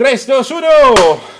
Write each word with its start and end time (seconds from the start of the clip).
3, 0.00 0.26
2, 0.26 0.50
1. 0.50 0.68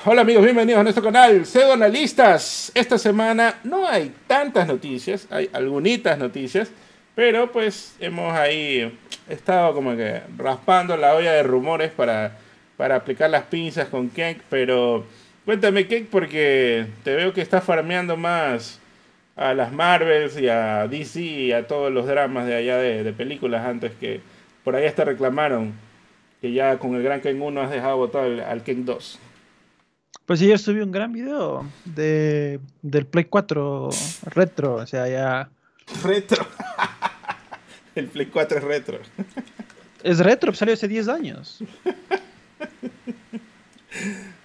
Hola 0.05 0.21
amigos, 0.21 0.45
bienvenidos 0.45 0.81
a 0.81 0.83
nuestro 0.83 1.03
canal 1.03 1.47
Pseudo 1.47 1.73
Analistas. 1.73 2.71
Esta 2.75 2.99
semana 2.99 3.55
no 3.65 3.89
hay 3.89 4.13
tantas 4.27 4.69
noticias, 4.69 5.27
hay 5.31 5.49
algunas 5.55 6.19
noticias, 6.19 6.71
pero 7.15 7.51
pues 7.51 7.97
hemos 8.01 8.35
ahí 8.35 8.99
estado 9.31 9.73
como 9.73 9.97
que 9.97 10.21
raspando 10.37 10.95
la 10.99 11.15
olla 11.15 11.33
de 11.33 11.43
rumores 11.43 11.91
para, 11.91 12.37
para 12.77 12.97
aplicar 12.97 13.31
las 13.31 13.45
pinzas 13.45 13.89
con 13.89 14.11
Kenk. 14.11 14.43
Pero 14.51 15.07
cuéntame, 15.47 15.87
Kenk, 15.87 16.09
porque 16.11 16.85
te 17.03 17.17
veo 17.17 17.33
que 17.33 17.41
estás 17.41 17.65
farmeando 17.65 18.19
más 18.19 18.79
a 19.37 19.55
las 19.55 19.73
Marvels 19.73 20.39
y 20.39 20.51
a 20.51 20.87
DC 20.87 21.19
y 21.19 21.53
a 21.53 21.67
todos 21.67 21.91
los 21.91 22.07
dramas 22.07 22.47
de 22.47 22.57
allá 22.57 22.77
de, 22.77 23.05
de 23.05 23.13
películas 23.15 23.65
antes 23.65 23.93
que 23.99 24.21
por 24.65 24.77
ahí 24.77 24.85
hasta 24.85 25.07
reclamaron 25.07 25.73
que 26.41 26.53
ya 26.53 26.79
con 26.79 26.95
el 26.95 27.03
Gran 27.03 27.21
Ken 27.21 27.41
1 27.41 27.61
has 27.61 27.71
dejado 27.71 27.97
votar 27.97 28.25
al, 28.25 28.63
Ken 28.63 28.85
2. 28.85 29.19
Pues 30.27 30.41
ayer 30.41 30.59
subí 30.59 30.81
un 30.81 30.93
gran 30.93 31.13
video 31.13 31.67
de, 31.85 32.61
del 32.83 33.07
Play 33.07 33.25
4 33.25 33.91
retro, 34.27 34.75
o 34.77 34.87
sea, 34.87 35.09
ya... 35.09 35.51
Retro. 36.03 36.47
el 37.95 38.07
Play 38.07 38.27
4 38.27 38.59
es 38.59 38.65
retro. 38.65 38.99
es 40.03 40.19
retro, 40.19 40.55
salió 40.55 40.75
hace 40.75 40.89
10 40.89 41.09
años. 41.09 41.63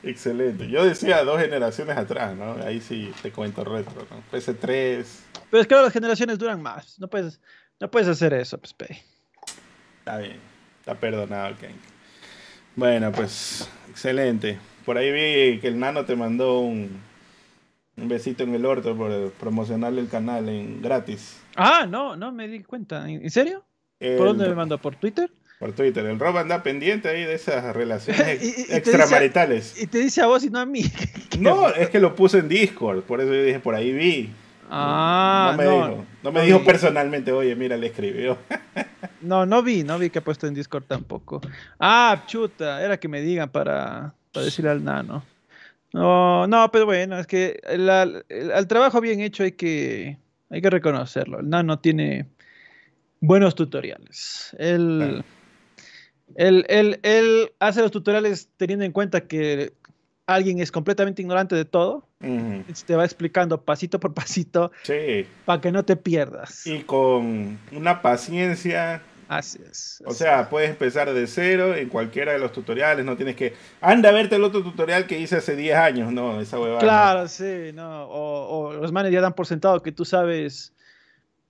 Excelente. 0.04 0.68
Yo 0.68 0.86
decía 0.86 1.24
dos 1.24 1.40
generaciones 1.40 1.98
atrás, 1.98 2.36
¿no? 2.36 2.56
Ahí 2.64 2.80
sí 2.80 3.12
te 3.22 3.32
cuento 3.32 3.64
retro, 3.64 4.06
¿no? 4.10 4.24
PS3. 4.32 5.06
Pero 5.50 5.62
es 5.62 5.68
que 5.68 5.74
ahora 5.74 5.86
las 5.86 5.94
generaciones 5.94 6.38
duran 6.38 6.62
más. 6.62 7.00
No 7.00 7.08
puedes, 7.08 7.40
no 7.80 7.90
puedes 7.90 8.08
hacer 8.08 8.34
eso, 8.34 8.58
pues, 8.60 8.76
Está 10.00 10.18
bien. 10.18 10.55
Está 10.86 10.94
perdonado 11.00 11.48
el 11.48 11.56
Bueno, 12.76 13.12
pues 13.12 13.68
excelente. 13.90 14.60
Por 14.86 15.00
ahí 15.00 15.12
vi 15.12 15.60
que 15.60 15.68
el 15.68 15.80
nano 15.80 16.06
te 16.06 16.16
mandó 16.16 16.60
un, 16.60 17.02
un 17.98 18.08
besito 18.08 18.44
en 18.44 18.54
el 18.54 18.68
orto 18.68 18.96
por 18.96 19.32
promocionarle 19.32 20.02
el 20.02 20.10
canal 20.10 20.48
en 20.48 20.84
gratis. 20.84 21.42
Ah, 21.56 21.88
no, 21.90 22.16
no 22.16 22.32
me 22.32 22.48
di 22.48 22.62
cuenta. 22.62 23.10
¿En 23.10 23.32
serio? 23.32 23.66
¿Por 23.98 24.28
dónde 24.28 24.48
me 24.48 24.54
mandó? 24.54 24.78
¿Por 24.78 24.96
Twitter? 24.96 25.32
Por 25.58 25.72
Twitter. 25.72 26.06
El 26.06 26.20
Rob 26.20 26.38
anda 26.38 26.62
pendiente 26.62 27.10
ahí 27.10 27.24
de 27.24 27.34
esas 27.34 27.76
relaciones 27.76 28.70
extramaritales. 28.70 29.82
y 29.82 29.88
te 29.88 29.98
dice 29.98 30.22
a 30.22 30.28
vos 30.28 30.44
y 30.44 30.52
no 30.52 30.60
a 30.60 30.68
mí. 30.68 30.84
no, 31.40 31.70
es 31.70 31.90
que 31.90 32.00
lo 32.00 32.14
puse 32.14 32.38
en 32.38 32.48
Discord. 32.48 33.02
Por 33.02 33.22
eso 33.22 33.34
yo 33.34 33.42
dije, 33.42 33.60
por 33.60 33.74
ahí 33.74 33.92
vi. 33.92 34.30
Ah, 34.70 35.56
no 35.56 35.58
me, 35.58 35.64
dijo, 35.64 36.06
no 36.24 36.32
me 36.32 36.42
dijo 36.42 36.64
personalmente, 36.64 37.32
oye, 37.32 37.56
mira, 37.56 37.78
le 37.78 37.88
escribió. 37.88 38.38
no, 39.22 39.46
no 39.46 39.62
vi, 39.62 39.84
no 39.84 40.00
vi 40.00 40.10
que 40.10 40.20
ha 40.20 40.24
puesto 40.24 40.48
en 40.48 40.54
Discord 40.54 40.86
tampoco. 40.86 41.42
Ah, 41.80 42.24
chuta, 42.26 42.84
era 42.84 42.98
que 42.98 43.08
me 43.08 43.22
digan 43.22 43.50
para, 43.50 44.14
para 44.32 44.46
decirle 44.46 44.72
al 44.72 44.84
nano. 44.84 45.24
No, 45.94 46.48
no, 46.48 46.72
pero 46.72 46.86
bueno, 46.86 47.18
es 47.20 47.28
que 47.28 47.60
el, 47.64 48.68
trabajo 48.68 49.00
bien 49.00 49.22
hecho 49.22 49.44
hay 49.44 49.54
que, 49.54 50.18
hay 50.50 50.62
que 50.62 50.70
reconocerlo. 50.70 51.40
El 51.40 51.50
nano 51.50 51.80
tiene 51.80 52.28
buenos 53.22 53.56
tutoriales. 53.56 54.56
Él, 54.60 55.24
él, 56.36 57.00
él 57.02 57.52
hace 57.60 57.82
los 57.82 57.92
tutoriales 57.92 58.50
teniendo 58.58 58.84
en 58.84 58.92
cuenta 58.92 59.22
que 59.22 59.74
alguien 60.28 60.60
es 60.60 60.72
completamente 60.72 61.22
ignorante 61.22 61.56
de 61.56 61.66
todo, 61.66 62.08
te 62.20 62.96
va 62.96 63.06
explicando 63.06 63.62
pasito 63.62 64.00
por 64.00 64.14
pasito 64.16 64.72
para 65.46 65.62
que 65.62 65.72
no 65.72 65.84
te 65.86 65.96
pierdas. 65.96 66.66
Y 66.66 66.82
con 66.82 67.60
una 67.72 68.02
paciencia. 68.02 69.02
Así 69.28 69.60
es. 69.68 70.04
O 70.06 70.14
sea, 70.14 70.50
puedes 70.50 70.70
empezar 70.70 71.12
de 71.12 71.26
cero 71.26 71.74
en 71.76 71.90
cualquiera 71.90 72.34
de 72.34 72.40
los 72.40 72.52
tutoriales, 72.52 73.04
no 73.06 73.16
tienes 73.16 73.36
que. 73.36 73.54
Anda 73.82 74.10
a 74.10 74.12
verte 74.12 74.36
el 74.36 74.44
otro 74.44 74.62
tutorial 74.62 75.08
que 75.08 75.20
hice 75.20 75.38
hace 75.38 75.56
10 75.56 75.76
años, 75.76 76.14
no, 76.14 76.40
esa 76.40 76.60
huevada. 76.60 76.80
Claro, 76.80 77.28
sí, 77.28 77.72
no. 77.74 78.06
O, 78.06 78.68
o, 78.68 78.74
los 78.74 78.92
manes 78.92 79.12
ya 79.12 79.22
dan 79.22 79.34
por 79.34 79.48
sentado 79.48 79.82
que 79.82 79.92
tú 79.92 80.06
sabes 80.06 80.75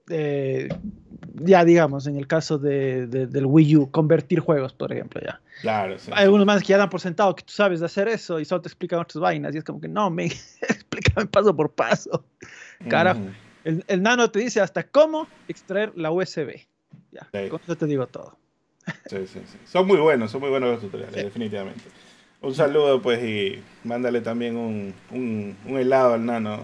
eh, 0.10 0.70
ya 1.36 1.66
digamos, 1.66 2.08
en 2.08 2.18
el 2.18 2.28
caso 2.28 2.58
de, 2.58 3.08
del 3.08 3.46
Wii 3.46 3.76
U, 3.78 3.92
convertir 3.92 4.40
juegos, 4.40 4.74
por 4.74 4.92
ejemplo, 4.92 5.22
ya. 5.22 5.42
Claro, 5.62 5.96
Hay 6.12 6.26
algunos 6.26 6.46
más 6.46 6.62
que 6.62 6.70
ya 6.70 6.78
dan 6.78 6.90
por 6.90 7.02
sentado 7.02 7.36
que 7.36 7.44
tú 7.44 7.54
sabes 7.54 7.80
de 7.80 7.86
hacer 7.86 8.08
eso 8.08 8.40
y 8.40 8.46
solo 8.46 8.62
te 8.62 8.68
explican 8.68 9.00
otras 9.00 9.22
vainas 9.22 9.56
y 9.56 9.60
es 9.60 9.64
como 9.64 9.80
que 9.80 9.88
no, 9.88 10.10
me 10.10 10.26
explícame 10.62 11.28
paso 11.28 11.56
por 11.56 11.72
paso. 11.72 12.26
Carajo. 12.90 13.22
el, 13.64 14.02
nano 14.02 14.30
te 14.30 14.40
dice 14.40 14.62
hasta 14.62 14.84
cómo 14.84 15.28
extraer 15.48 15.92
la 15.96 16.12
USB. 16.12 16.62
Ya, 17.12 17.50
con 17.50 17.62
eso 17.62 17.76
te 17.76 17.86
digo 17.86 18.08
todo. 18.08 18.38
Sí, 19.08 19.26
sí, 19.28 19.42
sí. 19.46 19.58
Son 19.66 19.88
muy 19.88 19.98
buenos, 19.98 20.32
son 20.32 20.42
muy 20.42 20.50
buenos 20.50 20.72
los 20.72 20.82
tutoriales, 20.82 21.24
definitivamente. 21.24 21.84
Un 22.42 22.54
saludo, 22.54 23.02
pues, 23.02 23.24
y 23.24 23.64
mándale 23.84 24.22
también 24.22 24.56
un, 24.56 24.94
un, 25.12 25.58
un 25.66 25.78
helado 25.78 26.14
al 26.14 26.26
nano. 26.26 26.62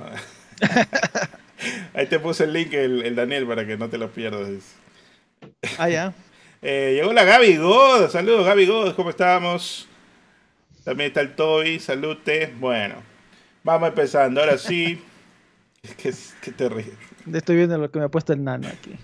Ahí 1.94 2.08
te 2.08 2.20
puse 2.20 2.46
el 2.46 2.54
link, 2.54 2.74
el, 2.74 3.16
Daniel, 3.16 3.48
para 3.48 3.66
que 3.66 3.78
no 3.78 3.90
te 3.90 3.98
lo 3.98 4.12
pierdas. 4.12 4.76
Ah, 5.78 5.90
ya. 5.90 6.14
Eh, 6.64 6.94
llegó 6.94 7.12
la 7.12 7.24
Gaby 7.24 7.58
God. 7.58 8.12
Saludos, 8.12 8.46
Gaby 8.46 8.68
God. 8.68 8.94
¿Cómo 8.94 9.10
estamos? 9.10 9.88
También 10.84 11.08
está 11.08 11.22
el 11.22 11.34
Toby. 11.34 11.80
Salute. 11.80 12.54
Bueno, 12.60 12.98
vamos 13.64 13.90
empezando. 13.90 14.42
Ahora 14.42 14.60
sí. 14.60 15.04
¿Qué, 15.98 16.14
qué 16.40 16.52
te 16.52 16.70
ríes? 16.70 16.94
Estoy 17.34 17.56
viendo 17.56 17.80
lo 17.80 17.90
que 17.90 17.98
me 17.98 18.06
ha 18.06 18.10
puesto 18.10 18.34
el 18.34 18.44
nano 18.44 18.68
aquí. 18.68 18.96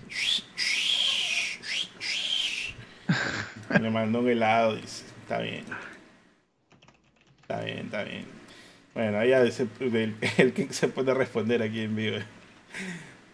Le 3.80 3.90
mandó 3.90 4.20
un 4.20 4.28
helado, 4.28 4.76
dice. 4.76 5.04
Está 5.22 5.40
bien. 5.40 5.64
Está 7.40 7.60
bien, 7.62 7.78
está 7.78 8.04
bien. 8.04 8.24
Bueno, 8.94 9.18
ahí 9.18 9.32
el, 9.32 10.16
el 10.38 10.52
que 10.52 10.72
se 10.72 10.86
puede 10.86 11.12
responder 11.12 11.60
aquí 11.60 11.80
en 11.80 11.96
vivo. 11.96 12.18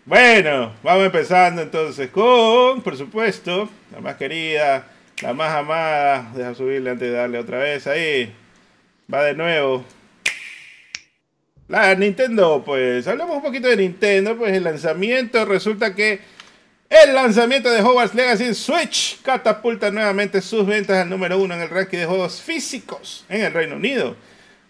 Bueno, 0.06 0.74
vamos 0.82 1.06
empezando 1.06 1.62
entonces 1.62 2.10
con, 2.10 2.82
por 2.82 2.96
supuesto, 2.96 3.70
la 3.90 4.00
más 4.00 4.16
querida, 4.16 4.86
la 5.22 5.32
más 5.32 5.54
amada. 5.54 6.30
Deja 6.34 6.54
subirle 6.54 6.90
antes 6.90 7.08
de 7.08 7.14
darle 7.14 7.38
otra 7.38 7.58
vez. 7.58 7.86
Ahí. 7.86 8.34
Va 9.12 9.24
de 9.24 9.34
nuevo. 9.34 9.84
La 11.68 11.94
Nintendo, 11.94 12.62
pues. 12.64 13.06
Hablamos 13.06 13.36
un 13.36 13.42
poquito 13.42 13.68
de 13.68 13.78
Nintendo, 13.78 14.36
pues 14.36 14.52
el 14.52 14.64
lanzamiento. 14.64 15.44
Resulta 15.46 15.94
que 15.94 16.20
el 16.90 17.14
lanzamiento 17.14 17.70
de 17.70 17.80
Hogwarts 17.80 18.14
Legacy 18.14 18.44
en 18.44 18.54
Switch 18.54 19.22
catapulta 19.22 19.90
nuevamente 19.90 20.42
sus 20.42 20.66
ventas 20.66 20.98
al 20.98 21.08
número 21.08 21.38
uno 21.38 21.54
en 21.54 21.62
el 21.62 21.70
ranking 21.70 21.98
de 21.98 22.06
juegos 22.06 22.42
físicos 22.42 23.24
en 23.30 23.42
el 23.42 23.52
Reino 23.52 23.76
Unido. 23.76 24.16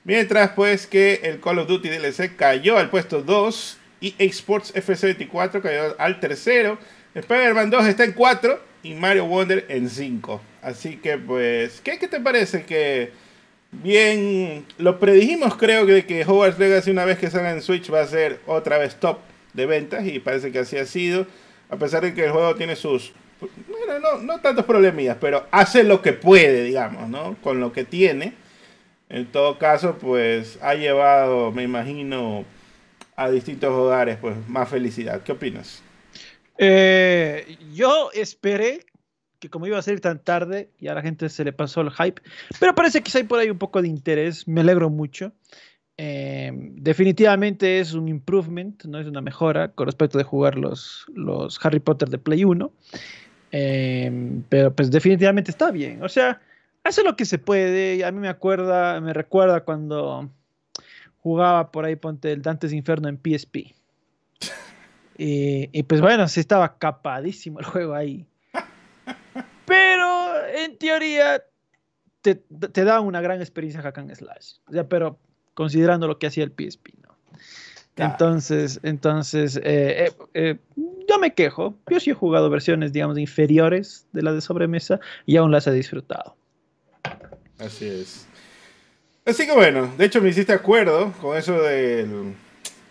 Mientras 0.05 0.53
pues 0.53 0.87
que 0.87 1.21
el 1.25 1.41
Call 1.41 1.59
of 1.59 1.67
Duty 1.69 1.89
DLC 1.89 2.37
cayó 2.37 2.79
al 2.79 2.89
puesto 2.89 3.23
2 3.23 3.79
y 4.01 4.15
Sports 4.19 4.75
FC24 4.75 5.63
cayó 5.63 5.95
al 5.99 6.21
tercero. 6.21 6.79
Spider-Man 7.15 7.71
2 7.71 7.87
está 7.87 8.05
en 8.05 8.13
4 8.13 8.61
y 8.83 8.95
Mario 8.95 9.27
Wonder 9.27 9.65
en 9.69 9.89
5. 9.89 10.41
Así 10.63 10.97
que 10.97 11.19
pues, 11.19 11.81
¿qué, 11.83 11.99
¿qué, 11.99 12.09
te 12.09 12.21
parece 12.21 12.65
que 12.65 13.13
bien 13.71 14.65
lo 14.79 15.01
predijimos 15.01 15.57
creo 15.57 15.85
que, 15.85 16.07
que 16.07 16.25
Hogwarts 16.25 16.59
Legacy 16.59 16.91
una 16.91 17.05
vez 17.05 17.19
que 17.19 17.31
salga 17.31 17.51
en 17.51 17.61
Switch 17.61 17.93
va 17.93 18.03
a 18.03 18.07
ser 18.07 18.41
otra 18.47 18.79
vez 18.79 18.97
top 18.97 19.19
de 19.53 19.67
ventas 19.67 20.07
y 20.07 20.19
parece 20.19 20.53
que 20.53 20.61
así 20.61 20.77
ha 20.77 20.87
sido. 20.87 21.27
A 21.71 21.77
pesar 21.77 22.03
de 22.03 22.15
que 22.15 22.27
el 22.27 22.31
juego 22.31 22.55
tiene 22.55 22.77
sus, 22.77 23.13
bueno, 23.41 23.99
no, 24.01 24.23
no 24.23 24.41
tantos 24.41 24.65
problemillas, 24.65 25.17
pero 25.21 25.47
hace 25.51 25.83
lo 25.83 26.03
que 26.03 26.13
puede, 26.13 26.63
digamos, 26.65 27.09
¿no? 27.09 27.37
Con 27.43 27.61
lo 27.61 27.73
que 27.73 27.85
tiene. 27.85 28.35
En 29.09 29.27
todo 29.27 29.59
caso, 29.59 29.97
pues 29.99 30.59
ha 30.63 30.75
llevado, 30.75 31.53
me 31.53 31.63
imagino, 31.63 32.45
a 33.17 33.31
distintos 33.31 33.71
hogares, 33.71 34.19
pues 34.21 34.37
más 34.49 34.69
felicidad. 34.69 35.23
¿Qué 35.23 35.33
opinas? 35.33 35.83
Eh, 36.59 37.57
yo 37.73 38.11
esperé 38.13 38.87
que 39.45 39.51
como 39.51 39.67
iba 39.67 39.79
a 39.79 39.83
salir 39.83 40.01
tan 40.01 40.21
tarde, 40.21 40.71
y 40.79 40.89
a 40.89 40.95
la 40.95 41.03
gente 41.03 41.29
se 41.29 41.45
le 41.45 41.53
pasó 41.53 41.83
el 41.83 41.91
hype, 41.91 42.23
pero 42.59 42.75
parece 42.75 43.03
que 43.03 43.11
hay 43.19 43.25
por 43.25 43.39
ahí 43.39 43.51
un 43.51 43.59
poco 43.59 43.83
de 43.83 43.89
interés, 43.89 44.49
me 44.49 44.63
alegro 44.63 44.89
mucho. 44.89 45.33
Eh, 45.99 46.51
definitivamente 46.55 47.79
es 47.79 47.93
un 47.93 48.09
improvement, 48.09 48.83
no 48.87 48.99
es 48.99 49.07
una 49.07 49.21
mejora 49.21 49.69
con 49.69 49.87
respecto 49.87 50.17
de 50.17 50.25
jugar 50.25 50.57
los, 50.57 51.05
los 51.15 51.65
Harry 51.65 51.79
Potter 51.79 52.09
de 52.09 52.17
Play 52.17 52.45
1, 52.45 52.73
eh, 53.53 54.41
pero 54.49 54.75
pues 54.75 54.91
definitivamente 54.91 55.51
está 55.51 55.71
bien, 55.71 56.03
o 56.03 56.09
sea, 56.09 56.41
hace 56.83 57.05
lo 57.05 57.15
que 57.15 57.27
se 57.27 57.39
puede, 57.39 58.03
a 58.03 58.11
mí 58.11 58.19
me 58.21 58.29
acuerda, 58.29 58.99
me 59.03 59.13
recuerda 59.13 59.61
cuando 59.61 60.31
jugaba 61.25 61.73
por 61.73 61.87
ahí, 61.87 61.97
ponte 61.97 62.31
el 62.31 62.43
Dantes 62.43 62.73
Inferno 62.75 63.09
en 63.09 63.17
PSP. 63.17 63.75
Y, 65.17 65.83
pues 65.85 66.01
bueno, 66.01 66.29
sí 66.29 66.41
estaba 66.41 66.77
capadísimo 66.77 67.61
el 67.61 67.65
juego 67.65 67.95
ahí. 67.95 68.27
Pero 69.65 70.47
en 70.55 70.77
teoría 70.77 71.43
te, 72.21 72.85
da 72.85 73.01
una 73.01 73.23
gran 73.23 73.41
experiencia 73.41 73.81
Hack 73.81 73.99
and 73.99 74.15
Slash. 74.15 74.57
O 74.69 74.73
sea, 74.73 74.87
pero 74.87 75.19
considerando 75.55 76.07
lo 76.07 76.19
que 76.19 76.27
hacía 76.27 76.45
el 76.45 76.51
PSP, 76.51 76.89
¿no? 77.03 77.17
Entonces, 77.97 78.81
entonces 78.83 79.57
eh, 79.57 80.07
eh, 80.07 80.13
eh, 80.35 80.59
yo 81.09 81.19
me 81.19 81.33
quejo. 81.33 81.75
Yo 81.89 82.01
sí 82.01 82.11
he 82.11 82.15
jugado 82.15 82.51
versiones, 82.51 82.93
digamos, 82.93 83.17
inferiores 83.17 84.07
de 84.13 84.23
la 84.23 84.33
de 84.33 84.43
sobremesa 84.43 85.01
y 85.25 85.37
aún 85.37 85.53
las 85.53 85.67
he 85.69 85.73
disfrutado. 85.73 86.37
Así 87.59 87.87
es. 87.87 88.29
Así 89.27 89.47
que 89.47 89.53
bueno, 89.55 89.91
de 89.97 90.05
hecho 90.05 90.21
me 90.21 90.29
hiciste 90.29 90.53
acuerdo 90.53 91.13
con 91.21 91.37
eso 91.37 91.61
del. 91.63 92.35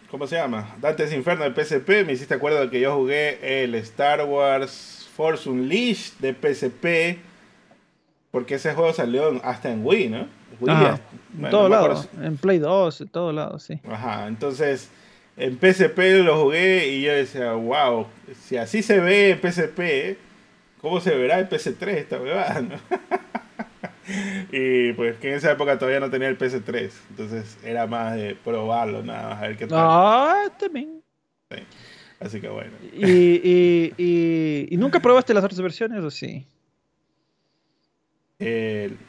¿Cómo 0.10 0.26
se 0.28 0.36
llama? 0.36 0.76
Dante's 0.82 1.14
Inferno 1.14 1.44
del 1.44 1.54
PSP. 1.54 2.06
Me 2.06 2.14
hiciste 2.14 2.34
acuerdo 2.34 2.62
de 2.62 2.70
que 2.70 2.80
yo 2.80 2.96
jugué 2.96 3.64
el 3.64 3.76
Star 3.76 4.24
Wars 4.26 5.08
Force 5.16 5.48
Unleashed 5.50 6.14
de 6.20 6.34
PSP. 6.34 7.20
Porque 8.32 8.56
ese 8.56 8.74
juego 8.74 8.94
salió 8.94 9.40
hasta 9.44 9.72
en 9.72 9.86
Wii, 9.86 10.10
¿no? 10.10 10.28
Wii, 10.60 10.74
Ajá. 10.74 11.00
bueno, 11.34 11.48
en 11.48 11.52
todos 11.52 11.70
no 11.70 11.76
lados. 11.76 12.10
En 12.20 12.38
Play 12.38 12.58
2, 12.58 13.02
en 13.02 13.08
todos 13.10 13.34
lados, 13.34 13.64
sí. 13.64 13.80
Ajá, 13.88 14.28
entonces 14.28 14.90
en 15.38 15.60
PSP 15.60 16.00
lo 16.24 16.42
jugué 16.44 16.88
y 16.88 17.04
yo 17.04 17.14
decía, 17.14 17.54
wow, 17.54 18.08
si 18.44 18.58
así 18.58 18.82
se 18.82 19.00
ve 19.00 19.32
en 19.32 19.40
PSP, 19.40 20.18
¿cómo 20.82 21.00
se 21.00 21.16
verá 21.16 21.40
en 21.40 21.50
PS3 21.50 21.88
esta 21.90 22.18
huevada? 22.20 22.62
no?" 22.62 22.76
y 24.52 24.94
pues 24.94 25.18
que 25.18 25.30
en 25.30 25.36
esa 25.36 25.52
época 25.52 25.78
todavía 25.78 26.00
no 26.00 26.10
tenía 26.10 26.28
el 26.28 26.38
PS3, 26.38 26.92
entonces 27.12 27.58
era 27.64 27.88
más 27.88 28.16
de 28.16 28.36
probarlo, 28.36 29.02
nada 29.04 29.30
más, 29.30 29.38
a 29.44 29.48
ver 29.48 29.58
qué 29.58 29.68
tal. 29.68 29.78
Ah, 29.82 30.44
también. 30.60 31.02
Sí. 31.52 31.58
Así 32.20 32.40
que 32.42 32.48
bueno. 32.50 32.72
¿Y, 32.94 33.06
y, 33.06 33.94
y, 33.98 34.68
¿Y 34.72 34.78
nunca 34.78 35.00
probaste 35.00 35.34
las 35.34 35.44
otras 35.44 35.60
versiones 35.62 36.02
o 36.04 36.10
sí? 36.12 36.46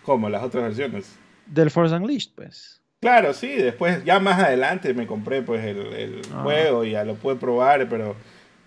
¿Cómo? 0.04 0.28
Las 0.28 0.42
otras 0.44 0.64
versiones. 0.64 1.16
Del 1.46 1.70
Force 1.70 1.94
Unleashed, 1.94 2.30
pues. 2.34 2.80
Claro, 3.00 3.34
sí, 3.34 3.48
después 3.48 4.02
ya 4.04 4.18
más 4.20 4.42
adelante 4.42 4.94
me 4.94 5.06
compré 5.06 5.42
pues 5.42 5.64
el, 5.64 5.78
el 5.92 6.22
Ah. 6.32 6.42
juego 6.42 6.84
y 6.84 6.92
ya 6.92 7.04
lo 7.04 7.14
pude 7.16 7.36
probar, 7.36 7.86
pero 7.88 8.16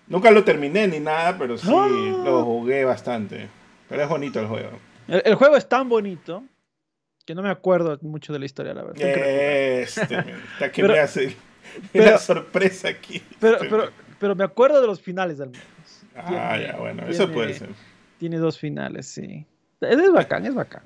nunca 0.06 0.30
lo 0.30 0.44
terminé 0.44 0.86
ni 0.86 1.00
nada, 1.00 1.36
pero 1.38 1.56
sí 1.58 1.66
Ah. 1.72 1.88
lo 2.24 2.44
jugué 2.44 2.84
bastante. 2.84 3.48
Pero 3.88 4.02
es 4.02 4.08
bonito 4.08 4.38
el 4.40 4.46
juego. 4.46 4.70
El, 5.08 5.22
el 5.24 5.34
juego 5.34 5.56
es 5.56 5.68
tan 5.68 5.88
bonito 5.88 6.44
que 7.26 7.34
no 7.34 7.42
me 7.42 7.50
acuerdo 7.50 7.98
mucho 8.02 8.32
de 8.32 8.38
la 8.38 8.44
historia, 8.46 8.72
la 8.74 8.84
verdad. 8.84 9.02
Este, 9.02 10.06
que 10.72 10.82
Pero- 10.82 10.94
me 10.94 11.00
hace 11.00 11.36
pero- 11.92 12.08
una 12.08 12.18
sorpresa 12.18 12.88
aquí. 12.88 13.22
Pero, 13.40 13.58
pero, 13.60 13.90
pero 14.18 14.34
me 14.36 14.44
acuerdo 14.44 14.80
de 14.80 14.86
los 14.86 15.00
finales 15.00 15.40
al 15.40 15.50
menos. 15.50 15.66
ah, 16.16 16.24
tiene- 16.56 16.66
ya, 16.66 16.76
bueno, 16.76 16.96
tiene- 17.02 17.10
eso 17.10 17.30
puede 17.32 17.54
ser. 17.54 17.70
Tiene 18.18 18.38
dos 18.38 18.58
finales, 18.58 19.06
sí. 19.06 19.46
Es, 19.80 19.98
es 19.98 20.12
bacán, 20.12 20.44
es 20.46 20.54
bacán. 20.54 20.82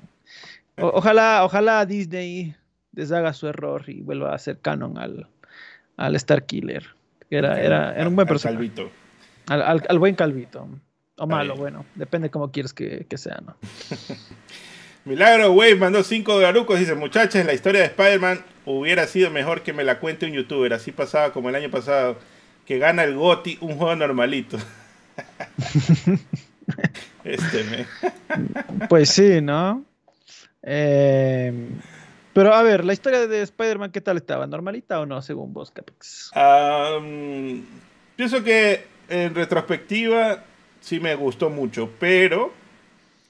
O- 0.77 0.87
ojalá, 0.95 1.43
ojalá 1.43 1.85
Disney 1.85 2.55
deshaga 2.91 3.33
su 3.33 3.47
error 3.47 3.83
y 3.87 4.01
vuelva 4.01 4.31
a 4.31 4.35
hacer 4.35 4.59
canon 4.59 4.97
al, 4.97 5.27
al 5.97 6.15
Star 6.15 6.45
Killer. 6.45 6.85
Era, 7.29 7.59
era, 7.61 7.95
era 7.95 8.07
un 8.07 8.15
buen 8.15 8.27
personaje. 8.27 8.57
Calvito. 8.57 8.91
Al, 9.47 9.61
al- 9.63 9.83
al 9.89 9.99
buen 9.99 10.13
calvito. 10.15 10.67
O 11.17 11.27
malo, 11.27 11.55
bueno. 11.55 11.85
Depende 11.95 12.29
cómo 12.29 12.51
quieres 12.51 12.73
que, 12.73 13.05
que 13.07 13.17
sea, 13.17 13.39
¿no? 13.45 13.55
Milagro 15.05 15.51
Wave 15.51 15.75
mandó 15.75 16.03
5 16.03 16.33
dolarucos. 16.33 16.79
Dice: 16.79 16.95
Muchachas, 16.95 17.45
la 17.45 17.53
historia 17.53 17.81
de 17.81 17.87
Spider-Man 17.87 18.43
hubiera 18.65 19.05
sido 19.05 19.29
mejor 19.29 19.61
que 19.61 19.73
me 19.73 19.83
la 19.83 19.99
cuente 19.99 20.25
un 20.25 20.31
youtuber. 20.31 20.73
Así 20.73 20.91
pasaba 20.91 21.33
como 21.33 21.49
el 21.49 21.55
año 21.55 21.69
pasado, 21.69 22.17
que 22.65 22.79
gana 22.79 23.03
el 23.03 23.15
GOTI 23.15 23.59
un 23.61 23.77
juego 23.77 23.95
normalito. 23.95 24.57
este 27.23 27.63
me. 27.65 27.85
Pues 28.89 29.09
sí, 29.09 29.41
¿no? 29.41 29.85
Eh, 30.63 31.69
pero 32.33 32.53
a 32.53 32.63
ver, 32.63 32.83
la 32.83 32.93
historia 32.93 33.27
de 33.27 33.41
Spider-Man, 33.41 33.91
¿qué 33.91 34.01
tal 34.01 34.17
estaba? 34.17 34.47
¿Normalita 34.47 34.99
o 34.99 35.05
no, 35.05 35.21
según 35.21 35.53
vos, 35.53 35.69
Capex? 35.69 36.31
Pienso 38.15 38.43
que 38.43 38.85
en 39.09 39.35
retrospectiva 39.35 40.43
sí 40.83 40.99
me 40.99 41.15
gustó 41.15 41.49
mucho, 41.49 41.89
pero 41.99 42.51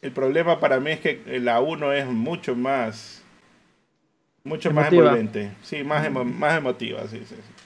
el 0.01 0.11
problema 0.11 0.59
para 0.59 0.79
mí 0.79 0.91
es 0.91 0.99
que 0.99 1.21
la 1.39 1.61
1 1.61 1.93
es 1.93 2.05
mucho 2.07 2.55
más 2.55 3.21
mucho 4.43 4.71
más 4.73 4.91
envolvente, 4.91 5.51
sí, 5.61 5.83
más, 5.83 6.05
emo- 6.05 6.25
más 6.25 6.57
emotiva, 6.57 7.01
sí, 7.07 7.19
sí, 7.19 7.35
sí. 7.35 7.63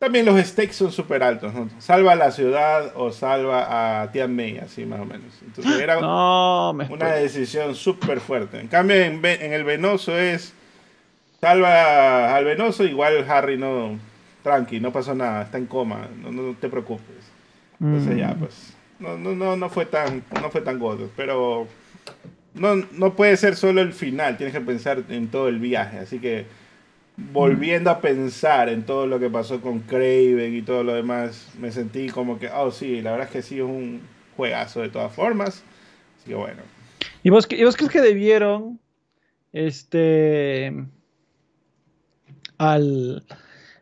También 0.00 0.24
los 0.26 0.40
stakes 0.44 0.72
son 0.74 0.90
súper 0.90 1.22
altos, 1.22 1.52
¿no? 1.54 1.68
Salva 1.78 2.12
a 2.12 2.16
la 2.16 2.30
ciudad 2.32 2.92
o 2.96 3.12
salva 3.12 4.00
a 4.02 4.10
Tian 4.12 4.34
May, 4.34 4.58
así 4.58 4.84
más 4.86 5.00
o 5.00 5.04
menos. 5.04 5.32
Entonces 5.44 5.78
era 5.78 6.00
No, 6.00 6.72
me 6.72 6.84
una 6.86 7.12
decisión 7.12 7.74
súper 7.74 8.20
fuerte. 8.20 8.58
En 8.60 8.68
cambio, 8.68 8.96
en, 8.96 9.24
en 9.24 9.52
el 9.52 9.64
Venoso 9.64 10.16
es. 10.18 10.54
Salva 11.40 12.34
al 12.34 12.44
Venoso, 12.44 12.84
igual 12.84 13.24
Harry 13.28 13.56
no. 13.58 13.98
Tranqui, 14.44 14.78
no 14.80 14.92
pasó 14.92 15.14
nada, 15.16 15.42
está 15.42 15.58
en 15.58 15.66
coma, 15.66 16.08
no, 16.22 16.30
no 16.30 16.54
te 16.54 16.68
preocupes. 16.68 17.16
Entonces 17.80 18.16
ya, 18.16 18.28
Mm. 18.34 18.38
pues. 18.38 18.74
No, 18.98 19.16
no, 19.16 19.34
no, 19.34 19.56
no 19.56 19.70
fue 19.70 19.86
tan, 19.86 20.24
no 20.40 20.50
fue 20.50 20.60
tan 20.60 20.78
gordo, 20.78 21.10
pero. 21.16 21.66
No, 22.54 22.74
no 22.74 23.14
puede 23.14 23.36
ser 23.36 23.54
solo 23.54 23.80
el 23.80 23.92
final, 23.92 24.36
tienes 24.36 24.54
que 24.54 24.60
pensar 24.60 25.04
en 25.08 25.28
todo 25.28 25.48
el 25.48 25.58
viaje. 25.58 25.98
Así 25.98 26.18
que, 26.18 26.46
volviendo 27.16 27.90
a 27.90 28.00
pensar 28.00 28.68
en 28.68 28.84
todo 28.84 29.06
lo 29.06 29.20
que 29.20 29.30
pasó 29.30 29.60
con 29.60 29.80
Craven 29.80 30.54
y 30.54 30.62
todo 30.62 30.82
lo 30.82 30.94
demás, 30.94 31.50
me 31.60 31.70
sentí 31.70 32.08
como 32.08 32.38
que, 32.38 32.48
oh 32.48 32.72
sí, 32.72 33.00
la 33.00 33.12
verdad 33.12 33.26
es 33.28 33.32
que 33.32 33.42
sí 33.42 33.56
es 33.56 33.64
un 33.64 34.00
juegazo 34.36 34.80
de 34.80 34.88
todas 34.88 35.12
formas. 35.12 35.62
Así 36.18 36.30
que 36.30 36.34
bueno. 36.34 36.62
¿Y 37.22 37.30
vos, 37.30 37.46
y 37.50 37.62
vos 37.62 37.76
crees 37.76 37.92
que 37.92 38.00
debieron 38.00 38.80
este 39.52 40.74
al 42.58 43.24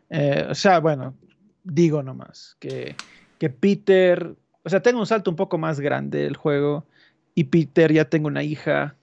eh, 0.09 0.47
o 0.49 0.55
sea, 0.55 0.79
bueno, 0.79 1.15
digo 1.63 2.01
nomás 2.01 2.55
que, 2.59 2.95
que 3.39 3.49
Peter, 3.49 4.35
o 4.67 4.69
sea, 4.69 4.81
tengo 4.81 4.99
un 4.99 5.07
salto 5.07 5.31
un 5.31 5.37
poco 5.37 5.57
más 5.57 5.79
grande 5.79 6.25
el 6.25 6.35
juego 6.35 6.85
y 7.33 7.45
Peter 7.45 7.91
ya 7.91 8.05
tengo 8.05 8.27
una 8.27 8.43
hija 8.43 8.95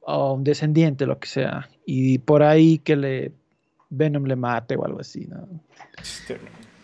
o 0.00 0.32
un 0.34 0.44
descendiente, 0.44 1.06
lo 1.06 1.18
que 1.20 1.28
sea, 1.28 1.68
y 1.86 2.18
por 2.18 2.42
ahí 2.42 2.78
que 2.78 2.96
le 2.96 3.32
Venom 3.90 4.24
le 4.24 4.34
mate 4.36 4.74
o 4.76 4.84
algo 4.84 5.00
así, 5.00 5.26
¿no? 5.26 5.46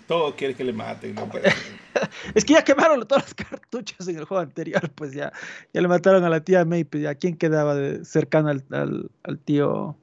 Todo 0.06 0.36
quiere 0.36 0.54
que 0.54 0.64
le 0.64 0.72
maten, 0.72 1.14
no. 1.14 1.28
Es 2.34 2.44
que 2.44 2.52
ya 2.52 2.62
quemaron 2.62 3.00
todos 3.08 3.22
los 3.22 3.34
cartuchos 3.34 4.06
en 4.06 4.18
el 4.18 4.24
juego 4.24 4.42
anterior, 4.42 4.88
pues 4.94 5.12
ya, 5.12 5.32
ya 5.72 5.80
le 5.80 5.88
mataron 5.88 6.22
a 6.24 6.28
la 6.28 6.40
tía 6.40 6.64
May, 6.64 6.84
pues 6.84 7.02
ya 7.02 7.14
quién 7.16 7.36
quedaba 7.36 7.74
de- 7.74 8.04
cercano 8.04 8.50
al, 8.50 8.64
al- 8.70 9.10
al 9.24 9.38
tío 9.38 9.96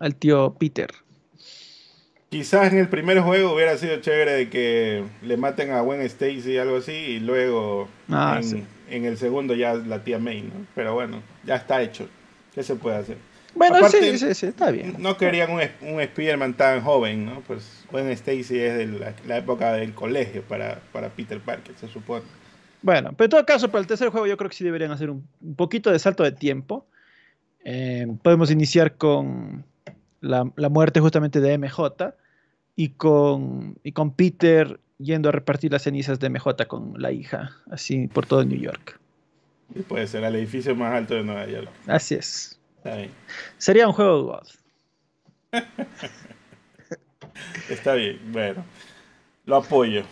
al 0.00 0.16
tío 0.16 0.54
Peter. 0.58 0.88
Quizás 2.32 2.72
en 2.72 2.78
el 2.78 2.88
primer 2.88 3.20
juego 3.20 3.52
hubiera 3.54 3.76
sido 3.76 3.98
chévere 4.00 4.32
de 4.32 4.48
que 4.48 5.04
le 5.20 5.36
maten 5.36 5.70
a 5.70 5.82
Gwen 5.82 6.00
Stacy 6.00 6.56
algo 6.56 6.78
así 6.78 6.92
y 6.92 7.20
luego 7.20 7.88
Ah, 8.08 8.36
en, 8.38 8.44
sí. 8.44 8.64
en 8.88 9.04
el 9.04 9.18
segundo 9.18 9.54
ya 9.54 9.74
la 9.74 10.02
tía 10.02 10.18
May, 10.18 10.40
¿no? 10.40 10.64
Pero 10.74 10.94
bueno, 10.94 11.22
ya 11.44 11.56
está 11.56 11.82
hecho. 11.82 12.08
¿Qué 12.54 12.62
se 12.62 12.74
puede 12.74 12.96
hacer? 12.96 13.18
Bueno, 13.54 13.76
Aparte, 13.76 14.00
sí, 14.00 14.18
sí, 14.18 14.34
sí, 14.34 14.46
está 14.46 14.70
bien. 14.70 14.94
No 14.98 15.18
querían 15.18 15.50
un, 15.50 15.60
un 15.82 16.00
Spider-Man 16.00 16.54
tan 16.54 16.80
joven, 16.80 17.26
¿no? 17.26 17.42
Pues 17.46 17.84
Gwen 17.90 18.08
Stacy 18.08 18.58
es 18.58 18.78
de 18.78 18.86
la, 18.86 19.12
la 19.26 19.36
época 19.36 19.74
del 19.74 19.92
colegio 19.92 20.40
para, 20.42 20.80
para 20.90 21.10
Peter 21.10 21.38
Parker, 21.38 21.74
se 21.78 21.86
supone. 21.86 22.24
Bueno, 22.80 23.10
pero 23.14 23.26
en 23.26 23.30
todo 23.30 23.44
caso, 23.44 23.70
para 23.70 23.82
el 23.82 23.86
tercer 23.86 24.08
juego 24.08 24.26
yo 24.26 24.38
creo 24.38 24.48
que 24.48 24.56
sí 24.56 24.64
deberían 24.64 24.90
hacer 24.90 25.10
un, 25.10 25.28
un 25.42 25.54
poquito 25.54 25.90
de 25.90 25.98
salto 25.98 26.22
de 26.22 26.32
tiempo. 26.32 26.86
Eh, 27.62 28.06
podemos 28.22 28.50
iniciar 28.50 28.96
con 28.96 29.66
la, 30.22 30.50
la 30.56 30.70
muerte 30.70 30.98
justamente 31.00 31.38
de 31.40 31.58
MJ 31.58 32.14
y 32.76 32.90
con, 32.90 33.78
y 33.82 33.92
con 33.92 34.14
Peter 34.14 34.80
yendo 34.98 35.28
a 35.28 35.32
repartir 35.32 35.72
las 35.72 35.82
cenizas 35.82 36.20
de 36.20 36.30
MJ 36.30 36.66
con 36.68 36.94
la 36.96 37.12
hija, 37.12 37.50
así 37.70 38.06
por 38.08 38.26
todo 38.26 38.44
New 38.44 38.58
York. 38.58 38.98
Y 39.74 39.80
puede 39.80 40.06
ser 40.06 40.24
al 40.24 40.36
edificio 40.36 40.74
más 40.76 40.94
alto 40.94 41.14
de 41.14 41.24
Nueva 41.24 41.46
York. 41.46 41.70
Así 41.86 42.14
es. 42.14 42.60
Está 42.76 42.96
bien. 42.96 43.10
Sería 43.58 43.86
un 43.86 43.92
juego 43.92 44.18
de 44.18 44.22
God. 44.22 44.48
Está 47.68 47.94
bien, 47.94 48.20
bueno. 48.32 48.64
Lo 49.46 49.56
apoyo. 49.56 50.04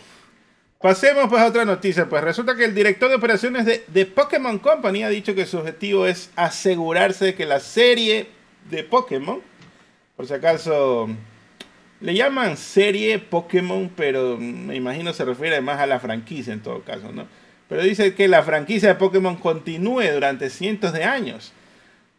Pasemos 0.79 1.29
pues 1.29 1.41
a 1.41 1.47
otra 1.47 1.63
noticia. 1.63 2.09
Pues 2.09 2.23
resulta 2.23 2.55
que 2.55 2.65
el 2.65 2.73
director 2.73 3.09
de 3.09 3.15
operaciones 3.15 3.65
de, 3.65 3.83
de 3.87 4.05
Pokémon 4.05 4.57
Company 4.57 5.03
ha 5.03 5.09
dicho 5.09 5.35
que 5.35 5.45
su 5.45 5.59
objetivo 5.59 6.07
es 6.07 6.31
asegurarse 6.35 7.25
de 7.25 7.35
que 7.35 7.45
la 7.45 7.59
serie 7.59 8.29
de 8.69 8.83
Pokémon, 8.83 9.41
por 10.15 10.25
si 10.25 10.33
acaso 10.33 11.07
le 12.01 12.15
llaman 12.15 12.57
serie 12.57 13.19
Pokémon, 13.19 13.89
pero 13.95 14.37
me 14.37 14.75
imagino 14.75 15.13
se 15.13 15.23
refiere 15.23 15.61
más 15.61 15.79
a 15.79 15.85
la 15.85 15.99
franquicia 15.99 16.51
en 16.51 16.61
todo 16.61 16.81
caso, 16.81 17.11
¿no? 17.11 17.27
Pero 17.69 17.83
dice 17.83 18.15
que 18.15 18.27
la 18.27 18.43
franquicia 18.43 18.89
de 18.89 18.95
Pokémon 18.95 19.37
continúe 19.37 20.11
durante 20.11 20.49
cientos 20.49 20.91
de 20.93 21.03
años. 21.03 21.53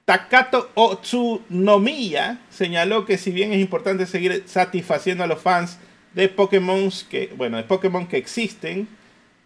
Takato 0.04 0.70
Otsunomiya 0.74 2.38
señaló 2.48 3.04
que 3.04 3.18
si 3.18 3.32
bien 3.32 3.52
es 3.52 3.60
importante 3.60 4.06
seguir 4.06 4.44
satisfaciendo 4.46 5.24
a 5.24 5.26
los 5.26 5.42
fans 5.42 5.78
de 6.14 6.28
Pokémon 6.28 6.90
que, 7.10 7.32
bueno, 7.36 7.56
de 7.56 7.64
Pokémon 7.64 8.06
que 8.06 8.16
existen, 8.16 8.88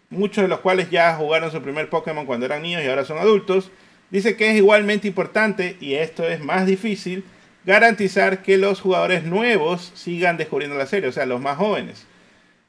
muchos 0.09 0.43
de 0.43 0.47
los 0.47 0.59
cuales 0.59 0.89
ya 0.89 1.15
jugaron 1.15 1.51
su 1.51 1.61
primer 1.61 1.89
Pokémon 1.89 2.25
cuando 2.25 2.45
eran 2.45 2.61
niños 2.61 2.83
y 2.83 2.87
ahora 2.87 3.05
son 3.05 3.17
adultos, 3.17 3.71
dice 4.09 4.35
que 4.35 4.51
es 4.51 4.55
igualmente 4.55 5.07
importante, 5.07 5.77
y 5.81 5.95
esto 5.95 6.27
es 6.27 6.39
más 6.39 6.65
difícil, 6.65 7.25
garantizar 7.67 8.43
que 8.43 8.57
los 8.57 8.79
jugadores 8.79 9.25
nuevos 9.25 9.91
sigan 9.93 10.37
descubriendo 10.37 10.77
la 10.77 10.87
serie, 10.87 11.09
o 11.09 11.11
sea, 11.11 11.25
los 11.25 11.41
más 11.41 11.57
jóvenes. 11.57 12.07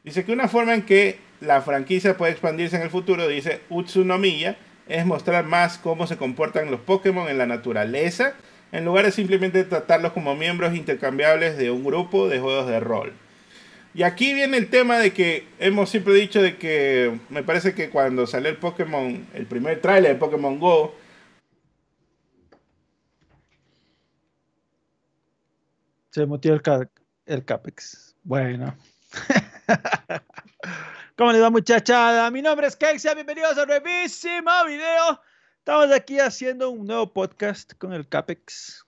Dice 0.03 0.25
que 0.25 0.33
una 0.33 0.49
forma 0.49 0.75
en 0.75 0.83
que 0.83 1.21
la 1.41 1.63
franquicia 1.63 2.17
puede 2.17 2.33
expandirse 2.33 2.75
en 2.75 2.83
el 2.83 2.91
futuro, 2.91 3.29
dice 3.29 3.61
Utsunomiya, 3.71 4.57
es 4.89 5.07
mostrar 5.07 5.45
más 5.45 5.79
cómo 5.79 6.09
se 6.09 6.17
comportan 6.17 6.73
los 6.73 6.81
Pokémon 6.81 7.29
en 7.29 7.39
la 7.39 7.47
naturaleza 7.47 8.35
en 8.73 8.85
lugar 8.85 9.05
de 9.05 9.13
simplemente 9.13 9.63
tratarlos 9.63 10.13
como 10.13 10.35
miembros 10.35 10.75
intercambiables 10.75 11.57
de 11.57 11.71
un 11.71 11.85
grupo 11.85 12.29
de 12.29 12.41
juegos 12.41 12.67
de 12.67 12.81
rol. 12.81 13.13
Y 13.95 14.03
aquí 14.03 14.35
viene 14.35 14.57
el 14.57 14.69
tema 14.69 14.99
de 14.99 15.13
que 15.13 15.45
hemos 15.61 15.91
siempre 15.91 16.13
dicho 16.15 16.43
de 16.43 16.57
que 16.57 17.17
me 17.29 17.45
parece 17.45 17.73
que 17.73 17.89
cuando 17.89 18.27
salió 18.27 18.51
el 18.51 18.57
Pokémon, 18.57 19.27
el 19.33 19.47
primer 19.47 19.81
tráiler 19.81 20.15
de 20.15 20.19
Pokémon 20.19 20.59
Go, 20.59 20.93
se 26.11 26.27
metió 26.27 26.55
el, 26.55 26.63
el 27.27 27.45
Capex. 27.45 28.17
Bueno. 28.23 28.77
¿Cómo 31.17 31.33
les 31.33 31.43
va 31.43 31.51
muchachada? 31.51 32.31
Mi 32.31 32.43
nombre 32.43 32.67
es 32.67 32.77
Kexia, 32.77 33.15
bienvenidos 33.15 33.59
a 33.59 33.63
un 33.63 33.69
nuevísimo 33.69 34.51
video. 34.67 35.21
Estamos 35.59 35.91
aquí 35.93 36.21
haciendo 36.21 36.71
un 36.71 36.87
nuevo 36.87 37.13
podcast 37.13 37.75
con 37.75 37.93
el 37.93 38.09
Capex. 38.09 38.87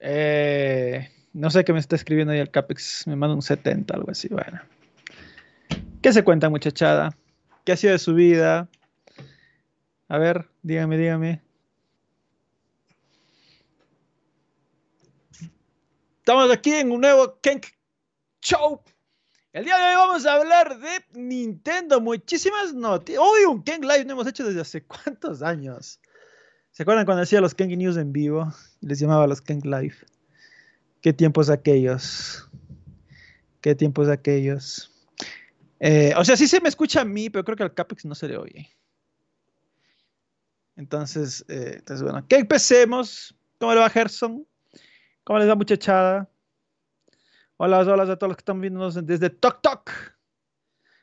Eh, 0.00 1.08
no 1.32 1.48
sé 1.50 1.64
qué 1.64 1.72
me 1.72 1.78
está 1.78 1.94
escribiendo 1.94 2.32
ahí 2.32 2.40
el 2.40 2.50
Capex, 2.50 3.06
me 3.06 3.14
manda 3.14 3.34
un 3.34 3.42
70, 3.42 3.94
algo 3.94 4.10
así. 4.10 4.28
Bueno. 4.28 4.60
¿Qué 6.02 6.12
se 6.12 6.24
cuenta 6.24 6.50
muchachada? 6.50 7.16
¿Qué 7.64 7.72
ha 7.72 7.76
sido 7.76 7.92
de 7.92 8.00
su 8.00 8.14
vida? 8.14 8.68
A 10.08 10.18
ver, 10.18 10.48
dígame, 10.62 10.98
dígame. 10.98 11.51
Estamos 16.32 16.50
aquí 16.50 16.72
en 16.72 16.90
un 16.90 17.02
nuevo 17.02 17.38
Kenk 17.42 17.66
Show. 18.40 18.80
El 19.52 19.66
día 19.66 19.76
de 19.76 19.84
hoy 19.90 19.96
vamos 19.96 20.24
a 20.24 20.32
hablar 20.36 20.78
de 20.80 21.04
Nintendo. 21.12 22.00
Muchísimas 22.00 22.72
noticias. 22.72 23.22
Hoy 23.22 23.44
un 23.44 23.62
Kenk 23.62 23.84
Live 23.84 24.06
no 24.06 24.12
hemos 24.12 24.26
hecho 24.26 24.42
desde 24.42 24.62
hace 24.62 24.82
cuántos 24.86 25.42
años. 25.42 26.00
¿Se 26.70 26.84
acuerdan 26.84 27.04
cuando 27.04 27.24
hacía 27.24 27.42
los 27.42 27.54
Kenk 27.54 27.72
News 27.72 27.98
en 27.98 28.14
vivo? 28.14 28.50
Les 28.80 28.98
llamaba 28.98 29.26
los 29.26 29.42
Kenk 29.42 29.66
Live. 29.66 29.94
Qué 31.02 31.12
tiempos 31.12 31.50
aquellos. 31.50 32.48
Qué 33.60 33.74
tiempos 33.74 34.08
aquellos. 34.08 34.90
Eh, 35.80 36.14
o 36.16 36.24
sea, 36.24 36.38
sí 36.38 36.48
se 36.48 36.62
me 36.62 36.70
escucha 36.70 37.02
a 37.02 37.04
mí, 37.04 37.28
pero 37.28 37.44
creo 37.44 37.58
que 37.58 37.64
al 37.64 37.74
Capex 37.74 38.06
no 38.06 38.14
se 38.14 38.28
le 38.28 38.38
oye. 38.38 38.70
Entonces, 40.76 41.44
eh, 41.48 41.74
entonces 41.74 42.02
bueno, 42.02 42.26
¿qué 42.26 42.36
empecemos? 42.36 43.36
¿Cómo 43.58 43.74
le 43.74 43.80
va 43.80 43.90
Gerson? 43.90 44.46
¿Cómo 45.24 45.38
les 45.38 45.48
va, 45.48 45.54
muchachada? 45.54 46.28
Hola, 47.56 47.80
hola 47.80 48.02
a 48.02 48.16
todos 48.16 48.30
los 48.30 48.36
que 48.36 48.40
están 48.40 48.60
viéndonos 48.60 49.06
desde 49.06 49.30
Tok 49.30 49.62
Tok. 49.62 49.90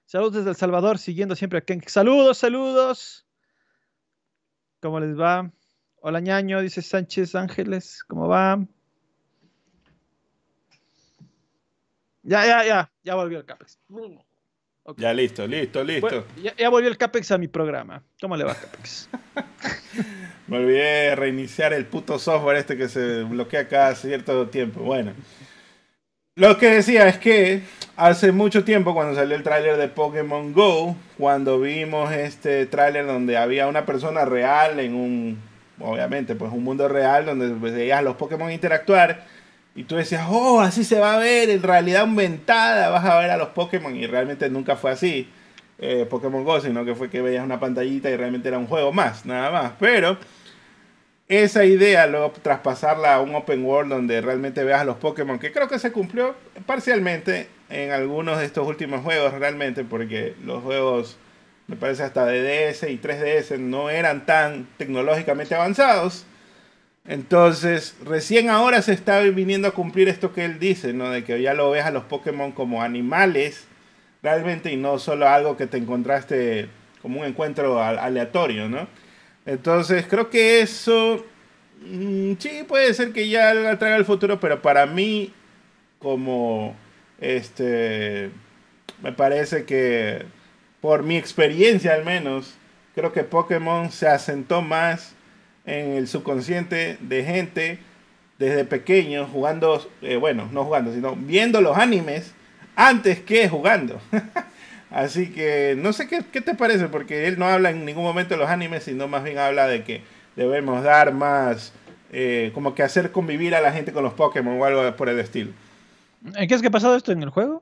Saludos 0.06 0.34
desde 0.34 0.50
El 0.50 0.56
Salvador, 0.58 0.98
siguiendo 0.98 1.36
siempre 1.36 1.60
a 1.60 1.62
Ken. 1.62 1.82
Saludos, 1.88 2.38
saludos. 2.38 3.26
¿Cómo 4.82 5.00
les 5.00 5.18
va? 5.18 5.50
Hola, 6.02 6.20
ñaño, 6.20 6.62
dice 6.62 6.82
Sánchez 6.82 7.34
Ángeles. 7.36 8.04
¿Cómo 8.08 8.28
va? 8.28 8.60
Ya, 12.24 12.46
ya, 12.46 12.66
ya. 12.66 12.92
Ya 13.04 13.16
volvió 13.16 13.40
el 13.40 13.46
Capex. 13.46 13.80
Ya, 14.98 15.14
listo, 15.14 15.48
listo, 15.48 15.84
listo. 15.84 16.26
ya, 16.42 16.54
ya, 16.58 16.70
volvió 16.70 16.90
el 16.90 16.98
Capex 16.98 17.32
a 17.32 17.38
mi 17.38 17.48
programa. 17.48 18.04
¿Cómo 18.20 18.36
le 18.36 18.44
va, 18.44 18.56
Capex? 18.56 19.10
Me 20.50 20.58
olvidé 20.58 21.10
de 21.10 21.16
reiniciar 21.16 21.74
el 21.74 21.86
puto 21.86 22.18
software 22.18 22.58
este 22.58 22.76
que 22.76 22.90
se 22.90 23.22
bloquea 23.22 23.68
cada 23.68 23.94
cierto 23.94 24.48
tiempo. 24.48 24.82
Bueno. 24.82 25.14
Lo 26.36 26.58
que 26.58 26.72
decía 26.72 27.08
es 27.08 27.20
que 27.20 27.62
hace 27.96 28.32
mucho 28.32 28.64
tiempo 28.64 28.96
cuando 28.96 29.14
salió 29.14 29.36
el 29.36 29.44
tráiler 29.44 29.78
de 29.78 29.90
Pokémon 29.90 30.52
Go, 30.54 30.96
cuando 31.20 31.60
vimos 31.60 32.12
este 32.12 32.66
tráiler 32.66 33.06
donde 33.06 33.38
había 33.38 33.68
una 33.68 33.86
persona 33.86 34.26
real 34.26 34.80
en 34.80 34.96
un, 34.96 35.40
obviamente, 35.80 36.34
pues 36.34 36.52
un 36.52 36.64
mundo 36.64 36.88
real 36.88 37.28
donde 37.28 37.50
veías 37.50 38.00
a 38.00 38.02
los 38.02 38.16
Pokémon 38.16 38.52
interactuar 38.52 39.26
y 39.76 39.84
tú 39.84 39.98
decías, 39.98 40.26
oh, 40.30 40.62
así 40.62 40.84
se 40.84 41.00
va 41.00 41.14
a 41.14 41.20
ver, 41.20 41.52
en 41.52 41.62
realidad 41.62 42.02
aumentada 42.02 42.90
vas 42.90 43.06
a 43.06 43.20
ver 43.20 43.30
a 43.30 43.38
los 43.38 43.50
Pokémon 43.50 43.96
y 43.96 44.08
realmente 44.08 44.50
nunca 44.50 44.76
fue 44.76 44.92
así. 44.92 45.30
Eh, 45.82 46.06
Pokémon 46.10 46.44
Go, 46.44 46.60
sino 46.60 46.84
que 46.84 46.94
fue 46.94 47.10
que 47.10 47.22
veías 47.22 47.44
una 47.44 47.60
pantallita 47.60 48.10
y 48.10 48.18
realmente 48.18 48.50
era 48.50 48.58
un 48.58 48.68
juego 48.68 48.92
más, 48.92 49.26
nada 49.26 49.50
más. 49.50 49.74
Pero 49.80 50.18
esa 51.30 51.64
idea, 51.64 52.08
luego 52.08 52.34
traspasarla 52.42 53.16
a 53.16 53.22
un 53.22 53.34
open 53.36 53.64
world 53.64 53.92
donde 53.92 54.20
realmente 54.20 54.64
veas 54.64 54.82
a 54.82 54.84
los 54.84 54.98
Pokémon, 54.98 55.40
que 55.40 55.52
creo 55.52 55.70
que 55.70 55.80
se 55.80 55.92
cumplió 55.92 56.36
parcialmente 56.66 57.48
en 57.70 57.92
algunos 57.92 58.40
de 58.40 58.46
estos 58.46 58.68
últimos 58.68 59.02
juegos 59.02 59.34
realmente, 59.34 59.84
porque 59.84 60.34
los 60.44 60.64
juegos, 60.64 61.18
me 61.68 61.76
parece 61.76 62.04
hasta 62.04 62.26
de 62.26 62.42
DS 62.42 62.84
y 62.90 62.98
3DS 62.98 63.60
no 63.60 63.90
eran 63.90 64.26
tan 64.26 64.68
tecnológicamente 64.78 65.56
avanzados. 65.56 66.26
Entonces, 67.06 67.96
recién 68.04 68.50
ahora 68.50 68.82
se 68.82 68.94
está 68.94 69.22
viniendo 69.22 69.68
a 69.68 69.72
cumplir 69.72 70.10
esto 70.10 70.34
que 70.34 70.46
él 70.46 70.60
dice, 70.60 70.94
¿no? 70.94 71.10
De 71.10 71.24
que 71.24 71.42
ya 71.42 71.54
lo 71.54 71.72
ves 71.72 71.86
a 71.86 71.92
los 71.92 72.04
Pokémon 72.04 72.52
como 72.52 72.84
animales, 72.84 73.69
realmente, 74.22 74.72
y 74.72 74.78
no 74.78 75.00
solo 75.00 75.28
algo 75.28 75.58
que 75.58 75.68
te 75.68 75.78
encontraste 75.78 76.70
como 77.02 77.22
un 77.22 77.26
encuentro 77.26 77.82
aleatorio, 77.82 78.68
¿no? 78.68 78.88
Entonces 79.46 80.06
creo 80.08 80.30
que 80.30 80.62
eso 80.62 81.26
mm, 81.82 82.34
sí 82.40 82.64
puede 82.68 82.94
ser 82.94 83.14
que 83.14 83.30
ya 83.30 83.78
traiga 83.78 83.98
el 83.98 84.06
futuro, 84.06 84.40
pero 84.40 84.62
para 84.62 84.86
mí 84.86 85.34
como 86.00 86.76
este 87.20 88.32
me 89.02 89.12
parece 89.12 89.66
que 89.66 90.26
por 90.82 91.04
mi 91.04 91.18
experiencia 91.18 91.94
al 91.94 92.06
menos 92.06 92.56
creo 92.96 93.12
que 93.14 93.24
Pokémon 93.24 93.92
se 93.92 94.08
asentó 94.08 94.62
más 94.62 95.16
en 95.66 95.94
el 95.94 96.08
subconsciente 96.08 96.98
de 97.00 97.24
gente 97.24 97.80
desde 98.38 98.66
pequeño 98.66 99.28
jugando, 99.28 99.90
eh, 100.02 100.16
bueno, 100.16 100.50
no 100.52 100.64
jugando, 100.64 100.94
sino 100.94 101.16
viendo 101.16 101.62
los 101.62 101.78
animes 101.78 102.34
antes 102.80 103.20
que 103.20 103.50
jugando. 103.50 104.00
Así 104.90 105.32
que 105.32 105.76
no 105.78 105.94
sé 105.94 106.08
qué, 106.08 106.42
te 106.42 106.56
parece, 106.56 106.88
porque 106.88 107.28
él 107.28 107.38
no 107.38 107.46
habla 107.46 107.70
en 107.70 107.86
ningún 107.86 108.04
momento 108.04 108.34
de 108.34 108.40
los 108.40 108.50
animes, 108.50 108.86
sino 108.86 109.08
más 109.08 109.24
bien 109.24 109.38
habla 109.38 109.68
de 109.68 109.84
que 109.84 110.02
debemos 110.36 110.82
dar 110.84 111.14
más, 111.14 111.74
eh, 112.12 112.52
como 112.54 112.74
que 112.74 112.82
hacer 112.82 113.12
convivir 113.12 113.54
a 113.54 113.62
la 113.62 113.72
gente 113.72 113.92
con 113.92 114.04
los 114.04 114.14
Pokémon 114.14 114.60
o 114.60 114.66
algo 114.66 114.96
por 114.96 115.10
el 115.10 115.20
estilo. 115.20 115.52
¿Qué 116.48 116.56
es 116.56 116.62
que 116.62 116.68
ha 116.68 116.72
pasado 116.72 116.96
esto 116.96 117.12
en 117.12 117.22
el 117.22 117.30
juego? 117.30 117.62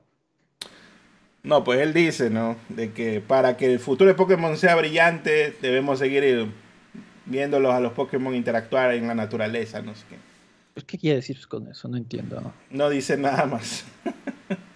No, 1.42 1.64
pues 1.64 1.80
él 1.80 1.92
dice, 1.92 2.30
¿no? 2.30 2.56
De 2.68 2.92
que 2.92 3.20
para 3.20 3.56
que 3.56 3.72
el 3.72 3.80
futuro 3.80 4.08
de 4.08 4.14
Pokémon 4.14 4.56
sea 4.56 4.76
brillante, 4.76 5.54
debemos 5.60 5.98
seguir 5.98 6.46
viéndolos 7.26 7.74
a 7.74 7.80
los 7.80 7.92
Pokémon 7.92 8.34
interactuar 8.34 8.94
en 8.94 9.06
la 9.06 9.14
naturaleza, 9.14 9.82
no 9.82 9.94
sé 9.94 10.04
qué. 10.08 10.84
¿Qué 10.86 10.96
quiere 10.96 11.16
decir 11.16 11.38
con 11.48 11.66
eso? 11.68 11.88
No 11.88 11.96
entiendo. 11.96 12.54
No 12.70 12.88
dice 12.88 13.16
nada 13.16 13.46
más. 13.46 13.84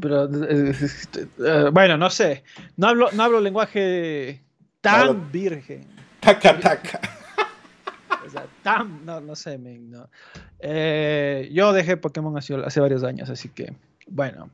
Pero, 0.00 0.24
eh, 0.48 0.74
eh, 1.38 1.70
bueno, 1.72 1.96
no 1.96 2.10
sé. 2.10 2.44
No 2.76 2.88
hablo, 2.88 3.10
no 3.12 3.22
hablo 3.22 3.40
lenguaje 3.40 4.42
tan 4.80 5.30
virgen. 5.30 5.86
Taca, 6.20 6.58
taca. 6.58 7.00
O 8.24 8.30
sea, 8.30 8.46
tan, 8.62 9.04
no, 9.04 9.20
no 9.20 9.34
sé, 9.34 9.58
no. 9.58 10.08
Eh, 10.60 11.50
yo 11.52 11.72
dejé 11.72 11.96
Pokémon 11.96 12.36
hace, 12.38 12.54
hace, 12.54 12.80
varios 12.80 13.02
años, 13.02 13.28
así 13.28 13.48
que, 13.48 13.74
bueno, 14.06 14.48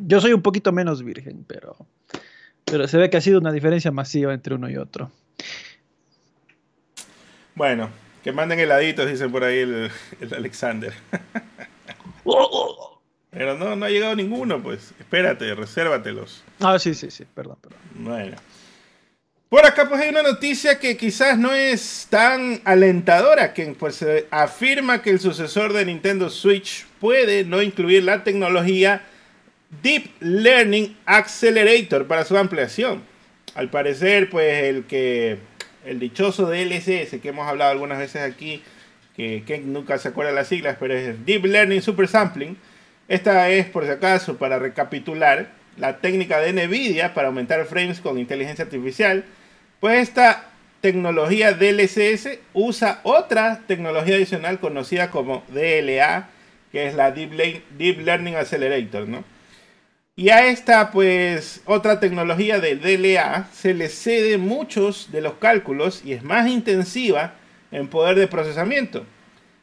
yo 0.00 0.20
soy 0.20 0.32
un 0.32 0.42
poquito 0.42 0.72
menos 0.72 1.02
virgen, 1.02 1.44
pero, 1.46 1.76
pero 2.64 2.88
se 2.88 2.96
ve 2.96 3.10
que 3.10 3.18
ha 3.18 3.20
sido 3.20 3.38
una 3.38 3.52
diferencia 3.52 3.90
masiva 3.90 4.32
entre 4.32 4.54
uno 4.54 4.70
y 4.70 4.78
otro. 4.78 5.10
Bueno, 7.54 7.90
que 8.24 8.32
manden 8.32 8.60
heladitos, 8.60 9.08
dicen 9.08 9.30
por 9.30 9.44
ahí 9.44 9.58
el, 9.58 9.90
el 10.20 10.34
Alexander. 10.34 10.92
Oh, 12.24 12.48
oh, 12.50 12.76
oh. 12.80 12.85
Pero 13.36 13.54
no, 13.54 13.76
no 13.76 13.84
ha 13.84 13.90
llegado 13.90 14.16
ninguno, 14.16 14.62
pues. 14.62 14.94
Espérate, 14.98 15.54
resérvatelos. 15.54 16.42
Ah, 16.58 16.78
sí, 16.78 16.94
sí, 16.94 17.10
sí, 17.10 17.24
perdón, 17.34 17.58
perdón. 17.60 17.78
Bueno. 17.94 18.36
Por 19.50 19.66
acá 19.66 19.86
pues 19.88 20.00
hay 20.00 20.08
una 20.08 20.22
noticia 20.22 20.78
que 20.78 20.96
quizás 20.96 21.38
no 21.38 21.52
es 21.52 22.06
tan 22.08 22.62
alentadora, 22.64 23.52
que 23.52 23.66
pues 23.78 24.04
afirma 24.30 25.02
que 25.02 25.10
el 25.10 25.20
sucesor 25.20 25.74
de 25.74 25.84
Nintendo 25.84 26.30
Switch 26.30 26.86
puede 26.98 27.44
no 27.44 27.60
incluir 27.60 28.04
la 28.04 28.24
tecnología 28.24 29.02
Deep 29.82 30.10
Learning 30.20 30.96
Accelerator 31.04 32.06
para 32.06 32.24
su 32.24 32.38
ampliación. 32.38 33.02
Al 33.54 33.68
parecer, 33.68 34.30
pues 34.30 34.64
el 34.64 34.84
que 34.86 35.38
el 35.84 36.00
dichoso 36.00 36.50
DLSS 36.50 37.20
que 37.20 37.28
hemos 37.28 37.46
hablado 37.46 37.70
algunas 37.70 37.98
veces 37.98 38.22
aquí, 38.22 38.62
que, 39.14 39.62
nunca 39.64 39.98
se 39.98 40.08
acuerda 40.08 40.32
las 40.32 40.48
siglas, 40.48 40.78
pero 40.80 40.94
es 40.94 41.24
Deep 41.26 41.44
Learning 41.44 41.82
Super 41.82 42.08
Sampling 42.08 42.56
esta 43.08 43.48
es, 43.50 43.66
por 43.66 43.84
si 43.84 43.90
acaso, 43.90 44.36
para 44.36 44.58
recapitular, 44.58 45.48
la 45.76 45.98
técnica 45.98 46.40
de 46.40 46.52
NVIDIA 46.52 47.14
para 47.14 47.28
aumentar 47.28 47.64
frames 47.66 48.00
con 48.00 48.18
inteligencia 48.18 48.64
artificial. 48.64 49.24
Pues 49.80 50.08
esta 50.08 50.46
tecnología 50.80 51.52
DLSS 51.52 52.38
usa 52.54 53.00
otra 53.02 53.60
tecnología 53.66 54.16
adicional 54.16 54.58
conocida 54.58 55.10
como 55.10 55.44
DLA, 55.48 56.28
que 56.72 56.86
es 56.86 56.94
la 56.94 57.12
Deep, 57.12 57.32
Learning 57.78 58.36
Accelerator, 58.36 59.06
¿no? 59.06 59.24
Y 60.18 60.30
a 60.30 60.46
esta, 60.46 60.90
pues, 60.92 61.60
otra 61.66 62.00
tecnología 62.00 62.58
del 62.58 62.80
DLA 62.80 63.48
se 63.52 63.74
le 63.74 63.88
cede 63.88 64.38
muchos 64.38 65.12
de 65.12 65.20
los 65.20 65.34
cálculos 65.34 66.02
y 66.04 66.14
es 66.14 66.22
más 66.22 66.48
intensiva 66.48 67.34
en 67.70 67.88
poder 67.88 68.18
de 68.18 68.26
procesamiento. 68.26 69.04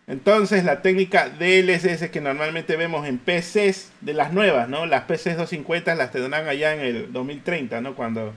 Entonces, 0.07 0.65
la 0.65 0.81
técnica 0.81 1.29
DLSS 1.29 2.09
que 2.09 2.19
normalmente 2.19 2.75
vemos 2.75 3.07
en 3.07 3.19
PCs 3.19 3.91
de 4.01 4.13
las 4.13 4.33
nuevas, 4.33 4.67
¿no? 4.67 4.85
Las 4.85 5.03
PCs 5.03 5.37
250 5.37 5.95
las 5.95 6.11
tendrán 6.11 6.47
allá 6.47 6.73
en 6.73 6.81
el 6.81 7.13
2030, 7.13 7.81
¿no? 7.81 7.95
Cuando 7.95 8.33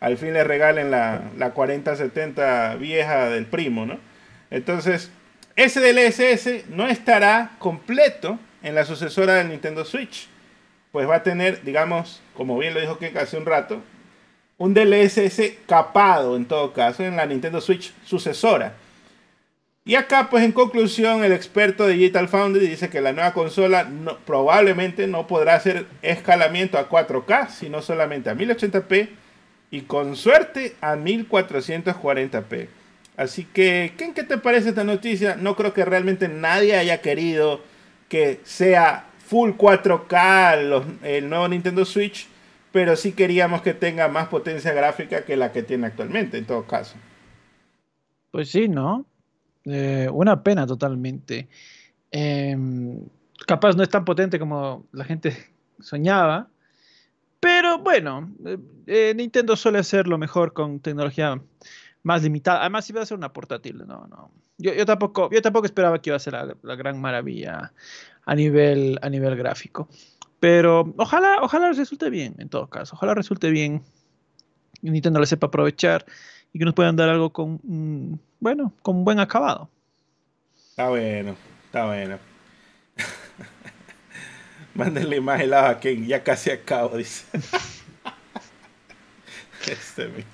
al 0.00 0.16
fin 0.16 0.32
le 0.32 0.44
regalen 0.44 0.90
la, 0.90 1.22
la 1.36 1.50
4070 1.50 2.76
vieja 2.76 3.30
del 3.30 3.46
primo, 3.46 3.84
¿no? 3.84 3.98
Entonces, 4.50 5.10
ese 5.56 5.80
DLSS 5.80 6.68
no 6.68 6.86
estará 6.86 7.50
completo 7.58 8.38
en 8.62 8.76
la 8.76 8.84
sucesora 8.84 9.34
del 9.34 9.48
Nintendo 9.48 9.84
Switch 9.84 10.28
pues 10.92 11.08
va 11.08 11.16
a 11.16 11.22
tener, 11.22 11.62
digamos, 11.62 12.20
como 12.34 12.58
bien 12.58 12.74
lo 12.74 12.80
dijo 12.80 12.98
Ken 12.98 13.16
hace 13.18 13.36
un 13.36 13.46
rato, 13.46 13.80
un 14.56 14.74
DLSS 14.74 15.40
capado 15.66 16.36
en 16.36 16.46
todo 16.46 16.72
caso 16.72 17.04
en 17.04 17.16
la 17.16 17.26
Nintendo 17.26 17.60
Switch 17.60 17.92
sucesora. 18.04 18.74
Y 19.88 19.94
acá, 19.94 20.28
pues 20.28 20.44
en 20.44 20.52
conclusión, 20.52 21.24
el 21.24 21.32
experto 21.32 21.86
de 21.86 21.94
Digital 21.94 22.28
Foundry 22.28 22.68
dice 22.68 22.90
que 22.90 23.00
la 23.00 23.14
nueva 23.14 23.32
consola 23.32 23.88
probablemente 24.26 25.06
no 25.06 25.26
podrá 25.26 25.54
hacer 25.54 25.86
escalamiento 26.02 26.76
a 26.76 26.90
4K, 26.90 27.48
sino 27.48 27.80
solamente 27.80 28.28
a 28.28 28.34
1080p 28.34 29.08
y 29.70 29.80
con 29.80 30.14
suerte 30.14 30.76
a 30.82 30.94
1440p. 30.94 32.68
Así 33.16 33.46
que, 33.46 33.94
¿qué, 33.96 34.12
¿qué 34.12 34.24
te 34.24 34.36
parece 34.36 34.68
esta 34.68 34.84
noticia? 34.84 35.36
No 35.36 35.56
creo 35.56 35.72
que 35.72 35.86
realmente 35.86 36.28
nadie 36.28 36.76
haya 36.76 37.00
querido 37.00 37.62
que 38.10 38.40
sea 38.44 39.06
full 39.26 39.52
4K 39.52 40.98
el 41.02 41.30
nuevo 41.30 41.48
Nintendo 41.48 41.86
Switch, 41.86 42.28
pero 42.72 42.94
sí 42.94 43.12
queríamos 43.12 43.62
que 43.62 43.72
tenga 43.72 44.08
más 44.08 44.28
potencia 44.28 44.74
gráfica 44.74 45.24
que 45.24 45.38
la 45.38 45.50
que 45.50 45.62
tiene 45.62 45.86
actualmente, 45.86 46.36
en 46.36 46.44
todo 46.44 46.66
caso. 46.66 46.94
Pues 48.30 48.50
sí, 48.50 48.68
¿no? 48.68 49.06
Eh, 49.68 50.08
una 50.12 50.42
pena 50.42 50.66
totalmente. 50.66 51.48
Em, 52.10 53.00
capaz 53.46 53.76
no 53.76 53.82
es 53.82 53.88
tan 53.88 54.04
potente 54.04 54.38
como 54.38 54.86
la 54.92 55.04
gente 55.04 55.36
soñaba, 55.80 56.48
pero 57.40 57.78
bueno, 57.78 58.32
eh, 58.44 58.58
eh, 58.86 59.14
Nintendo 59.14 59.56
suele 59.56 59.78
hacerlo 59.78 60.18
mejor 60.18 60.52
con 60.52 60.80
tecnología 60.80 61.40
más 62.02 62.22
limitada. 62.22 62.60
Además, 62.60 62.88
iba 62.90 63.02
a 63.02 63.06
ser 63.06 63.18
una 63.18 63.32
portátil, 63.32 63.78
no, 63.86 64.06
no. 64.06 64.30
Yo, 64.58 64.84
tampoco, 64.86 65.30
yo 65.30 65.40
tampoco 65.40 65.66
esperaba 65.66 66.00
que 66.02 66.10
iba 66.10 66.16
a 66.16 66.20
ser 66.20 66.32
la 66.32 66.74
gran 66.74 67.00
maravilla 67.00 67.72
a 68.24 68.34
nivel, 68.34 68.98
a 69.02 69.08
nivel 69.08 69.36
gráfico. 69.36 69.88
Pero 70.40 70.94
ojalá, 70.96 71.38
ojalá 71.42 71.72
resulte 71.72 72.10
bien, 72.10 72.34
en 72.38 72.48
todo 72.48 72.68
caso. 72.68 72.96
Ojalá 72.96 73.14
resulte 73.14 73.50
bien 73.50 73.84
Nintendo 74.82 75.20
le 75.20 75.26
sepa 75.26 75.48
aprovechar 75.48 76.04
y 76.52 76.58
que 76.58 76.64
nos 76.64 76.74
puedan 76.74 76.96
dar 76.96 77.08
algo 77.08 77.30
con, 77.30 78.20
bueno, 78.40 78.72
con 78.82 79.04
buen 79.04 79.20
acabado. 79.20 79.68
Está 80.56 80.88
bueno, 80.88 81.36
está 81.66 81.86
bueno. 81.86 82.18
Mándenle 84.74 85.20
más 85.20 85.40
helado 85.40 85.66
a 85.66 85.80
Ken, 85.80 86.06
ya 86.06 86.22
casi 86.22 86.50
acabo, 86.50 86.96
dice. 86.96 87.26
este, 89.70 90.24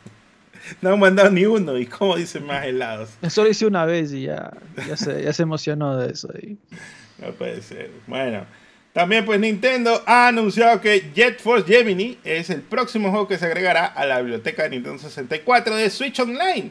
no 0.80 0.92
han 0.92 1.00
mandado 1.00 1.30
ni 1.30 1.47
uno, 1.47 1.78
y 1.78 1.87
cómo 1.87 2.16
dice 2.16 2.40
más 2.40 2.64
helados. 2.64 3.11
Solo 3.28 3.50
hice 3.50 3.66
una 3.66 3.85
vez 3.85 4.12
y 4.12 4.23
ya, 4.23 4.52
ya, 4.87 4.97
se, 4.97 5.23
ya 5.23 5.33
se 5.33 5.42
emocionó 5.42 5.97
de 5.97 6.12
eso. 6.12 6.28
Y... 6.38 6.59
No 7.18 7.33
puede 7.33 7.62
ser. 7.62 7.90
Bueno. 8.06 8.44
También 8.95 9.25
pues 9.25 9.41
Nintendo 9.41 10.05
ha 10.07 10.29
anunciado 10.29 10.81
que 10.81 11.11
Jet 11.13 11.41
Force 11.41 11.67
Gemini 11.67 12.17
es 12.23 12.49
el 12.49 12.61
próximo 12.63 13.11
juego 13.11 13.27
que 13.27 13.39
se 13.39 13.47
agregará 13.47 13.87
a 13.87 14.07
la 14.07 14.21
biblioteca 14.21 14.63
de 14.63 14.71
Nintendo 14.71 15.01
64 15.01 15.75
de 15.75 15.91
Switch 15.91 16.21
Online. 16.21 16.71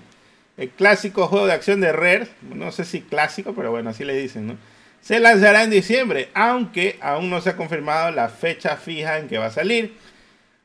El 0.56 0.70
clásico 0.70 1.28
juego 1.28 1.48
de 1.48 1.52
acción 1.52 1.82
de 1.82 1.92
Rare, 1.92 2.30
no 2.44 2.72
sé 2.72 2.86
si 2.86 3.02
clásico, 3.02 3.54
pero 3.54 3.72
bueno, 3.72 3.90
así 3.90 4.06
le 4.06 4.16
dicen, 4.16 4.48
¿no? 4.48 4.58
Se 5.02 5.20
lanzará 5.20 5.64
en 5.64 5.72
diciembre, 5.72 6.30
aunque 6.34 6.98
aún 7.02 7.30
no 7.30 7.42
se 7.42 7.50
ha 7.50 7.58
confirmado 7.58 8.10
la 8.12 8.30
fecha 8.30 8.78
fija 8.78 9.20
en 9.20 9.28
que 9.28 9.38
va 9.38 9.48
a 9.48 9.52
salir. 9.52 9.94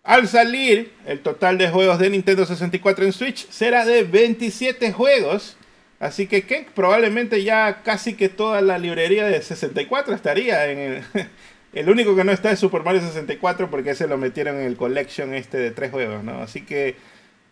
Al 0.05 0.29
salir, 0.29 0.93
el 1.07 1.19
total 1.19 1.59
de 1.59 1.71
juegos 1.71 1.99
de 1.99 2.11
Nintendo 2.11 2.47
64 2.47 3.05
en 3.05 3.13
Switch 3.13 3.51
será 3.51 3.85
de 3.85 4.05
27 4.05 4.93
juegos 4.93 5.57
Así 6.01 6.29
que, 6.29 6.43
¿qué? 6.43 6.67
Probablemente 6.75 7.43
ya 7.43 7.83
casi 7.83 8.15
que 8.15 8.29
toda 8.29 8.61
la 8.61 8.79
librería 8.79 9.27
de 9.27 9.43
64 9.43 10.15
estaría 10.15 10.67
en 10.67 10.79
el... 10.79 11.05
el 11.73 11.89
único 11.89 12.17
que 12.17 12.25
no 12.25 12.33
está 12.33 12.51
es 12.51 12.59
Super 12.59 12.83
Mario 12.83 13.01
64 13.01 13.71
porque 13.71 13.91
ese 13.91 14.09
lo 14.09 14.19
metieron 14.19 14.57
en 14.57 14.63
el 14.63 14.77
collection 14.77 15.35
este 15.35 15.59
de 15.59 15.71
tres 15.71 15.91
juegos, 15.91 16.25
¿no? 16.25 16.41
Así 16.41 16.63
que, 16.63 16.97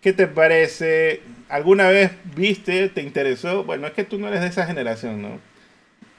¿qué 0.01 0.13
te 0.13 0.27
parece? 0.27 1.21
¿Alguna 1.49 1.89
vez 1.89 2.13
viste, 2.35 2.89
te 2.89 3.03
interesó? 3.03 3.65
Bueno, 3.65 3.87
es 3.87 3.93
que 3.93 4.05
tú 4.05 4.19
no 4.19 4.29
eres 4.29 4.41
de 4.41 4.49
esa 4.49 4.67
generación, 4.67 5.23
¿no? 5.23 5.41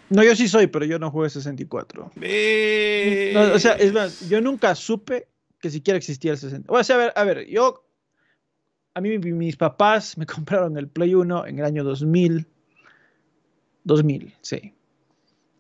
No, 0.10 0.24
yo 0.24 0.36
sí 0.36 0.48
soy, 0.48 0.68
pero 0.68 0.86
yo 0.86 1.00
no 1.00 1.12
jugué 1.12 1.30
64. 1.30 2.12
o 2.16 3.60
sea, 3.60 3.74
es 3.74 3.92
más, 3.94 4.30
yo 4.30 4.40
nunca 4.42 4.74
supe 4.76 5.28
que 5.60 5.70
siquiera 5.70 5.98
existía 5.98 6.32
el 6.32 6.38
64. 6.38 6.80
O 6.80 6.84
sea, 6.84 6.96
a 6.96 7.00
ver, 7.00 7.14
a 7.16 7.24
ver, 7.24 7.48
yo 7.48 7.84
a 8.94 9.02
mí 9.02 9.18
mis 9.20 9.58
papás 9.58 10.18
me 10.18 10.26
compraron 10.28 10.78
el 10.78 10.88
Play 10.88 11.14
1 11.14 11.48
en 11.48 11.60
el 11.60 11.66
año 11.66 11.84
2000. 11.84 12.46
2000, 13.84 14.34
sí. 14.42 14.74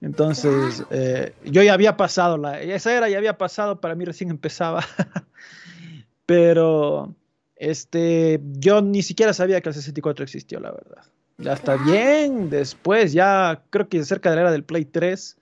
Entonces, 0.01 0.83
eh, 0.91 1.33
yo 1.43 1.63
ya 1.63 1.73
había 1.73 1.97
pasado, 1.97 2.37
la, 2.37 2.61
esa 2.61 2.95
era 2.95 3.09
ya 3.09 3.17
había 3.17 3.37
pasado, 3.37 3.81
para 3.81 3.95
mí 3.95 4.05
recién 4.05 4.29
empezaba. 4.29 4.85
Pero 6.25 7.15
este, 7.55 8.39
yo 8.59 8.81
ni 8.81 9.01
siquiera 9.01 9.33
sabía 9.33 9.61
que 9.61 9.69
el 9.69 9.75
64 9.75 10.23
existió, 10.23 10.59
la 10.59 10.71
verdad. 10.71 11.03
Ya 11.39 11.53
está 11.53 11.77
bien, 11.77 12.49
después, 12.49 13.13
ya 13.13 13.63
creo 13.69 13.87
que 13.87 14.03
cerca 14.03 14.29
de 14.29 14.35
la 14.35 14.41
era 14.43 14.51
del 14.51 14.63
Play 14.63 14.85
3, 14.85 15.37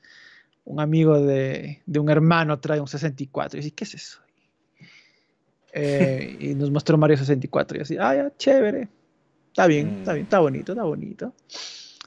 un 0.66 0.80
amigo 0.80 1.20
de, 1.20 1.82
de 1.86 2.00
un 2.00 2.10
hermano 2.10 2.60
trae 2.60 2.80
un 2.80 2.88
64. 2.88 3.58
Y 3.58 3.62
dije, 3.62 3.76
¿qué 3.76 3.84
es 3.84 3.94
eso? 3.94 4.20
Eh, 5.78 6.38
y 6.40 6.56
nos 6.56 6.72
mostró 6.72 6.98
Mario 6.98 7.18
64 7.18 7.78
y 7.78 7.82
así, 7.82 7.98
ah, 8.00 8.16
ya, 8.16 8.32
chévere. 8.38 8.88
Está 9.48 9.68
bien, 9.68 9.98
está 10.00 10.14
bien, 10.14 10.24
está 10.24 10.40
bonito, 10.40 10.72
está 10.72 10.84
bonito. 10.84 11.34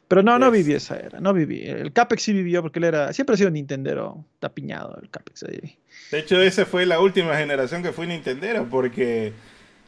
Pero 0.09 0.23
no, 0.23 0.39
no 0.39 0.51
viví 0.51 0.73
esa 0.73 0.97
era, 0.97 1.21
no 1.21 1.35
viví. 1.35 1.67
El 1.67 1.93
Capex 1.93 2.23
sí 2.23 2.33
vivió 2.33 2.63
porque 2.63 2.79
él 2.79 2.87
era, 2.87 3.13
siempre 3.13 3.35
ha 3.35 3.37
sido 3.37 3.51
Nintendero 3.51 4.25
tapiñado 4.39 4.99
el 5.03 5.11
Capex 5.11 5.45
ahí. 5.45 5.79
De 6.11 6.21
hecho, 6.21 6.41
esa 6.41 6.65
fue 6.65 6.87
la 6.87 6.99
última 6.99 7.37
generación 7.37 7.83
que 7.83 7.93
fui 7.93 8.07
Nintendero 8.07 8.67
porque 8.71 9.35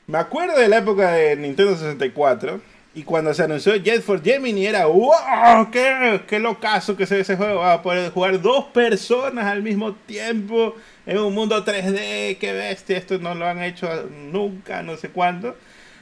me 0.06 0.18
acuerdo 0.18 0.58
de 0.58 0.68
la 0.68 0.78
época 0.78 1.12
de 1.12 1.36
Nintendo 1.36 1.74
64 1.74 2.60
y 2.92 3.04
cuando 3.04 3.32
se 3.32 3.44
anunció 3.44 3.76
Jet 3.76 4.02
for 4.02 4.22
Gemini 4.22 4.66
era 4.66 4.86
¡Wow! 4.86 5.70
¡Qué, 5.72 6.20
qué 6.26 6.38
locazo 6.38 6.96
que 6.96 7.06
se 7.06 7.14
ve 7.14 7.20
ese 7.22 7.36
juego! 7.36 7.60
Va 7.60 7.74
a 7.74 7.82
poder 7.82 8.10
jugar 8.10 8.42
dos 8.42 8.66
personas 8.66 9.46
al 9.46 9.62
mismo 9.62 9.94
tiempo 9.94 10.74
en 11.06 11.18
un 11.18 11.34
mundo 11.34 11.64
3D, 11.64 12.38
qué 12.38 12.52
bestia, 12.52 12.98
esto 12.98 13.18
no 13.18 13.34
lo 13.34 13.46
han 13.46 13.62
hecho 13.62 13.88
nunca, 14.30 14.82
no 14.82 14.96
sé 14.96 15.08
cuándo. 15.08 15.56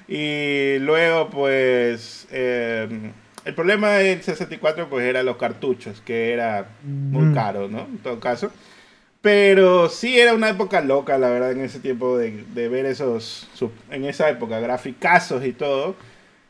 Y 0.08 0.78
luego, 0.80 1.28
pues, 1.30 2.26
em, 2.30 3.12
el 3.44 3.54
problema 3.54 3.90
del 3.92 4.22
64 4.22 4.88
pues 4.88 5.06
era 5.06 5.22
los 5.22 5.36
cartuchos, 5.36 6.00
que 6.00 6.32
era 6.32 6.68
muy 6.82 7.34
caro, 7.34 7.68
¿no? 7.68 7.80
En 7.80 7.98
todo 7.98 8.20
caso. 8.20 8.50
Pero 9.20 9.88
sí 9.88 10.18
era 10.18 10.34
una 10.34 10.48
época 10.50 10.80
loca, 10.80 11.18
la 11.18 11.28
verdad, 11.28 11.52
en 11.52 11.60
ese 11.62 11.80
tiempo 11.80 12.16
de, 12.16 12.44
de 12.54 12.68
ver 12.68 12.86
esos, 12.86 13.48
en 13.90 14.04
esa 14.04 14.30
época, 14.30 14.60
graficazos 14.60 15.44
y 15.44 15.52
todo. 15.52 15.96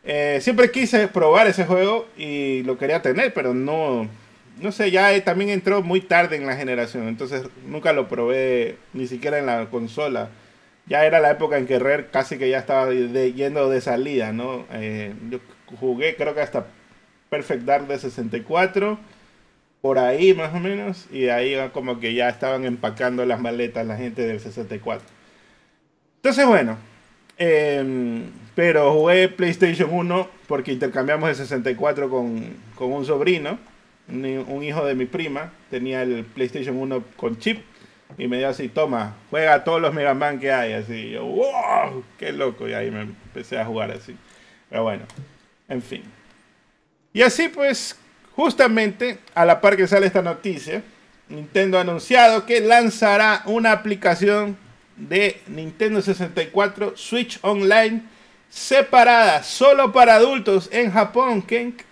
Eh, 0.05 0.38
siempre 0.40 0.70
quise 0.70 1.09
probar 1.09 1.46
ese 1.46 1.64
juego 1.64 2.07
y 2.16 2.62
lo 2.64 2.79
quería 2.79 3.03
tener, 3.03 3.35
pero 3.35 3.55
no, 3.55 4.09
no 4.61 4.72
sé, 4.72 4.90
ya 4.90 5.22
también 5.24 5.51
entró 5.51 5.83
muy 5.83 6.01
tarde 6.01 6.37
en 6.37 6.46
la 6.46 6.57
generación, 6.57 7.09
entonces 7.09 7.42
nunca 7.66 7.92
lo 7.92 8.09
probé 8.09 8.77
ni 8.92 9.07
siquiera 9.07 9.38
en 9.38 9.46
la 9.46 9.66
consola. 9.70 10.31
Ya 10.87 11.05
era 11.05 11.20
la 11.20 11.33
época 11.33 11.59
en 11.59 11.66
que 11.66 11.79
Rare 11.79 12.07
casi 12.11 12.38
que 12.38 12.48
ya 12.48 12.59
estaba 12.59 12.90
yendo 12.92 13.68
de 13.68 13.81
salida, 13.83 14.33
¿no? 14.33 14.64
Eh, 14.72 15.12
yo 15.31 15.40
jugué 15.79 16.16
creo 16.16 16.35
que 16.35 16.40
hasta 16.40 16.66
Perfect 17.31 17.64
Dark 17.64 17.87
de 17.87 17.99
64, 17.99 18.99
por 19.81 19.99
ahí 19.99 20.35
más 20.35 20.55
o 20.55 20.59
menos, 20.59 21.07
y 21.12 21.29
ahí 21.29 21.57
como 21.73 22.01
que 22.01 22.14
ya 22.14 22.29
estaban 22.29 22.64
empacando 22.64 23.25
las 23.25 23.41
maletas 23.41 23.87
la 23.87 23.97
gente 23.97 24.27
del 24.27 24.41
64. 24.41 25.07
Entonces, 26.17 26.47
bueno, 26.47 26.77
em, 27.37 28.25
pero 28.55 28.93
jugué 28.93 29.29
PlayStation 29.29 29.88
1 29.93 30.29
porque 30.47 30.73
intercambiamos 30.73 31.29
el 31.29 31.37
64 31.37 32.11
con, 32.11 32.57
con 32.75 32.93
un 32.93 33.05
sobrino 33.05 33.59
un, 34.09 34.62
hijo 34.62 34.85
de 34.85 34.95
mi 34.95 35.07
prima 35.07 35.53
tenía 35.71 36.03
el 36.03 36.25
PlayStation 36.25 36.77
1 36.77 37.05
con 37.17 37.38
chip 37.38 37.62
y 38.17 38.27
me 38.27 38.38
dio 38.38 38.49
así, 38.49 38.69
toma, 38.69 39.17
juega 39.31 39.64
todos 39.64 39.83
los 39.83 39.93
Mega 39.93 40.14
Man 40.14 40.41
que 40.41 40.51
hay, 40.51 40.73
así, 40.73 41.11
yo, 41.11 41.25
wow, 41.27 42.03
qué 42.19 42.33
loco, 42.33 42.67
y 42.67 42.73
ahí 42.73 42.91
me 42.91 43.03
empecé 43.03 43.59
a 43.59 43.67
jugar 43.67 43.91
así. 43.91 44.17
Pero 44.71 44.83
bueno, 44.83 45.05
en 45.69 45.83
fin. 45.83 46.03
Y 47.12 47.23
así 47.23 47.49
pues, 47.49 47.97
justamente 48.35 49.18
a 49.35 49.44
la 49.44 49.61
par 49.61 49.77
que 49.77 49.87
sale 49.87 50.07
esta 50.07 50.23
noticia, 50.23 50.83
Nintendo 51.29 51.79
ha 51.79 51.83
anunciado 51.83 52.47
que 52.47 52.61
lanzará 52.61 53.42
una 53.47 53.73
aplicación 53.73 54.57
de 54.97 55.40
Nintendo 55.47 56.03
64 56.03 56.97
Switch 56.97 57.38
Online 57.42 58.03
separada 58.49 59.42
solo 59.42 59.92
para 59.92 60.14
adultos 60.14 60.68
en 60.73 60.90
Japón, 60.90 61.42
Kenk. 61.42 61.83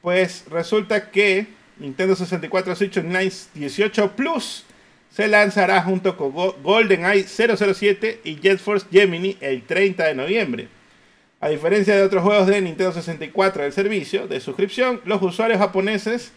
Pues 0.00 0.44
resulta 0.50 1.10
que 1.10 1.46
Nintendo 1.78 2.16
64 2.16 2.76
Switch 2.76 2.96
Online 2.98 3.32
18 3.54 4.12
Plus 4.12 4.64
se 5.10 5.28
lanzará 5.28 5.82
junto 5.82 6.16
con 6.16 6.32
GoldenEye 6.62 7.26
007 7.26 8.20
y 8.24 8.36
Jet 8.36 8.58
Force 8.58 8.86
Gemini 8.90 9.36
el 9.40 9.62
30 9.62 10.04
de 10.04 10.14
noviembre. 10.14 10.68
A 11.40 11.48
diferencia 11.48 11.94
de 11.94 12.02
otros 12.02 12.24
juegos 12.24 12.48
de 12.48 12.60
Nintendo 12.60 12.92
64 12.92 13.62
del 13.62 13.72
servicio 13.72 14.26
de 14.26 14.40
suscripción, 14.40 15.00
los 15.04 15.22
usuarios 15.22 15.60
japoneses 15.60 16.32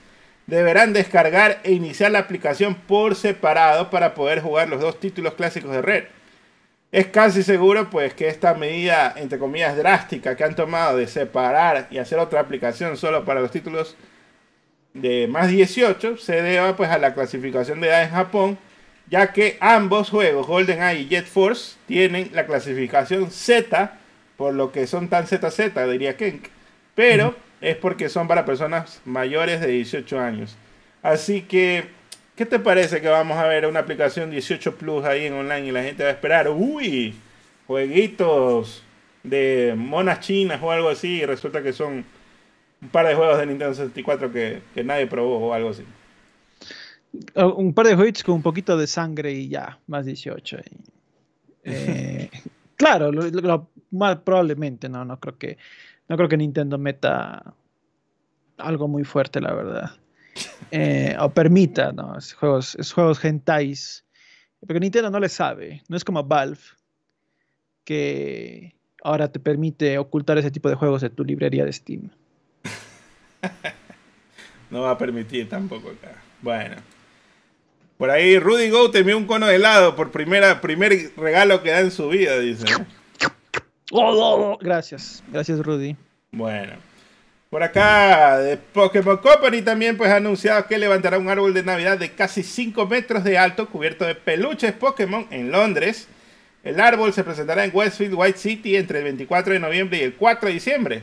deberán 0.46 0.94
descargar 0.94 1.60
e 1.64 1.72
iniciar 1.72 2.12
la 2.12 2.20
aplicación 2.20 2.76
por 2.76 3.16
separado 3.16 3.90
para 3.90 4.14
poder 4.14 4.42
jugar 4.42 4.70
los 4.70 4.80
dos 4.80 5.00
títulos 5.00 5.34
clásicos 5.34 5.72
de 5.72 5.82
Red. 5.82 6.04
Es 6.92 7.08
casi 7.08 7.42
seguro 7.42 7.90
pues 7.90 8.14
que 8.14 8.28
esta 8.28 8.54
medida, 8.54 9.14
entre 9.16 9.40
comillas, 9.40 9.76
drástica 9.76 10.36
que 10.36 10.44
han 10.44 10.56
tomado 10.56 10.98
de 10.98 11.08
separar 11.08 11.88
y 11.90 11.98
hacer 11.98 12.20
otra 12.20 12.42
aplicación 12.42 12.96
solo 12.96 13.26
para 13.26 13.42
los 13.42 13.50
títulos 13.50 13.96
de 14.94 15.26
más 15.28 15.48
18 15.48 16.18
se 16.18 16.42
deba 16.42 16.76
pues 16.76 16.90
a 16.90 16.98
la 16.98 17.14
clasificación 17.14 17.80
de 17.80 17.88
edad 17.88 18.04
en 18.04 18.10
Japón, 18.12 18.58
ya 19.10 19.32
que 19.32 19.58
ambos 19.62 20.10
juegos, 20.10 20.46
GoldenEye 20.46 21.02
y 21.02 21.08
Jet 21.08 21.26
Force, 21.26 21.78
tienen 21.88 22.30
la 22.34 22.46
clasificación 22.46 23.32
Z, 23.32 23.98
por 24.42 24.56
lo 24.56 24.72
que 24.72 24.88
son 24.88 25.08
tan 25.08 25.28
ZZ, 25.28 25.72
diría 25.88 26.18
Kenk, 26.18 26.46
pero 26.96 27.36
es 27.62 27.76
porque 27.76 28.10
son 28.10 28.28
para 28.28 28.44
personas 28.44 29.00
mayores 29.06 29.62
de 29.62 29.68
18 29.68 30.20
años. 30.20 30.58
Así 31.04 31.44
que, 31.44 31.90
¿qué 32.36 32.48
te 32.48 32.58
parece 32.58 33.02
que 33.02 33.08
vamos 33.08 33.38
a 33.38 33.46
ver 33.46 33.68
una 33.68 33.82
aplicación 33.82 34.32
18 34.32 34.78
Plus 34.78 35.06
ahí 35.06 35.28
en 35.28 35.34
online 35.34 35.68
y 35.68 35.72
la 35.72 35.84
gente 35.84 36.02
va 36.02 36.10
a 36.10 36.14
esperar, 36.14 36.50
uy, 36.50 37.14
jueguitos 37.68 38.82
de 39.22 39.76
monas 39.78 40.22
chinas 40.22 40.60
o 40.64 40.72
algo 40.72 40.90
así 40.90 41.22
y 41.22 41.26
resulta 41.28 41.62
que 41.62 41.72
son 41.72 42.04
un 42.82 42.90
par 42.90 43.06
de 43.06 43.14
juegos 43.14 43.38
de 43.38 43.46
Nintendo 43.46 43.76
64 43.76 44.32
que, 44.32 44.64
nadie 44.84 45.06
probó 45.06 45.50
o 45.50 45.54
algo 45.54 45.70
así. 45.70 45.84
Un 47.36 47.76
par 47.76 47.86
de 47.86 47.96
juegos 47.96 48.24
con 48.24 48.34
un 48.34 48.42
poquito 48.42 48.76
de 48.76 48.88
sangre 48.88 49.34
y 49.34 49.50
ya, 49.50 49.78
más 49.86 50.08
18. 50.08 50.58
Eh, 51.64 52.32
claro, 52.76 53.12
lo, 53.12 53.70
más 53.92 54.18
probablemente, 54.18 54.90
no, 54.90 55.06
no 55.06 55.20
creo 55.20 55.38
que 55.38 55.58
no 56.08 56.18
creo 56.18 56.28
que 56.28 56.38
Nintendo 56.38 56.78
meta 56.78 57.54
algo 58.58 58.88
muy 58.88 59.04
fuerte, 59.04 59.42
la 59.42 59.54
verdad. 59.54 59.92
Eh, 60.74 61.18
o 61.20 61.30
permita, 61.30 61.92
¿no? 61.92 62.18
Es 62.18 62.34
juegos, 62.34 62.76
es 62.76 62.94
juegos 62.94 63.24
hentais. 63.26 64.06
Porque 64.62 64.80
Nintendo 64.80 65.10
no 65.10 65.20
le 65.20 65.28
sabe. 65.28 65.84
No 65.90 65.98
es 65.98 66.06
como 66.06 66.24
Valve, 66.24 66.62
que 67.84 68.74
ahora 69.04 69.30
te 69.30 69.42
permite 69.42 69.98
ocultar 69.98 70.38
ese 70.38 70.50
tipo 70.50 70.70
de 70.70 70.76
juegos 70.76 71.02
de 71.02 71.10
tu 71.10 71.26
librería 71.26 71.66
de 71.66 71.74
Steam. 71.74 72.10
no 74.70 74.84
va 74.84 74.92
a 74.92 74.98
permitir 74.98 75.50
tampoco 75.50 75.90
acá. 75.90 76.16
Bueno. 76.42 76.78
Por 77.98 78.10
ahí 78.10 78.40
Rudy 78.40 78.70
Go 78.70 78.90
te 78.90 79.00
envió 79.00 79.18
un 79.18 79.28
cono 79.28 79.48
de 79.48 79.56
helado 79.56 79.98
por 79.98 80.12
primera, 80.12 80.62
primer 80.62 81.12
regalo 81.18 81.62
que 81.62 81.72
da 81.72 81.82
en 81.82 81.92
su 81.92 82.08
vida, 82.08 82.40
dice. 82.40 82.66
Gracias, 84.60 85.24
gracias 85.32 85.60
Rudy. 85.60 85.96
Bueno. 86.32 86.92
Por 87.52 87.64
acá, 87.64 88.38
de 88.40 88.56
Pokémon 88.56 89.18
Company 89.18 89.62
también 89.62 89.98
pues 89.98 90.10
ha 90.10 90.16
anunciado 90.16 90.66
que 90.68 90.78
levantará 90.78 91.18
un 91.18 91.28
árbol 91.28 91.54
de 91.54 91.64
Navidad 91.64 91.98
de 91.98 92.12
casi 92.12 92.44
5 92.44 92.88
metros 92.88 93.26
de 93.26 93.38
alto 93.38 93.68
cubierto 93.68 94.06
de 94.06 94.16
peluches 94.16 94.72
Pokémon 94.72 95.28
en 95.32 95.52
Londres. 95.52 96.08
El 96.64 96.80
árbol 96.80 97.12
se 97.12 97.26
presentará 97.26 97.66
en 97.66 97.72
Westfield 97.74 98.14
White 98.14 98.38
City 98.38 98.78
entre 98.78 99.00
el 99.00 99.04
24 99.04 99.52
de 99.52 99.60
noviembre 99.60 99.98
y 99.98 100.04
el 100.04 100.14
4 100.14 100.48
de 100.48 100.54
diciembre. 100.54 101.02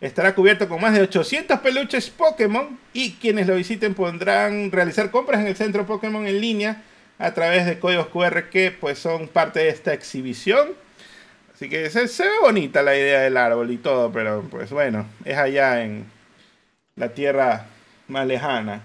Estará 0.00 0.34
cubierto 0.34 0.70
con 0.70 0.80
más 0.80 0.94
de 0.94 1.02
800 1.02 1.58
peluches 1.60 2.08
Pokémon 2.08 2.78
y 2.94 3.12
quienes 3.12 3.46
lo 3.46 3.56
visiten 3.56 3.92
podrán 3.92 4.72
realizar 4.72 5.10
compras 5.10 5.42
en 5.42 5.48
el 5.48 5.56
centro 5.56 5.84
Pokémon 5.84 6.26
en 6.26 6.40
línea 6.40 6.82
a 7.18 7.34
través 7.34 7.66
de 7.66 7.78
códigos 7.78 8.06
QR 8.06 8.48
que 8.48 8.70
pues 8.70 8.98
son 8.98 9.28
parte 9.28 9.60
de 9.60 9.68
esta 9.68 9.92
exhibición. 9.92 10.68
Así 11.60 11.68
que 11.68 11.90
se, 11.90 12.22
ve 12.22 12.30
bonita 12.40 12.82
la 12.82 12.96
idea 12.96 13.20
del 13.20 13.36
árbol 13.36 13.70
y 13.70 13.76
todo, 13.76 14.10
pero 14.10 14.42
pues 14.50 14.70
bueno, 14.70 15.04
es 15.26 15.36
allá 15.36 15.84
en 15.84 16.06
la 16.96 17.10
tierra 17.12 17.66
más 18.08 18.26
lejana. 18.26 18.80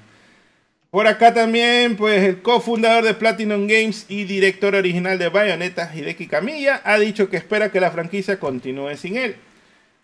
Por 0.92 1.08
acá 1.08 1.34
también, 1.34 1.96
pues 1.96 2.22
el 2.24 2.42
cofundador 2.42 3.06
de 3.06 3.14
Platinum 3.14 3.66
Games 3.66 4.06
y 4.10 4.26
director 4.26 4.76
original 4.76 5.18
de 5.18 5.30
Bayonetta, 5.30 5.90
Hideki 5.96 6.28
Kamiya, 6.28 6.82
ha 6.84 7.00
dicho 7.00 7.30
que 7.30 7.38
espera 7.38 7.72
que 7.72 7.80
la 7.80 7.92
franquicia 7.92 8.42
continúe 8.42 8.98
sin 8.98 9.16
él. 9.16 9.38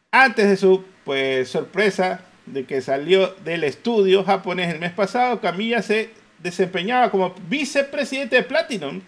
Antes 0.10 0.48
de 0.48 0.56
su 0.56 0.86
pues 1.04 1.50
sorpresa 1.50 2.22
de 2.46 2.64
que 2.64 2.80
salió 2.80 3.36
del 3.44 3.66
estudio 3.66 4.24
japonés 4.24 4.74
el 4.74 4.80
mes 4.80 4.94
pasado, 4.94 5.42
Kamiya 5.42 5.82
se 5.82 6.12
desempeñaba 6.40 7.12
como 7.12 7.36
vicepresidente 7.50 8.38
de 8.38 8.44
Platinum 8.44 9.02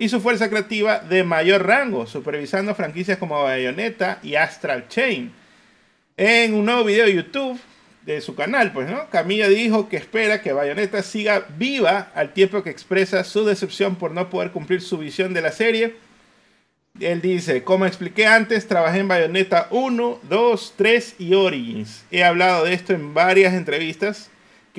y 0.00 0.08
su 0.08 0.18
fuerza 0.18 0.48
creativa 0.48 1.00
de 1.00 1.22
mayor 1.24 1.66
rango, 1.66 2.06
supervisando 2.06 2.74
franquicias 2.74 3.18
como 3.18 3.42
Bayonetta 3.42 4.18
y 4.22 4.34
Astral 4.34 4.88
Chain. 4.88 5.30
En 6.16 6.54
un 6.54 6.64
nuevo 6.64 6.84
video 6.84 7.04
de 7.04 7.16
YouTube 7.16 7.60
de 8.06 8.22
su 8.22 8.34
canal, 8.34 8.72
pues, 8.72 8.88
¿no? 8.88 9.10
Camilla 9.10 9.46
dijo 9.50 9.90
que 9.90 9.98
espera 9.98 10.40
que 10.40 10.54
Bayonetta 10.54 11.02
siga 11.02 11.44
viva 11.58 12.10
al 12.14 12.32
tiempo 12.32 12.62
que 12.62 12.70
expresa 12.70 13.24
su 13.24 13.44
decepción 13.44 13.96
por 13.96 14.12
no 14.12 14.30
poder 14.30 14.52
cumplir 14.52 14.80
su 14.80 14.96
visión 14.96 15.34
de 15.34 15.42
la 15.42 15.52
serie. 15.52 15.96
Él 16.98 17.20
dice, 17.20 17.62
como 17.62 17.84
expliqué 17.84 18.26
antes, 18.26 18.66
trabajé 18.66 19.00
en 19.00 19.08
Bayonetta 19.08 19.68
1, 19.70 20.20
2, 20.30 20.74
3 20.76 21.16
y 21.18 21.34
Origins. 21.34 22.06
He 22.10 22.24
hablado 22.24 22.64
de 22.64 22.72
esto 22.72 22.94
en 22.94 23.12
varias 23.12 23.52
entrevistas 23.52 24.30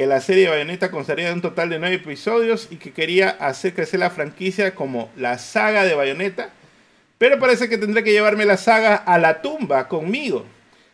que 0.02 0.08
la 0.08 0.20
serie 0.20 0.50
Bayonetta 0.50 0.90
constaría 0.90 1.28
de 1.28 1.34
un 1.34 1.42
total 1.42 1.70
de 1.70 1.78
nueve 1.78 1.98
episodios 1.98 2.68
y 2.72 2.78
que 2.78 2.92
quería 2.92 3.30
hacer 3.30 3.76
crecer 3.76 4.00
la 4.00 4.10
franquicia 4.10 4.74
como 4.74 5.12
la 5.16 5.38
saga 5.38 5.84
de 5.84 5.94
Bayonetta, 5.94 6.50
pero 7.20 7.38
parece 7.38 7.70
que 7.70 7.78
tendré 7.78 8.04
que 8.04 8.12
llevarme 8.12 8.46
la 8.46 8.58
saga 8.58 8.96
a 8.96 9.20
la 9.20 9.44
tumba 9.44 9.88
conmigo. 9.88 10.44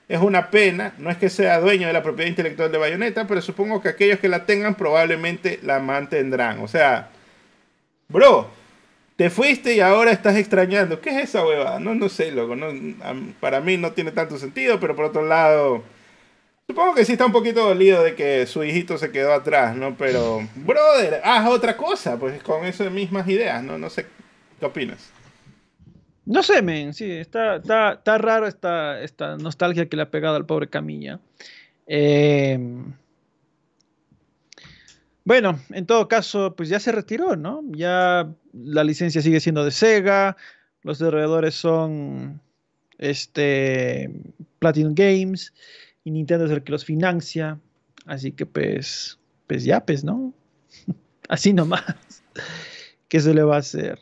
Es 0.10 0.20
una 0.20 0.52
pena, 0.52 0.94
no 0.98 1.10
es 1.10 1.16
que 1.16 1.30
sea 1.30 1.62
dueño 1.62 1.88
de 1.88 1.94
la 1.94 2.04
propiedad 2.04 2.28
intelectual 2.28 2.70
de 2.70 2.78
Bayonetta, 2.78 3.26
pero 3.28 3.42
supongo 3.42 3.82
que 3.82 3.88
aquellos 3.88 4.20
que 4.20 4.28
la 4.28 4.46
tengan 4.46 4.76
probablemente 4.76 5.62
la 5.64 5.80
mantendrán. 5.80 6.60
O 6.60 6.68
sea, 6.68 7.08
bro, 8.10 8.50
te 9.16 9.30
fuiste 9.30 9.74
y 9.74 9.80
ahora 9.80 10.12
estás 10.12 10.36
extrañando. 10.36 11.00
¿Qué 11.00 11.12
es 11.12 11.30
esa 11.30 11.46
huevada? 11.46 11.80
No, 11.80 11.96
no 11.96 12.10
sé, 12.10 12.30
loco. 12.34 12.58
Para 13.40 13.62
mí 13.62 13.78
no 13.78 13.94
tiene 13.94 14.12
tanto 14.12 14.38
sentido, 14.38 14.82
pero 14.82 14.98
por 14.98 15.06
otro 15.06 15.26
lado 15.26 15.82
Supongo 16.70 16.96
que 16.96 17.06
sí 17.06 17.14
está 17.14 17.26
un 17.26 17.32
poquito 17.32 17.66
dolido 17.66 18.04
de 18.04 18.14
que 18.14 18.46
su 18.46 18.62
hijito 18.62 18.98
se 18.98 19.10
quedó 19.10 19.34
atrás, 19.34 19.74
¿no? 19.74 19.96
Pero, 19.98 20.46
brother, 20.56 21.22
haz 21.24 21.48
otra 21.48 21.78
cosa, 21.78 22.20
pues 22.20 22.44
con 22.44 22.66
esas 22.66 22.92
mismas 22.92 23.26
ideas, 23.30 23.64
¿no? 23.64 23.78
No 23.78 23.90
sé, 23.90 24.06
¿qué 24.60 24.66
opinas? 24.66 25.10
No 26.26 26.44
sé, 26.44 26.62
men, 26.62 26.94
sí, 26.94 27.10
está, 27.10 27.56
está, 27.56 28.18
raro 28.18 28.48
esta, 28.48 29.02
esta 29.02 29.38
nostalgia 29.38 29.88
que 29.88 29.96
le 29.96 30.02
ha 30.02 30.12
pegado 30.12 30.36
al 30.36 30.46
pobre 30.46 30.68
Camilla. 30.68 31.22
Em, 31.86 32.94
bueno, 35.24 35.62
en 35.70 35.86
todo 35.86 36.10
caso, 36.10 36.54
pues 36.54 36.68
ya 36.68 36.82
se 36.82 36.92
retiró, 36.92 37.38
¿no? 37.38 37.64
Ya 37.72 38.30
la 38.52 38.84
licencia 38.84 39.22
sigue 39.22 39.40
siendo 39.40 39.64
de 39.64 39.72
Sega, 39.72 40.36
los 40.84 41.00
desarrolladores 41.00 41.56
son 41.56 42.42
este, 42.98 44.12
Platinum 44.60 44.96
Games 44.96 45.54
y 46.08 46.12
Nintendo 46.12 46.46
es 46.46 46.52
el 46.52 46.64
que 46.64 46.72
los 46.72 46.86
financia. 46.86 47.60
Así 48.06 48.32
que 48.32 48.46
pues, 48.46 49.20
pues 49.46 49.66
ya, 49.66 49.86
pues, 49.86 50.06
¿no? 50.06 50.34
Así 51.28 51.52
nomás. 51.52 51.84
¿Qué 53.10 53.20
se 53.20 53.34
le 53.34 53.44
va 53.44 53.58
a 53.58 53.60
hacer? 53.60 54.00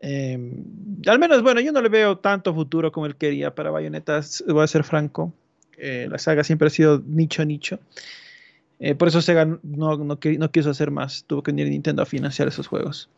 Em, 0.00 0.64
al 1.06 1.18
menos, 1.18 1.42
bueno, 1.42 1.60
yo 1.60 1.70
no 1.72 1.82
le 1.82 1.90
veo 1.90 2.16
tanto 2.16 2.54
futuro 2.54 2.90
como 2.90 3.04
él 3.04 3.16
quería 3.16 3.54
para 3.54 3.70
Bayonetta, 3.70 4.22
voy 4.48 4.64
a 4.64 4.66
ser 4.66 4.82
franco. 4.82 5.34
Eh, 5.76 6.08
la 6.10 6.16
saga 6.16 6.42
siempre 6.42 6.68
ha 6.68 6.70
sido 6.70 7.02
nicho 7.06 7.44
nicho. 7.44 7.78
Eh, 8.80 8.94
por 8.94 9.08
eso 9.08 9.20
Sega 9.20 9.44
no, 9.44 9.58
no, 9.62 9.98
no, 9.98 10.50
quiso 10.50 10.70
hacer 10.70 10.90
más. 10.90 11.24
Tuvo 11.26 11.42
que 11.42 11.52
venir 11.52 11.68
Nintendo 11.68 12.00
a 12.00 12.06
financiar 12.06 12.48
esos 12.48 12.66
juegos. 12.66 13.10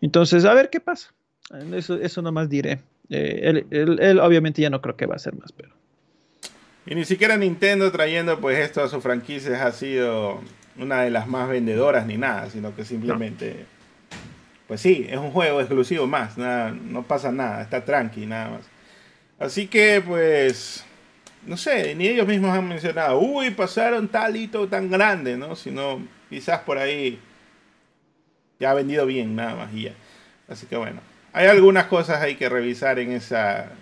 Entonces, 0.00 0.44
a 0.44 0.54
ver 0.54 0.70
qué 0.70 0.78
pasa. 0.78 1.12
Eso, 1.74 1.96
eso 1.96 2.22
nomás 2.22 2.48
diré. 2.48 2.78
Eh, 3.10 3.64
él, 3.70 4.20
obviamente 4.20 4.62
ya 4.62 4.70
no 4.70 4.80
creo 4.80 4.96
que 4.96 5.06
va 5.06 5.14
a 5.14 5.16
hacer 5.16 5.34
más, 5.34 5.50
pero 5.50 5.75
y 6.86 6.94
ni 6.94 7.04
siquiera 7.04 7.36
Nintendo 7.36 7.90
trayendo 7.90 8.40
pues 8.40 8.58
esto 8.58 8.82
a 8.82 8.88
sus 8.88 9.02
franquicias 9.02 9.60
ha 9.60 9.72
sido 9.72 10.40
una 10.78 11.02
de 11.02 11.10
las 11.10 11.26
más 11.26 11.48
vendedoras 11.48 12.06
ni 12.06 12.16
nada, 12.16 12.48
sino 12.48 12.74
que 12.76 12.84
simplemente, 12.84 13.66
pues 14.68 14.80
sí, 14.80 15.06
es 15.08 15.18
un 15.18 15.32
juego 15.32 15.60
exclusivo 15.60 16.06
más, 16.06 16.38
nada, 16.38 16.70
no 16.70 17.02
pasa 17.02 17.32
nada, 17.32 17.62
está 17.62 17.84
tranqui 17.84 18.26
nada 18.26 18.50
más. 18.50 18.60
Así 19.38 19.66
que 19.66 20.02
pues, 20.06 20.84
no 21.44 21.56
sé, 21.56 21.94
ni 21.94 22.06
ellos 22.06 22.26
mismos 22.26 22.56
han 22.56 22.68
mencionado, 22.68 23.18
uy, 23.18 23.50
pasaron 23.50 24.08
tal 24.08 24.36
hito 24.36 24.68
tan 24.68 24.88
grande, 24.88 25.36
¿no? 25.36 25.56
Sino 25.56 26.00
quizás 26.30 26.60
por 26.60 26.78
ahí 26.78 27.18
ya 28.60 28.70
ha 28.70 28.74
vendido 28.74 29.06
bien 29.06 29.34
nada 29.34 29.56
más 29.56 29.74
y 29.74 29.82
ya. 29.84 29.92
Así 30.48 30.66
que 30.66 30.76
bueno, 30.76 31.00
hay 31.32 31.48
algunas 31.48 31.86
cosas 31.86 32.22
hay 32.22 32.36
que 32.36 32.48
revisar 32.48 32.98
en 32.98 33.12
esa 33.12 33.72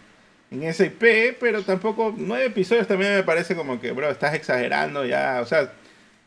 en 0.55 0.63
ese 0.63 0.87
IP, 0.87 1.37
pero 1.39 1.63
tampoco 1.63 2.15
nueve 2.17 2.47
episodios 2.47 2.87
también 2.87 3.15
me 3.15 3.23
parece 3.23 3.55
como 3.55 3.81
que, 3.81 3.93
bro, 3.93 4.11
estás 4.11 4.35
exagerando 4.35 5.05
ya, 5.05 5.41
o 5.43 5.47
sea, 5.47 5.73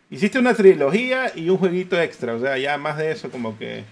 hiciste 0.10 0.40
una 0.40 0.54
trilogía 0.54 1.32
y 1.36 1.50
un 1.50 1.58
jueguito 1.58 2.00
extra, 2.00 2.36
o 2.36 2.40
sea, 2.40 2.58
ya 2.58 2.78
más 2.78 2.98
de 2.98 3.12
eso 3.12 3.32
como 3.32 3.58
que 3.58 3.84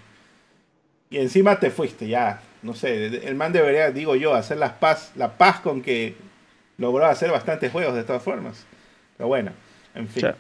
y 1.10 1.18
encima 1.18 1.60
te 1.60 1.70
fuiste, 1.70 2.08
ya, 2.08 2.42
no 2.62 2.74
sé, 2.74 3.06
el 3.28 3.36
man 3.36 3.54
debería, 3.54 3.92
digo 3.92 4.16
yo, 4.16 4.34
hacer 4.34 4.58
las 4.58 4.74
paz, 4.74 5.12
la 5.16 5.38
paz 5.38 5.60
con 5.60 5.82
que 5.82 6.16
logró 6.78 7.06
hacer 7.06 7.32
bastantes 7.32 7.72
juegos 7.72 7.96
de 7.96 8.04
todas 8.04 8.24
formas. 8.24 8.66
Pero 9.18 9.28
bueno, 9.28 9.52
en 9.94 10.08
fin. 10.08 10.34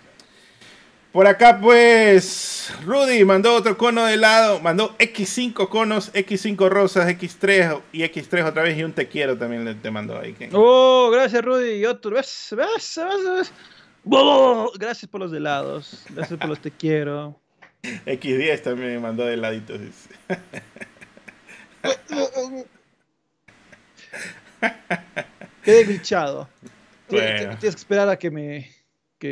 Por 1.15 1.27
acá, 1.27 1.61
pues, 1.61 2.73
Rudy 2.83 3.23
mandó 3.23 3.55
otro 3.55 3.77
cono 3.77 4.03
de 4.03 4.15
helado, 4.15 4.59
mandó 4.59 4.97
X5 4.97 5.69
conos, 5.69 6.11
X5 6.11 6.67
rosas, 6.67 7.07
X3 7.07 7.81
y 7.93 8.01
X3 8.01 8.45
otra 8.45 8.63
vez 8.63 8.77
y 8.77 8.83
un 8.83 8.91
te 8.91 9.07
quiero 9.07 9.37
también 9.37 9.63
le, 9.63 9.75
te 9.75 9.89
mandó 9.91 10.19
ahí. 10.19 10.35
Oh, 10.51 11.09
gracias 11.13 11.41
Rudy 11.41 11.75
y 11.75 11.85
otro. 11.85 12.11
¿Ves? 12.17 12.53
¿Ves? 12.57 12.99
¿Ves? 13.33 13.53
Gracias 14.77 15.09
por 15.09 15.21
los 15.21 15.31
helados, 15.31 16.03
gracias 16.09 16.37
por 16.37 16.49
los 16.49 16.59
te 16.59 16.69
quiero. 16.69 17.39
X10 17.81 18.61
también 18.61 18.89
me 18.89 18.99
mandó 18.99 19.23
de 19.23 19.35
heladitos. 19.35 19.79
Quedé 25.63 25.83
glitchado. 25.85 26.49
Tienes 27.07 27.57
que 27.57 27.67
esperar 27.67 28.09
a 28.09 28.19
que 28.19 28.29
me, 28.29 28.74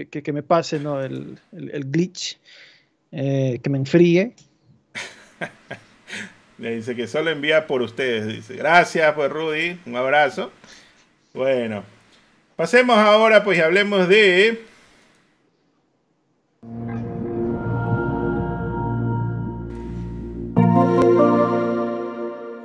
que, 0.09 0.23
que, 0.23 0.33
me 0.33 0.43
pase 0.43 0.79
¿no? 0.79 1.01
el, 1.01 1.39
el, 1.51 1.91
glitch, 1.91 2.39
eh, 3.11 3.59
que 3.61 3.69
me 3.69 3.77
enfríe. 3.77 4.33
Le 6.57 6.75
dice 6.75 6.95
que 6.95 7.07
solo 7.07 7.31
envía 7.31 7.67
por 7.67 7.81
ustedes. 7.81 8.27
Dice, 8.27 8.55
gracias 8.55 9.13
pues 9.13 9.31
Rudy, 9.31 9.79
un 9.85 9.95
abrazo. 9.95 10.51
Bueno, 11.33 11.83
pasemos 12.55 12.97
ahora 12.97 13.43
pues 13.43 13.57
y 13.57 13.61
hablemos 13.61 14.07
de... 14.07 14.63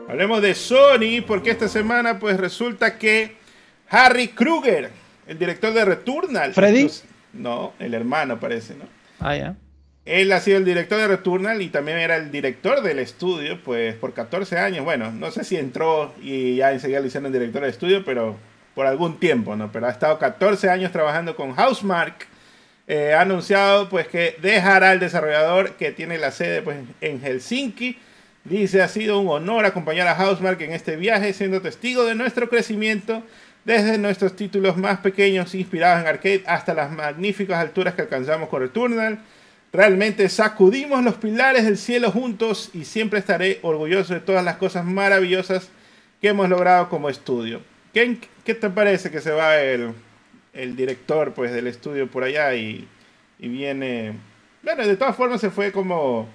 Hablemos 0.08 0.42
de 0.42 0.54
Sony 0.54 1.22
porque 1.26 1.50
esta 1.50 1.68
semana 1.68 2.18
pues 2.18 2.36
resulta 2.38 2.98
que 2.98 3.36
Harry 3.88 4.28
Kruger, 4.28 4.90
el 5.26 5.38
director 5.38 5.72
de 5.72 5.84
Returnal. 5.84 6.52
¿Freddy? 6.52 6.90
No, 7.32 7.72
el 7.78 7.94
hermano 7.94 8.40
parece, 8.40 8.74
¿no? 8.74 8.84
Ah, 9.20 9.36
ya. 9.36 9.56
Él 10.04 10.32
ha 10.32 10.40
sido 10.40 10.56
el 10.56 10.64
director 10.64 10.98
de 10.98 11.06
Returnal 11.06 11.60
y 11.60 11.68
también 11.68 11.98
era 11.98 12.16
el 12.16 12.30
director 12.30 12.82
del 12.82 12.98
estudio, 12.98 13.62
pues 13.62 13.94
por 13.94 14.14
14 14.14 14.58
años. 14.58 14.84
Bueno, 14.84 15.12
no 15.12 15.30
sé 15.30 15.44
si 15.44 15.56
entró 15.56 16.14
y 16.22 16.56
ya 16.56 16.72
enseguida 16.72 17.00
lo 17.00 17.06
hicieron 17.06 17.30
director 17.30 17.60
del 17.60 17.70
estudio, 17.70 18.04
pero 18.06 18.36
por 18.74 18.86
algún 18.86 19.20
tiempo, 19.20 19.54
¿no? 19.54 19.70
Pero 19.70 19.86
ha 19.86 19.90
estado 19.90 20.18
14 20.18 20.70
años 20.70 20.92
trabajando 20.92 21.36
con 21.36 21.52
Housemark. 21.52 22.26
Eh, 22.86 23.12
ha 23.12 23.20
anunciado 23.20 23.90
pues 23.90 24.08
que 24.08 24.36
dejará 24.40 24.94
el 24.94 25.00
desarrollador 25.00 25.72
que 25.72 25.92
tiene 25.92 26.16
la 26.16 26.30
sede 26.30 26.62
pues, 26.62 26.78
en 27.02 27.20
Helsinki. 27.20 27.98
Dice, 28.44 28.80
ha 28.80 28.88
sido 28.88 29.18
un 29.18 29.28
honor 29.28 29.66
acompañar 29.66 30.08
a 30.08 30.14
Housemark 30.14 30.58
en 30.62 30.72
este 30.72 30.96
viaje, 30.96 31.34
siendo 31.34 31.60
testigo 31.60 32.06
de 32.06 32.14
nuestro 32.14 32.48
crecimiento 32.48 33.22
desde 33.64 33.98
nuestros 33.98 34.34
títulos 34.34 34.76
más 34.76 34.98
pequeños 35.00 35.54
inspirados 35.54 36.02
en 36.02 36.08
arcade 36.08 36.42
hasta 36.46 36.74
las 36.74 36.90
magníficas 36.90 37.58
alturas 37.58 37.94
que 37.94 38.02
alcanzamos 38.02 38.48
con 38.48 38.62
Returnal. 38.62 39.18
Realmente 39.72 40.28
sacudimos 40.28 41.04
los 41.04 41.16
pilares 41.16 41.64
del 41.64 41.76
cielo 41.76 42.10
juntos 42.10 42.70
y 42.72 42.84
siempre 42.84 43.18
estaré 43.18 43.58
orgulloso 43.62 44.14
de 44.14 44.20
todas 44.20 44.42
las 44.44 44.56
cosas 44.56 44.84
maravillosas 44.84 45.68
que 46.20 46.28
hemos 46.28 46.48
logrado 46.48 46.88
como 46.88 47.10
estudio. 47.10 47.60
¿Qué, 47.92 48.16
qué 48.44 48.54
te 48.54 48.70
parece 48.70 49.10
que 49.10 49.20
se 49.20 49.30
va 49.30 49.58
el, 49.58 49.94
director 50.54 51.34
pues, 51.34 51.52
del 51.52 51.66
estudio 51.66 52.08
por 52.08 52.24
allá 52.24 52.54
y, 52.54 52.88
y 53.38 53.48
viene... 53.48 54.14
Bueno, 54.62 54.86
de 54.86 54.96
todas 54.96 55.14
formas 55.14 55.40
se 55.40 55.50
fue 55.50 55.70
como 55.70 56.28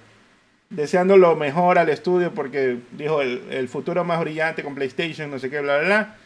deseando 0.70 1.16
lo 1.16 1.36
mejor 1.36 1.78
al 1.78 1.88
estudio 1.88 2.32
porque 2.32 2.78
dijo 2.92 3.20
el, 3.20 3.42
el 3.50 3.68
futuro 3.68 4.04
más 4.04 4.20
brillante 4.20 4.62
con 4.62 4.74
PlayStation, 4.74 5.30
no 5.30 5.38
sé 5.38 5.50
qué, 5.50 5.60
bla, 5.60 5.78
bla, 5.78 5.86
bla. 5.86 6.16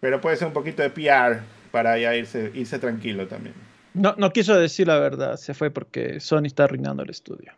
Pero 0.00 0.20
puede 0.20 0.36
ser 0.36 0.48
un 0.48 0.54
poquito 0.54 0.82
de 0.82 0.90
PR 0.90 1.42
para 1.70 1.98
ya 1.98 2.14
irse, 2.14 2.50
irse 2.54 2.78
tranquilo 2.78 3.26
también. 3.26 3.54
No, 3.94 4.14
no 4.16 4.32
quiso 4.32 4.58
decir 4.58 4.86
la 4.86 4.98
verdad, 4.98 5.36
se 5.36 5.54
fue 5.54 5.70
porque 5.70 6.20
Sony 6.20 6.46
está 6.46 6.64
arruinando 6.64 7.02
el 7.02 7.10
estudio. 7.10 7.52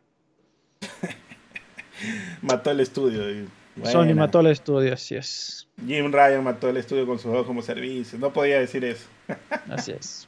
mató 2.43 2.71
el 2.71 2.81
estudio. 2.81 3.47
Sony 3.85 4.15
mató 4.15 4.41
el 4.41 4.49
estudio, 4.49 4.95
así 4.95 5.15
es. 5.15 5.69
Jim 5.87 6.13
Ryan 6.13 6.45
mató 6.45 6.69
el 6.69 6.77
estudio 6.77 7.07
con 7.07 7.19
sus 7.19 7.27
juegos 7.27 7.47
como 7.47 7.63
servicio. 7.63 8.19
No 8.19 8.33
podía 8.33 8.59
decir 8.59 8.85
eso. 8.85 9.07
así 9.71 9.93
es. 9.93 10.27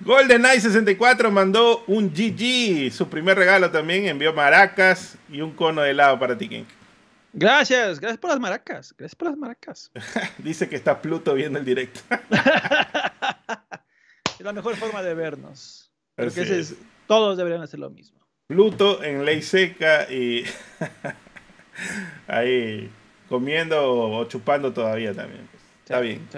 GoldenEye 0.00 0.60
64 0.60 1.30
mandó 1.30 1.84
un 1.86 2.10
GG, 2.10 2.92
su 2.92 3.08
primer 3.08 3.38
regalo 3.38 3.70
también, 3.70 4.06
envió 4.06 4.32
maracas 4.32 5.16
y 5.30 5.40
un 5.40 5.52
cono 5.52 5.82
de 5.82 5.90
helado 5.90 6.18
para 6.18 6.36
ti, 6.36 6.48
King. 6.48 6.64
Gracias, 7.32 8.00
gracias 8.00 8.18
por 8.18 8.30
las 8.30 8.40
maracas. 8.40 8.94
Gracias 8.96 9.14
por 9.14 9.28
las 9.28 9.36
maracas. 9.36 9.90
Dice 10.38 10.68
que 10.68 10.76
está 10.76 11.00
Pluto 11.00 11.34
viendo 11.34 11.58
el 11.58 11.64
directo. 11.64 12.00
es 14.38 14.40
la 14.40 14.52
mejor 14.52 14.76
forma 14.76 15.02
de 15.02 15.14
vernos. 15.14 15.92
Porque 16.16 16.64
todos 17.06 17.36
deberían 17.36 17.62
hacer 17.62 17.80
lo 17.80 17.90
mismo. 17.90 18.20
Pluto 18.46 19.02
en 19.02 19.24
ley 19.24 19.42
seca 19.42 20.10
y 20.10 20.44
ahí 22.26 22.90
comiendo 23.28 23.78
o 23.80 24.24
chupando 24.24 24.72
todavía 24.72 25.14
también. 25.14 25.48
Está 25.82 26.00
bien. 26.00 26.28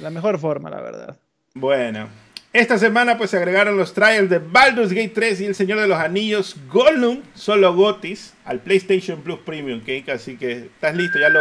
La 0.00 0.10
mejor 0.10 0.38
forma, 0.38 0.70
la 0.70 0.80
verdad. 0.80 1.18
Bueno, 1.54 2.08
esta 2.56 2.78
semana 2.78 3.18
pues 3.18 3.30
se 3.30 3.36
agregaron 3.36 3.76
los 3.76 3.92
trials 3.92 4.30
de 4.30 4.38
Baldur's 4.38 4.90
Gate 4.90 5.10
3 5.10 5.42
y 5.42 5.44
El 5.44 5.54
Señor 5.54 5.78
de 5.78 5.88
los 5.88 5.98
Anillos 5.98 6.56
Gollum, 6.70 7.20
solo 7.34 7.74
Gotis, 7.74 8.32
al 8.46 8.60
PlayStation 8.60 9.20
Plus 9.20 9.40
Premium, 9.40 9.80
Cake. 9.80 10.08
Así 10.08 10.38
que 10.38 10.52
estás 10.52 10.96
listo, 10.96 11.18
ya 11.18 11.28
lo... 11.28 11.40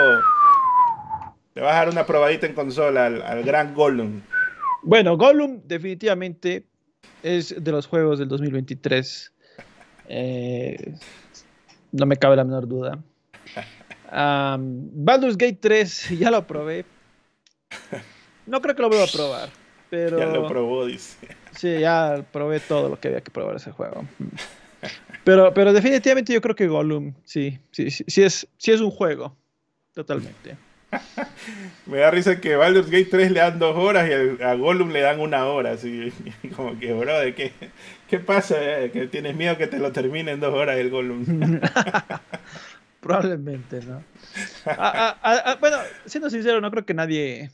Te 1.53 1.61
vas 1.61 1.71
a 1.71 1.77
dar 1.77 1.89
una 1.89 2.05
probadita 2.05 2.47
en 2.47 2.53
consola 2.53 3.05
al, 3.05 3.43
gran 3.43 3.73
Gollum. 3.73 4.21
Bueno, 4.83 5.15
Gollum 5.15 5.61
definitivamente 5.65 6.65
es 7.23 7.63
de 7.63 7.71
los 7.71 7.87
juegos 7.87 8.19
del 8.19 8.27
2023. 8.27 9.33
Eh, 10.09 10.95
no 11.93 12.05
me 12.05 12.17
cabe 12.17 12.35
la 12.35 12.43
menor 12.43 12.67
duda. 12.67 12.99
Baldur's 14.11 15.37
Gate 15.37 15.59
3 15.61 16.09
ya 16.19 16.29
lo 16.29 16.45
probé. 16.45 16.83
No 18.45 18.61
creo 18.61 18.75
que 18.75 18.81
lo 18.81 18.89
vuelva 18.89 19.05
a 19.05 19.07
probar. 19.07 19.64
Pero, 19.89 20.17
ya 20.17 20.25
lo 20.25 20.47
probó, 20.47 20.85
dice. 20.85 21.27
Sí, 21.55 21.79
ya 21.79 22.25
probé 22.31 22.59
todo 22.59 22.89
lo 22.89 22.99
que 22.99 23.07
había 23.09 23.21
que 23.21 23.31
probar 23.31 23.55
ese 23.55 23.71
juego. 23.71 24.05
Pero, 25.23 25.53
pero 25.53 25.73
definitivamente 25.73 26.33
yo 26.33 26.41
creo 26.41 26.55
que 26.55 26.67
Gollum, 26.67 27.13
sí, 27.23 27.59
sí, 27.71 27.89
sí, 27.89 28.23
es, 28.23 28.47
sí 28.57 28.71
es 28.71 28.81
un 28.81 28.91
juego. 28.91 29.35
Totalmente. 29.93 30.57
Me 31.85 31.99
da 31.99 32.11
risa 32.11 32.39
que 32.39 32.55
Baldur's 32.55 32.89
Gate 32.89 33.07
3 33.09 33.31
le 33.31 33.39
dan 33.39 33.59
dos 33.59 33.75
horas 33.75 34.09
y 34.09 34.43
a 34.43 34.53
Gollum 34.53 34.91
le 34.91 35.01
dan 35.01 35.19
una 35.19 35.45
hora. 35.45 35.71
Así 35.71 36.11
como 36.55 36.77
que, 36.77 36.93
bro, 36.93 37.19
¿de 37.19 37.33
qué, 37.33 37.51
qué 38.07 38.19
pasa? 38.19 38.55
Eh? 38.59 38.91
Que 38.91 39.07
tienes 39.07 39.35
miedo 39.35 39.57
que 39.57 39.67
te 39.67 39.79
lo 39.79 39.91
termine 39.91 40.31
en 40.31 40.39
dos 40.39 40.53
horas 40.53 40.77
el 40.77 40.89
Gollum. 40.89 41.25
Probablemente, 42.99 43.81
¿no? 43.85 44.03
bueno, 45.59 45.77
siendo 46.05 46.29
sincero, 46.31 46.59
no 46.59 46.71
creo 46.71 46.85
que 46.85 46.95
nadie 46.95 47.51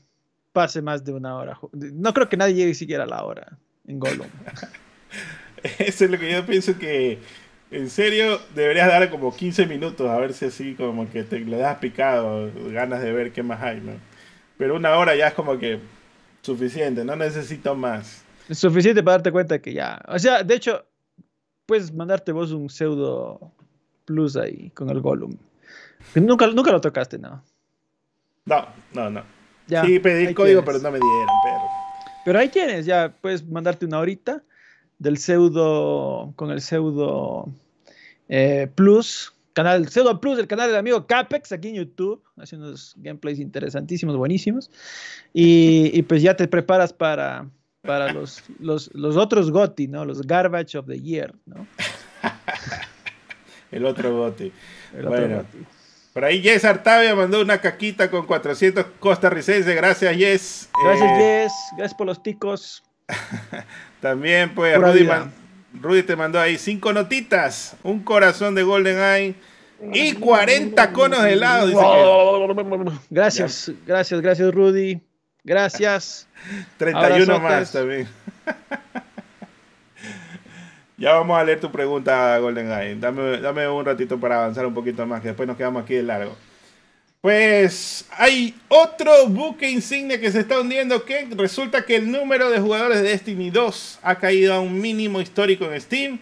pase 0.54 0.82
más 0.82 1.04
de 1.04 1.14
una 1.14 1.36
hora. 1.36 1.58
No 1.72 2.14
creo 2.14 2.30
que 2.30 2.38
nadie 2.38 2.56
llegue 2.56 2.74
siquiera 2.74 3.04
a 3.04 3.08
la 3.08 3.24
hora 3.24 3.58
en 3.88 4.00
Gollum. 4.00 4.28
Eso 5.80 6.06
es 6.06 6.12
lo 6.12 6.18
que 6.18 6.32
yo 6.32 6.46
pienso 6.46 6.78
que, 6.78 7.20
en 7.70 7.90
serio, 7.90 8.40
deberías 8.56 8.88
dar 8.88 9.10
como 9.10 9.36
15 9.36 9.66
minutos 9.68 10.10
a 10.10 10.18
ver 10.18 10.34
si 10.34 10.46
así 10.46 10.74
como 10.74 11.10
que 11.10 11.24
te 11.24 11.40
le 11.40 11.58
das 11.58 11.78
picado, 11.78 12.52
ganas 12.72 13.02
de 13.02 13.12
ver 13.12 13.32
qué 13.32 13.44
más 13.44 13.62
hay, 13.62 13.80
¿no? 13.80 13.94
Pero 14.58 14.76
una 14.76 14.96
hora 14.98 15.16
ya 15.16 15.28
es 15.28 15.34
como 15.34 15.58
que 15.58 15.80
suficiente, 16.42 17.06
no 17.06 17.16
necesito 17.16 17.76
más. 17.76 18.24
Es 18.50 18.60
suficiente 18.60 19.04
para 19.04 19.18
darte 19.18 19.32
cuenta 19.32 19.60
que 19.60 19.74
ya. 19.74 20.02
O 20.08 20.18
sea, 20.20 20.44
de 20.44 20.56
hecho, 20.56 20.86
puedes 21.66 21.94
mandarte 21.94 22.32
vos 22.32 22.52
un 22.52 22.70
pseudo 22.70 23.52
plus 24.06 24.36
ahí 24.36 24.72
con 24.72 24.90
el 24.90 25.00
Gollum. 25.00 25.36
Nunca, 26.16 26.48
nunca 26.48 26.72
lo 26.72 26.82
tocaste, 26.82 27.20
¿no? 27.20 27.44
No, 28.46 28.68
no, 28.94 29.10
no 29.10 29.41
sí, 29.68 30.00
pedí 30.00 30.26
el 30.26 30.36
código, 30.36 30.64
pero 30.64 30.80
no 30.80 30.92
me 30.92 31.00
dieron, 31.00 31.36
pero. 31.44 31.82
Pero 32.24 32.40
ahí 32.40 32.50
tienes, 32.50 32.86
ya 32.86 33.14
puedes 33.22 33.48
mandarte 33.48 33.86
una 33.86 34.00
horita 34.00 34.44
del 35.00 35.18
pseudo, 35.18 36.34
con 36.36 36.52
el 36.52 36.62
pseudo 36.62 37.50
eh, 38.30 38.68
Plus, 38.76 39.34
canal 39.54 39.90
pseudo 39.90 40.22
Plus, 40.22 40.38
el 40.38 40.48
canal 40.48 40.70
del 40.70 40.78
amigo 40.78 41.08
Capex 41.08 41.52
aquí 41.52 41.70
en 41.70 41.76
YouTube, 41.76 42.22
haciendo 42.38 42.68
unos 42.68 42.94
gameplays 42.98 43.40
interesantísimos, 43.40 44.16
buenísimos. 44.16 44.70
Y, 45.34 46.02
pues 46.04 46.22
ya 46.22 46.36
te 46.36 46.48
preparas 46.48 46.94
para, 46.94 47.50
para 47.82 48.14
los, 48.14 48.44
los, 48.60 48.94
los 48.94 49.18
otros 49.18 49.50
GOTI, 49.50 49.88
¿no? 49.88 50.06
Los 50.06 50.22
Garbage 50.22 50.78
of 50.78 50.86
the 50.86 51.02
Year, 51.02 51.34
¿no? 51.48 51.66
el 53.72 53.86
otro 53.86 54.16
GOTI. 54.16 54.52
bueno. 55.04 55.44
Por 56.14 56.26
ahí 56.26 56.42
Jess 56.42 56.66
Artavia 56.66 57.16
mandó 57.16 57.42
una 57.42 57.62
caquita 57.62 58.12
con 58.12 58.26
400 58.26 58.86
costarricenses. 59.00 59.76
Gracias, 59.76 60.16
Jess. 60.16 60.70
Gracias, 60.84 61.12
eh, 61.12 61.16
Jess. 61.18 61.54
Gracias 61.78 61.94
por 61.94 62.08
los 62.08 62.22
ticos. 62.22 62.84
También, 64.02 64.54
pues, 64.54 64.78
Rudy, 64.78 65.08
Rudy, 65.74 66.04
te 66.04 66.16
mandó 66.16 66.40
ahí 66.40 66.58
cinco 66.58 66.92
notitas. 66.92 67.78
Un 67.84 68.04
corazón 68.04 68.56
de 68.56 68.64
Golden 68.64 69.00
Eye 69.00 69.36
y 69.94 70.14
40 70.14 70.92
conos 70.92 71.24
de 71.24 71.34
helado. 71.34 71.68
Dice 71.68 73.00
Gracias, 73.10 73.72
gracias, 73.86 74.22
gracias, 74.22 74.54
Rudy. 74.54 75.02
Gracias. 75.44 76.28
31 76.78 77.40
más 77.40 77.72
también. 77.72 78.08
ya 81.02 81.16
vamos 81.16 81.38
a 81.38 81.44
leer 81.44 81.60
tu 81.60 81.70
pregunta, 81.72 82.38
Golden 82.38 82.72
Eye. 82.72 82.96
Dame, 82.96 83.40
dame 83.40 83.68
un 83.68 83.84
ratito 83.84 84.20
para 84.20 84.38
avanzar 84.38 84.68
un 84.68 84.76
poquito 84.76 85.04
más, 85.08 85.20
que 85.20 85.30
después 85.30 85.48
nos 85.48 85.58
quedamos 85.58 85.84
aquí 85.84 85.96
de 85.96 86.04
largo. 86.04 86.38
Pues 87.22 88.06
hay 88.12 88.54
otro 88.68 89.26
buque 89.28 89.68
insignia 89.68 90.22
que 90.22 90.32
se 90.32 90.42
está 90.42 90.60
hundiendo 90.60 91.04
que 91.04 91.28
resulta 91.32 91.86
que 91.86 91.96
el 91.96 92.12
número 92.12 92.52
de 92.52 92.60
jugadores 92.60 93.02
de 93.02 93.10
Destiny 93.10 93.50
2 93.50 94.00
ha 94.04 94.20
caído 94.20 94.54
a 94.54 94.60
un 94.60 94.80
mínimo 94.80 95.20
histórico 95.20 95.66
en 95.66 95.82
Steam. 95.82 96.20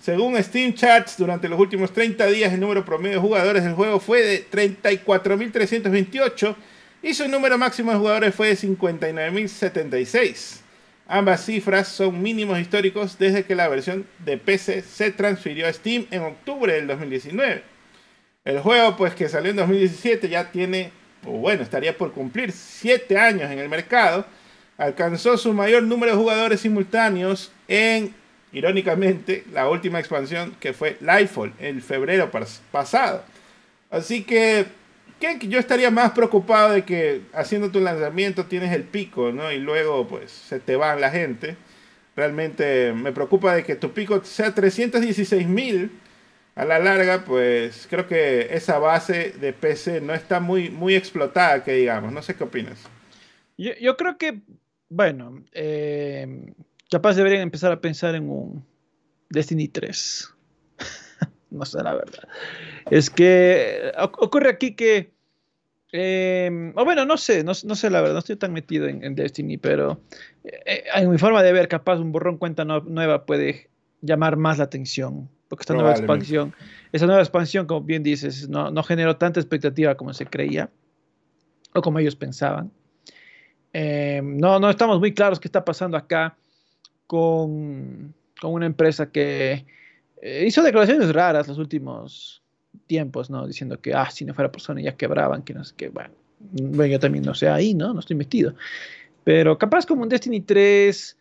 Según 0.00 0.36
Steam 0.42 0.74
Charts, 0.74 1.16
durante 1.16 1.48
los 1.48 1.60
últimos 1.60 1.92
30 1.92 2.26
días 2.26 2.52
el 2.52 2.58
número 2.58 2.84
promedio 2.84 3.14
de 3.16 3.22
jugadores 3.22 3.62
del 3.62 3.74
juego 3.74 4.00
fue 4.00 4.22
de 4.22 4.50
34.328 4.50 6.56
y 7.02 7.14
su 7.14 7.28
número 7.28 7.56
máximo 7.56 7.92
de 7.92 7.98
jugadores 7.98 8.34
fue 8.34 8.48
de 8.48 8.56
59.076. 8.56 10.62
Ambas 11.10 11.46
cifras 11.46 11.88
son 11.88 12.20
mínimos 12.20 12.60
históricos 12.60 13.18
desde 13.18 13.44
que 13.44 13.54
la 13.54 13.66
versión 13.68 14.06
de 14.18 14.36
PC 14.36 14.82
se 14.82 15.10
transfirió 15.10 15.66
a 15.66 15.72
Steam 15.72 16.06
en 16.10 16.22
octubre 16.22 16.74
del 16.74 16.86
2019. 16.86 17.62
El 18.44 18.60
juego, 18.60 18.94
pues 18.98 19.14
que 19.14 19.26
salió 19.30 19.50
en 19.50 19.56
2017, 19.56 20.28
ya 20.28 20.50
tiene, 20.50 20.92
o 21.24 21.30
bueno, 21.30 21.62
estaría 21.62 21.96
por 21.96 22.12
cumplir 22.12 22.52
7 22.52 23.18
años 23.18 23.50
en 23.50 23.58
el 23.58 23.70
mercado. 23.70 24.26
Alcanzó 24.76 25.38
su 25.38 25.54
mayor 25.54 25.82
número 25.82 26.12
de 26.12 26.18
jugadores 26.18 26.60
simultáneos 26.60 27.52
en, 27.68 28.14
irónicamente, 28.52 29.44
la 29.50 29.66
última 29.66 30.00
expansión 30.00 30.54
que 30.60 30.74
fue 30.74 30.98
Lightfall, 31.00 31.54
en 31.58 31.80
febrero 31.80 32.30
pasado. 32.70 33.24
Así 33.90 34.24
que 34.24 34.66
yo 35.40 35.58
estaría 35.58 35.90
más 35.90 36.12
preocupado 36.12 36.72
de 36.72 36.84
que 36.84 37.22
haciendo 37.32 37.70
tu 37.70 37.80
lanzamiento 37.80 38.46
tienes 38.46 38.72
el 38.72 38.84
pico, 38.84 39.32
¿no? 39.32 39.50
Y 39.52 39.58
luego 39.58 40.06
pues 40.06 40.30
se 40.30 40.60
te 40.60 40.76
va 40.76 40.94
la 40.96 41.10
gente. 41.10 41.56
Realmente 42.16 42.92
me 42.92 43.12
preocupa 43.12 43.54
de 43.54 43.64
que 43.64 43.76
tu 43.76 43.92
pico 43.92 44.22
sea 44.24 44.54
316 44.54 45.46
mil. 45.46 45.90
A 46.54 46.64
la 46.64 46.80
larga, 46.80 47.24
pues 47.24 47.86
creo 47.88 48.08
que 48.08 48.48
esa 48.50 48.80
base 48.80 49.30
de 49.30 49.52
PC 49.52 50.00
no 50.00 50.12
está 50.12 50.40
muy, 50.40 50.70
muy 50.70 50.96
explotada, 50.96 51.62
que 51.62 51.72
digamos. 51.74 52.12
No 52.12 52.20
sé 52.20 52.34
qué 52.34 52.42
opinas. 52.42 52.80
Yo, 53.56 53.96
creo 53.96 54.18
que, 54.18 54.40
bueno, 54.88 55.44
eh, 55.52 56.52
capaz 56.90 57.14
deberían 57.14 57.42
empezar 57.42 57.70
a 57.70 57.80
pensar 57.80 58.16
en 58.16 58.28
un 58.28 58.64
Destiny 59.30 59.68
3. 59.68 60.34
no 61.50 61.64
sé 61.64 61.82
la 61.82 61.94
verdad. 61.94 62.28
Es 62.90 63.10
que 63.10 63.92
ocurre 63.98 64.50
aquí 64.50 64.74
que, 64.74 65.12
em, 65.92 66.72
o 66.76 66.84
bueno, 66.84 67.04
no 67.04 67.16
sé, 67.16 67.44
no, 67.44 67.54
sé 67.54 67.90
la 67.90 68.00
verdad, 68.00 68.14
no 68.14 68.18
estoy 68.20 68.36
tan 68.36 68.52
metido 68.52 68.86
en, 68.86 69.14
Destiny, 69.14 69.58
pero 69.58 70.00
eh, 70.44 70.84
en 70.94 71.10
mi 71.10 71.18
forma 71.18 71.42
de 71.42 71.52
ver, 71.52 71.68
capaz 71.68 71.98
un 71.98 72.12
borrón 72.12 72.38
cuenta 72.38 72.64
nueva 72.64 73.26
puede 73.26 73.70
llamar 74.00 74.36
más 74.36 74.58
la 74.58 74.64
atención, 74.64 75.28
porque 75.48 75.62
esta 75.62 75.74
nueva 75.74 75.92
expansión, 75.92 76.54
esa 76.92 77.06
nueva 77.06 77.20
expansión, 77.20 77.66
como 77.66 77.82
bien 77.82 78.02
dices, 78.02 78.48
no, 78.48 78.70
no 78.70 78.82
generó 78.82 79.16
tanta 79.16 79.40
expectativa 79.40 79.96
como 79.96 80.12
se 80.12 80.26
creía, 80.26 80.70
o 81.74 81.82
como 81.82 81.98
ellos 81.98 82.16
pensaban. 82.16 82.70
Em, 83.72 84.38
no, 84.38 84.58
no 84.58 84.70
estamos 84.70 84.98
muy 84.98 85.12
claros 85.12 85.38
qué 85.38 85.48
está 85.48 85.64
pasando 85.64 85.96
acá 85.96 86.36
con, 87.06 88.14
con 88.40 88.52
una 88.52 88.66
empresa 88.66 89.10
que 89.10 89.66
eh, 90.22 90.44
hizo 90.46 90.62
declaraciones 90.62 91.12
raras 91.12 91.48
los 91.48 91.58
últimos 91.58 92.42
tiempos, 92.88 93.30
¿no? 93.30 93.46
Diciendo 93.46 93.80
que, 93.80 93.94
ah, 93.94 94.10
si 94.10 94.24
no 94.24 94.34
fuera 94.34 94.50
persona 94.50 94.80
ya 94.80 94.96
quebraban, 94.96 95.42
que 95.42 95.54
no 95.54 95.62
sé 95.62 95.74
qué, 95.76 95.88
bueno, 95.90 96.10
bueno, 96.40 96.86
yo 96.86 96.98
también 96.98 97.24
no 97.24 97.34
sé 97.34 97.48
ahí, 97.48 97.74
¿no? 97.74 97.94
No 97.94 98.00
estoy 98.00 98.16
metido. 98.16 98.54
Pero 99.24 99.58
capaz 99.58 99.86
como 99.86 100.02
un 100.02 100.08
Destiny 100.08 100.40
3, 100.40 101.16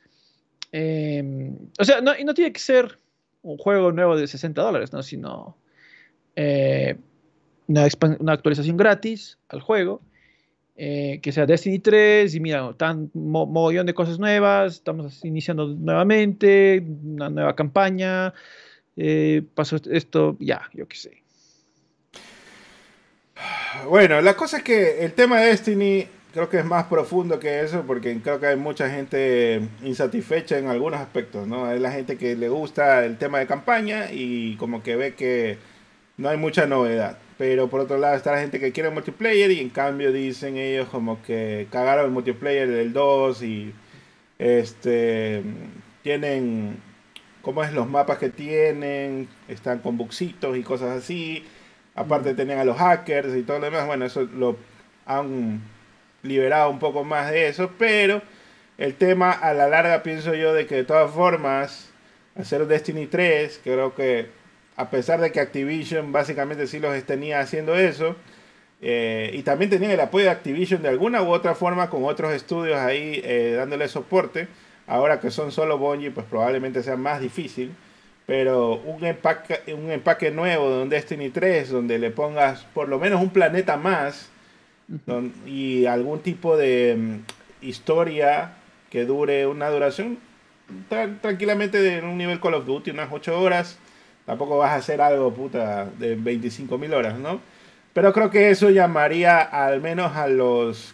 em, 0.71 1.55
o 1.79 1.83
sea, 1.83 2.01
no, 2.01 2.17
y 2.17 2.23
no 2.23 2.33
tiene 2.33 2.51
que 2.51 2.59
ser 2.59 2.97
un 3.43 3.57
juego 3.57 3.91
nuevo 3.91 4.15
de 4.15 4.27
60 4.27 4.61
dólares, 4.61 4.93
¿no? 4.93 5.03
Sino 5.03 5.57
eh, 6.35 6.95
una, 7.67 7.87
una, 8.19 8.33
actualización 8.33 8.77
gratis 8.77 9.37
al 9.49 9.61
juego, 9.61 10.01
eh, 10.75 11.19
que 11.21 11.31
sea 11.31 11.45
Destiny 11.45 11.79
3, 11.79 12.35
y 12.35 12.39
mira, 12.39 12.73
tan 12.73 13.09
mogollón 13.13 13.85
de 13.85 13.93
cosas 13.93 14.19
nuevas, 14.19 14.75
estamos 14.75 15.25
iniciando 15.25 15.67
nuevamente, 15.67 16.83
una 17.03 17.29
nueva 17.29 17.55
campaña, 17.55 18.33
eh, 18.95 19.43
pasó 19.55 19.77
esto, 19.91 20.37
ya, 20.39 20.69
yo 20.73 20.87
qué 20.87 20.95
sé. 20.97 21.23
Bueno, 23.87 24.21
la 24.21 24.35
cosa 24.35 24.57
es 24.57 24.63
que 24.63 25.05
el 25.05 25.13
tema 25.13 25.39
de 25.39 25.47
Destiny 25.47 26.07
creo 26.33 26.49
que 26.49 26.59
es 26.59 26.65
más 26.65 26.85
profundo 26.85 27.39
que 27.39 27.61
eso, 27.61 27.83
porque 27.87 28.19
creo 28.21 28.39
que 28.39 28.47
hay 28.47 28.55
mucha 28.55 28.89
gente 28.89 29.61
insatisfecha 29.83 30.57
en 30.57 30.67
algunos 30.67 30.99
aspectos, 30.99 31.47
¿no? 31.47 31.65
Hay 31.65 31.79
la 31.79 31.91
gente 31.91 32.17
que 32.17 32.35
le 32.35 32.49
gusta 32.49 33.05
el 33.05 33.17
tema 33.17 33.39
de 33.39 33.47
campaña 33.47 34.11
y 34.11 34.55
como 34.57 34.83
que 34.83 34.95
ve 34.95 35.13
que 35.15 35.57
no 36.17 36.29
hay 36.29 36.37
mucha 36.37 36.65
novedad. 36.65 37.17
Pero 37.37 37.69
por 37.69 37.81
otro 37.81 37.97
lado 37.97 38.15
está 38.15 38.31
la 38.31 38.41
gente 38.41 38.59
que 38.59 38.71
quiere 38.71 38.89
multiplayer 38.89 39.51
y 39.51 39.59
en 39.59 39.69
cambio 39.69 40.11
dicen 40.11 40.57
ellos 40.57 40.89
como 40.89 41.21
que 41.21 41.67
cagaron 41.71 42.05
el 42.05 42.11
multiplayer 42.11 42.67
del 42.67 42.93
2 42.93 43.43
y 43.43 43.73
este 44.39 45.43
tienen 46.03 46.77
cómo 47.41 47.63
es 47.63 47.73
los 47.73 47.87
mapas 47.87 48.17
que 48.17 48.29
tienen, 48.29 49.27
están 49.47 49.79
con 49.79 49.97
buxitos 49.97 50.57
y 50.57 50.63
cosas 50.63 50.97
así. 50.97 51.45
Aparte 51.97 52.33
tenían 52.33 52.59
a 52.59 52.63
los 52.63 52.77
hackers 52.77 53.35
y 53.35 53.43
todo 53.43 53.59
lo 53.59 53.65
demás. 53.65 53.85
Bueno, 53.85 54.05
eso 54.05 54.23
lo 54.23 54.55
han 55.05 55.61
liberado 56.23 56.69
un 56.69 56.79
poco 56.79 57.03
más 57.03 57.29
de 57.31 57.49
eso, 57.49 57.71
pero 57.77 58.21
el 58.77 58.95
tema 58.95 59.31
a 59.31 59.53
la 59.53 59.67
larga 59.67 60.03
pienso 60.03 60.33
yo 60.33 60.53
de 60.53 60.65
que 60.65 60.75
de 60.75 60.83
todas 60.85 61.11
formas 61.11 61.91
hacer 62.39 62.65
Destiny 62.67 63.07
3, 63.07 63.61
creo 63.63 63.93
que 63.95 64.29
a 64.77 64.89
pesar 64.89 65.19
de 65.19 65.31
que 65.31 65.41
Activision 65.41 66.11
básicamente 66.13 66.67
sí 66.67 66.79
los 66.79 67.03
tenía 67.03 67.41
haciendo 67.41 67.75
eso, 67.75 68.15
eh, 68.81 69.31
y 69.33 69.41
también 69.41 69.69
tenían 69.71 69.91
el 69.91 69.99
apoyo 69.99 70.25
de 70.25 70.31
Activision 70.31 70.83
de 70.83 70.89
alguna 70.89 71.23
u 71.23 71.31
otra 71.31 71.55
forma 71.55 71.89
con 71.89 72.05
otros 72.05 72.31
estudios 72.33 72.77
ahí 72.77 73.19
eh, 73.23 73.55
dándole 73.57 73.87
soporte, 73.87 74.47
Ahora 74.87 75.19
que 75.19 75.31
son 75.31 75.51
solo 75.51 75.77
Bungie, 75.77 76.11
pues 76.11 76.25
probablemente 76.25 76.81
sea 76.81 76.95
más 76.95 77.19
difícil. 77.19 77.75
Pero 78.27 78.73
un 78.75 79.05
empaque, 79.05 79.73
un 79.73 79.89
empaque 79.89 80.31
nuevo 80.31 80.69
de 80.69 80.83
un 80.83 80.89
Destiny 80.89 81.29
3, 81.29 81.69
donde 81.69 81.97
le 81.97 82.11
pongas 82.11 82.65
por 82.73 82.89
lo 82.89 82.99
menos 82.99 83.21
un 83.21 83.29
planeta 83.29 83.77
más 83.77 84.29
y 85.45 85.85
algún 85.85 86.19
tipo 86.19 86.57
de 86.57 86.95
mm, 86.97 87.65
historia 87.65 88.51
que 88.89 89.05
dure 89.05 89.47
una 89.47 89.69
duración 89.69 90.19
tranquilamente 91.21 91.81
de 91.81 92.01
un 92.01 92.17
nivel 92.17 92.41
Call 92.41 92.55
of 92.55 92.65
Duty, 92.65 92.91
unas 92.91 93.09
8 93.11 93.39
horas. 93.39 93.79
Tampoco 94.25 94.57
vas 94.57 94.71
a 94.71 94.75
hacer 94.75 94.99
algo 94.99 95.33
puta 95.33 95.85
de 95.97 96.15
25 96.15 96.77
mil 96.77 96.93
horas, 96.93 97.17
¿no? 97.17 97.39
Pero 97.93 98.11
creo 98.11 98.29
que 98.29 98.49
eso 98.49 98.69
llamaría 98.69 99.39
al 99.39 99.79
menos 99.79 100.15
a 100.17 100.27
los 100.27 100.93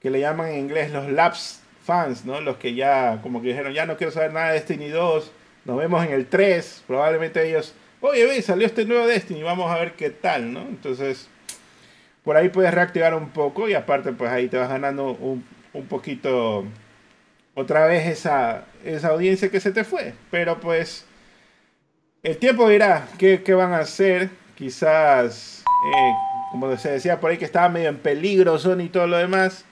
que 0.00 0.08
le 0.08 0.20
llaman 0.20 0.48
en 0.48 0.60
inglés 0.60 0.90
los 0.90 1.10
laps 1.10 1.62
fans, 1.84 2.24
¿no? 2.24 2.40
Los 2.40 2.56
que 2.56 2.74
ya 2.74 3.20
como 3.22 3.42
que 3.42 3.48
dijeron, 3.48 3.74
ya 3.74 3.84
no 3.84 3.98
quiero 3.98 4.10
saber 4.10 4.32
nada 4.32 4.48
de 4.48 4.54
Destiny 4.54 4.88
2, 4.88 5.30
nos 5.64 5.78
vemos 5.78 6.04
en 6.04 6.12
el 6.12 6.26
3, 6.26 6.84
probablemente 6.86 7.48
ellos, 7.48 7.74
oye, 8.00 8.26
ve, 8.26 8.42
salió 8.42 8.66
este 8.66 8.84
nuevo 8.84 9.06
Destiny, 9.06 9.42
vamos 9.42 9.70
a 9.70 9.78
ver 9.78 9.92
qué 9.92 10.10
tal, 10.10 10.52
¿no? 10.52 10.60
Entonces, 10.60 11.28
por 12.24 12.36
ahí 12.36 12.48
puedes 12.48 12.72
reactivar 12.72 13.14
un 13.14 13.30
poco 13.30 13.68
y 13.68 13.74
aparte 13.74 14.12
pues 14.12 14.30
ahí 14.30 14.48
te 14.48 14.56
vas 14.56 14.68
ganando 14.68 15.12
un, 15.12 15.44
un 15.72 15.86
poquito 15.86 16.64
otra 17.54 17.86
vez 17.86 18.06
esa, 18.06 18.64
esa 18.84 19.08
audiencia 19.08 19.50
que 19.50 19.60
se 19.60 19.72
te 19.72 19.84
fue. 19.84 20.14
Pero 20.30 20.60
pues 20.60 21.04
el 22.22 22.36
tiempo 22.38 22.68
dirá 22.68 23.08
qué, 23.18 23.42
qué 23.42 23.54
van 23.54 23.72
a 23.72 23.78
hacer. 23.78 24.30
Quizás, 24.56 25.64
eh, 25.66 26.12
como 26.52 26.76
se 26.76 26.92
decía 26.92 27.18
por 27.18 27.30
ahí, 27.30 27.38
que 27.38 27.44
estaba 27.44 27.68
medio 27.68 27.88
en 27.88 27.98
peligro 27.98 28.58
Sony 28.58 28.82
y 28.82 28.88
todo 28.88 29.06
lo 29.06 29.16
demás. 29.16 29.64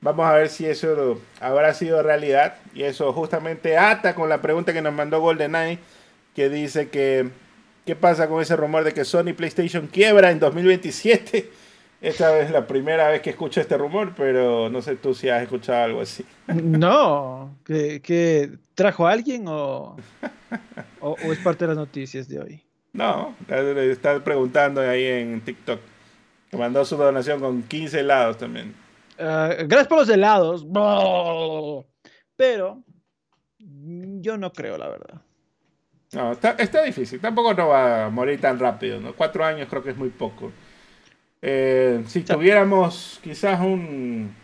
Vamos 0.00 0.26
a 0.26 0.32
ver 0.32 0.48
si 0.48 0.66
eso 0.66 1.20
habrá 1.40 1.74
sido 1.74 2.02
realidad. 2.02 2.56
Y 2.74 2.82
eso 2.82 3.12
justamente 3.12 3.76
ata 3.76 4.14
con 4.14 4.28
la 4.28 4.42
pregunta 4.42 4.72
que 4.72 4.82
nos 4.82 4.92
mandó 4.92 5.20
GoldenEye, 5.20 5.78
que 6.34 6.48
dice 6.48 6.88
que 6.88 7.30
qué 7.86 7.96
pasa 7.96 8.28
con 8.28 8.42
ese 8.42 8.56
rumor 8.56 8.84
de 8.84 8.92
que 8.92 9.04
Sony 9.04 9.32
PlayStation 9.34 9.86
quiebra 9.86 10.30
en 10.30 10.40
2027. 10.40 11.50
Esta 12.02 12.38
es 12.40 12.50
la 12.50 12.66
primera 12.66 13.08
vez 13.08 13.22
que 13.22 13.30
escucho 13.30 13.60
este 13.60 13.78
rumor, 13.78 14.12
pero 14.14 14.68
no 14.68 14.82
sé 14.82 14.96
tú 14.96 15.14
si 15.14 15.30
has 15.30 15.42
escuchado 15.42 15.84
algo 15.84 16.00
así. 16.02 16.24
No, 16.54 17.56
que, 17.64 18.50
trajo 18.74 19.06
a 19.06 19.12
alguien 19.12 19.46
o, 19.48 19.96
o, 21.00 21.16
es 21.32 21.38
parte 21.38 21.64
de 21.64 21.68
las 21.68 21.78
noticias 21.78 22.28
de 22.28 22.38
hoy. 22.38 22.62
No, 22.92 23.34
está 23.48 24.22
preguntando 24.22 24.82
ahí 24.82 25.04
en 25.04 25.40
TikTok. 25.40 25.80
Mandó 26.52 26.84
su 26.84 26.96
donación 26.96 27.40
con 27.40 27.62
15 27.62 28.00
helados 28.00 28.38
también. 28.38 28.74
Uh, 29.18 29.66
gracias 29.66 29.88
por 29.88 29.98
los 29.98 30.08
helados. 30.08 30.66
Pero 32.36 32.82
yo 33.58 34.36
no 34.36 34.52
creo, 34.52 34.78
la 34.78 34.88
verdad. 34.88 35.22
No, 36.12 36.32
está, 36.32 36.50
está, 36.52 36.82
difícil. 36.82 37.20
Tampoco 37.20 37.54
no 37.54 37.68
va 37.68 38.06
a 38.06 38.10
morir 38.10 38.40
tan 38.40 38.58
rápido, 38.58 39.00
¿no? 39.00 39.14
Cuatro 39.14 39.44
años 39.44 39.68
creo 39.68 39.82
que 39.82 39.90
es 39.90 39.96
muy 39.96 40.10
poco. 40.10 40.52
Eh, 41.42 42.02
si 42.06 42.22
tuviéramos 42.22 43.20
quizás 43.22 43.60
un... 43.60 44.34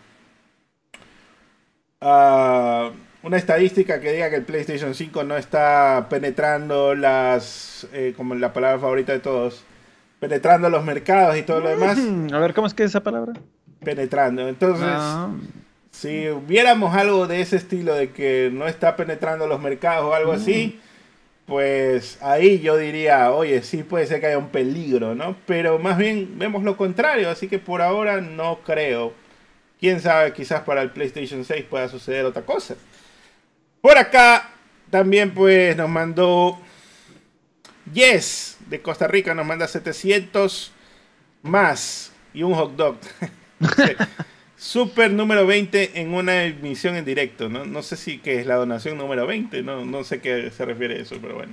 Uh, 2.00 2.90
una 3.22 3.36
estadística 3.36 4.00
que 4.00 4.12
diga 4.12 4.28
que 4.30 4.36
el 4.36 4.44
PlayStation 4.44 4.94
5 4.94 5.24
no 5.24 5.36
está 5.36 6.06
penetrando 6.10 6.94
las, 6.94 7.86
eh, 7.92 8.14
como 8.16 8.34
la 8.34 8.52
palabra 8.52 8.80
favorita 8.80 9.12
de 9.12 9.20
todos, 9.20 9.62
penetrando 10.18 10.68
los 10.68 10.84
mercados 10.84 11.36
y 11.36 11.42
todo 11.42 11.60
lo 11.60 11.68
demás. 11.68 11.98
A 12.32 12.38
ver, 12.40 12.52
¿cómo 12.54 12.66
es 12.66 12.74
que 12.74 12.82
es 12.82 12.90
esa 12.90 13.02
palabra? 13.02 13.34
Penetrando. 13.84 14.48
Entonces, 14.48 14.88
si 15.90 16.28
viéramos 16.46 16.94
algo 16.94 17.26
de 17.26 17.40
ese 17.40 17.56
estilo, 17.56 17.94
de 17.94 18.10
que 18.10 18.50
no 18.52 18.66
está 18.66 18.96
penetrando 18.96 19.46
los 19.46 19.60
mercados 19.60 20.06
o 20.06 20.14
algo 20.14 20.32
así, 20.32 20.78
mm. 20.78 21.46
pues 21.46 22.18
ahí 22.22 22.60
yo 22.60 22.76
diría, 22.76 23.30
oye, 23.30 23.62
sí 23.62 23.82
puede 23.82 24.06
ser 24.06 24.20
que 24.20 24.26
haya 24.26 24.38
un 24.38 24.48
peligro, 24.48 25.14
¿no? 25.14 25.36
Pero 25.46 25.78
más 25.78 25.98
bien 25.98 26.38
vemos 26.38 26.62
lo 26.64 26.76
contrario, 26.76 27.30
así 27.30 27.48
que 27.48 27.58
por 27.58 27.82
ahora 27.82 28.20
no 28.20 28.60
creo. 28.64 29.12
Quién 29.78 30.00
sabe, 30.00 30.32
quizás 30.32 30.62
para 30.62 30.80
el 30.82 30.90
PlayStation 30.90 31.44
6 31.44 31.64
pueda 31.68 31.88
suceder 31.88 32.24
otra 32.24 32.42
cosa. 32.42 32.76
Por 33.80 33.98
acá 33.98 34.50
también 34.90 35.34
pues 35.34 35.76
nos 35.76 35.88
mandó 35.88 36.58
Yes 37.92 38.58
de 38.68 38.80
Costa 38.80 39.08
Rica, 39.08 39.34
nos 39.34 39.44
manda 39.44 39.66
700 39.66 40.72
más 41.42 42.12
y 42.32 42.42
un 42.42 42.54
hot 42.54 42.76
dog. 42.76 42.96
Super 44.56 45.10
número 45.10 45.46
20 45.46 46.00
en 46.00 46.14
una 46.14 46.44
emisión 46.44 46.94
en 46.96 47.04
directo. 47.04 47.48
¿no? 47.48 47.64
no 47.64 47.82
sé 47.82 47.96
si 47.96 48.18
que 48.18 48.38
es 48.40 48.46
la 48.46 48.54
donación 48.54 48.96
número 48.96 49.26
20, 49.26 49.62
no, 49.62 49.84
no 49.84 50.04
sé 50.04 50.20
qué 50.20 50.50
se 50.50 50.64
refiere 50.64 50.96
a 50.96 50.98
eso, 50.98 51.16
pero 51.20 51.34
bueno. 51.34 51.52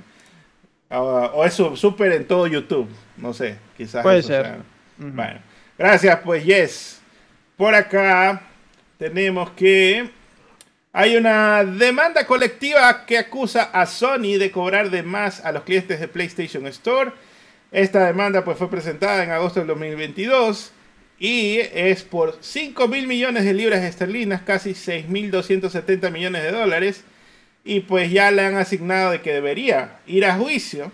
Uh, 0.90 1.30
o 1.34 1.44
eso, 1.44 1.76
super 1.76 2.12
en 2.12 2.26
todo 2.26 2.46
YouTube, 2.46 2.88
no 3.16 3.32
sé, 3.32 3.56
quizás. 3.76 4.02
Puede 4.02 4.22
ser. 4.22 4.44
Sea. 4.44 4.58
Bueno, 4.98 5.40
gracias 5.78 6.18
pues, 6.24 6.44
yes. 6.44 7.00
Por 7.56 7.74
acá 7.74 8.42
tenemos 8.98 9.50
que 9.50 10.10
hay 10.92 11.16
una 11.16 11.64
demanda 11.64 12.26
colectiva 12.26 13.06
que 13.06 13.18
acusa 13.18 13.70
a 13.72 13.86
Sony 13.86 14.38
de 14.38 14.50
cobrar 14.50 14.90
de 14.90 15.04
más 15.04 15.44
a 15.44 15.52
los 15.52 15.62
clientes 15.62 16.00
de 16.00 16.08
PlayStation 16.08 16.66
Store. 16.66 17.12
Esta 17.70 18.06
demanda 18.06 18.44
pues, 18.44 18.58
fue 18.58 18.68
presentada 18.68 19.22
en 19.22 19.30
agosto 19.30 19.60
del 19.60 19.68
2022 19.68 20.72
y 21.20 21.58
es 21.74 22.02
por 22.02 22.38
5 22.40 22.88
mil 22.88 23.06
millones 23.06 23.44
de 23.44 23.52
libras 23.52 23.84
esterlinas, 23.84 24.40
casi 24.40 24.70
6.270 24.70 26.10
millones 26.10 26.42
de 26.42 26.50
dólares. 26.50 27.04
Y 27.62 27.80
pues 27.80 28.10
ya 28.10 28.30
le 28.30 28.42
han 28.42 28.56
asignado 28.56 29.10
de 29.10 29.20
que 29.20 29.34
debería 29.34 29.98
ir 30.06 30.24
a 30.24 30.36
juicio. 30.36 30.90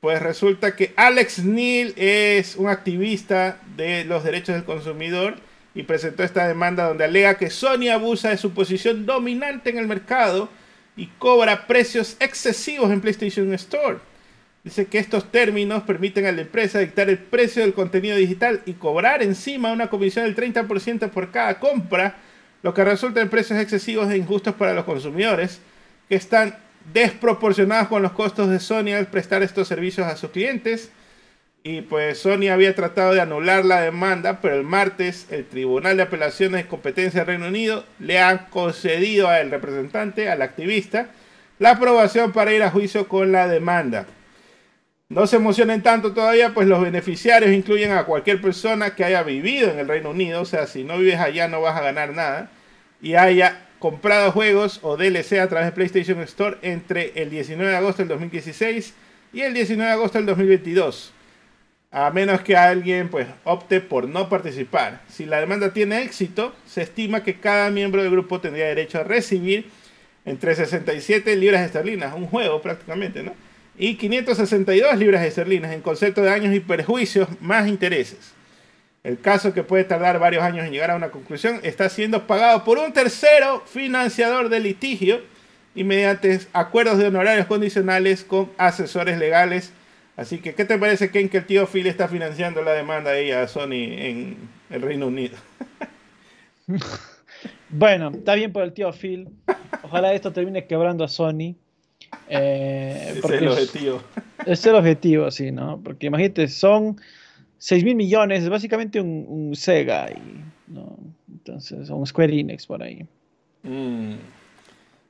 Pues 0.00 0.20
resulta 0.20 0.76
que 0.76 0.92
Alex 0.94 1.42
Neal 1.42 1.94
es 1.96 2.56
un 2.56 2.68
activista 2.68 3.58
de 3.76 4.04
los 4.04 4.22
derechos 4.22 4.54
del 4.54 4.64
consumidor 4.64 5.36
y 5.74 5.84
presentó 5.84 6.22
esta 6.22 6.46
demanda 6.46 6.88
donde 6.88 7.04
alega 7.04 7.38
que 7.38 7.48
Sony 7.48 7.88
abusa 7.90 8.28
de 8.28 8.36
su 8.36 8.52
posición 8.52 9.06
dominante 9.06 9.70
en 9.70 9.78
el 9.78 9.86
mercado 9.86 10.50
y 10.98 11.06
cobra 11.18 11.66
precios 11.66 12.18
excesivos 12.20 12.90
en 12.90 13.00
PlayStation 13.00 13.52
Store. 13.54 13.96
Dice 14.66 14.86
que 14.86 14.98
estos 14.98 15.30
términos 15.30 15.84
permiten 15.84 16.26
a 16.26 16.32
la 16.32 16.40
empresa 16.40 16.80
dictar 16.80 17.08
el 17.08 17.18
precio 17.18 17.62
del 17.62 17.72
contenido 17.72 18.16
digital 18.16 18.62
y 18.66 18.72
cobrar 18.72 19.22
encima 19.22 19.70
una 19.70 19.88
comisión 19.88 20.24
del 20.24 20.34
30% 20.34 21.08
por 21.10 21.30
cada 21.30 21.60
compra, 21.60 22.16
lo 22.64 22.74
que 22.74 22.84
resulta 22.84 23.20
en 23.20 23.28
precios 23.28 23.60
excesivos 23.60 24.10
e 24.10 24.16
injustos 24.16 24.56
para 24.56 24.74
los 24.74 24.84
consumidores, 24.84 25.60
que 26.08 26.16
están 26.16 26.56
desproporcionados 26.92 27.86
con 27.86 28.02
los 28.02 28.10
costos 28.10 28.50
de 28.50 28.58
Sony 28.58 28.92
al 28.92 29.06
prestar 29.06 29.44
estos 29.44 29.68
servicios 29.68 30.04
a 30.04 30.16
sus 30.16 30.30
clientes 30.30 30.90
y 31.62 31.82
pues 31.82 32.18
Sony 32.18 32.48
había 32.50 32.74
tratado 32.74 33.14
de 33.14 33.20
anular 33.20 33.64
la 33.64 33.82
demanda, 33.82 34.40
pero 34.40 34.56
el 34.56 34.64
martes 34.64 35.28
el 35.30 35.44
Tribunal 35.44 35.96
de 35.96 36.02
Apelaciones 36.02 36.64
de 36.64 36.68
Competencia 36.68 37.20
del 37.20 37.28
Reino 37.28 37.46
Unido 37.46 37.84
le 38.00 38.18
ha 38.18 38.48
concedido 38.48 39.28
al 39.28 39.48
representante, 39.48 40.28
al 40.28 40.42
activista, 40.42 41.06
la 41.60 41.70
aprobación 41.70 42.32
para 42.32 42.52
ir 42.52 42.64
a 42.64 42.72
juicio 42.72 43.06
con 43.06 43.30
la 43.30 43.46
demanda. 43.46 44.06
No 45.08 45.26
se 45.26 45.36
emocionen 45.36 45.82
tanto 45.82 46.12
todavía, 46.12 46.52
pues 46.52 46.66
los 46.66 46.80
beneficiarios 46.80 47.52
incluyen 47.52 47.92
a 47.92 48.04
cualquier 48.04 48.40
persona 48.40 48.94
que 48.94 49.04
haya 49.04 49.22
vivido 49.22 49.70
en 49.70 49.78
el 49.78 49.86
Reino 49.88 50.10
Unido, 50.10 50.40
o 50.40 50.44
sea, 50.44 50.66
si 50.66 50.82
no 50.82 50.98
vives 50.98 51.20
allá 51.20 51.46
no 51.46 51.60
vas 51.60 51.76
a 51.76 51.82
ganar 51.82 52.12
nada, 52.12 52.50
y 53.00 53.14
haya 53.14 53.66
comprado 53.78 54.32
juegos 54.32 54.80
o 54.82 54.96
DLC 54.96 55.34
a 55.38 55.48
través 55.48 55.66
de 55.66 55.72
PlayStation 55.72 56.20
Store 56.22 56.58
entre 56.62 57.12
el 57.22 57.30
19 57.30 57.70
de 57.70 57.76
agosto 57.76 58.02
del 58.02 58.08
2016 58.08 58.94
y 59.32 59.42
el 59.42 59.54
19 59.54 59.88
de 59.88 59.94
agosto 59.94 60.18
del 60.18 60.26
2022 60.26 61.12
a 61.96 62.10
menos 62.10 62.42
que 62.42 62.56
alguien 62.56 63.08
pues 63.08 63.26
opte 63.44 63.80
por 63.80 64.06
no 64.06 64.28
participar. 64.28 65.00
Si 65.08 65.24
la 65.24 65.40
demanda 65.40 65.72
tiene 65.72 66.02
éxito, 66.02 66.54
se 66.66 66.82
estima 66.82 67.22
que 67.22 67.40
cada 67.40 67.70
miembro 67.70 68.02
del 68.02 68.12
grupo 68.12 68.38
tendría 68.38 68.66
derecho 68.66 69.00
a 69.00 69.04
recibir 69.04 69.70
entre 70.26 70.54
67 70.54 71.36
libras 71.36 71.64
esterlinas, 71.64 72.14
un 72.14 72.26
juego 72.26 72.60
prácticamente, 72.60 73.22
¿no? 73.22 73.32
Y 73.78 73.96
562 73.96 74.96
libras 74.98 75.24
esterlinas 75.24 75.72
en 75.72 75.82
concepto 75.82 76.22
de 76.22 76.30
daños 76.30 76.54
y 76.54 76.60
perjuicios 76.60 77.28
más 77.40 77.68
intereses. 77.68 78.32
El 79.04 79.20
caso 79.20 79.52
que 79.52 79.62
puede 79.62 79.84
tardar 79.84 80.18
varios 80.18 80.42
años 80.42 80.66
en 80.66 80.72
llegar 80.72 80.90
a 80.90 80.96
una 80.96 81.10
conclusión 81.10 81.60
está 81.62 81.88
siendo 81.88 82.26
pagado 82.26 82.64
por 82.64 82.78
un 82.78 82.92
tercero 82.92 83.62
financiador 83.66 84.48
del 84.48 84.64
litigio 84.64 85.20
y 85.74 85.84
mediante 85.84 86.40
acuerdos 86.52 86.98
de 86.98 87.06
honorarios 87.06 87.46
condicionales 87.46 88.24
con 88.24 88.50
asesores 88.56 89.18
legales 89.18 89.72
Así 90.16 90.38
que, 90.38 90.54
¿qué 90.54 90.64
te 90.64 90.78
parece, 90.78 91.10
Ken, 91.10 91.28
que 91.28 91.38
el 91.38 91.46
tío 91.46 91.66
Phil 91.66 91.86
está 91.86 92.08
financiando 92.08 92.62
la 92.62 92.72
demanda 92.72 93.10
de 93.10 93.34
a 93.34 93.46
Sony 93.46 93.72
en 93.72 94.36
el 94.70 94.80
Reino 94.80 95.08
Unido? 95.08 95.36
bueno, 97.68 98.10
está 98.14 98.34
bien 98.34 98.50
por 98.50 98.62
el 98.64 98.72
tío 98.72 98.90
Phil. 98.92 99.28
Ojalá 99.82 100.14
esto 100.14 100.32
termine 100.32 100.66
quebrando 100.66 101.04
a 101.04 101.08
Sony. 101.08 101.56
Eh, 102.28 103.14
es 103.16 103.24
el 103.24 103.48
objetivo. 103.48 104.02
Es, 104.46 104.64
el 104.64 104.76
objetivo, 104.76 105.30
sí, 105.30 105.50
¿no? 105.50 105.80
Porque 105.82 106.06
imagínate, 106.06 106.46
son 106.46 107.00
6 107.58 107.82
mil 107.84 107.96
millones, 107.96 108.44
es 108.44 108.48
básicamente 108.48 109.00
un, 109.00 109.54
Sega, 109.56 110.08
y, 110.10 110.44
¿no? 110.68 110.96
Entonces, 111.28 111.90
un 111.90 112.06
Square 112.06 112.38
Enix 112.38 112.66
por 112.66 112.82
ahí. 112.82 113.06
Mm, 113.64 114.14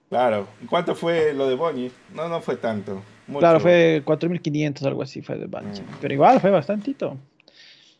claro. 0.08 0.48
¿Cuánto 0.70 0.94
fue 0.94 1.34
lo 1.34 1.48
de 1.48 1.54
Bonnie? 1.54 1.90
No, 2.14 2.28
no 2.28 2.40
fue 2.40 2.56
tanto. 2.56 3.02
Claro, 3.38 3.60
fue 3.60 4.02
4.500, 4.04 4.86
algo 4.86 5.02
así 5.02 5.20
fue 5.20 5.36
de 5.36 5.46
Banshee. 5.46 5.82
Mm. 5.82 5.98
Pero 6.00 6.14
igual 6.14 6.40
fue 6.40 6.50
bastantito. 6.50 7.18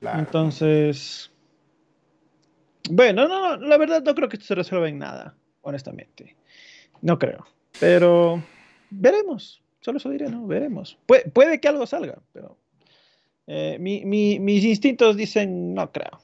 Entonces. 0.01 1.31
Bueno, 2.89 3.27
no, 3.27 3.57
la 3.57 3.77
verdad 3.77 4.03
no 4.03 4.15
creo 4.15 4.29
que 4.29 4.37
esto 4.37 4.47
se 4.47 4.55
resuelva 4.55 4.89
en 4.89 4.99
nada, 4.99 5.35
honestamente. 5.63 6.37
No 7.03 7.19
creo. 7.19 7.45
Pero 7.81 8.43
veremos. 8.91 9.63
Solo 9.81 9.99
eso 9.99 10.11
diré, 10.11 10.29
¿no? 10.29 10.47
Veremos. 10.47 10.99
puede 11.33 11.61
que 11.61 11.69
algo 11.69 11.87
salga, 11.87 12.19
pero. 12.33 12.57
Eh, 13.49 13.79
mis 13.79 14.65
instintos 14.65 15.17
dicen 15.17 15.75
no 15.75 15.93
creo. 15.93 16.21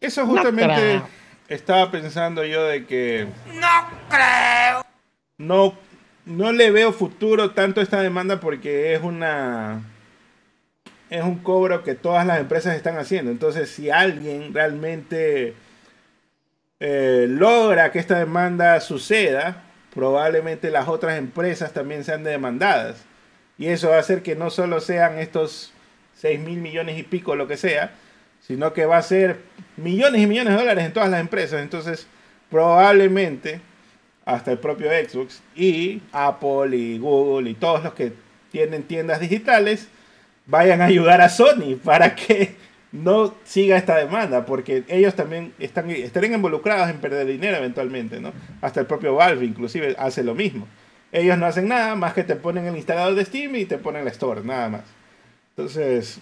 Eso 0.00 0.24
justamente 0.26 1.02
estaba 1.48 1.90
pensando 1.90 2.44
yo 2.44 2.64
de 2.64 2.86
que. 2.86 3.26
No 3.54 3.68
creo. 4.08 4.86
No 5.38 5.86
no 6.26 6.52
le 6.52 6.70
veo 6.70 6.92
futuro 6.92 7.52
tanto 7.52 7.80
a 7.80 7.82
esta 7.84 8.00
demanda 8.00 8.40
porque 8.40 8.92
es 8.92 9.02
una 9.02 9.82
es 11.08 11.22
un 11.22 11.38
cobro 11.38 11.84
que 11.84 11.94
todas 11.94 12.26
las 12.26 12.40
empresas 12.40 12.74
están 12.74 12.98
haciendo. 12.98 13.30
Entonces, 13.30 13.70
si 13.70 13.90
alguien 13.90 14.52
realmente 14.52 15.54
eh, 16.80 17.26
logra 17.28 17.92
que 17.92 18.00
esta 18.00 18.18
demanda 18.18 18.80
suceda, 18.80 19.62
probablemente 19.96 20.70
las 20.70 20.88
otras 20.88 21.16
empresas 21.16 21.72
también 21.72 22.04
sean 22.04 22.22
demandadas. 22.22 22.98
Y 23.56 23.68
eso 23.68 23.88
va 23.88 23.96
a 23.96 24.00
hacer 24.00 24.22
que 24.22 24.36
no 24.36 24.50
solo 24.50 24.80
sean 24.80 25.18
estos 25.18 25.72
6 26.16 26.38
mil 26.38 26.58
millones 26.58 26.98
y 26.98 27.02
pico, 27.02 27.34
lo 27.34 27.48
que 27.48 27.56
sea, 27.56 27.94
sino 28.46 28.74
que 28.74 28.84
va 28.84 28.98
a 28.98 29.02
ser 29.02 29.38
millones 29.78 30.20
y 30.20 30.26
millones 30.26 30.52
de 30.52 30.58
dólares 30.58 30.84
en 30.84 30.92
todas 30.92 31.08
las 31.08 31.20
empresas. 31.20 31.62
Entonces, 31.62 32.06
probablemente 32.50 33.62
hasta 34.26 34.52
el 34.52 34.58
propio 34.58 34.90
Xbox 34.90 35.40
y 35.54 36.02
Apple 36.12 36.76
y 36.76 36.98
Google 36.98 37.48
y 37.48 37.54
todos 37.54 37.82
los 37.82 37.94
que 37.94 38.12
tienen 38.52 38.82
tiendas 38.82 39.18
digitales 39.18 39.88
vayan 40.44 40.82
a 40.82 40.86
ayudar 40.86 41.22
a 41.22 41.30
Sony 41.30 41.76
para 41.82 42.14
que 42.14 42.54
no 42.92 43.34
siga 43.44 43.76
esta 43.76 43.96
demanda, 43.96 44.46
porque 44.46 44.84
ellos 44.88 45.14
también 45.14 45.52
están, 45.58 45.90
estarían 45.90 46.34
involucrados 46.34 46.88
en 46.90 47.00
perder 47.00 47.26
dinero 47.26 47.56
eventualmente, 47.58 48.20
¿no? 48.20 48.32
Hasta 48.60 48.80
el 48.80 48.86
propio 48.86 49.14
Valve 49.14 49.44
inclusive 49.44 49.94
hace 49.98 50.24
lo 50.24 50.34
mismo. 50.34 50.68
Ellos 51.12 51.38
no 51.38 51.46
hacen 51.46 51.68
nada 51.68 51.94
más 51.96 52.14
que 52.14 52.24
te 52.24 52.36
ponen 52.36 52.66
el 52.66 52.76
instalador 52.76 53.14
de 53.14 53.24
Steam 53.24 53.54
y 53.56 53.66
te 53.66 53.78
ponen 53.78 54.04
la 54.04 54.10
store, 54.10 54.42
nada 54.44 54.68
más. 54.68 54.82
Entonces, 55.56 56.20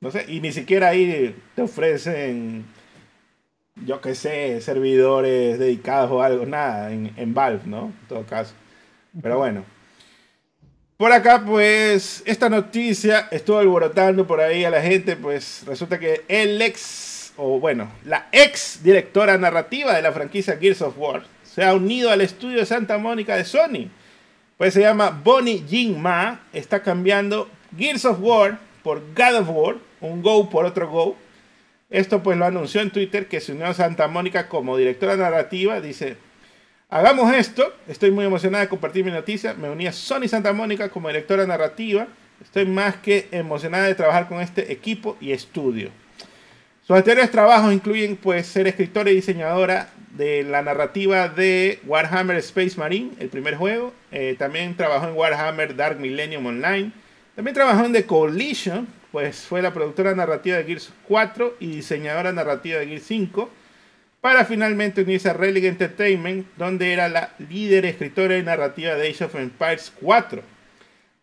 No 0.00 0.10
sé, 0.10 0.24
y 0.28 0.40
ni 0.40 0.52
siquiera 0.52 0.88
ahí 0.88 1.34
te 1.54 1.62
ofrecen, 1.62 2.66
yo 3.76 4.00
qué 4.00 4.14
sé, 4.14 4.60
servidores 4.60 5.58
dedicados 5.58 6.10
o 6.10 6.22
algo, 6.22 6.46
nada, 6.46 6.92
en, 6.92 7.12
en 7.16 7.34
Valve, 7.34 7.62
¿no? 7.66 7.86
En 8.02 8.08
todo 8.08 8.26
caso. 8.26 8.54
Pero 9.22 9.38
bueno. 9.38 9.64
Por 11.02 11.10
acá, 11.10 11.42
pues, 11.44 12.22
esta 12.26 12.48
noticia 12.48 13.26
estuvo 13.32 13.58
alborotando 13.58 14.24
por 14.24 14.40
ahí 14.40 14.64
a 14.64 14.70
la 14.70 14.80
gente, 14.80 15.16
pues 15.16 15.64
resulta 15.66 15.98
que 15.98 16.22
el 16.28 16.62
ex, 16.62 17.32
o 17.36 17.58
bueno, 17.58 17.90
la 18.04 18.28
ex 18.30 18.84
directora 18.84 19.36
narrativa 19.36 19.96
de 19.96 20.02
la 20.02 20.12
franquicia 20.12 20.58
Gears 20.58 20.80
of 20.80 20.94
War 20.96 21.24
se 21.42 21.64
ha 21.64 21.74
unido 21.74 22.08
al 22.12 22.20
estudio 22.20 22.58
de 22.58 22.66
Santa 22.66 22.98
Mónica 22.98 23.34
de 23.34 23.44
Sony. 23.44 23.90
Pues 24.56 24.74
se 24.74 24.82
llama 24.82 25.10
Bonnie 25.24 25.64
Jin 25.68 26.00
Ma, 26.00 26.42
está 26.52 26.84
cambiando 26.84 27.50
Gears 27.76 28.04
of 28.04 28.18
War 28.20 28.60
por 28.84 29.00
God 29.12 29.40
of 29.40 29.48
War, 29.50 29.76
un 30.02 30.22
Go 30.22 30.48
por 30.48 30.66
otro 30.66 30.88
Go. 30.88 31.16
Esto 31.90 32.22
pues 32.22 32.38
lo 32.38 32.44
anunció 32.44 32.80
en 32.80 32.92
Twitter 32.92 33.26
que 33.26 33.40
se 33.40 33.50
unió 33.50 33.66
a 33.66 33.74
Santa 33.74 34.06
Mónica 34.06 34.48
como 34.48 34.76
directora 34.76 35.16
narrativa. 35.16 35.80
Dice, 35.80 36.16
hagamos 36.92 37.32
esto, 37.34 37.72
estoy 37.88 38.10
muy 38.10 38.26
emocionada 38.26 38.64
de 38.64 38.68
compartir 38.68 39.04
mi 39.04 39.10
noticia. 39.10 39.54
Me 39.54 39.70
uní 39.70 39.86
a 39.86 39.92
Sony 39.92 40.28
Santa 40.28 40.52
Mónica 40.52 40.90
como 40.90 41.08
directora 41.08 41.46
narrativa. 41.46 42.06
Estoy 42.42 42.66
más 42.66 42.96
que 42.96 43.28
emocionada 43.30 43.86
de 43.86 43.94
trabajar 43.94 44.28
con 44.28 44.40
este 44.40 44.70
equipo 44.70 45.16
y 45.20 45.32
estudio. 45.32 45.90
Sus 46.86 46.96
anteriores 46.96 47.30
trabajos 47.30 47.72
incluyen 47.72 48.16
pues 48.16 48.46
ser 48.46 48.66
escritora 48.66 49.10
y 49.10 49.14
diseñadora 49.14 49.88
de 50.16 50.42
la 50.42 50.60
narrativa 50.60 51.28
de 51.28 51.80
Warhammer 51.86 52.36
Space 52.38 52.74
Marine, 52.76 53.12
el 53.18 53.28
primer 53.28 53.56
juego. 53.56 53.94
Eh, 54.10 54.36
también 54.38 54.76
trabajó 54.76 55.08
en 55.08 55.16
Warhammer 55.16 55.74
Dark 55.74 55.98
Millennium 55.98 56.44
Online. 56.44 56.92
También 57.34 57.54
trabajó 57.54 57.86
en 57.86 57.94
The 57.94 58.04
Coalition, 58.04 58.86
pues 59.10 59.40
fue 59.40 59.62
la 59.62 59.72
productora 59.72 60.14
narrativa 60.14 60.58
de 60.58 60.64
Gears 60.64 60.92
4 61.08 61.56
y 61.60 61.68
diseñadora 61.68 62.32
narrativa 62.32 62.80
de 62.80 62.86
Gears 62.88 63.04
5, 63.04 63.48
para 64.22 64.44
finalmente 64.44 65.02
unirse 65.02 65.28
a 65.28 65.32
Relic 65.32 65.64
Entertainment, 65.64 66.46
donde 66.56 66.92
era 66.92 67.08
la 67.08 67.34
líder 67.50 67.84
escritora 67.84 68.38
y 68.38 68.42
narrativa 68.44 68.94
de 68.94 69.10
Age 69.10 69.24
of 69.24 69.34
Empires 69.34 69.92
4. 70.00 70.42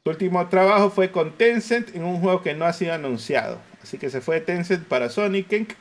Su 0.03 0.09
último 0.09 0.45
trabajo 0.49 0.89
fue 0.89 1.09
con 1.09 1.31
Tencent 1.31 1.95
en 1.95 2.03
un 2.03 2.19
juego 2.19 2.41
que 2.41 2.53
no 2.53 2.65
ha 2.65 2.73
sido 2.73 2.93
anunciado. 2.93 3.57
Así 3.81 3.97
que 3.97 4.09
se 4.09 4.19
fue 4.19 4.35
de 4.35 4.41
Tencent 4.41 4.85
para 4.85 5.09
Sonic. 5.09 5.77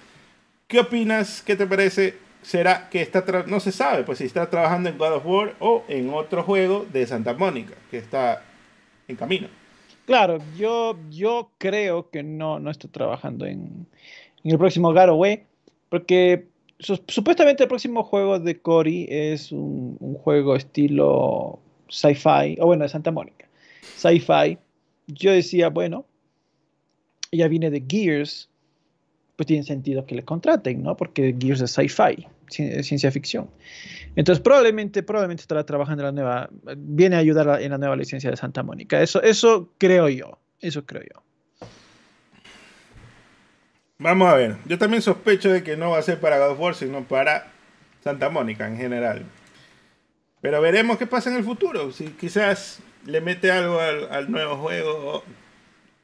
¿Qué 0.68 0.78
opinas? 0.78 1.42
¿Qué 1.42 1.56
te 1.56 1.66
parece? 1.66 2.14
¿Será 2.42 2.88
que 2.88 3.02
está 3.02 3.24
no 3.48 3.58
se 3.58 3.72
sabe 3.72 4.04
pues 4.04 4.18
si 4.18 4.24
está 4.24 4.48
trabajando 4.48 4.88
en 4.88 4.96
God 4.96 5.14
of 5.14 5.26
War 5.26 5.54
o 5.58 5.84
en 5.88 6.14
otro 6.14 6.44
juego 6.44 6.86
de 6.92 7.04
Santa 7.04 7.34
Mónica 7.34 7.74
que 7.90 7.98
está 7.98 8.44
en 9.08 9.16
camino? 9.16 9.48
Claro, 10.06 10.38
yo, 10.56 10.96
yo 11.10 11.50
creo 11.58 12.10
que 12.10 12.22
no, 12.22 12.60
no 12.60 12.70
está 12.70 12.86
trabajando 12.86 13.44
en, 13.44 13.88
en 14.44 14.50
el 14.52 14.56
próximo 14.56 14.94
God 14.94 15.40
porque 15.88 16.47
supuestamente 16.78 17.64
el 17.64 17.68
próximo 17.68 18.04
juego 18.04 18.38
de 18.38 18.60
Cory 18.60 19.06
es 19.08 19.52
un, 19.52 19.96
juego 20.22 20.56
estilo 20.56 21.60
sci-fi, 21.88 22.56
o 22.60 22.66
bueno, 22.66 22.84
de 22.84 22.88
Santa 22.88 23.10
Mónica, 23.10 23.48
sci-fi. 23.96 24.58
Yo 25.06 25.32
decía, 25.32 25.70
bueno, 25.70 26.04
ya 27.32 27.48
viene 27.48 27.70
de 27.70 27.82
Gears, 27.88 28.50
pues 29.36 29.46
tiene 29.46 29.62
sentido 29.62 30.04
que 30.04 30.14
le 30.14 30.24
contraten, 30.24 30.82
¿no? 30.82 30.96
Porque 30.96 31.34
Gears 31.38 31.62
es 31.62 31.70
sci-fi, 31.70 32.26
ciencia 32.48 33.10
ficción. 33.10 33.48
Entonces 34.16 34.42
probablemente, 34.42 35.02
probablemente 35.02 35.42
estará 35.42 35.64
trabajando 35.64 36.02
en 36.02 36.06
la 36.06 36.12
nueva, 36.12 36.50
viene 36.76 37.16
a 37.16 37.20
ayudar 37.20 37.62
en 37.62 37.70
la 37.70 37.78
nueva 37.78 37.96
licencia 37.96 38.30
de 38.30 38.36
Santa 38.36 38.62
Mónica. 38.62 39.00
Eso, 39.00 39.22
eso 39.22 39.72
creo 39.78 40.08
yo, 40.08 40.38
eso 40.60 40.84
creo 40.84 41.02
yo. 41.02 41.27
Vamos 43.98 44.28
a 44.28 44.34
ver, 44.34 44.56
yo 44.66 44.78
también 44.78 45.02
sospecho 45.02 45.50
de 45.50 45.62
que 45.62 45.76
no 45.76 45.90
va 45.90 45.98
a 45.98 46.02
ser 46.02 46.20
para 46.20 46.38
God 46.38 46.52
of 46.52 46.60
War, 46.60 46.74
sino 46.74 47.02
para 47.04 47.50
Santa 48.02 48.30
Mónica 48.30 48.66
en 48.66 48.76
general. 48.76 49.24
Pero 50.40 50.60
veremos 50.60 50.98
qué 50.98 51.06
pasa 51.06 51.30
en 51.30 51.36
el 51.36 51.44
futuro. 51.44 51.90
Si 51.90 52.10
quizás 52.10 52.80
le 53.04 53.20
mete 53.20 53.50
algo 53.50 53.80
al, 53.80 54.10
al 54.12 54.30
nuevo 54.30 54.56
juego, 54.56 55.24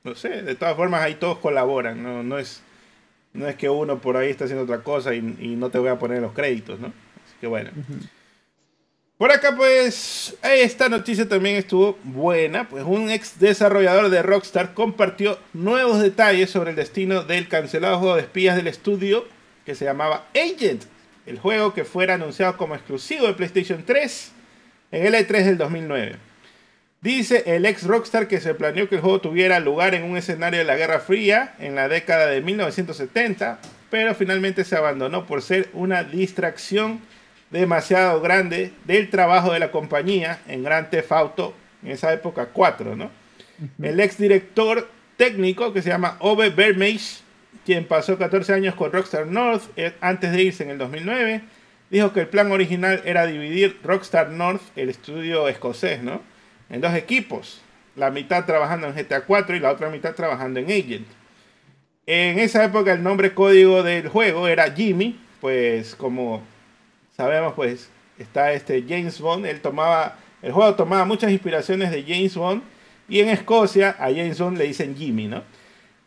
no 0.03 0.15
sé, 0.15 0.43
de 0.43 0.55
todas 0.57 0.77
formas 0.77 1.03
ahí 1.03 1.15
todos 1.15 1.39
colaboran, 1.39 2.03
no, 2.03 2.23
no 2.23 2.39
es 2.39 2.65
no 3.35 3.49
es 3.49 3.57
que 3.57 3.69
uno 3.69 3.99
por 3.99 4.17
ahí 4.17 4.31
está 4.31 4.45
haciendo 4.45 4.65
otra 4.65 4.83
cosa 4.83 5.13
y, 5.15 5.21
no 5.21 5.69
te 5.69 5.79
voy 5.79 5.89
a 5.89 5.99
poner 5.99 6.23
los 6.23 6.33
créditos, 6.33 6.81
¿no? 6.81 6.87
Así 6.87 7.35
que 7.41 7.47
bueno. 7.47 7.71
Por 9.25 9.33
acá, 9.33 9.57
pues, 9.57 10.37
esta 10.43 10.91
noticia 10.91 11.27
también 11.27 11.57
estuvo 11.57 11.99
buena. 12.05 12.69
Pues 12.69 12.85
un 12.85 13.11
ex 13.11 13.41
desarrollador 13.41 14.11
de 14.11 14.21
Rockstar 14.21 14.75
compartió 14.75 15.39
nuevos 15.55 16.03
detalles 16.03 16.51
sobre 16.51 16.73
el 16.73 16.77
destino 16.77 17.23
del 17.23 17.49
cancelado 17.49 17.99
juego 18.01 18.17
de 18.17 18.21
espías 18.21 18.55
del 18.55 18.67
estudio 18.67 19.25
que 19.65 19.75
se 19.75 19.87
llamaba 19.87 20.27
Agent. 20.35 20.83
El 21.25 21.39
juego 21.39 21.73
que 21.73 21.87
fuera 21.87 22.13
anunciado 22.13 22.59
como 22.59 22.75
exclusivo 22.75 23.27
de 23.27 23.33
PlayStation 23.33 23.83
3 23.87 24.33
en 24.93 25.07
el 25.07 25.15
E3 25.15 25.45
del 25.45 25.57
2009. 25.57 26.17
Dice 27.01 27.45
el 27.47 27.65
ex 27.65 27.85
Rockstar 27.85 28.29
que 28.29 28.43
se 28.43 28.53
planeó 28.53 28.91
que 28.91 28.97
el 28.97 29.01
juego 29.01 29.23
tuviera 29.23 29.59
lugar 29.59 29.95
en 29.95 30.03
un 30.03 30.19
escenario 30.19 30.59
de 30.59 30.67
la 30.67 30.77
Guerra 30.77 31.01
Fría 31.01 31.55
en 31.59 31.77
la 31.77 31.89
década 31.89 32.27
de 32.27 32.43
1970, 32.43 33.59
pero 33.89 34.15
finalmente 34.15 34.65
se 34.65 34.77
abandonó 34.77 35.25
por 35.25 35.41
ser 35.41 35.71
una 35.73 36.05
distracción 36.05 37.01
demasiado 37.61 38.21
grande 38.21 38.73
del 38.85 39.11
trabajo 39.11 39.53
de 39.53 39.61
la 39.61 39.71
compañía 39.71 40.41
en 40.49 40.65
Grand 40.65 40.91
Theft 40.91 41.13
Auto 41.13 41.55
en 41.83 41.93
esa 41.93 42.13
época 42.13 42.49
4, 42.53 42.97
¿no? 42.97 43.11
El 43.81 44.01
ex 44.01 44.19
director 44.19 44.89
técnico 45.17 45.73
que 45.73 45.81
se 45.81 45.91
llama 45.91 46.17
Ove 46.19 46.51
Bermage, 46.51 47.23
quien 47.65 47.87
pasó 47.87 48.19
14 48.19 48.53
años 48.53 48.75
con 48.75 48.91
Rockstar 48.91 49.27
North 49.27 49.63
eh, 49.77 49.93
antes 50.01 50.33
de 50.33 50.43
irse 50.43 50.65
en 50.65 50.71
el 50.71 50.79
2009, 50.79 51.43
dijo 51.91 52.13
que 52.13 52.21
el 52.21 52.27
plan 52.27 52.51
original 52.51 53.01
era 53.05 53.27
dividir 53.27 53.79
Rockstar 53.85 54.31
North, 54.31 54.63
el 54.75 54.89
estudio 54.89 55.49
escocés, 55.49 56.03
¿no? 56.03 56.23
en 56.71 56.81
dos 56.81 56.95
equipos, 56.95 57.61
la 57.95 58.11
mitad 58.11 58.45
trabajando 58.47 58.89
en 58.89 58.95
GTA 58.95 59.21
4 59.21 59.55
y 59.55 59.61
la 59.61 59.71
otra 59.71 59.91
mitad 59.91 60.15
trabajando 60.15 60.59
en 60.59 60.67
Agent. 60.67 61.07
En 62.07 62.41
esa 62.41 62.65
época 62.65 62.93
el 62.93 63.03
nombre 63.03 63.33
código 63.33 63.85
del 63.85 64.09
juego 64.09 64.49
era 64.49 64.73
Jimmy, 64.73 65.21
pues 65.41 65.95
como 65.95 66.43
sabemos 67.17 67.55
pues 67.55 67.89
está 68.19 68.53
este 68.53 68.85
James 68.89 69.21
Bond, 69.21 69.47
él 69.47 69.61
tomaba, 69.61 70.17
el 70.43 70.53
juego 70.53 70.75
tomaba 70.75 71.05
muchas 71.05 71.31
inspiraciones 71.31 71.91
de 71.91 72.03
James 72.03 72.35
Bond 72.37 72.63
y 73.09 73.21
en 73.21 73.29
Escocia 73.29 73.97
a 73.99 74.07
James 74.07 74.39
Bond 74.39 74.59
le 74.59 74.65
dicen 74.65 74.97
Jimmy, 74.97 75.27
¿no? 75.27 75.43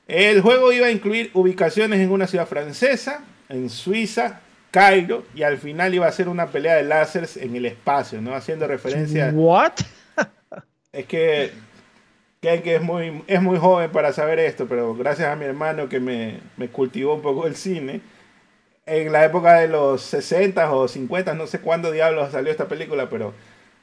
El 0.08 0.42
juego 0.42 0.72
iba 0.72 0.88
a 0.88 0.92
incluir 0.92 1.32
ubicaciones 1.34 2.00
en 2.00 2.12
una 2.12 2.28
ciudad 2.28 2.48
francesa, 2.48 3.24
en 3.50 3.70
Suiza, 3.70 4.40
Cairo 4.72 5.26
y 5.36 5.44
al 5.44 5.58
final 5.58 5.94
iba 5.94 6.08
a 6.08 6.12
ser 6.12 6.30
una 6.30 6.48
pelea 6.48 6.76
de 6.76 6.84
láseres 6.84 7.36
en 7.38 7.56
el 7.56 7.66
espacio, 7.66 8.22
¿no? 8.22 8.34
Haciendo 8.34 8.68
referencia 8.68 9.32
¿What? 9.34 9.74
Es 10.92 11.06
que, 11.06 11.52
que 12.42 12.76
es, 12.76 12.82
muy, 12.82 13.24
es 13.28 13.42
muy 13.42 13.60
joven 13.60 13.92
para 13.92 14.14
saber 14.14 14.40
esto, 14.40 14.66
pero 14.68 14.96
gracias 14.96 15.28
a 15.28 15.36
mi 15.36 15.46
hermano 15.46 15.90
que 15.90 16.00
me, 16.00 16.40
me 16.56 16.70
cultivó 16.70 17.14
un 17.14 17.22
poco 17.22 17.46
el 17.46 17.56
cine, 17.56 18.02
en 18.88 19.12
la 19.12 19.26
época 19.26 19.56
de 19.56 19.68
los 19.68 20.02
60 20.02 20.72
o 20.72 20.88
50, 20.88 21.34
no 21.34 21.46
sé 21.46 21.60
cuándo 21.60 21.92
diablos 21.92 22.32
salió 22.32 22.50
esta 22.50 22.68
película, 22.68 23.10
pero 23.10 23.34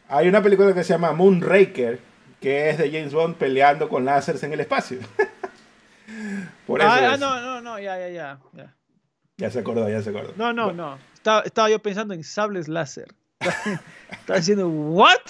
hay 0.09 0.29
una 0.29 0.43
película 0.43 0.73
que 0.75 0.83
se 0.83 0.95
llama 0.95 1.13
Moonraker, 1.13 2.01
que 2.41 2.71
es 2.71 2.79
de 2.79 2.91
James 2.91 3.13
Bond 3.13 3.37
peleando 3.37 3.89
con 3.89 4.05
láseres 4.05 4.43
en 4.43 4.55
el 4.55 4.61
espacio. 4.61 4.99
Por 6.67 6.81
eso 6.81 6.91
ah, 6.91 7.13
ah 7.13 7.17
no, 7.19 7.41
no, 7.41 7.61
no, 7.61 7.79
ya, 7.79 7.99
ya, 7.99 8.09
ya, 8.09 8.39
ya. 8.55 8.75
Ya 9.37 9.51
se 9.51 9.59
acordó, 9.59 9.89
ya 9.89 10.01
se 10.03 10.11
acordó. 10.11 10.33
No, 10.37 10.53
no, 10.53 10.73
no. 10.73 10.99
Estaba, 11.15 11.43
estaba, 11.43 11.69
yo 11.69 11.79
pensando 11.81 12.15
en 12.15 12.25
sables 12.25 12.69
láser. 12.69 13.09
Estaba 14.11 14.39
diciendo, 14.39 14.69
¿what? 14.69 15.21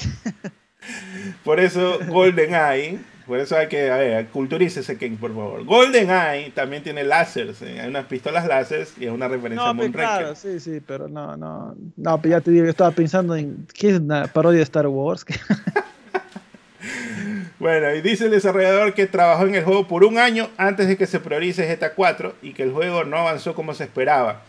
Por 1.44 1.58
eso 1.58 1.98
Golden 2.08 2.54
Eye, 2.54 3.00
por 3.26 3.38
eso 3.38 3.56
hay 3.56 3.68
que, 3.68 3.90
a 3.90 3.96
ver, 3.96 4.26
culturícese 4.26 4.98
King, 4.98 5.16
por 5.16 5.34
favor. 5.34 5.64
Golden 5.64 6.10
Eye 6.10 6.50
también 6.50 6.82
tiene 6.82 7.04
láseres, 7.04 7.62
¿eh? 7.62 7.80
hay 7.80 7.88
unas 7.88 8.06
pistolas 8.06 8.46
láseres 8.46 8.94
y 8.98 9.06
es 9.06 9.10
una 9.10 9.28
referencia 9.28 9.72
no, 9.72 9.82
a 9.82 9.90
Claro, 9.90 10.34
sí, 10.34 10.60
sí, 10.60 10.80
pero 10.86 11.08
no, 11.08 11.36
no, 11.36 11.74
no, 11.96 12.20
pero 12.20 12.38
ya 12.38 12.40
te 12.40 12.50
digo, 12.50 12.64
yo 12.64 12.70
estaba 12.70 12.90
pensando 12.90 13.34
en, 13.34 13.66
¿qué 13.72 13.90
es 13.90 14.00
una 14.00 14.26
parodia 14.26 14.58
de 14.58 14.64
Star 14.64 14.86
Wars? 14.88 15.24
bueno, 17.58 17.94
y 17.94 18.02
dice 18.02 18.26
el 18.26 18.30
desarrollador 18.30 18.94
que 18.94 19.06
trabajó 19.06 19.46
en 19.46 19.54
el 19.54 19.64
juego 19.64 19.88
por 19.88 20.04
un 20.04 20.18
año 20.18 20.48
antes 20.56 20.86
de 20.86 20.96
que 20.96 21.06
se 21.06 21.20
priorice 21.20 21.74
GTA 21.74 21.94
4 21.94 22.34
y 22.42 22.52
que 22.52 22.62
el 22.62 22.72
juego 22.72 23.04
no 23.04 23.16
avanzó 23.16 23.54
como 23.54 23.74
se 23.74 23.84
esperaba. 23.84 24.42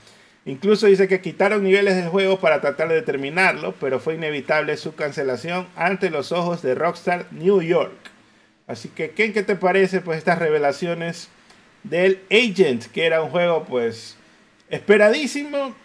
Incluso 0.47 0.85
dice 0.85 1.07
que 1.07 1.21
quitaron 1.21 1.63
niveles 1.63 1.95
del 1.95 2.09
juego 2.09 2.39
para 2.39 2.61
tratar 2.61 2.89
de 2.89 3.01
terminarlo, 3.01 3.73
pero 3.79 3.99
fue 3.99 4.13
inevitable 4.13 4.77
su 4.77 4.93
cancelación 4.93 5.65
ante 5.75 6.11
los 6.11 6.31
ojos 6.31 6.61
de 6.61 6.75
Rockstar 6.75 7.25
New 7.31 7.61
York. 7.61 8.14
Así 8.67 8.89
que, 8.89 9.11
¿qué, 9.11 9.31
qué 9.31 9.43
te 9.43 9.55
parece 9.55 10.01
pues 10.01 10.17
estas 10.17 10.39
revelaciones 10.39 11.29
del 11.83 12.21
Agent, 12.31 12.85
que 12.87 13.05
era 13.05 13.21
un 13.21 13.29
juego 13.29 13.65
pues 13.65 14.17
esperadísimo 14.69 15.75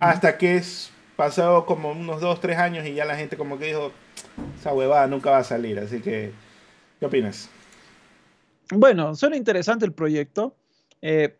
hasta 0.00 0.36
que 0.36 0.56
es 0.56 0.90
pasado 1.16 1.66
como 1.66 1.92
unos 1.92 2.20
2, 2.20 2.40
3 2.40 2.58
años 2.58 2.86
y 2.86 2.94
ya 2.94 3.04
la 3.04 3.16
gente 3.16 3.36
como 3.36 3.58
que 3.58 3.66
dijo, 3.66 3.92
esa 4.58 4.72
huevada 4.72 5.06
nunca 5.06 5.30
va 5.30 5.38
a 5.38 5.44
salir. 5.44 5.78
Así 5.78 6.00
que, 6.00 6.32
¿qué 6.98 7.06
opinas? 7.06 7.48
Bueno, 8.70 9.14
suena 9.14 9.36
interesante 9.36 9.84
el 9.84 9.92
proyecto. 9.92 10.54
Eh, 11.00 11.36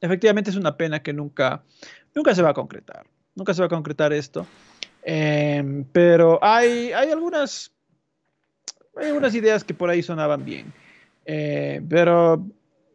efectivamente 0.00 0.50
es 0.50 0.56
una 0.56 0.76
pena 0.76 1.02
que 1.02 1.12
nunca, 1.12 1.62
nunca 2.14 2.34
se 2.34 2.42
va 2.42 2.50
a 2.50 2.54
concretar. 2.54 3.06
Nunca 3.34 3.54
se 3.54 3.60
va 3.62 3.66
a 3.66 3.70
concretar 3.70 4.12
esto. 4.12 4.46
Em, 5.02 5.84
pero 5.92 6.38
hay, 6.42 6.92
hay 6.92 7.10
algunas 7.10 7.72
hay 9.00 9.08
algunas 9.08 9.34
ideas 9.34 9.64
que 9.64 9.74
por 9.74 9.90
ahí 9.90 10.02
sonaban 10.02 10.44
bien. 10.44 10.72
Eh, 11.24 11.80
pero 11.88 12.44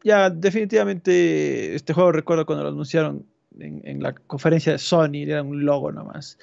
ya 0.04 0.30
definitivamente 0.30 1.76
este 1.76 1.94
juego 1.94 2.12
recuerdo 2.12 2.46
cuando 2.46 2.64
lo 2.64 2.70
anunciaron 2.70 3.26
en, 3.60 4.04
la 4.04 4.14
conferencia 4.14 4.74
de 4.74 4.78
Sony, 4.78 5.24
era 5.26 5.42
un 5.42 5.66
logo 5.66 5.92
nomás. 5.92 6.38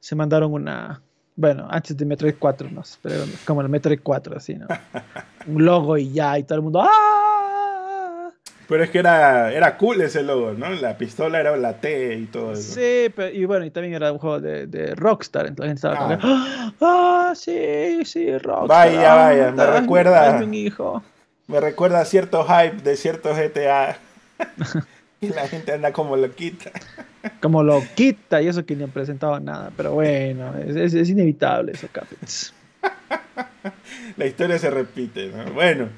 Se 0.00 0.14
mandaron 0.14 0.52
una, 0.52 1.02
bueno, 1.36 1.66
antes 1.70 1.96
de 1.96 2.04
Metroid 2.04 2.34
4, 2.38 2.70
no 2.70 2.82
pero 3.02 3.24
como 3.44 3.62
el 3.62 3.68
Metroid 3.68 4.00
4, 4.02 4.36
así, 4.36 4.54
¿no? 4.54 4.66
un 5.46 5.64
logo 5.64 5.96
y 5.96 6.12
ya, 6.12 6.38
y 6.38 6.44
todo 6.44 6.56
el 6.56 6.62
mundo, 6.62 6.82
¡ah! 6.82 7.27
Pero 8.68 8.84
es 8.84 8.90
que 8.90 8.98
era, 8.98 9.50
era 9.50 9.78
cool 9.78 10.02
ese 10.02 10.22
logo, 10.22 10.52
¿no? 10.52 10.68
La 10.68 10.98
pistola 10.98 11.40
era 11.40 11.56
la 11.56 11.80
T 11.80 12.14
y 12.14 12.26
todo 12.26 12.52
eso. 12.52 12.74
Sí, 12.74 13.10
pero, 13.16 13.34
y 13.34 13.46
bueno, 13.46 13.64
y 13.64 13.70
también 13.70 13.94
era 13.94 14.12
un 14.12 14.18
juego 14.18 14.40
de, 14.40 14.66
de 14.66 14.94
Rockstar, 14.94 15.46
entonces 15.46 15.82
la 15.82 15.96
gente 15.96 16.14
estaba 16.14 16.18
ah. 16.22 16.72
¡ah! 16.82 17.32
Sí, 17.34 18.04
sí, 18.04 18.36
Rockstar. 18.36 18.68
Vaya, 18.68 19.14
vaya, 19.14 19.50
me 19.52 19.66
recuerda. 19.66 20.38
mi 20.40 20.60
hijo. 20.60 21.02
Me 21.46 21.60
recuerda 21.60 22.00
a 22.00 22.04
cierto 22.04 22.44
hype 22.44 22.82
de 22.82 22.96
cierto 22.96 23.30
GTA. 23.34 23.96
y 25.22 25.28
la 25.28 25.48
gente 25.48 25.72
anda 25.72 25.90
como 25.90 26.18
loquita. 26.18 26.70
como 27.40 27.62
loquita, 27.62 28.42
y 28.42 28.48
eso 28.48 28.66
que 28.66 28.76
ni 28.76 28.84
han 28.84 28.90
presentado 28.90 29.40
nada. 29.40 29.72
Pero 29.78 29.92
bueno, 29.92 30.54
es, 30.58 30.92
es, 30.92 31.08
inevitable 31.08 31.72
eso, 31.72 31.88
Capitz. 31.90 32.52
la 34.18 34.26
historia 34.26 34.58
se 34.58 34.70
repite, 34.70 35.28
¿no? 35.28 35.52
Bueno, 35.52 35.88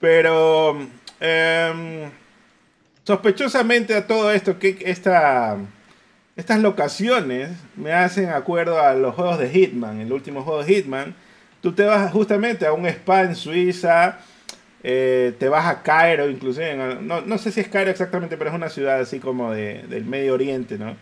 pero 0.00 0.76
em, 1.20 2.10
sospechosamente 3.04 3.94
a 3.94 4.06
todo 4.06 4.32
esto, 4.32 4.58
que 4.58 4.78
esta, 4.84 5.56
estas 6.36 6.60
locaciones 6.60 7.50
me 7.76 7.92
hacen 7.92 8.30
acuerdo 8.30 8.80
a 8.80 8.94
los 8.94 9.14
juegos 9.14 9.38
de 9.38 9.48
Hitman, 9.50 10.00
el 10.00 10.12
último 10.12 10.42
juego 10.42 10.64
de 10.64 10.74
Hitman. 10.74 11.14
Tú 11.60 11.72
te 11.72 11.84
vas 11.84 12.10
justamente 12.12 12.66
a 12.66 12.72
un 12.72 12.86
spa 12.86 13.22
en 13.22 13.36
Suiza 13.36 14.18
eh, 14.82 15.34
te 15.38 15.48
vas 15.48 15.66
a 15.66 15.82
Cairo, 15.82 16.28
inclusive, 16.30 16.74
no, 17.02 17.20
no, 17.20 17.38
sé 17.38 17.52
si 17.52 17.60
es 17.60 17.68
Cairo 17.68 17.90
exactamente, 17.90 18.36
pero 18.38 18.50
es 18.50 18.56
una 18.56 18.70
ciudad 18.70 19.00
así 19.00 19.20
como 19.20 19.52
de, 19.52 19.82
del 19.88 20.04
Medio 20.06 20.34
Oriente, 20.34 20.78
¿no? 20.78 20.96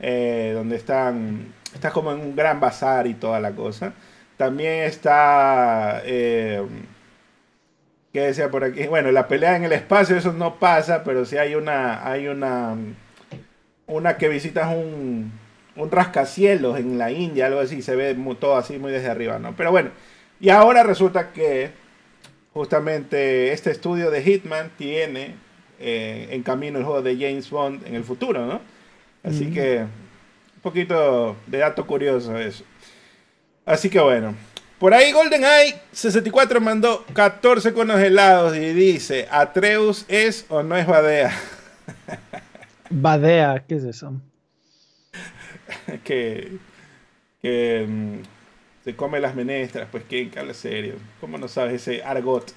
Eh, 0.00 0.52
donde 0.54 0.76
están, 0.76 1.54
estás 1.74 1.92
como 1.92 2.12
en 2.12 2.20
un 2.20 2.36
gran 2.36 2.60
bazar 2.60 3.06
y 3.06 3.14
toda 3.14 3.40
la 3.40 3.52
cosa. 3.52 3.94
También 4.36 4.84
está, 4.84 6.02
eh, 6.04 6.62
¿qué 8.12 8.20
decía 8.20 8.50
por 8.50 8.64
aquí? 8.64 8.86
Bueno, 8.86 9.10
la 9.10 9.28
pelea 9.28 9.56
en 9.56 9.64
el 9.64 9.72
espacio, 9.72 10.16
eso 10.16 10.32
no 10.32 10.58
pasa, 10.58 11.04
pero 11.04 11.24
sí 11.24 11.36
hay 11.36 11.54
una, 11.54 12.06
hay 12.06 12.28
una, 12.28 12.76
una 13.86 14.16
que 14.16 14.28
visitas 14.28 14.68
un, 14.74 15.32
un 15.76 15.90
rascacielos 15.90 16.78
en 16.78 16.98
la 16.98 17.10
India, 17.10 17.46
algo 17.46 17.60
así, 17.60 17.82
se 17.82 17.96
ve 17.96 18.16
todo 18.38 18.56
así 18.56 18.78
muy 18.78 18.92
desde 18.92 19.08
arriba, 19.08 19.38
¿no? 19.38 19.54
Pero 19.56 19.70
bueno, 19.70 19.90
y 20.40 20.50
ahora 20.50 20.82
resulta 20.82 21.32
que 21.32 21.70
justamente 22.52 23.52
este 23.52 23.70
estudio 23.70 24.10
de 24.10 24.22
Hitman 24.22 24.70
tiene 24.76 25.36
eh, 25.80 26.28
en 26.30 26.42
camino 26.42 26.78
el 26.78 26.84
juego 26.84 27.02
de 27.02 27.14
James 27.16 27.48
Bond 27.48 27.86
en 27.86 27.94
el 27.94 28.04
futuro, 28.04 28.46
¿no? 28.46 28.60
Así 29.24 29.50
que 29.50 29.78
un 29.78 30.62
poquito 30.62 31.36
de 31.46 31.58
dato 31.58 31.86
curioso 31.86 32.36
eso. 32.38 32.64
Así 33.64 33.88
que 33.88 34.00
bueno. 34.00 34.34
Por 34.82 34.94
ahí 34.94 35.12
GoldenEye 35.12 35.76
64 35.92 36.60
mandó 36.60 37.04
14 37.12 37.72
conos 37.72 38.00
helados 38.00 38.56
y 38.56 38.72
dice, 38.72 39.28
¿Atreus 39.30 40.04
es 40.08 40.44
o 40.48 40.64
no 40.64 40.76
es 40.76 40.88
Badea? 40.88 41.30
Badea, 42.90 43.62
¿qué 43.64 43.76
es 43.76 43.84
eso? 43.84 44.20
que, 46.04 46.58
que 47.40 47.86
mm, 47.88 48.22
se 48.82 48.96
come 48.96 49.20
las 49.20 49.36
menestras, 49.36 49.86
pues 49.88 50.02
¿quién 50.08 50.36
habla 50.36 50.52
serio? 50.52 50.96
¿Cómo 51.20 51.38
no 51.38 51.46
sabes 51.46 51.74
ese 51.74 52.02
argot? 52.02 52.52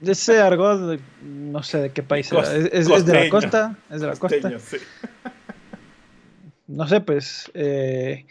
Ese 0.00 0.40
argot, 0.40 1.00
no 1.24 1.64
sé 1.64 1.78
de 1.78 1.90
qué 1.90 2.04
país 2.04 2.30
es. 2.30 2.48
¿Es, 2.72 3.04
de 3.04 3.14
la 3.14 3.28
costa? 3.28 3.76
¿Es 3.90 4.00
de 4.00 4.06
la 4.06 4.14
costa? 4.14 4.52
No 6.68 6.86
sé, 6.86 7.00
pues. 7.00 7.50
Eh, 7.52 8.26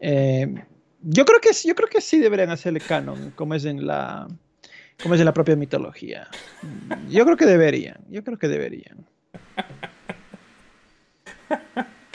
eh, 0.00 0.64
yo 1.02 1.24
creo 1.24 1.40
que 1.40 1.50
yo 1.52 1.74
creo 1.74 1.88
que 1.88 2.00
sí 2.00 2.18
deberían 2.18 2.50
hacerle 2.50 2.80
canon, 2.80 3.32
como 3.34 3.54
es 3.54 3.64
en 3.64 3.86
la 3.86 4.28
como 5.02 5.14
es 5.14 5.20
en 5.20 5.26
la 5.26 5.32
propia 5.32 5.56
mitología. 5.56 6.28
Yo 7.08 7.24
creo 7.24 7.36
que 7.36 7.46
deberían, 7.46 7.98
yo 8.08 8.22
creo 8.22 8.38
que 8.38 8.48
deberían. 8.48 9.06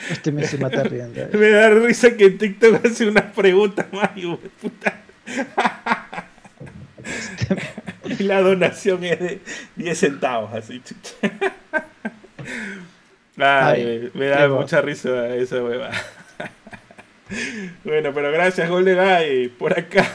Este 0.10 0.32
me 0.32 0.46
se 0.46 0.58
mata 0.58 0.84
riendo. 0.84 1.20
Eh. 1.20 1.30
Me 1.34 1.50
da 1.50 1.70
risa 1.70 2.16
que 2.16 2.30
TikTok 2.30 2.86
hace 2.86 3.08
una 3.08 3.32
pregunta 3.32 3.88
más, 3.92 4.12
puta. 4.62 5.02
y 8.06 8.24
la 8.24 8.42
donación 8.42 9.04
es 9.04 9.20
de 9.20 9.42
10 9.78 9.98
centavos, 9.98 10.54
así. 10.54 10.82
Ay, 13.38 14.12
me 14.14 14.28
da 14.28 14.48
mucha 14.48 14.82
risa 14.82 15.36
esa 15.36 15.64
hueva. 15.64 15.92
Bueno, 17.84 18.12
pero 18.14 18.32
gracias, 18.32 18.70
GoldenEye, 18.70 19.50
por 19.50 19.78
acá. 19.78 20.06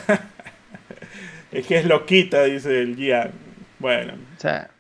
es 1.53 1.67
que 1.67 1.79
es 1.79 1.85
loquita, 1.85 2.45
dice 2.45 2.83
el 2.83 2.97
Gian. 2.97 3.33
Bueno. 3.79 4.15
O 4.37 4.41
sea, 4.41 4.71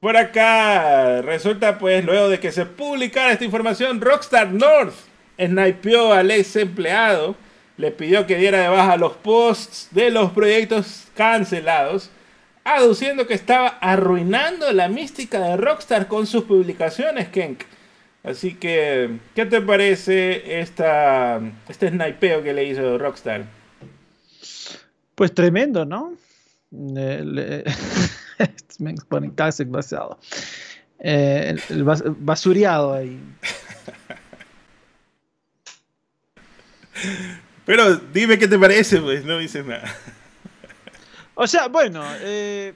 por 0.00 0.16
acá 0.16 1.22
resulta 1.22 1.78
pues 1.78 2.04
luego 2.04 2.28
de 2.28 2.40
que 2.40 2.50
se 2.50 2.66
publicara 2.66 3.32
esta 3.32 3.44
información, 3.44 4.00
Rockstar 4.00 4.50
North 4.52 4.94
snipeó 5.38 6.12
al 6.12 6.30
ex 6.30 6.56
empleado, 6.56 7.36
le 7.76 7.90
pidió 7.90 8.26
que 8.26 8.36
diera 8.36 8.62
de 8.62 8.68
baja 8.68 8.96
los 8.96 9.12
posts 9.14 9.88
de 9.92 10.10
los 10.10 10.32
proyectos 10.32 11.06
cancelados, 11.14 12.10
aduciendo 12.64 13.26
que 13.26 13.34
estaba 13.34 13.68
arruinando 13.80 14.72
la 14.72 14.88
mística 14.88 15.38
de 15.38 15.56
Rockstar 15.56 16.08
con 16.08 16.26
sus 16.26 16.44
publicaciones, 16.44 17.28
Kenk. 17.28 17.62
Así 18.22 18.54
que, 18.54 19.18
¿qué 19.34 19.46
te 19.46 19.60
parece 19.60 20.60
esta, 20.60 21.40
este 21.68 21.88
snipeo 21.88 22.42
que 22.42 22.52
le 22.52 22.64
hizo 22.64 22.96
Rockstar? 22.96 23.46
Pues 25.16 25.34
tremendo, 25.34 25.84
¿no? 25.84 26.14
Me 26.70 27.64
exponen 28.90 29.32
casi 29.32 29.64
demasiado. 29.64 30.20
Eh, 31.00 31.56
el, 31.68 31.84
basureado 31.84 32.94
ahí. 32.94 33.20
Pero 37.66 37.96
dime 37.96 38.38
qué 38.38 38.46
te 38.46 38.58
parece, 38.58 39.00
pues, 39.00 39.24
no 39.24 39.38
dices 39.38 39.66
nada. 39.66 39.92
O 41.34 41.46
sea, 41.46 41.68
bueno, 41.68 42.04
eh, 42.20 42.74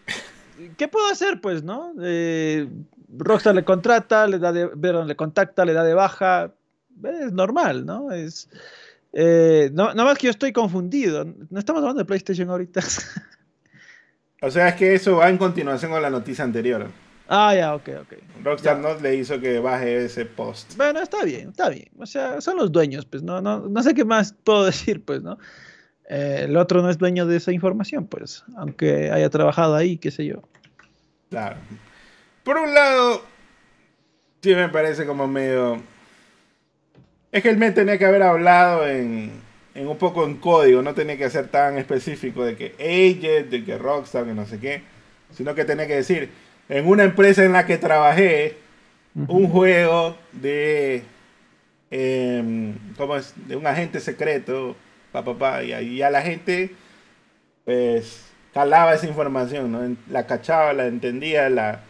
¿qué 0.77 0.89
puedo 0.89 1.07
hacer, 1.07 1.41
pues, 1.41 1.63
no? 1.63 1.93
Eh, 2.03 2.69
Rockstar 3.19 3.55
le 3.55 3.65
contrata, 3.65 4.27
le 4.27 4.39
da 4.39 4.53
de, 4.53 4.71
le 4.75 5.17
contacta, 5.17 5.65
le 5.65 5.73
da 5.73 5.85
de 5.85 5.95
baja. 5.95 6.53
Es 7.05 7.33
normal, 7.33 7.85
¿no? 7.85 8.11
Es. 8.13 8.49
Eh, 9.13 9.71
no, 9.73 9.95
nada 9.95 10.05
más 10.05 10.19
que 10.19 10.27
yo 10.27 10.31
estoy 10.31 10.53
confundido. 10.53 11.25
No 11.51 11.59
estamos 11.59 11.81
hablando 11.81 12.01
de 12.01 12.05
PlayStation 12.05 12.49
ahorita. 12.51 12.81
O 14.43 14.51
sea, 14.51 14.69
es 14.69 14.75
que 14.75 14.95
eso 14.95 15.17
va 15.17 15.31
en 15.31 15.39
continuación 15.39 15.91
con 15.91 16.03
la 16.03 16.11
noticia 16.11 16.45
anterior. 16.45 16.87
Ah, 17.29 17.55
ya, 17.55 17.75
ok, 17.75 17.89
ok. 18.03 18.13
Rockstar 18.45 18.79
no 18.79 18.95
le 18.95 19.17
hizo 19.17 19.41
que 19.41 19.59
baje 19.59 20.05
ese 20.05 20.27
post. 20.27 20.77
Bueno, 20.77 21.01
está 21.01 21.25
bien, 21.25 21.49
está 21.49 21.69
bien. 21.69 21.89
O 21.99 22.07
sea, 22.07 22.41
son 22.41 22.57
los 22.57 22.71
dueños, 22.71 23.07
pues, 23.07 23.23
no, 23.23 23.41
no, 23.41 23.61
no 23.61 23.83
sé 23.83 23.95
qué 23.95 24.05
más 24.05 24.35
puedo 24.45 24.65
decir, 24.67 25.05
pues, 25.05 25.23
¿no? 25.23 25.39
Eh, 26.09 26.43
el 26.45 26.57
otro 26.57 26.83
no 26.83 26.91
es 26.91 26.99
dueño 26.99 27.27
de 27.27 27.37
esa 27.37 27.51
información, 27.51 28.07
pues, 28.07 28.45
aunque 28.57 29.11
haya 29.11 29.29
trabajado 29.29 29.75
ahí, 29.75 29.97
qué 29.97 30.13
sé 30.13 30.27
yo. 30.27 30.43
Claro. 31.31 31.57
Por 32.47 32.59
un 32.59 32.73
lado, 32.73 33.25
sí 34.41 34.55
me 34.55 34.69
parece 34.69 35.05
como 35.05 35.27
medio... 35.27 35.83
Es 37.33 37.43
que 37.43 37.49
el 37.49 37.57
men 37.57 37.75
tenía 37.75 37.99
que 37.99 38.05
haber 38.05 38.23
hablado 38.23 38.87
en, 38.87 39.33
en 39.75 39.89
un 39.89 39.99
poco 39.99 40.25
en 40.25 40.37
código, 40.37 40.81
no 40.81 40.95
tenía 40.95 41.19
que 41.19 41.29
ser 41.29 41.49
tan 41.49 41.77
específico 41.77 42.45
de 42.45 42.55
que 42.55 42.77
Agent, 42.79 43.51
de 43.51 43.65
que 43.65 43.77
Rockstar, 43.77 44.27
que 44.27 44.33
no 44.33 44.47
sé 44.47 44.61
qué, 44.61 44.83
sino 45.33 45.57
que 45.57 45.65
tenía 45.65 45.89
que 45.89 45.97
decir, 45.97 46.31
en 46.69 46.87
una 46.87 47.03
empresa 47.03 47.45
en 47.45 47.53
la 47.53 47.67
que 47.67 47.79
trabajé, 47.79 48.59
un 49.27 49.49
juego 49.49 50.17
de, 50.31 51.03
eh, 51.91 52.75
¿cómo 52.97 53.17
es? 53.17 53.35
de 53.49 53.57
un 53.57 53.67
agente 53.67 53.99
secreto, 53.99 54.77
pa, 55.11 55.65
y 55.65 55.73
ahí 55.73 55.97
ya 55.97 56.11
la 56.11 56.23
gente, 56.23 56.71
pues, 57.65 58.25
calaba 58.55 58.95
esa 58.95 59.09
información, 59.09 59.73
¿no? 59.73 59.97
La 60.09 60.29
cachaba, 60.29 60.73
la 60.75 60.87
entendía, 60.87 61.51
la, 61.51 61.81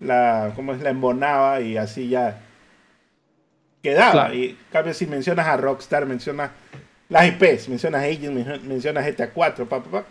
la, 0.00 0.52
¿cómo 0.54 0.72
es? 0.72 0.80
La 0.80 0.90
embonaba 0.90 1.60
y 1.60 1.76
así 1.76 2.08
ya 2.08 2.40
quedaba. 3.82 4.34
Y 4.34 4.56
cambio 4.70 4.94
si 4.94 5.06
mencionas 5.06 5.46
a 5.46 5.56
Rockstar, 5.56 6.06
mencionas 6.06 6.50
las 7.08 7.26
IPs, 7.26 7.68
mencionas 7.68 8.02
Agent, 8.04 8.64
mencionas 8.64 9.06
GTA 9.06 9.30
4, 9.30 9.68
pa, 9.68 9.82
pa, 9.82 10.04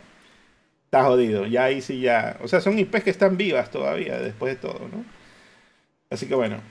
Está 0.86 1.04
jodido. 1.04 1.46
Ya 1.46 1.66
ahí 1.66 1.82
sí 1.82 2.00
ya. 2.00 2.38
O 2.42 2.48
sea, 2.48 2.62
son 2.62 2.80
IPs 2.80 3.04
que 3.04 3.10
están 3.10 3.36
vivas 3.38 3.70
todavía, 3.70 4.20
después 4.20 4.54
de 4.54 4.62
todo, 4.62 4.88
¿no? 4.92 5.04
Así 6.10 6.28
que 6.28 6.36
bueno. 6.36 6.62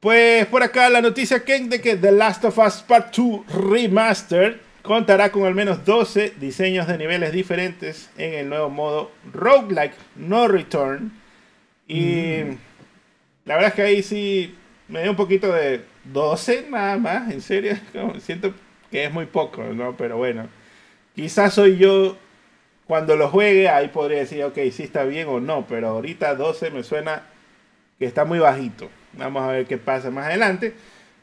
Pues 0.00 0.46
por 0.46 0.62
acá 0.62 0.88
la 0.88 1.00
noticia 1.00 1.44
Ken 1.44 1.68
de 1.68 1.80
que 1.80 1.96
The 1.96 2.12
Last 2.12 2.44
of 2.44 2.56
Us 2.58 2.84
Part 2.86 3.16
2 3.16 3.52
Remastered 3.70 4.58
contará 4.82 5.32
con 5.32 5.44
al 5.44 5.56
menos 5.56 5.84
12 5.84 6.34
diseños 6.38 6.86
de 6.86 6.96
niveles 6.96 7.32
diferentes 7.32 8.08
en 8.16 8.34
el 8.34 8.48
nuevo 8.48 8.70
modo 8.70 9.10
Roguelike 9.32 9.96
No 10.14 10.46
Return. 10.46 11.17
Y 11.88 12.42
la 13.46 13.54
verdad 13.54 13.68
es 13.68 13.74
que 13.74 13.82
ahí 13.82 14.02
sí 14.02 14.54
me 14.88 15.02
dio 15.02 15.10
un 15.10 15.16
poquito 15.16 15.52
de 15.52 15.82
12 16.04 16.66
nada 16.70 16.98
más, 16.98 17.32
en 17.32 17.40
serio. 17.40 17.76
Como 17.92 18.20
siento 18.20 18.54
que 18.90 19.04
es 19.04 19.12
muy 19.12 19.26
poco, 19.26 19.62
¿no? 19.64 19.96
Pero 19.96 20.18
bueno, 20.18 20.48
quizás 21.14 21.54
soy 21.54 21.78
yo 21.78 22.16
cuando 22.86 23.16
lo 23.16 23.28
juegue, 23.28 23.68
ahí 23.68 23.88
podría 23.88 24.20
decir, 24.20 24.44
ok, 24.44 24.58
si 24.70 24.82
está 24.82 25.04
bien 25.04 25.28
o 25.28 25.40
no, 25.40 25.66
pero 25.66 25.88
ahorita 25.88 26.34
12 26.34 26.70
me 26.70 26.82
suena 26.82 27.22
que 27.98 28.06
está 28.06 28.24
muy 28.24 28.38
bajito. 28.38 28.88
Vamos 29.14 29.42
a 29.42 29.48
ver 29.48 29.66
qué 29.66 29.78
pasa 29.78 30.10
más 30.10 30.26
adelante. 30.26 30.74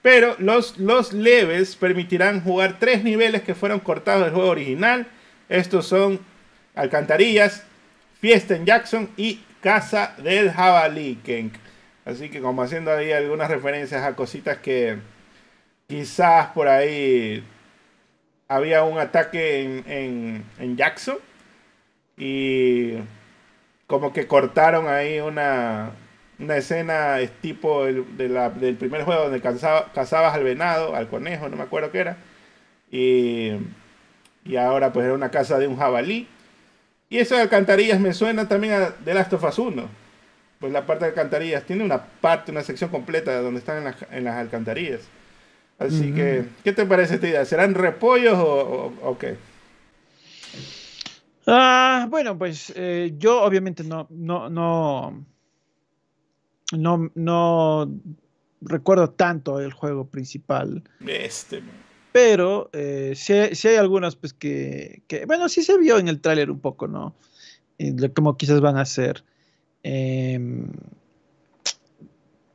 Pero 0.01 0.36
los, 0.38 0.78
los 0.78 1.13
levels 1.13 1.76
permitirán 1.76 2.41
jugar 2.41 2.78
tres 2.80 3.03
niveles 3.03 3.41
que 3.41 3.55
fueron 3.55 3.80
cortados 3.80 4.26
del 4.26 4.34
juego 4.34 4.49
original. 4.49 5.07
Estos 5.49 5.88
son 5.88 6.20
Alcantarillas, 6.76 7.63
Fiesta 8.20 8.55
en 8.55 8.66
Jackson 8.66 9.09
y 9.18 9.39
Casa 9.66 10.13
del 10.20 10.51
Jabalí, 10.51 11.16
Kenk. 11.24 11.55
Así 12.05 12.30
que 12.30 12.39
como 12.39 12.61
haciendo 12.61 12.91
ahí 12.91 13.11
algunas 13.11 13.49
referencias 13.49 14.03
a 14.03 14.16
cositas 14.16 14.59
que 14.59 14.99
quizás 15.88 16.49
por 16.51 16.68
ahí 16.68 17.43
había 18.47 18.84
un 18.84 18.99
ataque 18.99 19.63
en, 19.88 20.45
en 20.59 20.78
Jackson. 20.78 21.18
Y 22.16 22.97
como 23.88 24.13
que 24.13 24.28
cortaron 24.28 24.88
ahí 24.88 25.20
una, 25.20 25.93
una 26.38 26.57
escena 26.57 27.20
es 27.20 27.32
tipo 27.41 27.86
de 27.86 28.30
la, 28.30 28.51
del 28.51 28.76
primer 28.76 29.01
juego 29.01 29.24
donde 29.24 29.41
cazabas 29.41 30.36
al 30.36 30.43
venado, 30.43 30.95
al 30.95 31.07
conejo, 31.07 31.49
no 31.49 31.57
me 31.57 31.63
acuerdo 31.63 31.91
qué 31.91 31.99
era. 32.01 32.18
Y, 32.91 33.53
y 34.43 34.57
ahora 34.57 34.93
pues 34.93 35.05
era 35.05 35.16
una 35.16 35.32
casa 35.32 35.57
de 35.57 35.66
un 35.66 35.78
jabalí. 35.78 36.28
Y 37.16 37.20
eso 37.20 37.34
de 37.36 37.43
alcantarillas 37.43 37.97
me 37.97 38.13
suena 38.13 38.45
también 38.45 38.74
a 38.74 38.89
The 38.89 39.13
Last 39.13 39.32
of 39.32 39.45
Us 39.45 39.57
1. 39.57 39.88
Pues 40.59 40.74
la 40.74 40.86
parte 40.86 41.05
de 41.05 41.11
alcantarillas 41.11 41.63
tiene 41.63 41.86
una 41.86 42.03
parte, 42.03 42.51
una 42.51 42.61
sección 42.61 42.89
completa 42.89 43.41
donde 43.41 43.59
están 43.59 43.95
en, 44.11 44.24
las 44.26 44.36
alcantarillas. 44.36 44.99
Así 45.80 46.11
que, 46.11 46.43
¿qué 46.66 46.74
te 46.74 46.86
parece 46.86 47.16
esta 47.16 47.30
idea? 47.30 47.45
¿Serán 47.45 47.74
repollos 47.74 48.38
o, 48.38 48.91
o, 49.01 49.18
qué? 49.18 49.38
Ah, 51.47 52.05
bueno, 52.09 52.38
pues 52.38 52.74
eh, 52.76 53.13
yo 53.18 53.43
obviamente 53.43 53.86
no, 53.86 54.07
no, 54.09 54.49
no, 54.49 55.26
no, 56.74 57.11
no 57.16 57.91
recuerdo 58.59 59.11
tanto 59.11 59.61
el 59.61 59.72
juego 59.72 60.05
principal. 60.09 60.84
Este. 61.07 61.63
Pero 62.16 62.70
eh, 62.72 63.11
si, 63.13 63.34
hay 63.34 63.76
algunos, 63.76 64.16
pues 64.16 64.32
que, 64.34 65.03
bueno, 65.28 65.49
sí 65.49 65.63
se 65.63 65.78
vio 65.78 65.97
en 65.97 66.07
el 66.07 66.22
tráiler 66.22 66.49
un 66.49 66.61
poco, 66.61 66.88
¿no? 66.88 67.13
como 68.16 68.38
quizás 68.38 68.61
van 68.61 68.78
a 68.78 68.86
ser. 68.86 69.26
Em, 69.84 70.72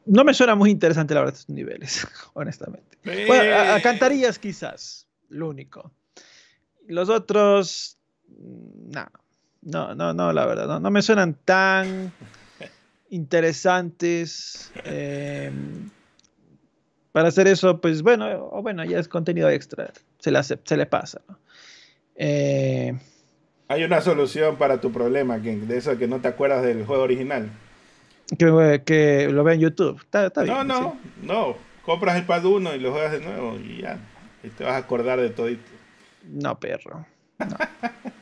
no 0.07 0.25
me 0.25 0.33
suena 0.33 0.55
muy 0.55 0.71
interesante 0.71 1.13
la 1.13 1.21
verdad 1.21 1.37
estos 1.39 1.55
niveles, 1.55 2.07
honestamente. 2.33 2.97
Bueno, 3.05 3.55
a, 3.55 3.75
a, 3.75 3.83
cantarías 3.83 4.39
quizás, 4.39 5.07
lo 5.29 5.51
único. 5.51 5.93
Los 6.87 7.11
otros, 7.11 7.99
mm, 8.29 8.93
no, 8.93 9.11
no, 9.61 9.95
no, 9.95 10.15
no, 10.15 10.33
la 10.33 10.47
verdad, 10.47 10.69
no, 10.69 10.81
no 10.81 10.91
me 10.91 11.03
suenan 11.03 11.35
tan 11.45 12.11
interesantes. 13.11 14.73
Em, 14.85 15.91
para 17.13 17.29
hacer 17.29 17.49
eso, 17.49 17.81
pues 17.81 18.03
bueno, 18.03 18.49
o 18.53 18.63
bueno, 18.63 18.85
ya 18.85 18.99
es 18.99 19.09
contenido 19.09 19.49
extra, 19.49 19.93
se 20.19 20.31
le, 20.31 20.43
se 20.43 20.77
le 20.77 20.87
pasa. 20.87 21.21
Eh, 22.17 22.99
Hay 23.69 23.85
una 23.85 24.01
solución 24.01 24.57
para 24.57 24.81
tu 24.81 24.93
problema, 24.93 25.39
de 25.39 25.77
eso 25.77 25.97
que 25.99 26.07
no 26.07 26.21
te 26.21 26.29
acuerdas 26.29 26.63
del 26.63 26.85
juego 26.85 27.03
original. 27.03 27.51
Que, 28.39 28.83
que 28.85 29.29
lo 29.31 29.43
ve 29.43 29.55
en 29.55 29.61
YouTube. 29.61 30.01
no, 30.47 30.65
no, 30.65 30.97
no. 31.23 31.57
Compras 31.85 32.17
el 32.17 32.27
pad 32.27 32.45
1 32.45 32.75
y 32.77 32.79
lo 32.79 32.93
juegas 32.93 33.13
de 33.13 33.21
nuevo 33.21 33.57
y 33.57 33.83
ya. 33.83 33.99
Y 34.45 34.49
te 34.51 34.65
vas 34.65 34.75
a 34.75 34.77
acordar 34.77 35.21
de 35.21 35.31
todito. 35.31 35.63
No, 36.25 36.59
perro. 36.61 37.07
No. 37.39 37.47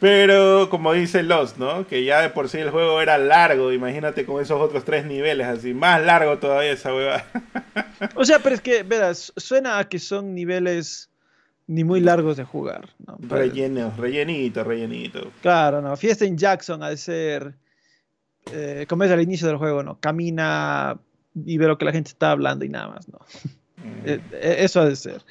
Pero 0.00 0.68
como 0.70 0.92
dice 0.92 1.22
Lost, 1.22 1.56
¿no? 1.56 1.86
Que 1.86 2.04
ya 2.04 2.20
de 2.20 2.30
por 2.30 2.48
sí 2.48 2.58
el 2.58 2.70
juego 2.70 3.00
era 3.00 3.16
largo, 3.18 3.72
imagínate 3.72 4.26
con 4.26 4.42
esos 4.42 4.60
otros 4.60 4.84
tres 4.84 5.06
niveles, 5.06 5.46
así, 5.46 5.72
más 5.74 6.04
largo 6.04 6.38
todavía 6.38 6.72
esa 6.72 6.94
hueva. 6.94 7.24
O 8.16 8.24
sea, 8.24 8.38
pero 8.40 8.54
es 8.54 8.60
que, 8.60 8.82
verás, 8.82 9.32
suena 9.36 9.78
a 9.78 9.88
que 9.88 9.98
son 9.98 10.34
niveles 10.34 11.10
ni 11.66 11.84
muy 11.84 12.00
largos 12.00 12.36
de 12.36 12.44
jugar, 12.44 12.90
¿no? 13.06 13.16
Relleno, 13.20 13.92
rellenito, 13.96 14.64
rellenito. 14.64 15.30
Claro, 15.40 15.80
¿no? 15.80 15.96
Fiesta 15.96 16.24
en 16.24 16.36
Jackson 16.36 16.82
ha 16.82 16.90
de 16.90 16.96
ser, 16.96 17.54
eh, 18.52 18.84
como 18.88 19.04
es 19.04 19.10
al 19.10 19.22
inicio 19.22 19.48
del 19.48 19.56
juego, 19.56 19.82
¿no? 19.82 19.98
Camina 19.98 20.98
y 21.34 21.56
ve 21.56 21.66
lo 21.66 21.78
que 21.78 21.86
la 21.86 21.92
gente 21.92 22.10
está 22.10 22.32
hablando 22.32 22.64
y 22.64 22.68
nada 22.68 22.88
más, 22.88 23.08
¿no? 23.08 23.18
Mm. 23.78 24.06
Eh, 24.06 24.20
eh, 24.32 24.56
eso 24.58 24.80
ha 24.80 24.86
de 24.86 24.96
ser. 24.96 25.22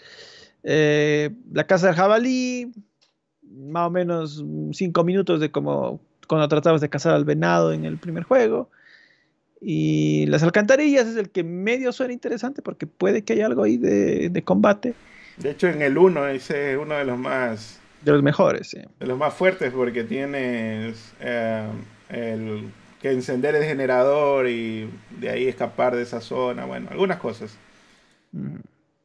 la 1.51 1.67
casa 1.67 1.87
del 1.87 1.95
jabalí, 1.95 2.71
más 3.55 3.87
o 3.87 3.89
menos 3.89 4.43
cinco 4.71 5.03
minutos 5.03 5.39
de 5.39 5.51
como 5.51 5.99
cuando 6.27 6.47
tratabas 6.47 6.81
de 6.81 6.89
cazar 6.89 7.13
al 7.13 7.25
venado 7.25 7.73
en 7.73 7.85
el 7.85 7.97
primer 7.97 8.23
juego. 8.23 8.69
Y 9.61 10.25
las 10.27 10.43
alcantarillas 10.43 11.07
es 11.07 11.15
el 11.15 11.29
que 11.29 11.43
medio 11.43 11.91
suena 11.93 12.13
interesante 12.13 12.61
porque 12.61 12.85
puede 12.85 13.23
que 13.23 13.33
haya 13.33 13.45
algo 13.45 13.63
ahí 13.63 13.77
de, 13.77 14.43
combate. 14.43 14.93
De 15.37 15.51
hecho, 15.51 15.67
en 15.67 15.81
el 15.81 15.97
1 15.97 16.27
ese 16.27 16.73
es 16.73 16.77
uno 16.77 16.95
de 16.95 17.05
los 17.05 17.17
más... 17.17 17.79
De 18.01 18.11
los 18.11 18.21
mejores, 18.21 18.67
sí. 18.67 18.79
De 18.99 19.07
los 19.07 19.17
más 19.17 19.33
fuertes 19.33 19.71
porque 19.71 20.03
tienes 20.03 21.13
eh, 21.21 21.65
el 22.09 22.69
que 23.01 23.11
encender 23.11 23.55
el 23.55 23.63
generador 23.63 24.49
y 24.49 24.89
de 25.19 25.29
ahí 25.29 25.47
escapar 25.47 25.95
de 25.95 26.03
esa 26.03 26.19
zona. 26.19 26.65
Bueno, 26.65 26.89
algunas 26.91 27.19
cosas. 27.19 27.57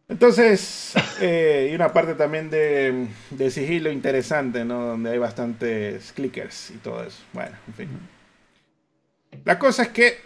Entonces, 0.09 0.95
eh, 1.21 1.69
y 1.71 1.75
una 1.75 1.93
parte 1.93 2.15
también 2.15 2.49
de, 2.49 3.51
sigilo 3.51 3.91
interesante, 3.91 4.65
¿no? 4.65 4.87
Donde 4.87 5.11
hay 5.11 5.19
bastantes 5.19 6.13
clickers 6.13 6.71
y 6.71 6.79
todo 6.79 7.05
eso. 7.05 7.23
Bueno, 7.35 7.57
en 7.67 7.75
fin. 7.75 7.89
La 9.45 9.59
cosa 9.59 9.83
es 9.83 9.89
que, 9.91 10.19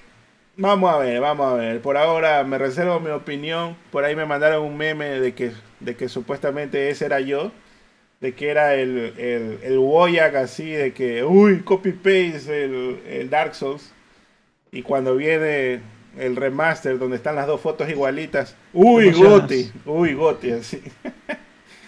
vamos 0.57 0.93
a 0.95 0.99
ver, 0.99 1.21
vamos 1.21 1.53
a 1.53 1.57
ver. 1.57 1.81
Por 1.83 1.97
ahora 1.97 2.45
me 2.45 2.59
reservo 2.59 3.01
mi 3.01 3.11
opinión. 3.11 3.77
Por 3.91 4.05
ahí 4.05 4.15
me 4.15 4.25
mandaron 4.25 4.65
un 4.65 4.77
meme 4.77 5.19
de 5.19 5.35
que, 5.35 5.53
de 5.81 5.97
que 5.97 6.09
supuestamente 6.09 6.89
ese 6.89 7.07
era 7.07 7.19
yo. 7.19 7.51
De 8.21 8.35
que 8.37 8.51
era 8.51 8.77
el, 8.77 9.15
el, 9.19 9.59
el 9.65 10.37
así, 10.37 10.71
de 10.71 10.93
que, 10.93 11.25
uy, 11.25 11.63
copy-paste 11.63 12.65
el, 12.65 13.03
el 13.09 13.31
Dark 13.31 13.57
Souls. 13.57 13.93
Y 14.71 14.83
cuando 14.83 15.17
viene 15.17 15.81
el 16.17 16.37
remaster 16.37 16.99
donde 16.99 17.17
están 17.17 17.37
las 17.37 17.47
dos 17.47 17.61
fotos 17.61 17.89
igualitas. 17.89 18.57
Uy, 18.73 19.11
Goti, 19.11 19.71
uy, 19.87 20.15
Goti, 20.15 20.53
así. 20.53 20.83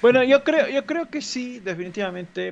Bueno, 0.02 0.22
yo 0.22 0.44
creo, 0.44 0.68
yo 0.68 0.84
creo 0.84 1.08
que 1.08 1.22
sí, 1.22 1.60
definitivamente. 1.60 2.48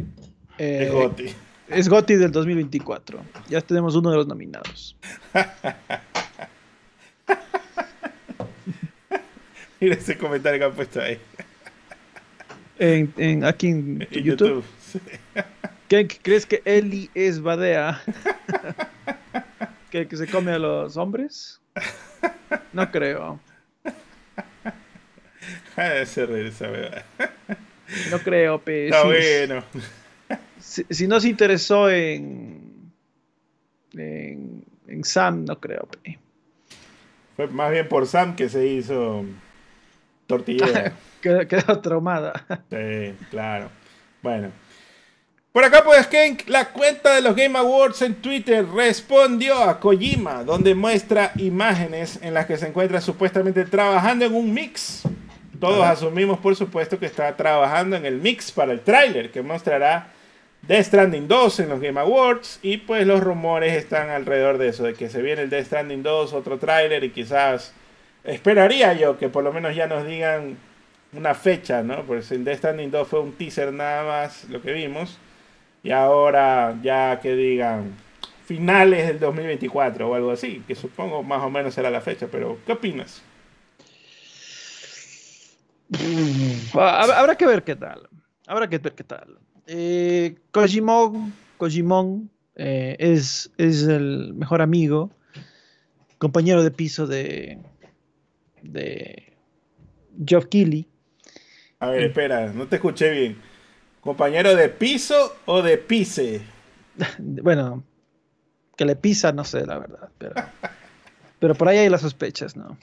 Eh, 0.56 0.84
es 0.86 0.90
Goti. 0.90 1.34
Es 1.68 1.86
Goti 1.86 2.14
del 2.14 2.32
2024. 2.32 3.20
Ya 3.50 3.60
tenemos 3.60 3.94
uno 3.94 4.10
de 4.10 4.16
los 4.16 4.26
nominados. 4.26 4.96
Mira 9.80 9.94
ese 9.96 10.16
comentario 10.16 10.60
que 10.60 10.64
han 10.64 10.72
puesto 10.72 11.02
ahí. 11.02 11.18
En, 12.78 13.44
aquí 13.44 13.68
en, 13.68 13.98
YouTube. 14.10 14.64
¿Qué, 15.88 16.08
¿Crees 16.08 16.46
que 16.46 16.62
Eli 16.64 17.10
es 17.14 17.42
Badea? 17.42 18.00
¿Que, 19.90 20.08
¿Que 20.08 20.16
se 20.16 20.26
come 20.26 20.52
a 20.52 20.58
los 20.58 20.96
hombres? 20.96 21.61
No 22.72 22.90
creo. 22.90 23.40
No 28.10 28.18
creo, 28.20 28.58
pe. 28.58 28.86
Está 28.86 29.04
bueno. 29.04 29.64
Si, 30.58 31.06
no 31.06 31.20
se 31.20 31.28
interesó 31.28 31.90
en, 31.90 32.90
en, 33.92 35.04
Sam, 35.04 35.44
no 35.44 35.60
creo, 35.60 35.86
pe. 35.86 36.18
Fue 37.36 37.48
más 37.48 37.70
bien 37.70 37.88
por 37.88 38.06
Sam 38.06 38.36
que 38.36 38.48
se 38.48 38.66
hizo 38.66 39.24
tortillera. 40.26 40.92
quedó 41.20 41.80
traumada. 41.80 42.46
Sí, 42.70 43.14
claro. 43.30 43.70
Bueno, 44.22 44.50
por 45.52 45.64
acá 45.64 45.84
pues 45.84 46.06
Kenk, 46.06 46.48
la 46.48 46.70
cuenta 46.70 47.14
de 47.14 47.20
los 47.20 47.36
Game 47.36 47.58
Awards 47.58 48.00
en 48.00 48.14
Twitter 48.14 48.66
respondió 48.66 49.62
a 49.62 49.78
Kojima, 49.78 50.44
donde 50.44 50.74
muestra 50.74 51.32
imágenes 51.36 52.18
en 52.22 52.32
las 52.32 52.46
que 52.46 52.56
se 52.56 52.68
encuentra 52.68 53.02
supuestamente 53.02 53.66
trabajando 53.66 54.24
en 54.24 54.34
un 54.34 54.54
mix. 54.54 55.02
Todos 55.60 55.84
asumimos 55.84 56.38
por 56.38 56.56
supuesto 56.56 56.98
que 56.98 57.04
está 57.04 57.36
trabajando 57.36 57.96
en 57.96 58.06
el 58.06 58.16
mix 58.16 58.50
para 58.50 58.72
el 58.72 58.80
tráiler 58.80 59.30
que 59.30 59.42
mostrará 59.42 60.08
Death 60.62 60.86
Stranding 60.86 61.28
2 61.28 61.60
en 61.60 61.68
los 61.68 61.80
Game 61.80 62.00
Awards 62.00 62.58
y 62.62 62.78
pues 62.78 63.06
los 63.06 63.20
rumores 63.20 63.74
están 63.74 64.08
alrededor 64.08 64.56
de 64.56 64.68
eso, 64.68 64.84
de 64.84 64.94
que 64.94 65.10
se 65.10 65.20
viene 65.20 65.42
el 65.42 65.50
Death 65.50 65.66
Stranding 65.66 66.02
2, 66.02 66.32
otro 66.32 66.58
tráiler 66.58 67.04
y 67.04 67.10
quizás 67.10 67.74
esperaría 68.24 68.94
yo 68.94 69.18
que 69.18 69.28
por 69.28 69.44
lo 69.44 69.52
menos 69.52 69.76
ya 69.76 69.86
nos 69.86 70.06
digan 70.06 70.56
una 71.12 71.34
fecha, 71.34 71.82
¿no? 71.82 72.04
Porque 72.06 72.34
el 72.34 72.42
Death 72.42 72.58
Stranding 72.58 72.90
2 72.90 73.06
fue 73.06 73.20
un 73.20 73.32
teaser 73.32 73.70
nada 73.70 74.02
más 74.04 74.44
lo 74.48 74.62
que 74.62 74.72
vimos 74.72 75.18
y 75.82 75.90
ahora 75.90 76.78
ya 76.82 77.18
que 77.20 77.34
digan 77.34 77.96
finales 78.44 79.06
del 79.06 79.18
2024 79.18 80.08
o 80.08 80.14
algo 80.14 80.30
así, 80.30 80.62
que 80.66 80.74
supongo 80.74 81.22
más 81.22 81.42
o 81.42 81.50
menos 81.50 81.74
será 81.74 81.90
la 81.90 82.00
fecha, 82.00 82.28
pero 82.30 82.58
¿qué 82.66 82.72
opinas? 82.72 83.22
Habrá 86.74 87.36
que 87.36 87.46
ver 87.46 87.62
qué 87.62 87.76
tal. 87.76 88.08
Habrá 88.46 88.68
que 88.68 88.78
ver 88.78 88.94
qué 88.94 89.04
tal. 89.04 89.38
Eh, 89.66 90.36
Kojimon, 90.50 91.32
Kojimon 91.58 92.30
eh, 92.56 92.96
es, 92.98 93.50
es 93.56 93.82
el 93.84 94.34
mejor 94.34 94.62
amigo, 94.62 95.10
compañero 96.18 96.62
de 96.62 96.70
piso 96.70 97.06
de, 97.06 97.58
de 98.62 99.32
Geoff 100.26 100.46
Keighley. 100.46 100.86
A 101.80 101.90
ver, 101.90 102.04
espera, 102.04 102.52
no 102.52 102.66
te 102.68 102.76
escuché 102.76 103.10
bien. 103.10 103.51
¿Compañero 104.02 104.54
de 104.56 104.68
piso 104.68 105.36
o 105.46 105.62
de 105.62 105.78
pise? 105.78 106.42
bueno, 107.18 107.84
que 108.76 108.84
le 108.84 108.96
pisa, 108.96 109.30
no 109.30 109.44
sé, 109.44 109.64
la 109.64 109.78
verdad. 109.78 110.08
Pero, 110.18 110.34
pero 111.38 111.54
por 111.54 111.68
ahí 111.68 111.78
hay 111.78 111.88
las 111.88 112.00
sospechas, 112.00 112.56
¿no? 112.56 112.76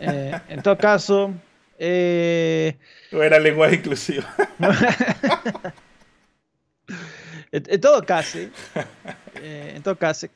Eh, 0.00 0.32
en 0.48 0.62
todo 0.62 0.78
caso, 0.78 1.34
eh, 1.78 2.78
era 3.12 3.38
lenguaje 3.38 3.74
inclusivo. 3.74 4.24
en, 7.52 7.78
todo 7.78 8.02
caso, 8.02 8.38
eh, 8.38 9.74
en 9.76 9.82
todo 9.82 9.98
caso, 9.98 10.26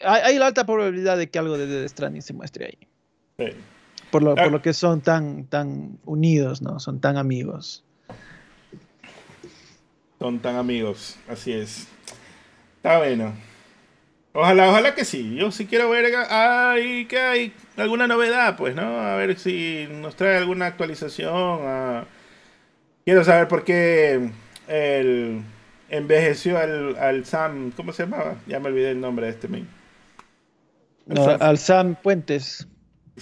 hay, 0.00 0.38
la 0.38 0.46
alta 0.46 0.64
probabilidad 0.64 1.18
de 1.18 1.28
que 1.28 1.38
algo 1.38 1.58
de 1.58 1.66
Death 1.66 1.90
Stranding 1.90 2.22
se 2.22 2.32
muestre 2.32 2.64
ahí. 2.64 2.78
Por, 4.12 4.22
lo, 4.22 4.34
por 4.34 4.44
ah. 4.44 4.50
lo 4.50 4.60
que 4.60 4.74
son 4.74 5.00
tan, 5.00 5.46
tan 5.46 5.98
unidos, 6.04 6.60
¿no? 6.60 6.78
Son 6.78 7.00
tan 7.00 7.16
amigos. 7.16 7.82
Son 10.18 10.38
tan 10.38 10.56
amigos, 10.56 11.16
así 11.28 11.50
es. 11.50 11.88
Está 12.76 12.98
bueno. 12.98 13.32
Ojalá, 14.34 14.68
ojalá 14.68 14.94
que 14.94 15.06
sí. 15.06 15.34
Yo 15.34 15.50
sí 15.50 15.64
quiero 15.64 15.88
ver 15.88 16.12
ay, 16.28 17.06
que 17.06 17.18
hay 17.18 17.54
alguna 17.78 18.06
novedad, 18.06 18.56
pues, 18.58 18.74
¿no? 18.74 18.82
A 18.82 19.16
ver 19.16 19.38
si 19.38 19.88
nos 19.90 20.14
trae 20.14 20.36
alguna 20.36 20.66
actualización. 20.66 21.60
Ah, 21.62 22.04
quiero 23.06 23.24
saber 23.24 23.48
por 23.48 23.64
qué 23.64 24.30
el 24.68 25.42
envejeció 25.88 26.58
al, 26.58 27.24
Sam, 27.24 27.72
¿cómo 27.74 27.94
se 27.94 28.02
llamaba? 28.02 28.36
Ya 28.46 28.60
me 28.60 28.68
olvidé 28.68 28.90
el 28.90 29.00
nombre 29.00 29.24
de 29.24 29.32
este 29.32 29.48
men. 29.48 29.66
al 31.40 31.56
Sam 31.56 31.94
Puentes. 31.94 32.68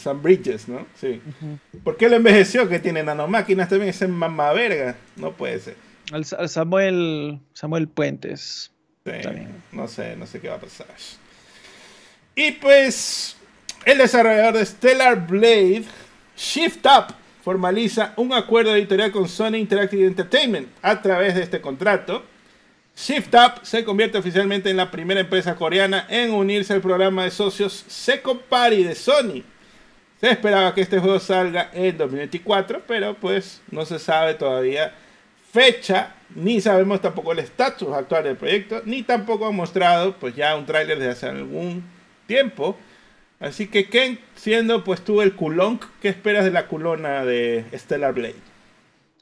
Sam 0.01 0.23
Bridges, 0.23 0.69
¿no? 0.69 0.87
Sí. 1.01 1.21
¿Por 1.85 1.97
qué 1.97 2.09
lo 2.09 2.17
envejeció? 2.17 2.69
Que 2.69 2.79
tiene 2.79 3.03
nanomáquinas 3.03 3.69
también, 3.69 3.91
ese 3.91 4.09
mamá 4.09 4.53
verga. 4.53 4.97
No 5.17 5.33
puede 5.33 5.61
ser. 5.61 5.77
Al, 6.13 6.25
Samuel, 6.25 7.41
Samuel 7.53 7.89
Puentes. 7.89 8.73
no 9.73 9.89
sé, 9.89 10.17
no 10.17 10.27
sé 10.27 10.41
qué 10.41 10.49
va 10.49 10.57
a 10.57 10.61
pasar. 10.61 10.87
Y 12.35 12.53
pues, 12.53 13.37
el 13.85 13.99
desarrollador 13.99 14.55
de 14.55 14.67
Stellar 14.67 15.27
Blade, 15.27 15.85
Shift 16.37 16.85
Up, 16.87 17.15
formaliza 17.43 18.13
un 18.17 18.33
acuerdo 18.33 18.75
editorial 18.75 19.11
con 19.13 19.29
Sony 19.29 19.57
Interactive 19.57 20.07
Entertainment 20.07 20.69
a 20.83 21.01
través 21.01 21.35
de 21.35 21.43
este 21.43 21.61
contrato. 21.61 22.25
Shift 22.97 23.35
Up 23.35 23.61
se 23.63 23.85
convierte 23.85 24.19
oficialmente 24.19 24.71
en 24.71 24.77
la 24.77 24.91
primera 24.91 25.21
empresa 25.21 25.55
coreana 25.55 26.07
en 26.09 26.33
unirse 26.33 26.73
al 26.73 26.81
programa 26.81 27.25
de 27.25 27.31
socios 27.31 27.85
Second 27.89 28.41
Party 28.41 28.85
de 28.85 28.95
Sony. 28.95 29.43
Se 30.21 30.31
esperaba 30.31 30.75
que 30.75 30.83
este 30.83 30.99
juego 30.99 31.19
salga 31.19 31.71
en 31.73 31.97
2024, 31.97 32.83
pero 32.87 33.15
pues 33.15 33.63
no 33.71 33.87
se 33.87 33.99
sabe 33.99 34.35
todavía 34.35 34.93
fecha, 35.51 36.15
ni 36.35 36.61
sabemos 36.61 37.01
tampoco 37.01 37.33
el 37.33 37.39
estatus 37.39 37.93
actual 37.93 38.25
del 38.25 38.37
proyecto, 38.37 38.83
ni 38.85 39.03
tampoco 39.03 39.49
han 39.49 39.57
mostrado 39.57 40.15
pues 40.17 40.37
ya 40.37 40.57
un 40.57 40.67
tráiler 40.67 40.99
de 40.99 41.09
hace 41.09 41.27
algún 41.27 41.85
tiempo. 42.27 42.77
Así 43.41 43.69
que 43.69 43.89
Ken, 43.89 44.21
siendo 44.35 44.85
pues 44.85 45.01
tú 45.01 45.23
el 45.23 45.35
culón, 45.35 45.81
¿qué 46.03 46.09
esperas 46.09 46.45
de 46.45 46.51
la 46.51 46.67
culona 46.67 47.25
de 47.25 47.65
Stellar 47.75 48.13
Blade? 48.13 48.37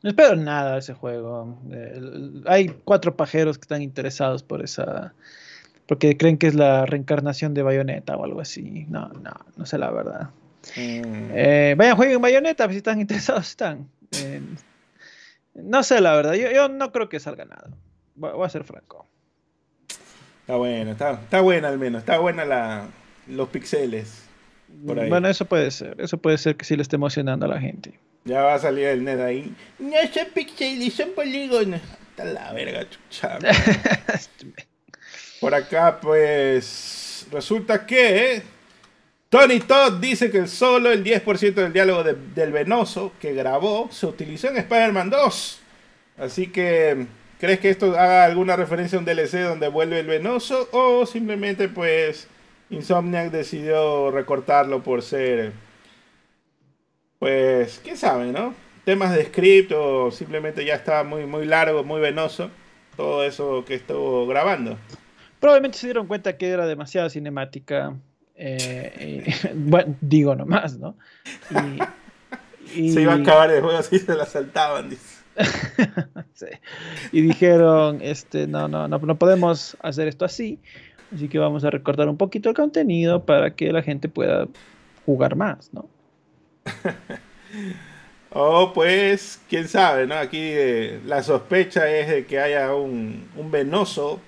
No 0.02 0.10
espero 0.10 0.34
nada 0.34 0.74
de 0.74 0.78
ese 0.80 0.94
juego. 0.94 1.60
Eh, 1.72 2.00
hay 2.46 2.68
cuatro 2.84 3.16
pajeros 3.16 3.56
que 3.58 3.62
están 3.62 3.82
interesados 3.82 4.42
por 4.42 4.62
esa. 4.62 5.14
Porque 5.86 6.16
creen 6.16 6.38
que 6.38 6.48
es 6.48 6.54
la 6.54 6.86
reencarnación 6.86 7.54
de 7.54 7.62
Bayonetta 7.62 8.16
o 8.16 8.24
algo 8.24 8.40
así. 8.40 8.86
No, 8.88 9.08
no, 9.08 9.32
no 9.56 9.66
sé 9.66 9.78
la 9.78 9.90
verdad. 9.90 10.30
Mm. 10.76 11.30
Eh, 11.34 11.74
vayan, 11.76 11.96
jueguen 11.96 12.20
Bayonetta 12.20 12.68
si 12.68 12.76
están 12.76 13.00
interesados. 13.00 13.48
Están. 13.48 13.88
no 15.54 15.82
sé 15.82 16.00
la 16.00 16.14
verdad. 16.14 16.34
Yo, 16.34 16.68
no 16.68 16.92
creo 16.92 17.08
que 17.08 17.20
salga 17.20 17.44
nada. 17.44 17.70
Voy, 18.14 18.44
a 18.44 18.48
ser 18.48 18.64
franco. 18.64 19.06
Está 20.40 20.56
bueno, 20.56 20.92
está, 20.92 21.12
está 21.12 21.40
buena 21.40 21.68
al 21.68 21.78
menos. 21.78 22.00
Está 22.00 22.18
buena 22.18 22.44
la, 22.44 22.88
los 23.28 23.48
pixeles. 23.48 24.24
Bueno, 24.68 25.28
eso 25.28 25.44
puede 25.44 25.70
ser. 25.70 26.00
Eso 26.00 26.18
puede 26.18 26.38
ser 26.38 26.56
que 26.56 26.64
sí 26.64 26.76
le 26.76 26.82
esté 26.82 26.96
emocionando 26.96 27.46
a 27.46 27.48
la 27.48 27.60
gente. 27.60 27.98
Ya 28.24 28.42
va 28.42 28.54
a 28.54 28.58
salir 28.58 28.86
el 28.86 29.04
net 29.04 29.20
ahí. 29.20 29.54
No 29.78 29.96
son 30.12 30.26
pixeles, 30.34 30.94
son 30.94 31.10
polígonos. 31.14 31.80
Está 32.10 32.24
la 32.24 32.52
verga, 32.52 32.86
chucha. 32.88 33.38
Por 35.40 35.54
acá, 35.54 36.00
pues. 36.00 37.26
Resulta 37.30 37.86
que. 37.86 38.42
Tony 39.28 39.60
Todd 39.60 40.00
dice 40.00 40.30
que 40.30 40.46
solo 40.46 40.90
el 40.90 41.04
10% 41.04 41.52
del 41.52 41.72
diálogo 41.72 42.02
del 42.02 42.52
Venoso 42.52 43.12
que 43.20 43.34
grabó 43.34 43.88
se 43.92 44.06
utilizó 44.06 44.48
en 44.48 44.56
Spider-Man 44.56 45.10
2. 45.10 45.60
Así 46.16 46.46
que, 46.46 47.06
¿crees 47.38 47.60
que 47.60 47.68
esto 47.68 47.90
haga 47.92 48.24
alguna 48.24 48.56
referencia 48.56 48.96
a 48.96 49.00
un 49.00 49.04
DLC 49.04 49.42
donde 49.42 49.68
vuelve 49.68 50.00
el 50.00 50.06
Venoso? 50.06 50.68
O 50.72 51.04
simplemente, 51.04 51.68
pues, 51.68 52.26
Insomniac 52.70 53.30
decidió 53.30 54.10
recortarlo 54.10 54.82
por 54.82 55.02
ser, 55.02 55.52
pues, 57.18 57.80
quién 57.84 57.98
sabe, 57.98 58.32
¿no? 58.32 58.54
Temas 58.86 59.14
de 59.14 59.26
script 59.26 59.72
o 59.72 60.10
simplemente 60.10 60.64
ya 60.64 60.74
estaba 60.74 61.04
muy, 61.04 61.26
muy 61.26 61.44
largo, 61.44 61.84
muy 61.84 62.00
venoso, 62.00 62.50
todo 62.96 63.22
eso 63.22 63.62
que 63.66 63.74
estuvo 63.74 64.26
grabando. 64.26 64.78
Probablemente 65.38 65.76
se 65.76 65.88
dieron 65.88 66.06
cuenta 66.06 66.38
que 66.38 66.48
era 66.48 66.66
demasiada 66.66 67.10
cinemática. 67.10 67.94
Eh, 68.40 69.34
bueno, 69.54 69.96
digo 70.00 70.34
nomás, 70.34 70.78
¿no? 70.78 70.96
Y, 72.74 72.92
se 72.92 73.02
iba 73.02 73.14
a 73.14 73.16
acabar 73.16 73.50
el 73.50 73.60
juego 73.60 73.78
así 73.78 73.98
se 73.98 74.14
la 74.14 74.26
saltaban, 74.26 74.90
Y 77.12 77.20
dijeron, 77.20 77.98
este, 78.00 78.46
no, 78.46 78.68
no, 78.68 78.88
no, 78.88 78.98
no 78.98 79.18
podemos 79.18 79.76
hacer 79.80 80.08
esto 80.08 80.24
así. 80.24 80.58
Así 81.14 81.28
que 81.28 81.38
vamos 81.38 81.64
a 81.64 81.70
recortar 81.70 82.08
un 82.08 82.16
poquito 82.16 82.48
el 82.48 82.54
contenido 82.54 83.24
para 83.24 83.54
que 83.54 83.72
la 83.72 83.82
gente 83.82 84.08
pueda 84.08 84.46
jugar 85.06 85.36
más, 85.36 85.72
¿no? 85.72 85.88
oh, 88.30 88.72
pues, 88.74 89.40
quién 89.48 89.68
sabe, 89.68 90.06
¿no? 90.06 90.16
Aquí 90.16 90.38
eh, 90.40 91.00
la 91.06 91.22
sospecha 91.22 91.88
es 91.88 92.08
de 92.08 92.26
que 92.26 92.38
haya 92.38 92.74
un, 92.74 93.28
venoso 93.50 94.20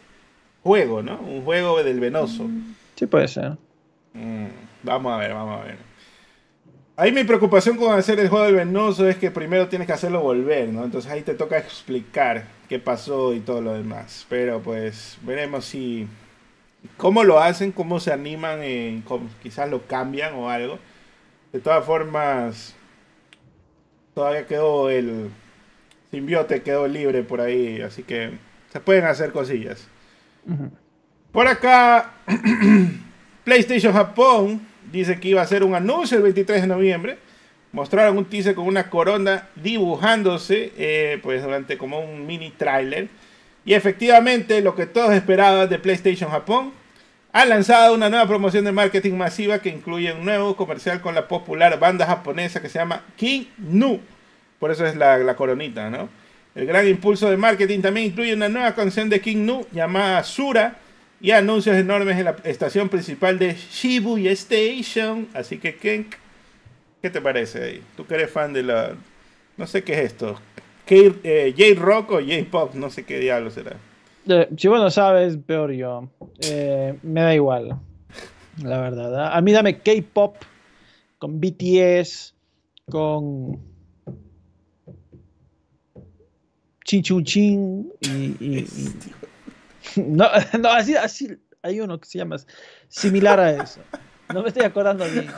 juego, 0.62 1.02
¿no? 1.02 1.20
Un 1.20 1.44
juego 1.44 1.82
del 1.82 2.00
venoso. 2.00 2.48
Sí, 2.96 3.06
puede 3.06 3.28
ser. 3.28 3.56
Mm, 4.14 4.46
vamos 4.82 5.12
a 5.12 5.16
ver, 5.18 5.34
vamos 5.34 5.60
a 5.60 5.64
ver. 5.64 5.78
Ahí 6.96 7.12
mi 7.12 7.24
preocupación 7.24 7.76
con 7.76 7.96
hacer 7.98 8.20
el 8.20 8.28
juego 8.28 8.44
del 8.44 8.56
venoso 8.56 9.08
es 9.08 9.16
que 9.16 9.30
primero 9.30 9.68
tienes 9.68 9.86
que 9.86 9.94
hacerlo 9.94 10.20
volver, 10.20 10.68
¿no? 10.68 10.84
Entonces 10.84 11.10
ahí 11.10 11.22
te 11.22 11.34
toca 11.34 11.56
explicar 11.56 12.44
qué 12.68 12.78
pasó 12.78 13.32
y 13.32 13.40
todo 13.40 13.62
lo 13.62 13.72
demás. 13.72 14.26
Pero 14.28 14.60
pues 14.60 15.16
veremos 15.22 15.64
si 15.64 16.06
cómo 16.96 17.24
lo 17.24 17.40
hacen, 17.40 17.72
cómo 17.72 18.00
se 18.00 18.12
animan, 18.12 18.62
en, 18.62 19.04
quizás 19.42 19.70
lo 19.70 19.86
cambian 19.86 20.34
o 20.34 20.50
algo. 20.50 20.78
De 21.52 21.60
todas 21.60 21.84
formas, 21.84 22.76
todavía 24.14 24.46
quedó 24.46 24.90
el 24.90 25.30
simbiote, 26.10 26.62
quedó 26.62 26.86
libre 26.86 27.22
por 27.22 27.40
ahí, 27.40 27.80
así 27.80 28.02
que 28.02 28.38
se 28.72 28.80
pueden 28.80 29.04
hacer 29.04 29.32
cosillas. 29.32 29.88
Por 31.32 31.46
acá, 31.46 32.14
PlayStation 33.44 33.92
Japón 33.92 34.60
dice 34.90 35.18
que 35.18 35.28
iba 35.28 35.40
a 35.40 35.44
hacer 35.44 35.64
un 35.64 35.74
anuncio 35.74 36.16
el 36.16 36.22
23 36.22 36.62
de 36.62 36.66
noviembre. 36.66 37.18
Mostraron 37.72 38.18
un 38.18 38.24
teaser 38.24 38.54
con 38.54 38.66
una 38.66 38.90
corona 38.90 39.48
dibujándose, 39.54 40.72
eh, 40.76 41.20
pues 41.22 41.42
durante 41.42 41.78
como 41.78 42.00
un 42.00 42.26
mini 42.26 42.50
trailer 42.50 43.08
y 43.64 43.74
efectivamente, 43.74 44.60
lo 44.62 44.74
que 44.74 44.86
todos 44.86 45.12
esperaban 45.12 45.68
de 45.68 45.78
PlayStation 45.78 46.30
Japón, 46.30 46.72
ha 47.32 47.44
lanzado 47.44 47.94
una 47.94 48.08
nueva 48.08 48.26
promoción 48.26 48.64
de 48.64 48.72
marketing 48.72 49.12
masiva 49.12 49.60
que 49.60 49.68
incluye 49.68 50.12
un 50.12 50.24
nuevo 50.24 50.56
comercial 50.56 51.00
con 51.00 51.14
la 51.14 51.28
popular 51.28 51.78
banda 51.78 52.06
japonesa 52.06 52.60
que 52.60 52.68
se 52.68 52.78
llama 52.78 53.04
King 53.16 53.44
Nu. 53.58 54.00
Por 54.58 54.70
eso 54.70 54.84
es 54.86 54.96
la, 54.96 55.36
coronita, 55.36 55.90
¿no? 55.90 56.08
El 56.54 56.66
gran 56.66 56.88
impulso 56.88 57.30
de 57.30 57.36
marketing 57.36 57.80
también 57.80 58.06
incluye 58.06 58.34
una 58.34 58.48
nueva 58.48 58.74
canción 58.74 59.08
de 59.08 59.20
King 59.20 59.46
Nu 59.46 59.66
llamada 59.72 60.24
Sura 60.24 60.76
y 61.20 61.32
anuncios 61.32 61.76
enormes 61.76 62.18
en 62.18 62.24
la 62.24 62.36
estación 62.44 62.88
principal 62.88 63.38
de 63.38 63.54
Shibuya 63.54 64.32
Station. 64.32 65.28
Así 65.34 65.58
que, 65.58 65.76
Ken, 65.76 66.06
¿qué 67.02 67.10
te 67.10 67.20
parece 67.20 67.62
ahí? 67.62 67.82
Tú 67.96 68.06
que 68.06 68.14
eres 68.14 68.30
fan 68.30 68.52
de 68.52 68.62
la... 68.62 68.94
No 69.56 69.66
sé 69.66 69.84
qué 69.84 69.92
es 69.92 70.12
esto. 70.12 70.40
Eh, 70.92 71.54
J-Rock 71.56 72.10
o 72.10 72.20
J-Pop, 72.20 72.74
no 72.74 72.90
sé 72.90 73.04
qué 73.04 73.20
diablo 73.20 73.50
será. 73.50 73.76
Eh, 74.26 74.48
si 74.56 74.66
vos 74.66 74.80
no 74.80 74.90
sabes, 74.90 75.36
peor 75.36 75.70
yo. 75.70 76.08
Eh, 76.40 76.98
me 77.02 77.20
da 77.20 77.34
igual, 77.34 77.78
la 78.62 78.80
verdad. 78.80 79.32
A 79.32 79.40
mí 79.40 79.52
dame 79.52 79.78
K-Pop 79.78 80.36
con 81.18 81.40
BTS, 81.40 82.34
con 82.90 83.60
Chin 86.84 87.02
Chun 87.02 87.24
Chin 87.24 87.92
y, 88.00 88.66
no, 89.96 90.28
no, 90.60 90.68
así, 90.70 90.96
así 90.96 91.36
hay 91.62 91.80
uno 91.80 92.00
que 92.00 92.08
se 92.08 92.18
llama 92.18 92.36
similar 92.88 93.40
a 93.40 93.62
eso. 93.62 93.80
No 94.32 94.42
me 94.42 94.48
estoy 94.48 94.64
acordando 94.64 95.04
bien. 95.06 95.28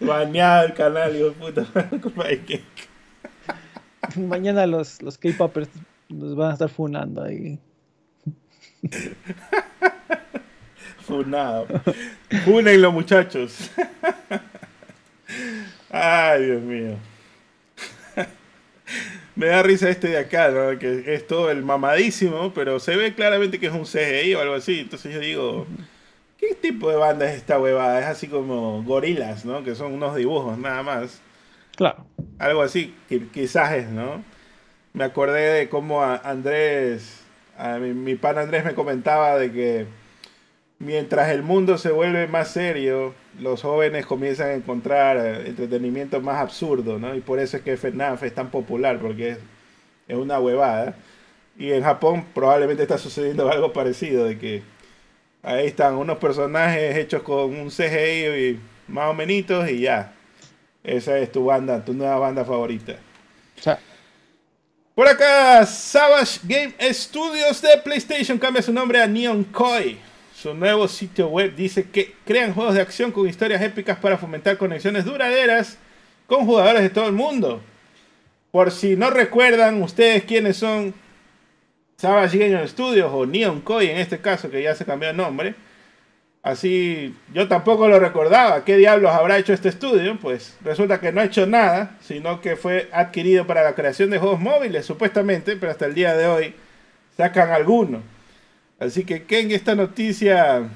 Bañado 0.00 0.66
el 0.66 0.74
canal, 0.74 1.14
hijo 1.14 1.30
de 1.30 1.32
puta. 1.32 1.66
Mañana 4.16 4.66
los, 4.66 5.00
los 5.02 5.18
K-Popers 5.18 5.68
nos 6.08 6.34
van 6.34 6.50
a 6.50 6.52
estar 6.54 6.68
funando 6.68 7.22
ahí. 7.22 7.58
Funado. 11.06 11.66
Funenlo, 12.44 12.92
muchachos. 12.92 13.70
Ay, 15.90 16.46
Dios 16.46 16.62
mío. 16.62 16.96
Me 19.34 19.46
da 19.46 19.62
risa 19.62 19.88
este 19.88 20.08
de 20.08 20.18
acá, 20.18 20.50
¿no? 20.50 20.78
Que 20.78 21.14
es 21.14 21.26
todo 21.26 21.50
el 21.50 21.62
mamadísimo, 21.62 22.52
pero 22.54 22.78
se 22.80 22.96
ve 22.96 23.14
claramente 23.14 23.58
que 23.58 23.66
es 23.66 23.72
un 23.72 23.84
CGI 23.84 24.34
o 24.34 24.40
algo 24.40 24.54
así. 24.54 24.80
Entonces 24.80 25.14
yo 25.14 25.20
digo, 25.20 25.66
¿qué 26.38 26.54
tipo 26.54 26.90
de 26.90 26.96
banda 26.96 27.30
es 27.30 27.36
esta 27.36 27.58
huevada? 27.58 28.00
Es 28.00 28.06
así 28.06 28.28
como 28.28 28.82
gorilas, 28.82 29.44
¿no? 29.44 29.64
Que 29.64 29.74
son 29.74 29.92
unos 29.94 30.14
dibujos 30.14 30.58
nada 30.58 30.82
más. 30.82 31.20
Claro. 31.76 32.04
Algo 32.38 32.62
así, 32.62 32.94
quizás 33.32 33.72
es, 33.72 33.88
¿no? 33.88 34.22
Me 34.92 35.04
acordé 35.04 35.52
de 35.52 35.68
cómo 35.70 36.02
Andrés, 36.02 37.20
a 37.56 37.78
mi, 37.78 37.94
mi 37.94 38.14
pan 38.16 38.36
Andrés 38.36 38.64
me 38.64 38.74
comentaba 38.74 39.38
de 39.38 39.50
que 39.50 39.86
mientras 40.78 41.30
el 41.30 41.42
mundo 41.42 41.78
se 41.78 41.90
vuelve 41.90 42.26
más 42.26 42.48
serio, 42.48 43.14
los 43.40 43.62
jóvenes 43.62 44.06
comienzan 44.06 44.48
a 44.48 44.54
encontrar 44.54 45.16
eh, 45.16 45.48
entretenimiento 45.48 46.20
más 46.20 46.36
absurdo, 46.36 46.98
¿no? 46.98 47.14
Y 47.14 47.20
por 47.20 47.38
eso 47.38 47.56
es 47.56 47.62
que 47.62 47.76
FNAF 47.76 48.22
es 48.22 48.34
tan 48.34 48.50
popular, 48.50 48.98
porque 49.00 49.30
es, 49.30 49.38
es 50.08 50.16
una 50.16 50.38
huevada. 50.38 50.96
Y 51.58 51.72
en 51.72 51.82
Japón 51.82 52.26
probablemente 52.34 52.82
está 52.82 52.98
sucediendo 52.98 53.48
algo 53.52 53.72
parecido, 53.72 54.24
de 54.24 54.38
que 54.38 54.62
ahí 55.42 55.66
están 55.66 55.94
unos 55.94 56.18
personajes 56.18 56.96
hechos 56.96 57.22
con 57.22 57.54
un 57.54 57.68
CGI 57.68 58.26
y 58.26 58.60
más 58.88 59.10
o 59.10 59.14
menos 59.14 59.70
y 59.70 59.80
ya. 59.80 60.12
Esa 60.84 61.18
es 61.18 61.30
tu 61.30 61.44
banda, 61.44 61.84
tu 61.84 61.94
nueva 61.94 62.18
banda 62.18 62.44
favorita. 62.44 62.96
Por 64.94 65.08
acá, 65.08 65.64
Savage 65.64 66.40
Game 66.44 66.74
Studios 66.92 67.62
de 67.62 67.78
PlayStation 67.82 68.36
cambia 68.38 68.60
su 68.60 68.74
nombre 68.74 69.00
a 69.00 69.06
Neon 69.06 69.42
Koi. 69.44 69.98
Su 70.42 70.54
nuevo 70.54 70.88
sitio 70.88 71.28
web 71.28 71.54
dice 71.54 71.88
que 71.88 72.16
crean 72.24 72.52
juegos 72.52 72.74
de 72.74 72.80
acción 72.80 73.12
con 73.12 73.28
historias 73.28 73.62
épicas 73.62 73.96
para 73.98 74.18
fomentar 74.18 74.58
conexiones 74.58 75.04
duraderas 75.04 75.78
con 76.26 76.46
jugadores 76.46 76.82
de 76.82 76.90
todo 76.90 77.06
el 77.06 77.12
mundo. 77.12 77.60
Por 78.50 78.72
si 78.72 78.96
no 78.96 79.10
recuerdan 79.10 79.80
ustedes 79.80 80.24
quiénes 80.24 80.56
son 80.56 80.94
Savage 81.96 82.38
Game 82.38 82.66
Studios 82.66 83.08
o 83.14 83.24
Neon 83.24 83.60
Koi 83.60 83.86
en 83.86 83.98
este 83.98 84.18
caso, 84.18 84.50
que 84.50 84.60
ya 84.60 84.74
se 84.74 84.84
cambió 84.84 85.10
de 85.10 85.14
nombre. 85.14 85.54
Así, 86.42 87.14
yo 87.32 87.46
tampoco 87.46 87.86
lo 87.86 88.00
recordaba. 88.00 88.64
¿Qué 88.64 88.76
diablos 88.76 89.12
habrá 89.12 89.38
hecho 89.38 89.52
este 89.52 89.68
estudio? 89.68 90.18
Pues 90.20 90.58
resulta 90.64 90.98
que 90.98 91.12
no 91.12 91.20
ha 91.20 91.24
hecho 91.26 91.46
nada, 91.46 91.98
sino 92.00 92.40
que 92.40 92.56
fue 92.56 92.88
adquirido 92.92 93.46
para 93.46 93.62
la 93.62 93.76
creación 93.76 94.10
de 94.10 94.18
juegos 94.18 94.40
móviles, 94.40 94.86
supuestamente, 94.86 95.54
pero 95.54 95.70
hasta 95.70 95.86
el 95.86 95.94
día 95.94 96.16
de 96.16 96.26
hoy 96.26 96.54
sacan 97.16 97.52
alguno. 97.52 98.02
Así 98.82 99.04
que, 99.04 99.24
Ken, 99.24 99.50
esta 99.52 99.76
noticia, 99.76 100.68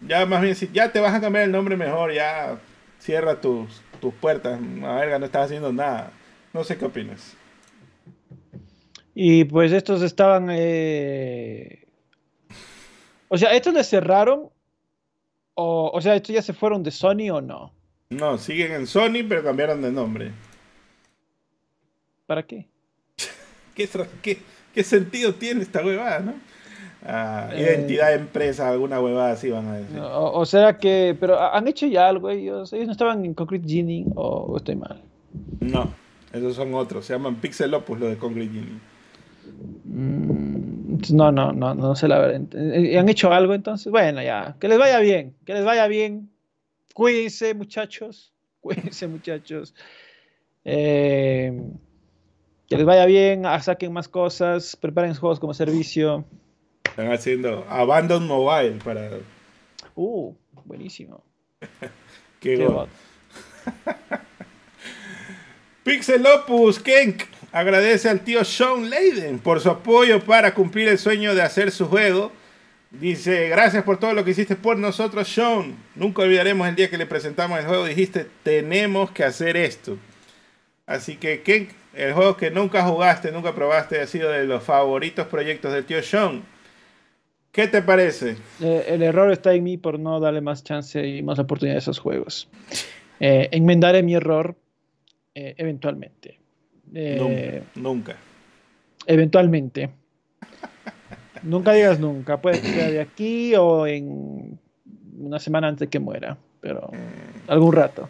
ya 0.00 0.26
más 0.26 0.42
bien, 0.42 0.56
si 0.56 0.68
ya 0.72 0.90
te 0.90 0.98
vas 0.98 1.14
a 1.14 1.20
cambiar 1.20 1.44
el 1.44 1.52
nombre 1.52 1.76
mejor, 1.76 2.12
ya 2.12 2.58
cierra 2.98 3.40
tus, 3.40 3.80
tus 4.00 4.12
puertas. 4.14 4.58
A 4.82 4.94
verga, 4.94 5.18
no 5.20 5.26
estás 5.26 5.46
haciendo 5.46 5.72
nada. 5.72 6.10
No 6.52 6.64
sé 6.64 6.76
qué 6.76 6.86
opinas. 6.86 7.36
Y 9.14 9.44
pues 9.44 9.70
estos 9.70 10.02
estaban. 10.02 10.48
Eh... 10.50 11.86
O 13.28 13.38
sea, 13.38 13.52
¿estos 13.54 13.74
les 13.74 13.88
cerraron? 13.88 14.50
O, 15.54 15.90
o 15.94 16.00
sea, 16.00 16.16
¿estos 16.16 16.34
ya 16.34 16.42
se 16.42 16.52
fueron 16.52 16.82
de 16.82 16.90
Sony 16.90 17.30
o 17.30 17.40
no? 17.40 17.72
No, 18.10 18.38
siguen 18.38 18.72
en 18.72 18.86
Sony, 18.88 19.24
pero 19.28 19.44
cambiaron 19.44 19.80
de 19.82 19.92
nombre. 19.92 20.32
¿Para 22.26 22.42
qué? 22.44 22.66
¿Qué, 23.76 23.88
qué, 24.20 24.38
qué 24.74 24.82
sentido 24.82 25.34
tiene 25.34 25.62
esta 25.62 25.84
huevada, 25.84 26.20
no? 26.20 26.51
Ah, 27.04 27.48
eh, 27.52 27.62
identidad 27.62 28.08
de 28.08 28.14
empresa, 28.14 28.68
alguna 28.68 29.00
huevada 29.00 29.32
así 29.32 29.50
van 29.50 29.66
a 29.66 29.78
decir. 29.78 29.98
O, 30.00 30.46
sea 30.46 30.78
que, 30.78 31.16
pero 31.18 31.40
han 31.40 31.66
hecho 31.66 31.86
ya 31.86 32.08
algo 32.08 32.30
ellos. 32.30 32.72
Ellos 32.72 32.86
no 32.86 32.92
estaban 32.92 33.24
en 33.24 33.34
Concrete 33.34 33.68
Genie 33.68 34.06
o, 34.14 34.56
estoy 34.56 34.76
mal. 34.76 35.02
No, 35.60 35.92
esos 36.32 36.54
son 36.54 36.74
otros. 36.74 37.04
Se 37.06 37.14
llaman 37.14 37.36
Pixel 37.36 37.74
Opus, 37.74 37.98
los 37.98 38.10
de 38.10 38.18
Concrete 38.18 38.52
Genie. 38.52 38.78
Mm, 39.84 40.98
no, 41.12 41.32
no, 41.32 41.52
no, 41.52 41.74
no 41.74 41.96
sé 41.96 42.06
la 42.06 42.18
verdad. 42.20 42.42
Eh, 42.54 42.98
¿Han 42.98 43.08
hecho 43.08 43.32
algo 43.32 43.54
entonces? 43.54 43.90
Bueno, 43.90 44.22
ya. 44.22 44.54
Que 44.60 44.68
les 44.68 44.78
vaya 44.78 45.00
bien, 45.00 45.34
que 45.44 45.54
les 45.54 45.64
vaya 45.64 45.88
bien. 45.88 46.30
Cuídense, 46.94 47.52
muchachos. 47.54 48.32
Cuídense, 48.60 49.08
muchachos. 49.08 49.74
Eh, 50.64 51.60
que 52.68 52.76
les 52.76 52.86
vaya 52.86 53.06
bien, 53.06 53.42
saquen 53.60 53.92
más 53.92 54.08
cosas, 54.08 54.76
preparen 54.76 55.14
juegos 55.14 55.40
como 55.40 55.52
servicio. 55.52 56.24
Están 56.92 57.10
haciendo 57.10 57.66
Abandon 57.70 58.26
Mobile 58.26 58.78
para. 58.84 59.08
Uh, 59.94 60.34
buenísimo. 60.66 61.24
Qué, 62.38 62.58
Qué 62.58 62.68
Pixel 65.84 66.26
Opus 66.26 66.78
Kenk 66.78 67.22
agradece 67.50 68.10
al 68.10 68.20
tío 68.20 68.44
Sean 68.44 68.90
Leiden 68.90 69.38
por 69.38 69.60
su 69.60 69.70
apoyo 69.70 70.22
para 70.22 70.52
cumplir 70.52 70.86
el 70.88 70.98
sueño 70.98 71.34
de 71.34 71.40
hacer 71.40 71.70
su 71.70 71.86
juego. 71.86 72.30
Dice, 72.90 73.48
gracias 73.48 73.84
por 73.84 73.98
todo 73.98 74.12
lo 74.12 74.22
que 74.22 74.32
hiciste 74.32 74.54
por 74.54 74.76
nosotros, 74.76 75.26
Sean. 75.26 75.74
Nunca 75.94 76.20
olvidaremos 76.20 76.68
el 76.68 76.76
día 76.76 76.90
que 76.90 76.98
le 76.98 77.06
presentamos 77.06 77.58
el 77.58 77.64
juego. 77.64 77.86
Dijiste, 77.86 78.26
tenemos 78.42 79.12
que 79.12 79.24
hacer 79.24 79.56
esto. 79.56 79.96
Así 80.84 81.16
que, 81.16 81.40
Kenk, 81.40 81.70
el 81.94 82.12
juego 82.12 82.36
que 82.36 82.50
nunca 82.50 82.82
jugaste, 82.84 83.32
nunca 83.32 83.54
probaste, 83.54 83.98
ha 83.98 84.06
sido 84.06 84.28
de 84.28 84.44
los 84.44 84.62
favoritos 84.62 85.26
proyectos 85.28 85.72
del 85.72 85.86
tío 85.86 86.02
Sean. 86.02 86.51
¿Qué 87.52 87.68
te 87.68 87.82
parece? 87.82 88.36
Eh, 88.62 88.86
el 88.88 89.02
error 89.02 89.30
está 89.30 89.52
en 89.52 89.62
mí 89.62 89.76
por 89.76 89.98
no 89.98 90.18
darle 90.20 90.40
más 90.40 90.64
chance 90.64 91.06
y 91.06 91.22
más 91.22 91.38
oportunidad 91.38 91.76
a 91.76 91.78
esos 91.80 91.98
juegos. 91.98 92.48
Eh, 93.20 93.50
enmendaré 93.52 94.02
mi 94.02 94.14
error 94.14 94.56
eh, 95.34 95.54
eventualmente. 95.58 96.38
nunca. 97.74 98.16
Eventualmente. 99.06 99.90
nunca 101.42 101.74
digas 101.74 102.00
nunca. 102.00 102.40
Puede 102.40 102.56
ser 102.56 102.90
de 102.90 103.00
aquí 103.02 103.54
o 103.54 103.86
en 103.86 104.58
una 105.18 105.38
semana 105.38 105.68
antes 105.68 105.80
de 105.80 105.90
que 105.90 105.98
muera. 105.98 106.38
Pero 106.62 106.90
algún 107.48 107.74
rato. 107.74 108.08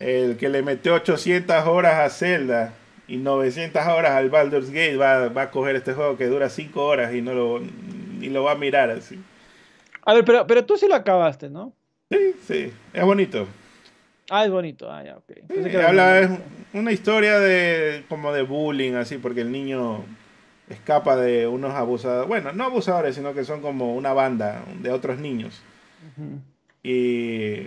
El 0.00 0.36
que 0.36 0.48
le 0.48 0.62
metió 0.62 0.94
800 0.94 1.64
horas 1.68 1.94
a 1.94 2.10
Zelda 2.10 2.74
y 3.06 3.18
900 3.18 3.86
horas 3.86 4.12
al 4.12 4.30
Baldur's 4.30 4.70
Gate 4.70 4.96
va, 4.96 5.28
va 5.28 5.42
a 5.42 5.50
coger 5.52 5.76
este 5.76 5.92
juego 5.92 6.16
que 6.16 6.26
dura 6.26 6.48
5 6.48 6.84
horas 6.84 7.14
y 7.14 7.20
no 7.22 7.34
lo, 7.34 7.60
y 8.20 8.28
lo 8.28 8.44
va 8.44 8.52
a 8.52 8.56
mirar 8.56 8.90
así. 8.90 9.18
A 10.04 10.14
ver, 10.14 10.24
pero, 10.24 10.46
pero 10.46 10.64
tú 10.64 10.76
sí 10.76 10.88
lo 10.88 10.94
acabaste, 10.94 11.50
¿no? 11.50 11.72
Sí, 12.10 12.34
sí, 12.46 12.72
es 12.92 13.04
bonito. 13.04 13.46
Ah, 14.30 14.44
es 14.44 14.50
bonito, 14.50 14.90
ah, 14.90 15.02
ya, 15.02 15.16
ok. 15.16 15.76
habla, 15.84 16.20
es 16.20 16.30
una 16.72 16.92
historia 16.92 17.38
de 17.40 18.04
como 18.08 18.32
de 18.32 18.42
bullying, 18.42 18.94
así, 18.94 19.18
porque 19.18 19.40
el 19.40 19.50
niño 19.50 20.04
escapa 20.68 21.16
de 21.16 21.48
unos 21.48 21.72
abusadores, 21.72 22.28
bueno, 22.28 22.52
no 22.52 22.64
abusadores, 22.64 23.16
sino 23.16 23.34
que 23.34 23.44
son 23.44 23.60
como 23.60 23.94
una 23.96 24.12
banda 24.12 24.62
de 24.80 24.92
otros 24.92 25.18
niños. 25.18 25.60
Y 26.82 27.66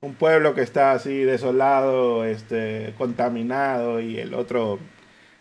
un 0.00 0.14
pueblo 0.14 0.54
que 0.54 0.62
está 0.62 0.92
así 0.92 1.18
desolado, 1.18 2.24
este, 2.24 2.94
contaminado, 2.96 4.00
y 4.00 4.18
el 4.18 4.32
otro 4.34 4.78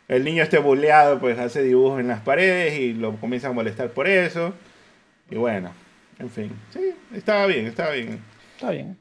el 0.08 0.24
niño 0.24 0.43
esté 0.43 0.58
buleado, 0.58 1.20
pues 1.20 1.38
hace 1.38 1.64
dibujos 1.64 1.99
en 1.99 2.08
las 2.08 2.22
paredes 2.22 2.80
y 2.80 2.93
lo 2.93 3.16
comienza 3.18 3.49
a 3.49 3.51
molestar 3.51 3.89
por 3.89 4.08
eso. 4.08 4.53
Y 5.30 5.36
bueno, 5.36 5.72
en 6.20 6.30
fin, 6.30 6.51
sí, 6.72 6.93
estaba 7.14 7.45
bien, 7.45 7.68
estaba 7.68 7.91
bien. 7.91 8.20
Está 8.55 8.72
bien. 8.72 8.97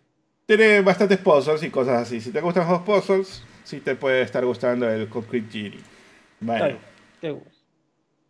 Tiene 0.47 0.81
bastantes 0.81 1.19
puzzles 1.19 1.63
y 1.63 1.71
cosas 1.71 2.03
así. 2.03 2.21
Si 2.21 2.31
te 2.31 2.41
gustan 2.41 2.69
los 2.69 2.83
puzzles, 2.83 3.43
sí 3.65 3.81
te 3.81 3.95
puede 3.95 4.23
estar 4.23 4.45
gustando 4.45 4.89
el 4.89 5.09
Concrete 5.09 5.47
Genie. 5.51 5.81
Bueno. 6.41 6.79
Qué 7.21 7.37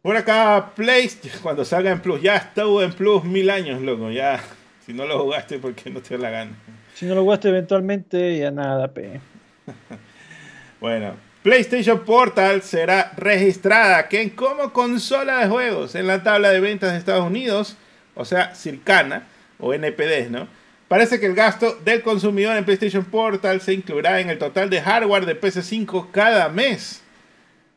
Por 0.02 0.16
acá, 0.16 0.72
Play, 0.74 1.10
cuando 1.42 1.64
salga 1.64 1.90
en 1.90 2.00
Plus, 2.00 2.22
ya 2.22 2.36
estuvo 2.36 2.82
en 2.82 2.92
Plus 2.92 3.24
mil 3.24 3.50
años, 3.50 3.82
loco. 3.82 4.10
Ya, 4.10 4.40
si 4.84 4.92
no 4.92 5.06
lo 5.06 5.18
jugaste, 5.18 5.58
porque 5.58 5.90
no 5.90 6.00
te 6.00 6.16
da 6.16 6.22
la 6.22 6.30
gana. 6.30 6.52
Si 6.94 7.06
no 7.06 7.14
lo 7.14 7.22
jugaste 7.22 7.48
eventualmente, 7.48 8.38
ya 8.38 8.50
nada, 8.50 8.92
pe. 8.92 9.20
Bueno, 10.78 11.14
PlayStation 11.46 12.00
Portal 12.00 12.60
será 12.60 13.12
registrada 13.16 14.08
como 14.34 14.72
consola 14.72 15.38
de 15.38 15.46
juegos 15.46 15.94
en 15.94 16.08
la 16.08 16.24
tabla 16.24 16.50
de 16.50 16.58
ventas 16.58 16.90
de 16.90 16.98
Estados 16.98 17.24
Unidos, 17.24 17.76
o 18.16 18.24
sea, 18.24 18.52
Circana 18.56 19.28
o 19.60 19.72
NPD, 19.72 20.28
¿no? 20.28 20.48
Parece 20.88 21.20
que 21.20 21.26
el 21.26 21.36
gasto 21.36 21.78
del 21.84 22.02
consumidor 22.02 22.56
en 22.56 22.64
PlayStation 22.64 23.04
Portal 23.04 23.60
se 23.60 23.74
incluirá 23.74 24.18
en 24.18 24.28
el 24.28 24.38
total 24.38 24.68
de 24.68 24.80
hardware 24.80 25.24
de 25.24 25.40
PS5 25.40 26.10
cada 26.10 26.48
mes. 26.48 27.04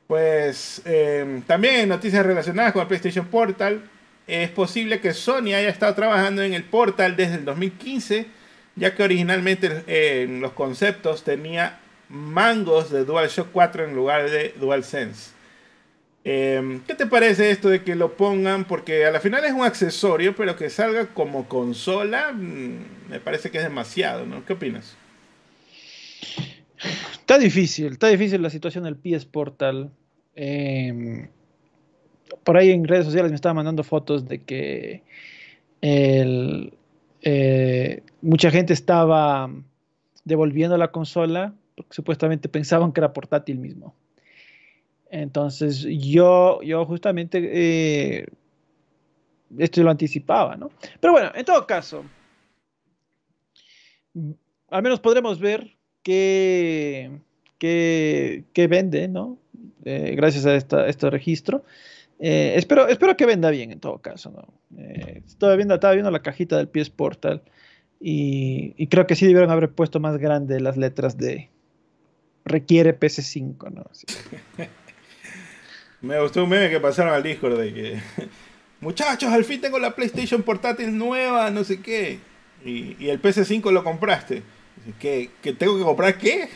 Pues 0.07 0.81
eh, 0.85 1.43
también 1.45 1.89
noticias 1.89 2.25
relacionadas 2.25 2.73
con 2.73 2.81
el 2.81 2.87
PlayStation 2.87 3.27
Portal, 3.27 3.83
es 4.25 4.49
posible 4.49 4.99
que 4.99 5.13
Sony 5.13 5.53
haya 5.53 5.69
estado 5.69 5.93
trabajando 5.93 6.41
en 6.41 6.55
el 6.55 6.63
Portal 6.63 7.15
desde 7.15 7.35
el 7.35 7.45
2015, 7.45 8.25
ya 8.75 8.95
que 8.95 9.03
originalmente 9.03 9.83
eh, 9.85 10.25
los 10.27 10.53
conceptos 10.53 11.23
tenía 11.23 11.77
mangos 12.09 12.91
de 12.91 13.05
DualShock 13.05 13.49
4 13.51 13.85
en 13.85 13.95
lugar 13.95 14.29
de 14.29 14.53
DualSense. 14.59 15.31
Eh, 16.25 16.81
¿Qué 16.85 16.95
te 16.95 17.05
parece 17.05 17.49
esto 17.51 17.69
de 17.69 17.83
que 17.83 17.95
lo 17.95 18.17
pongan? 18.17 18.65
Porque 18.65 19.05
a 19.05 19.11
la 19.11 19.19
final 19.19 19.45
es 19.45 19.53
un 19.53 19.63
accesorio, 19.63 20.35
pero 20.35 20.55
que 20.55 20.69
salga 20.69 21.07
como 21.07 21.47
consola, 21.47 22.33
mm, 22.33 23.09
me 23.09 23.19
parece 23.19 23.51
que 23.51 23.59
es 23.59 23.63
demasiado, 23.63 24.25
¿no? 24.25 24.45
¿Qué 24.45 24.53
opinas? 24.53 24.97
Está 27.13 27.37
difícil, 27.37 27.93
está 27.93 28.07
difícil 28.07 28.41
la 28.41 28.49
situación 28.49 28.83
del 28.83 28.95
PS 28.95 29.25
Portal. 29.25 29.91
Eh, 30.35 31.29
por 32.43 32.57
ahí 32.57 32.71
en 32.71 32.87
redes 32.87 33.05
sociales 33.05 33.31
me 33.31 33.35
estaban 33.35 33.55
mandando 33.55 33.83
fotos 33.83 34.27
de 34.27 34.43
que 34.43 35.03
eh, 35.81 36.71
mucha 38.21 38.51
gente 38.51 38.73
estaba 38.73 39.49
devolviendo 40.25 40.77
la 40.77 40.89
consola 40.89 41.53
porque 41.79 41.95
supuestamente 41.95 42.49
pensaban 42.49 42.91
que 42.91 42.99
era 42.99 43.13
portátil 43.13 43.57
mismo. 43.57 43.95
Entonces 45.09 45.87
yo, 45.89 46.61
yo 46.61 46.85
justamente 46.85 47.39
eh, 47.41 48.27
esto 49.57 49.81
lo 49.81 49.89
anticipaba, 49.89 50.57
¿no? 50.57 50.71
Pero 50.99 51.13
bueno, 51.13 51.31
en 51.33 51.45
todo 51.45 51.65
caso, 51.65 52.03
al 54.69 54.83
menos 54.83 54.99
podremos 54.99 55.39
ver 55.39 55.77
qué, 56.03 57.21
qué, 57.57 58.43
qué 58.51 58.67
vende, 58.67 59.07
¿no? 59.07 59.39
Eh, 59.85 60.15
gracias 60.15 60.45
a 60.45 60.55
esta, 60.55 60.87
este 60.87 61.09
registro. 61.09 61.63
Eh, 62.19 62.55
espero, 62.57 62.89
espero 62.89 63.15
que 63.15 63.25
venda 63.25 63.49
bien 63.49 63.71
en 63.71 63.79
todo 63.79 63.99
caso, 63.99 64.29
¿no? 64.31 64.53
Estaba, 65.25 65.55
viendo, 65.55 65.75
estaba 65.75 65.93
viendo 65.93 66.11
la 66.11 66.21
cajita 66.21 66.57
del 66.57 66.67
PS 66.67 66.89
Portal 66.89 67.41
y, 68.01 68.73
y, 68.77 68.87
creo 68.87 69.07
que 69.07 69.15
sí 69.15 69.25
debieron 69.25 69.51
haber 69.51 69.71
puesto 69.71 69.99
más 69.99 70.17
grande 70.17 70.59
las 70.59 70.77
letras 70.77 71.17
de 71.17 71.49
requiere 72.49 72.99
PS5, 72.99 73.71
¿no? 73.71 73.85
Sí. 73.93 74.05
Me 76.01 76.19
gustó 76.21 76.43
un 76.43 76.49
meme 76.49 76.69
que 76.69 76.79
pasaron 76.79 77.13
al 77.13 77.23
Discord 77.23 77.59
de 77.59 77.73
que 77.73 78.01
muchachos, 78.81 79.31
al 79.31 79.43
fin 79.43 79.61
tengo 79.61 79.79
la 79.79 79.95
PlayStation 79.95 80.43
portátil 80.43 80.97
nueva, 80.97 81.49
no 81.51 81.63
sé 81.63 81.81
qué. 81.81 82.19
Y, 82.63 82.95
y 82.99 83.09
el 83.09 83.21
PS5 83.21 83.71
lo 83.71 83.83
compraste. 83.83 84.43
¿Qué, 84.99 85.29
¿Que 85.41 85.53
tengo 85.53 85.77
que 85.77 85.83
comprar 85.83 86.17
qué? 86.17 86.49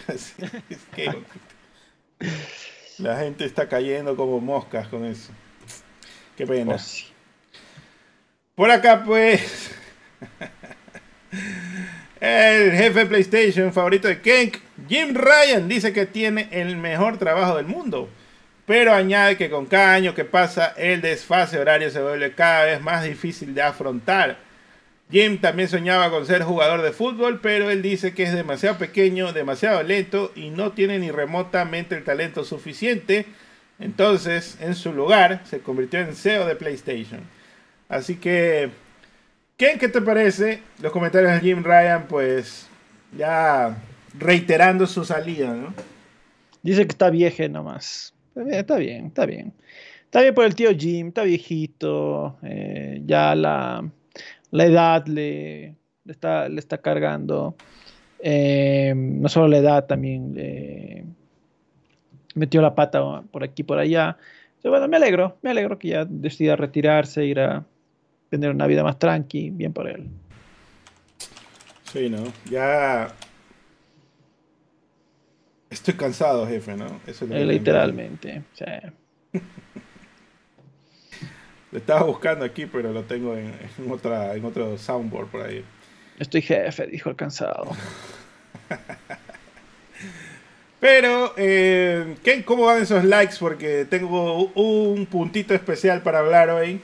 ¿Qué? 0.95 1.13
La 2.97 3.19
gente 3.19 3.45
está 3.45 3.67
cayendo 3.67 4.15
como 4.15 4.39
moscas 4.39 4.87
con 4.87 5.05
eso. 5.05 5.31
Qué 6.37 6.47
pena. 6.47 6.75
Oh. 6.75 7.13
Por 8.55 8.71
acá, 8.71 9.03
pues. 9.03 9.71
El 12.23 12.71
jefe 12.71 12.99
de 12.99 13.05
PlayStation 13.05 13.73
favorito 13.73 14.07
de 14.07 14.21
Kenk, 14.21 14.55
Jim 14.87 15.13
Ryan, 15.13 15.67
dice 15.67 15.91
que 15.91 16.05
tiene 16.05 16.47
el 16.51 16.77
mejor 16.77 17.17
trabajo 17.17 17.57
del 17.57 17.65
mundo. 17.65 18.07
Pero 18.65 18.93
añade 18.93 19.35
que 19.35 19.49
con 19.49 19.65
cada 19.65 19.91
año 19.91 20.15
que 20.15 20.23
pasa, 20.23 20.73
el 20.77 21.01
desfase 21.01 21.59
horario 21.59 21.89
se 21.89 22.01
vuelve 22.01 22.31
cada 22.31 22.63
vez 22.63 22.79
más 22.79 23.03
difícil 23.03 23.53
de 23.53 23.63
afrontar. 23.63 24.37
Jim 25.11 25.37
también 25.37 25.67
soñaba 25.67 26.09
con 26.11 26.25
ser 26.25 26.43
jugador 26.43 26.81
de 26.81 26.93
fútbol, 26.93 27.41
pero 27.41 27.69
él 27.69 27.81
dice 27.81 28.13
que 28.13 28.23
es 28.23 28.31
demasiado 28.31 28.77
pequeño, 28.77 29.33
demasiado 29.33 29.83
lento 29.83 30.31
y 30.33 30.49
no 30.49 30.71
tiene 30.71 30.99
ni 30.99 31.11
remotamente 31.11 31.97
el 31.97 32.05
talento 32.05 32.45
suficiente. 32.45 33.25
Entonces, 33.79 34.57
en 34.61 34.75
su 34.75 34.93
lugar, 34.93 35.41
se 35.43 35.59
convirtió 35.59 35.99
en 35.99 36.15
CEO 36.15 36.45
de 36.45 36.55
PlayStation. 36.55 37.19
Así 37.89 38.15
que, 38.15 38.69
¿qué, 39.57 39.77
te 39.77 40.01
parece? 40.01 40.61
Los 40.81 40.91
comentarios 40.91 41.31
de 41.33 41.39
Jim 41.39 41.63
Ryan, 41.63 42.07
pues, 42.07 42.67
ya 43.17 43.77
reiterando 44.17 44.87
su 44.87 45.05
salida, 45.05 45.53
¿no? 45.53 45.73
Dice 46.61 46.85
que 46.85 46.91
está 46.91 47.09
vieje 47.09 47.49
nomás. 47.49 48.13
Está 48.35 48.77
bien, 48.77 49.07
está 49.07 49.25
bien. 49.25 49.53
Está 50.05 50.21
bien 50.21 50.33
por 50.33 50.45
el 50.45 50.55
tío 50.55 50.69
Jim, 50.77 51.07
está 51.07 51.23
viejito. 51.23 52.37
Eh, 52.43 53.01
ya 53.05 53.35
la, 53.35 53.89
la 54.51 54.65
edad 54.65 55.05
le, 55.07 55.75
le, 56.03 56.11
está, 56.11 56.47
le 56.49 56.59
está 56.59 56.77
cargando. 56.79 57.55
Eh, 58.19 58.93
no 58.95 59.27
solo 59.27 59.49
la 59.49 59.57
edad, 59.57 59.85
también 59.85 60.33
eh, 60.37 61.03
metió 62.35 62.61
la 62.61 62.75
pata 62.75 63.23
por 63.31 63.43
aquí 63.43 63.63
por 63.63 63.79
allá. 63.79 64.17
Bueno, 64.63 64.87
me 64.87 64.95
alegro, 64.95 65.37
me 65.41 65.49
alegro 65.49 65.77
que 65.77 65.89
ya 65.89 66.05
decida 66.05 66.55
retirarse, 66.55 67.25
ir 67.25 67.41
a 67.41 67.65
tener 68.33 68.49
una 68.49 68.65
vida 68.65 68.83
más 68.83 68.97
tranqui, 68.97 69.51
bien 69.51 69.73
por 69.73 69.87
él. 69.87 70.07
Sí, 71.91 72.09
¿no? 72.09 72.23
Ya 72.49 73.13
estoy 75.69 75.93
cansado, 75.93 76.47
jefe, 76.47 76.75
¿no? 76.75 76.99
Eso 77.05 77.25
es 77.25 77.31
lo 77.31 77.37
eh, 77.37 77.45
literalmente, 77.45 78.41
sí. 78.53 78.65
Lo 81.71 81.79
estaba 81.79 82.03
buscando 82.03 82.45
aquí, 82.45 82.67
pero 82.67 82.91
lo 82.91 83.01
tengo 83.01 83.35
en, 83.35 83.51
en, 83.79 83.91
otra, 83.91 84.35
en 84.35 84.45
otro 84.45 84.77
soundboard 84.77 85.27
por 85.29 85.41
ahí. 85.41 85.65
Estoy 86.19 86.43
jefe, 86.43 86.85
dijo 86.85 87.09
el 87.09 87.15
cansado. 87.15 87.71
pero, 90.79 91.33
eh, 91.35 92.15
¿qué, 92.23 92.45
¿cómo 92.45 92.65
van 92.65 92.83
esos 92.83 93.03
likes? 93.03 93.37
Porque 93.39 93.85
tengo 93.85 94.51
un 94.53 95.07
puntito 95.07 95.55
especial 95.55 96.03
para 96.03 96.19
hablar 96.19 96.51
hoy. 96.51 96.79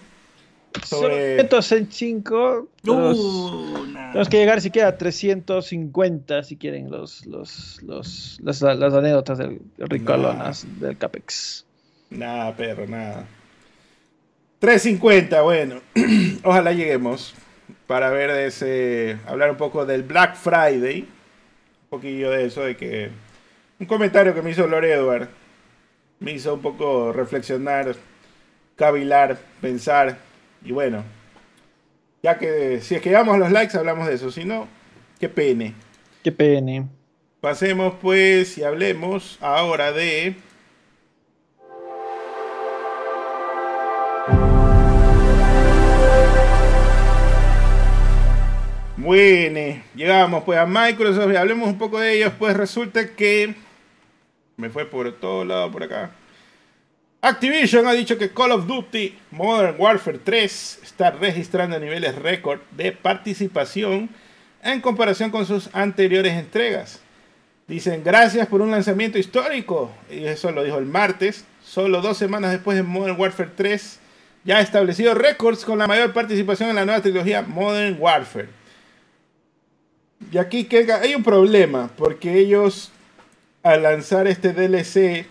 Sobre... 0.83 1.37
105. 1.37 2.67
Uh, 2.87 3.85
tenemos 4.11 4.29
que 4.29 4.37
llegar 4.37 4.61
siquiera 4.61 4.89
a 4.89 4.97
350 4.97 6.43
si 6.43 6.57
quieren 6.57 6.89
los, 6.89 7.25
los, 7.25 7.81
los, 7.83 8.39
las, 8.41 8.61
las 8.61 8.93
anécdotas 8.93 9.37
del 9.37 9.61
Ricolonas 9.77 10.65
nah. 10.65 10.87
del 10.87 10.97
Capex. 10.97 11.65
Nada, 12.09 12.55
perro, 12.55 12.87
nada. 12.87 13.27
350, 14.59 15.41
bueno. 15.41 15.81
Ojalá 16.43 16.73
lleguemos 16.73 17.33
para 17.87 18.09
ver 18.09 18.29
ese. 18.31 19.17
hablar 19.25 19.51
un 19.51 19.57
poco 19.57 19.85
del 19.85 20.03
Black 20.03 20.35
Friday. 20.35 21.01
Un 21.01 21.89
poquillo 21.89 22.31
de 22.31 22.45
eso, 22.45 22.63
de 22.63 22.75
que. 22.75 23.09
Un 23.79 23.85
comentario 23.85 24.33
que 24.33 24.41
me 24.41 24.51
hizo 24.51 24.67
Lore 24.67 24.91
Edward. 24.91 25.29
Me 26.19 26.33
hizo 26.33 26.53
un 26.53 26.61
poco 26.61 27.13
reflexionar, 27.13 27.95
cavilar, 28.75 29.37
pensar. 29.61 30.17
Y 30.63 30.71
bueno. 30.71 31.03
Ya 32.21 32.37
que 32.37 32.81
si 32.81 32.95
es 32.95 33.01
que 33.01 33.15
a 33.15 33.23
los 33.23 33.51
likes, 33.51 33.77
hablamos 33.77 34.07
de 34.07 34.15
eso. 34.15 34.31
Si 34.31 34.43
no, 34.43 34.67
qué 35.19 35.29
pene. 35.29 35.73
Qué 36.23 36.31
pene. 36.31 36.85
Pasemos 37.39 37.95
pues 38.01 38.57
y 38.57 38.63
hablemos 38.63 39.37
ahora 39.39 39.93
de. 39.93 40.35
Bueno, 48.97 49.81
llegamos 49.95 50.43
pues 50.43 50.59
a 50.59 50.65
Microsoft 50.65 51.31
y 51.31 51.37
hablemos 51.37 51.69
un 51.69 51.77
poco 51.77 51.99
de 52.01 52.17
ellos. 52.17 52.33
Pues 52.37 52.55
resulta 52.57 53.15
que 53.15 53.55
me 54.57 54.69
fue 54.69 54.85
por 54.85 55.09
todo 55.13 55.45
lado 55.45 55.71
por 55.71 55.83
acá. 55.83 56.11
Activision 57.21 57.85
ha 57.87 57.91
dicho 57.91 58.17
que 58.17 58.31
Call 58.31 58.53
of 58.53 58.65
Duty 58.65 59.17
Modern 59.31 59.75
Warfare 59.77 60.19
3 60.19 60.79
está 60.83 61.11
registrando 61.11 61.77
niveles 61.77 62.15
récord 62.15 62.61
de 62.71 62.93
participación 62.93 64.09
en 64.63 64.79
comparación 64.79 65.29
con 65.29 65.45
sus 65.45 65.69
anteriores 65.73 66.33
entregas. 66.33 67.01
Dicen 67.67 68.03
gracias 68.03 68.47
por 68.47 68.61
un 68.61 68.71
lanzamiento 68.71 69.19
histórico. 69.19 69.91
Y 70.09 70.23
eso 70.25 70.51
lo 70.51 70.63
dijo 70.63 70.77
el 70.77 70.85
martes. 70.85 71.45
Solo 71.63 72.01
dos 72.01 72.17
semanas 72.17 72.51
después 72.51 72.77
de 72.77 72.83
Modern 72.83 73.19
Warfare 73.19 73.51
3 73.55 73.99
ya 74.45 74.57
ha 74.57 74.61
establecido 74.61 75.13
récords 75.13 75.65
con 75.65 75.77
la 75.77 75.87
mayor 75.87 76.13
participación 76.13 76.69
en 76.69 76.77
la 76.77 76.85
nueva 76.85 77.01
trilogía 77.01 77.41
Modern 77.41 77.97
Warfare. 77.99 78.47
Y 80.31 80.37
aquí 80.37 80.67
hay 81.01 81.15
un 81.15 81.23
problema, 81.23 81.89
porque 81.97 82.37
ellos 82.39 82.91
al 83.61 83.83
lanzar 83.83 84.27
este 84.27 84.53
DLC, 84.53 85.27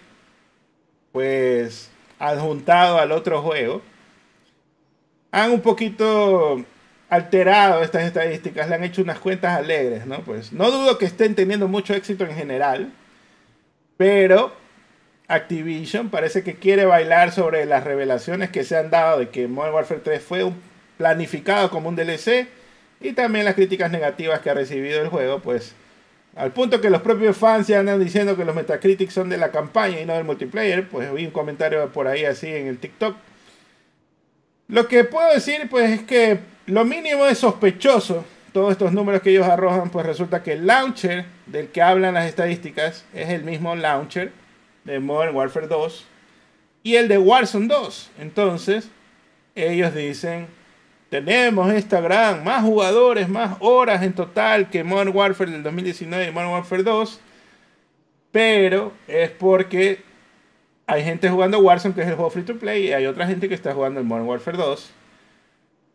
pues 1.19 1.91
adjuntado 2.21 3.01
al 3.01 3.11
otro 3.11 3.43
juego, 3.43 3.83
han 5.33 5.51
un 5.51 5.63
poquito 5.63 6.65
alterado 7.09 7.83
estas 7.83 8.05
estadísticas, 8.05 8.69
le 8.69 8.77
han 8.77 8.85
hecho 8.85 9.03
unas 9.03 9.19
cuentas 9.19 9.59
alegres, 9.59 10.07
¿no? 10.07 10.21
Pues 10.21 10.53
no 10.53 10.71
dudo 10.71 10.97
que 10.97 11.07
estén 11.07 11.35
teniendo 11.35 11.67
mucho 11.67 11.93
éxito 11.93 12.25
en 12.25 12.37
general, 12.37 12.93
pero 13.97 14.53
Activision 15.27 16.09
parece 16.09 16.45
que 16.45 16.55
quiere 16.55 16.85
bailar 16.85 17.33
sobre 17.33 17.67
las 17.67 17.83
revelaciones 17.83 18.51
que 18.51 18.63
se 18.63 18.77
han 18.77 18.91
dado 18.91 19.19
de 19.19 19.31
que 19.31 19.49
Modern 19.49 19.75
Warfare 19.75 20.03
3 20.05 20.23
fue 20.23 20.53
planificado 20.99 21.69
como 21.69 21.89
un 21.89 21.97
DLC 21.97 22.47
y 23.01 23.13
también 23.15 23.45
las 23.45 23.57
críticas 23.57 23.91
negativas 23.91 24.39
que 24.39 24.51
ha 24.51 24.55
recibido 24.55 25.03
el 25.03 25.09
juego, 25.09 25.41
pues 25.41 25.75
al 26.39 26.53
punto 26.53 26.81
que 26.81 26.89
los 26.89 27.03
propios 27.03 27.37
fans 27.37 27.67
ya 27.67 27.81
andan 27.81 27.99
diciendo 27.99 28.37
que 28.37 28.45
los 28.45 28.55
Metacritics 28.55 29.13
son 29.13 29.29
de 29.29 29.37
la 29.37 29.51
campaña 29.51 30.01
y 30.01 30.07
no 30.07 30.15
del 30.15 30.23
multiplayer, 30.23 30.89
pues 30.89 31.13
vi 31.13 31.27
un 31.27 31.33
comentario 31.33 31.89
por 31.93 32.07
ahí 32.07 32.25
así 32.25 32.47
en 32.47 32.69
el 32.69 32.79
TikTok. 32.79 33.17
Lo 34.69 34.87
que 34.87 35.03
puedo 35.03 35.35
decir 35.35 35.67
pues 35.69 35.91
es 35.91 36.03
que 36.03 36.39
lo 36.67 36.85
mínimo 36.85 37.27
es 37.27 37.39
sospechoso. 37.39 38.25
Todos 38.53 38.71
estos 38.71 38.93
números 38.93 39.21
que 39.21 39.31
ellos 39.31 39.49
arrojan, 39.49 39.91
pues 39.91 40.07
resulta 40.07 40.45
que 40.45 40.53
el 40.53 40.67
launcher 40.67 41.25
del 41.47 41.69
que 41.69 41.83
hablan 41.83 42.15
las 42.15 42.27
estadísticas 42.27 43.05
es 43.13 43.31
el 43.31 43.43
mismo 43.43 43.75
launcher 43.75 44.31
de 44.85 45.01
Modern 45.01 45.35
Warfare 45.35 45.67
2 45.67 46.07
y 46.85 46.95
el 46.95 47.09
de 47.09 47.19
Warzone 47.19 47.67
2. 47.67 48.11
Entonces, 48.21 48.91
ellos 49.57 49.93
dicen, 49.93 50.47
tenemos 51.09 51.73
esta 51.73 52.01
gran, 52.01 52.45
más 52.45 52.63
jugadores, 52.63 53.29
más 53.29 53.57
horas 53.61 54.03
en 54.03 54.13
total 54.13 54.69
que 54.69 54.85
Modern 54.85 55.15
Warfare 55.15 55.51
del 55.51 55.63
2019 55.63 56.29
y 56.29 56.31
Modern 56.33 56.51
Warfare 56.51 56.83
2. 56.83 57.21
Pero 58.31 58.93
es 59.07 59.31
porque 59.31 60.03
hay 60.87 61.03
gente 61.03 61.31
jugando 61.31 61.59
Warzone, 61.61 61.95
que 61.95 62.03
es 62.03 62.09
el 62.09 62.15
juego 62.15 62.31
free 62.31 62.45
to 62.45 62.59
play, 62.59 62.89
y 62.89 62.93
hay 62.93 63.07
otra 63.07 63.27
gente 63.27 63.49
que 63.49 63.55
está 63.55 63.73
jugando 63.73 64.01
el 64.01 64.07
Modern 64.07 64.27
Warfare 64.27 64.57
2, 64.57 64.91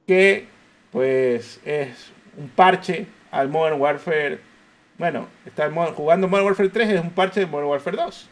que 0.07 0.47
pues 0.91 1.59
es 1.65 2.11
un 2.37 2.49
parche 2.49 3.07
al 3.31 3.49
Modern 3.49 3.79
Warfare. 3.79 4.39
Bueno, 4.97 5.27
está 5.45 5.71
jugando 5.95 6.27
Modern 6.27 6.47
Warfare 6.47 6.69
3 6.69 6.89
es 6.89 7.01
un 7.01 7.11
parche 7.11 7.39
de 7.39 7.45
Modern 7.45 7.69
Warfare 7.69 7.97
2. 7.97 8.29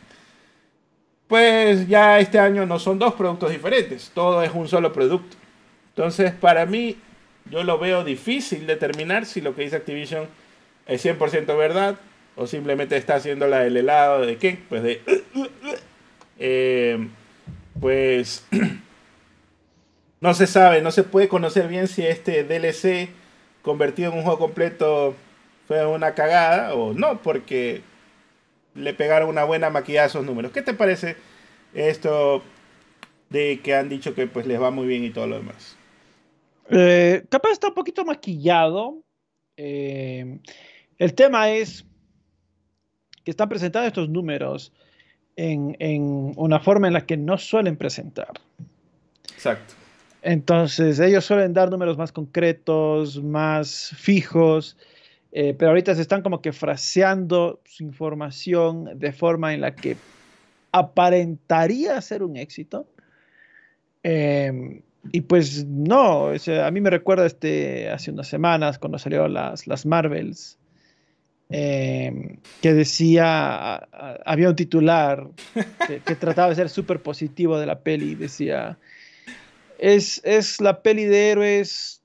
Pues 1.27 1.87
ya 1.87 2.19
este 2.19 2.39
año 2.39 2.65
no 2.65 2.77
son 2.77 2.99
dos 2.99 3.13
productos 3.13 3.51
diferentes, 3.51 4.11
todo 4.13 4.43
es 4.43 4.51
un 4.51 4.67
solo 4.67 4.91
producto. 4.91 5.37
Entonces, 5.95 6.31
para 6.31 6.65
mí, 6.65 6.97
yo 7.49 7.63
lo 7.63 7.77
veo 7.77 8.03
difícil 8.03 8.67
determinar 8.67 9.25
si 9.25 9.41
lo 9.41 9.55
que 9.55 9.63
dice 9.63 9.75
Activision 9.75 10.27
es 10.87 11.05
100% 11.05 11.57
verdad 11.57 11.97
o 12.35 12.47
simplemente 12.47 12.97
está 12.97 13.15
haciendo 13.15 13.47
la 13.47 13.59
del 13.59 13.77
helado 13.77 14.25
de 14.25 14.37
qué, 14.37 14.59
pues 14.69 14.83
de... 14.83 15.01
Eh, 16.43 16.97
pues 17.79 18.47
no 20.21 20.33
se 20.33 20.47
sabe, 20.47 20.81
no 20.81 20.89
se 20.89 21.03
puede 21.03 21.27
conocer 21.27 21.67
bien 21.67 21.87
si 21.87 22.03
este 22.03 22.43
DLC 22.43 23.09
convertido 23.61 24.11
en 24.11 24.17
un 24.17 24.23
juego 24.23 24.39
completo 24.39 25.13
fue 25.67 25.85
una 25.85 26.15
cagada 26.15 26.73
o 26.73 26.93
no, 26.93 27.21
porque 27.21 27.83
le 28.73 28.93
pegaron 28.95 29.29
una 29.29 29.43
buena 29.43 29.69
maquillada 29.69 30.05
a 30.05 30.09
esos 30.09 30.25
números. 30.25 30.51
¿Qué 30.51 30.63
te 30.63 30.73
parece 30.73 31.15
esto 31.75 32.41
de 33.29 33.59
que 33.63 33.75
han 33.75 33.89
dicho 33.89 34.15
que 34.15 34.25
pues 34.25 34.47
les 34.47 34.59
va 34.59 34.71
muy 34.71 34.87
bien 34.87 35.03
y 35.03 35.11
todo 35.11 35.27
lo 35.27 35.37
demás? 35.37 35.77
Eh, 36.69 37.25
capaz 37.29 37.51
está 37.51 37.67
un 37.67 37.73
poquito 37.73 38.05
maquillado. 38.05 39.03
Eh, 39.57 40.39
el 40.97 41.13
tema 41.13 41.49
es 41.49 41.85
que 43.23 43.31
están 43.31 43.49
presentando 43.49 43.87
estos 43.87 44.09
números 44.09 44.73
en, 45.35 45.75
en, 45.79 46.33
una 46.35 46.59
forma 46.59 46.87
en 46.87 46.93
la 46.93 47.05
que 47.05 47.17
no 47.17 47.37
suelen 47.37 47.77
presentar. 47.77 48.31
Exacto. 49.33 49.73
Entonces, 50.21 50.99
ellos 50.99 51.25
suelen 51.25 51.53
dar 51.53 51.71
números 51.71 51.97
más 51.97 52.11
concretos, 52.11 53.21
más 53.23 53.91
fijos, 53.97 54.77
eh, 55.31 55.55
pero 55.57 55.69
ahorita 55.71 55.95
se 55.95 56.01
están 56.01 56.21
como 56.21 56.41
que 56.41 56.51
fraseando 56.51 57.61
su 57.65 57.83
información 57.83 58.99
de 58.99 59.11
forma 59.13 59.53
en 59.53 59.61
la 59.61 59.75
que 59.75 59.97
aparentaría 60.71 61.99
ser 62.01 62.23
un 62.23 62.37
éxito. 62.37 62.85
Eh, 64.03 64.83
y 65.11 65.21
pues 65.21 65.65
no, 65.65 66.29
a 66.29 66.71
mí 66.71 66.81
me 66.81 66.89
recuerda 66.89 67.25
este, 67.25 67.89
hace 67.89 68.11
unas 68.11 68.27
semanas 68.27 68.77
cuando 68.77 68.99
salieron 68.99 69.33
las, 69.33 69.65
las 69.65 69.85
Marvels, 69.85 70.59
eh, 71.49 72.37
que 72.61 72.73
decía, 72.73 73.75
había 74.25 74.49
un 74.49 74.55
titular 74.55 75.27
que, 75.87 76.15
trataba 76.15 76.49
de 76.49 76.55
ser 76.55 76.69
súper 76.69 77.01
positivo 77.01 77.59
de 77.59 77.65
la 77.65 77.79
peli, 77.79 78.15
decía, 78.15 78.77
es, 79.79 80.21
es 80.23 80.61
la 80.61 80.81
peli 80.81 81.05
de 81.05 81.31
héroes 81.31 82.03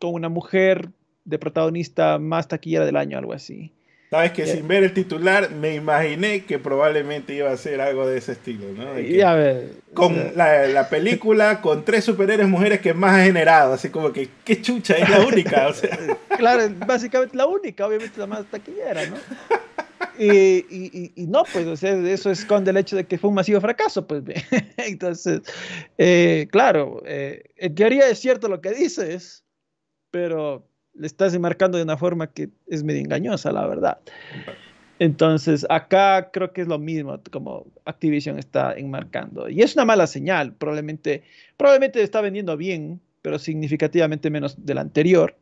con 0.00 0.14
una 0.14 0.28
mujer 0.28 0.90
de 1.24 1.38
protagonista 1.38 2.18
más 2.18 2.48
taquillera 2.48 2.86
del 2.86 2.96
año, 2.96 3.18
algo 3.18 3.34
así. 3.34 3.72
Sabes 4.10 4.32
que 4.32 4.44
sin 4.44 4.66
ver 4.66 4.82
el 4.82 4.92
titular 4.92 5.52
me 5.52 5.72
imaginé 5.76 6.44
que 6.44 6.58
probablemente 6.58 7.32
iba 7.32 7.52
a 7.52 7.56
ser 7.56 7.80
algo 7.80 8.08
de 8.08 8.18
ese 8.18 8.32
estilo, 8.32 8.72
¿no? 8.72 8.98
Y 8.98 9.20
a 9.20 9.34
ver, 9.34 9.74
con 9.94 10.32
la, 10.34 10.88
película 10.90 11.60
con 11.60 11.84
tres 11.84 12.06
superhéroes 12.06 12.48
mujeres 12.48 12.80
que 12.80 12.92
más 12.92 13.14
ha 13.14 13.22
generado, 13.22 13.74
así 13.74 13.88
como 13.88 14.12
que 14.12 14.28
qué 14.44 14.60
chucha, 14.60 14.96
es 14.96 15.08
la 15.08 15.20
única, 15.20 15.68
o 15.68 15.74
sea. 15.74 15.96
Claro, 16.36 16.74
básicamente 16.86 17.36
la 17.36 17.46
única, 17.46 17.86
obviamente 17.86 18.18
la 18.18 18.26
más 18.26 18.46
taquillera, 18.46 19.06
¿no? 19.06 19.16
Y, 20.18 21.12
y, 21.14 21.26
no, 21.26 21.44
pues, 21.52 21.66
o 21.66 21.76
sea, 21.76 21.92
eso 21.92 22.30
esconde 22.30 22.72
el 22.72 22.78
hecho 22.78 22.96
de 22.96 23.04
que 23.04 23.16
fue 23.16 23.28
un 23.28 23.36
masivo 23.36 23.60
fracaso, 23.60 24.06
pues. 24.06 24.24
Entonces, 24.76 25.40
eh, 25.98 26.48
claro, 26.50 27.02
eh, 27.06 27.44
en 27.56 27.74
teoría 27.76 28.08
es 28.08 28.18
cierto 28.18 28.48
lo 28.48 28.60
que 28.60 28.72
dices, 28.72 29.44
pero 30.10 30.69
le 30.94 31.06
estás 31.06 31.34
enmarcando 31.34 31.78
de 31.78 31.84
una 31.84 31.96
forma 31.96 32.28
que 32.28 32.50
es 32.66 32.82
medio 32.82 33.00
engañosa, 33.00 33.52
la 33.52 33.66
verdad. 33.66 33.98
Entonces, 35.00 35.66
acá 35.70 36.30
creo 36.30 36.52
que 36.52 36.60
es 36.60 36.68
lo 36.68 36.78
mismo 36.78 37.18
como 37.30 37.66
Activision 37.86 38.38
está 38.38 38.74
enmarcando. 38.74 39.48
Y 39.48 39.62
es 39.62 39.74
una 39.74 39.86
mala 39.86 40.06
señal. 40.06 40.52
Probablemente, 40.52 41.22
probablemente 41.56 42.02
está 42.02 42.20
vendiendo 42.20 42.56
bien, 42.58 43.00
pero 43.22 43.38
significativamente 43.38 44.28
menos 44.28 44.62
del 44.64 44.76
anterior. 44.76 45.36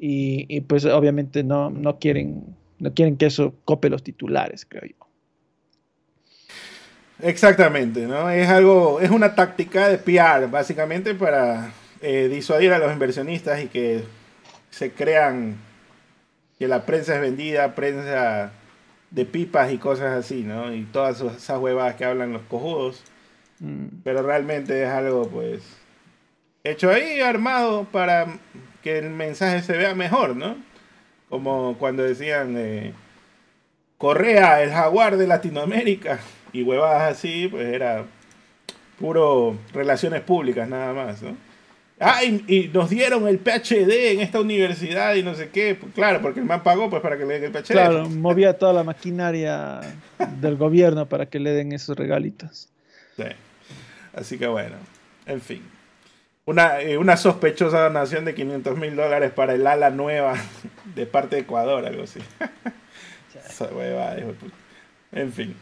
Y, 0.00 0.60
pues 0.62 0.84
obviamente 0.84 1.44
no, 1.44 1.70
no, 1.70 1.98
quieren, 1.98 2.56
no 2.78 2.92
quieren 2.92 3.16
que 3.16 3.26
eso 3.26 3.54
cope 3.64 3.88
los 3.88 4.02
titulares, 4.02 4.66
creo 4.68 4.82
yo. 4.84 5.06
Exactamente, 7.20 8.06
¿no? 8.06 8.30
Es 8.30 8.48
algo, 8.48 9.00
es 9.00 9.10
una 9.10 9.34
táctica 9.34 9.88
de 9.88 9.98
PR, 9.98 10.48
básicamente, 10.48 11.14
para 11.14 11.72
eh, 12.00 12.28
disuadir 12.28 12.72
a 12.72 12.78
los 12.78 12.92
inversionistas 12.92 13.62
y 13.62 13.66
que 13.66 14.04
se 14.70 14.92
crean 14.92 15.56
que 16.58 16.68
la 16.68 16.84
prensa 16.86 17.14
es 17.14 17.20
vendida, 17.20 17.74
prensa 17.74 18.52
de 19.10 19.24
pipas 19.24 19.72
y 19.72 19.78
cosas 19.78 20.16
así, 20.16 20.42
¿no? 20.42 20.74
Y 20.74 20.84
todas 20.84 21.20
esas 21.20 21.58
huevadas 21.58 21.94
que 21.94 22.04
hablan 22.04 22.32
los 22.32 22.42
cojudos. 22.42 23.02
Mm. 23.60 23.86
Pero 24.04 24.22
realmente 24.22 24.82
es 24.82 24.88
algo, 24.88 25.28
pues, 25.28 25.62
hecho 26.64 26.90
ahí, 26.90 27.20
armado 27.20 27.84
para 27.84 28.26
que 28.82 28.98
el 28.98 29.10
mensaje 29.10 29.62
se 29.62 29.76
vea 29.76 29.94
mejor, 29.94 30.36
¿no? 30.36 30.56
Como 31.28 31.76
cuando 31.78 32.02
decían 32.02 32.54
eh, 32.56 32.92
Correa, 33.98 34.62
el 34.62 34.70
jaguar 34.70 35.16
de 35.16 35.26
Latinoamérica, 35.26 36.20
y 36.52 36.62
huevadas 36.62 37.16
así, 37.16 37.48
pues 37.48 37.66
era 37.66 38.04
puro 38.98 39.56
relaciones 39.72 40.22
públicas 40.22 40.68
nada 40.68 40.92
más, 40.92 41.22
¿no? 41.22 41.36
Ah, 42.00 42.22
y, 42.22 42.70
nos 42.72 42.90
dieron 42.90 43.26
el 43.26 43.38
PhD 43.38 44.12
en 44.12 44.20
esta 44.20 44.40
universidad 44.40 45.14
y 45.14 45.22
no 45.22 45.34
sé 45.34 45.48
qué. 45.50 45.74
Pues, 45.74 45.92
claro, 45.94 46.20
porque 46.22 46.40
el 46.40 46.46
man 46.46 46.62
pagó 46.62 46.88
pues 46.88 47.02
para 47.02 47.18
que 47.18 47.24
le 47.24 47.40
den 47.40 47.44
el 47.44 47.52
PhD. 47.52 47.72
Claro, 47.72 48.08
movía 48.08 48.56
toda 48.56 48.72
la 48.72 48.84
maquinaria 48.84 49.80
del 50.40 50.56
gobierno 50.56 51.06
para 51.06 51.26
que 51.26 51.40
le 51.40 51.50
den 51.50 51.72
esos 51.72 51.96
regalitos. 51.96 52.68
Sí. 53.16 53.24
Así 54.14 54.38
que 54.38 54.46
bueno, 54.46 54.76
en 55.26 55.40
fin. 55.40 55.62
Una, 56.44 56.80
eh, 56.80 56.96
una 56.96 57.16
sospechosa 57.16 57.82
donación 57.82 58.24
de 58.24 58.34
500 58.34 58.78
mil 58.78 58.96
dólares 58.96 59.32
para 59.32 59.54
el 59.54 59.66
ala 59.66 59.90
nueva 59.90 60.34
de 60.94 61.04
parte 61.04 61.36
de 61.36 61.42
Ecuador, 61.42 61.84
algo 61.84 62.04
así. 62.04 62.20
En 65.10 65.32
fin. 65.32 65.56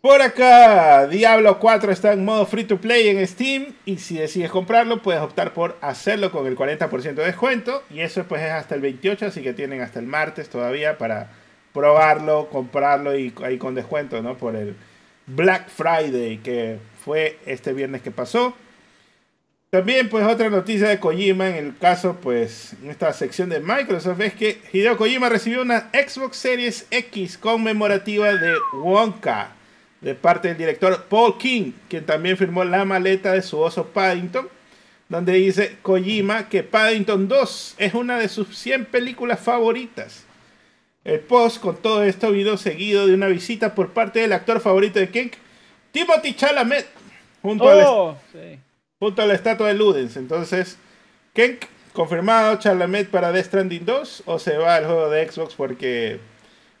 Por 0.00 0.22
acá, 0.22 1.08
Diablo 1.08 1.58
4 1.58 1.90
está 1.90 2.12
en 2.12 2.24
modo 2.24 2.46
free 2.46 2.62
to 2.62 2.80
play 2.80 3.08
en 3.08 3.26
Steam 3.26 3.74
y 3.84 3.98
si 3.98 4.16
decides 4.16 4.48
comprarlo 4.48 5.02
puedes 5.02 5.20
optar 5.20 5.52
por 5.52 5.76
hacerlo 5.80 6.30
con 6.30 6.46
el 6.46 6.56
40% 6.56 7.14
de 7.14 7.24
descuento 7.24 7.82
y 7.90 8.00
eso 8.00 8.22
pues 8.22 8.42
es 8.42 8.52
hasta 8.52 8.76
el 8.76 8.80
28, 8.80 9.26
así 9.26 9.42
que 9.42 9.54
tienen 9.54 9.80
hasta 9.80 9.98
el 9.98 10.06
martes 10.06 10.48
todavía 10.50 10.98
para 10.98 11.32
probarlo, 11.72 12.48
comprarlo 12.48 13.18
y 13.18 13.34
ahí 13.42 13.58
con 13.58 13.74
descuento, 13.74 14.22
¿no? 14.22 14.38
Por 14.38 14.54
el 14.54 14.76
Black 15.26 15.68
Friday 15.68 16.38
que 16.44 16.78
fue 17.04 17.40
este 17.44 17.72
viernes 17.72 18.00
que 18.00 18.12
pasó. 18.12 18.54
También, 19.70 20.08
pues, 20.08 20.24
otra 20.24 20.48
noticia 20.48 20.88
de 20.88 21.00
Kojima 21.00 21.48
en 21.48 21.56
el 21.56 21.76
caso, 21.76 22.16
pues, 22.22 22.74
en 22.82 22.90
esta 22.90 23.12
sección 23.12 23.48
de 23.50 23.60
Microsoft 23.60 24.20
es 24.20 24.34
que 24.34 24.62
Hideo 24.72 24.96
Kojima 24.96 25.28
recibió 25.28 25.60
una 25.60 25.90
Xbox 25.92 26.36
Series 26.36 26.86
X 26.90 27.36
conmemorativa 27.36 28.32
de 28.32 28.54
Wonka 28.74 29.57
de 30.00 30.14
parte 30.14 30.48
del 30.48 30.56
director 30.56 31.04
Paul 31.08 31.38
King, 31.38 31.72
quien 31.88 32.06
también 32.06 32.36
firmó 32.36 32.64
la 32.64 32.84
maleta 32.84 33.32
de 33.32 33.42
su 33.42 33.58
oso 33.58 33.86
Paddington, 33.86 34.48
donde 35.08 35.32
dice 35.34 35.76
Kojima 35.82 36.48
que 36.48 36.62
Paddington 36.62 37.28
2 37.28 37.74
es 37.78 37.94
una 37.94 38.18
de 38.18 38.28
sus 38.28 38.56
100 38.56 38.84
películas 38.86 39.40
favoritas. 39.40 40.24
El 41.04 41.20
post 41.20 41.60
con 41.60 41.76
todo 41.76 42.02
esto 42.04 42.30
vino 42.32 42.56
seguido 42.58 43.06
de 43.06 43.14
una 43.14 43.28
visita 43.28 43.74
por 43.74 43.90
parte 43.90 44.20
del 44.20 44.32
actor 44.32 44.60
favorito 44.60 44.98
de 44.98 45.08
King, 45.08 45.28
Timothy 45.92 46.34
Chalamet, 46.34 46.86
junto 47.40 47.64
Oh, 47.64 48.18
sí. 48.32 48.58
junto 48.98 49.22
a 49.22 49.26
la 49.26 49.34
estatua 49.34 49.68
de 49.68 49.74
Ludens. 49.74 50.16
Entonces, 50.16 50.76
Kenk, 51.32 51.64
confirmado 51.94 52.56
Chalamet 52.58 53.08
para 53.08 53.32
Death 53.32 53.46
Stranding 53.46 53.86
2 53.86 54.24
o 54.26 54.38
se 54.38 54.58
va 54.58 54.74
al 54.76 54.84
juego 54.84 55.08
de 55.08 55.30
Xbox 55.30 55.54
porque 55.54 56.20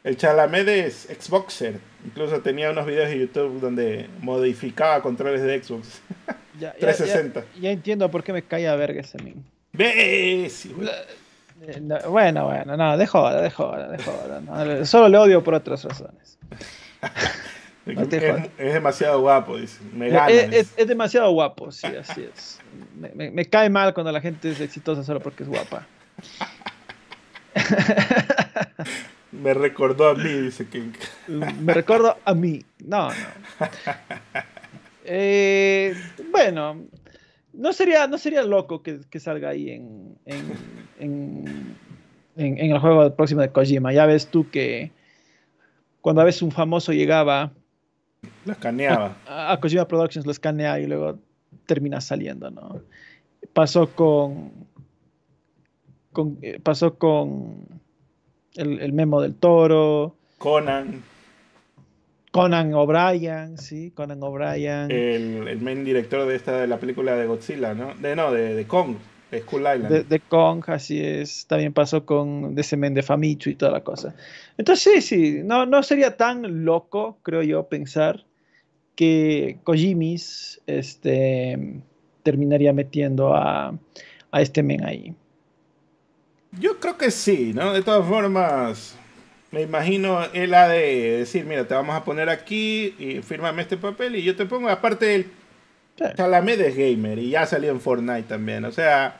el 0.04 0.16
Chalamet 0.16 0.68
es 0.68 1.08
Xboxer. 1.20 1.78
Incluso 2.04 2.40
tenía 2.40 2.70
unos 2.70 2.86
videos 2.86 3.08
de 3.10 3.18
YouTube 3.18 3.60
donde 3.60 4.08
modificaba 4.20 5.02
controles 5.02 5.42
de 5.42 5.62
Xbox. 5.62 6.00
Ya, 6.60 6.72
ya- 6.72 6.78
360. 6.80 7.40
Ya, 7.54 7.60
ya 7.60 7.70
entiendo 7.70 8.10
por 8.10 8.24
qué 8.24 8.32
me 8.32 8.42
cae 8.42 8.66
a 8.66 8.74
verga 8.74 9.00
ese 9.00 9.16
meme. 9.22 9.42
Eh, 9.78 10.50
no, 11.80 11.98
bueno, 12.10 12.46
bueno, 12.46 12.76
no, 12.76 12.98
de 12.98 13.06
joda, 13.06 13.40
de 13.40 13.50
joda, 13.52 13.88
de 13.88 14.02
joda. 14.02 14.40
no, 14.40 14.84
solo 14.84 15.08
le 15.08 15.18
odio 15.18 15.44
por 15.44 15.54
otras 15.54 15.84
razones. 15.84 16.36
No 17.86 18.02
Es, 18.02 18.74
demasiado 18.74 19.20
guapo, 19.20 19.56
dice. 19.56 19.78
Me 19.94 20.10
gana. 20.10 20.28
es- 20.28 20.50
dice. 20.50 20.66
es 20.76 20.88
demasiado 20.88 21.30
guapo, 21.30 21.70
sí, 21.72 21.86
así 21.86 22.28
es. 22.34 22.60
Me, 22.94 23.08
me- 23.14 23.30
me 23.30 23.44
cae 23.46 23.70
mal 23.70 23.94
cuando 23.94 24.12
la 24.12 24.20
gente 24.20 24.50
es 24.50 24.60
exitosa 24.60 25.02
solo 25.04 25.20
porque 25.20 25.44
es 25.44 25.48
guapa. 25.48 25.86
Me 29.32 29.52
recordó 29.54 30.08
a 30.08 30.14
mí, 30.14 30.24
dice 30.32 30.66
Kenk. 30.68 30.96
Me 31.28 31.74
recuerdo 31.74 32.16
a 32.24 32.34
mí. 32.34 32.64
No, 32.84 33.08
no. 33.08 33.14
Eh, 35.10 35.94
bueno, 36.30 36.84
no 37.54 37.72
sería, 37.72 38.06
no 38.06 38.18
sería 38.18 38.42
loco 38.42 38.82
que, 38.82 39.00
que 39.08 39.18
salga 39.20 39.48
ahí 39.48 39.70
en, 39.70 40.18
en, 40.26 40.52
en, 40.98 41.44
en- 42.36 42.58
en 42.58 42.70
el 42.72 42.78
juego 42.78 43.14
próximo 43.16 43.40
de 43.40 43.50
Kojima. 43.50 43.90
Ya 43.94 44.04
ves 44.04 44.26
tú 44.26 44.50
que 44.50 44.90
cuando 46.02 46.20
a 46.20 46.24
veces 46.26 46.42
un 46.42 46.52
famoso 46.52 46.92
llegaba 46.92 47.52
Lo 48.44 48.52
escaneaba. 48.52 49.16
a, 49.26 49.52
a 49.52 49.60
Kojima 49.60 49.88
Productions, 49.88 50.26
lo 50.26 50.32
escanea 50.32 50.78
y 50.78 50.86
luego 50.86 51.18
termina 51.64 52.02
saliendo, 52.02 52.50
¿no? 52.50 52.82
Pasó 53.54 53.94
con, 53.94 54.52
con 56.12 56.36
eh, 56.42 56.60
pasó 56.62 56.98
con 56.98 57.64
el, 58.58 58.80
el 58.80 58.92
memo 58.92 59.20
del 59.22 59.34
toro, 59.34 60.14
Conan, 60.38 61.02
Conan 62.30 62.74
O'Brien, 62.74 63.56
sí, 63.56 63.90
Conan 63.92 64.22
O'Brien. 64.22 64.90
el, 64.90 65.48
el 65.48 65.60
main 65.60 65.84
director 65.84 66.26
de 66.28 66.36
esta 66.36 66.60
de 66.60 66.66
la 66.66 66.78
película 66.78 67.16
de 67.16 67.26
Godzilla, 67.26 67.74
¿no? 67.74 67.94
De 67.94 68.14
no, 68.14 68.30
de, 68.32 68.54
de 68.54 68.64
Kong, 68.66 68.96
de 69.30 69.40
Skull 69.40 69.60
Island. 69.62 69.88
de, 69.88 70.04
de 70.04 70.20
Kong, 70.20 70.62
así 70.66 71.00
es. 71.00 71.46
También 71.46 71.72
pasó 71.72 72.04
con 72.04 72.54
de 72.54 72.60
ese 72.60 72.76
men 72.76 72.94
de 72.94 73.02
Famitsu 73.02 73.50
y 73.50 73.54
toda 73.54 73.72
la 73.72 73.80
cosa. 73.82 74.14
Entonces, 74.58 75.04
sí, 75.04 75.16
sí, 75.16 75.40
no, 75.42 75.66
no 75.66 75.82
sería 75.82 76.16
tan 76.16 76.64
loco, 76.64 77.18
creo 77.22 77.42
yo, 77.42 77.68
pensar 77.68 78.24
que 78.94 79.58
Kojimis 79.64 80.60
este, 80.66 81.80
terminaría 82.24 82.72
metiendo 82.72 83.34
a, 83.34 83.72
a 84.30 84.42
este 84.42 84.62
men 84.62 84.84
ahí. 84.84 85.14
Yo 86.52 86.80
creo 86.80 86.96
que 86.96 87.10
sí, 87.10 87.52
¿no? 87.54 87.72
De 87.72 87.82
todas 87.82 88.06
formas, 88.06 88.96
me 89.50 89.62
imagino 89.62 90.20
él 90.32 90.54
ha 90.54 90.68
de 90.68 91.18
decir, 91.18 91.44
mira, 91.44 91.66
te 91.66 91.74
vamos 91.74 91.94
a 91.94 92.04
poner 92.04 92.28
aquí 92.28 92.94
y 92.98 93.20
fírmame 93.22 93.62
este 93.62 93.76
papel 93.76 94.16
y 94.16 94.22
yo 94.22 94.34
te 94.36 94.46
pongo, 94.46 94.68
aparte 94.68 95.14
el. 95.14 95.26
Chalamet 96.16 96.60
es 96.60 96.76
gamer 96.76 97.18
y 97.18 97.30
ya 97.30 97.44
salió 97.44 97.70
en 97.72 97.80
Fortnite 97.80 98.22
también, 98.22 98.64
o 98.64 98.70
sea, 98.70 99.18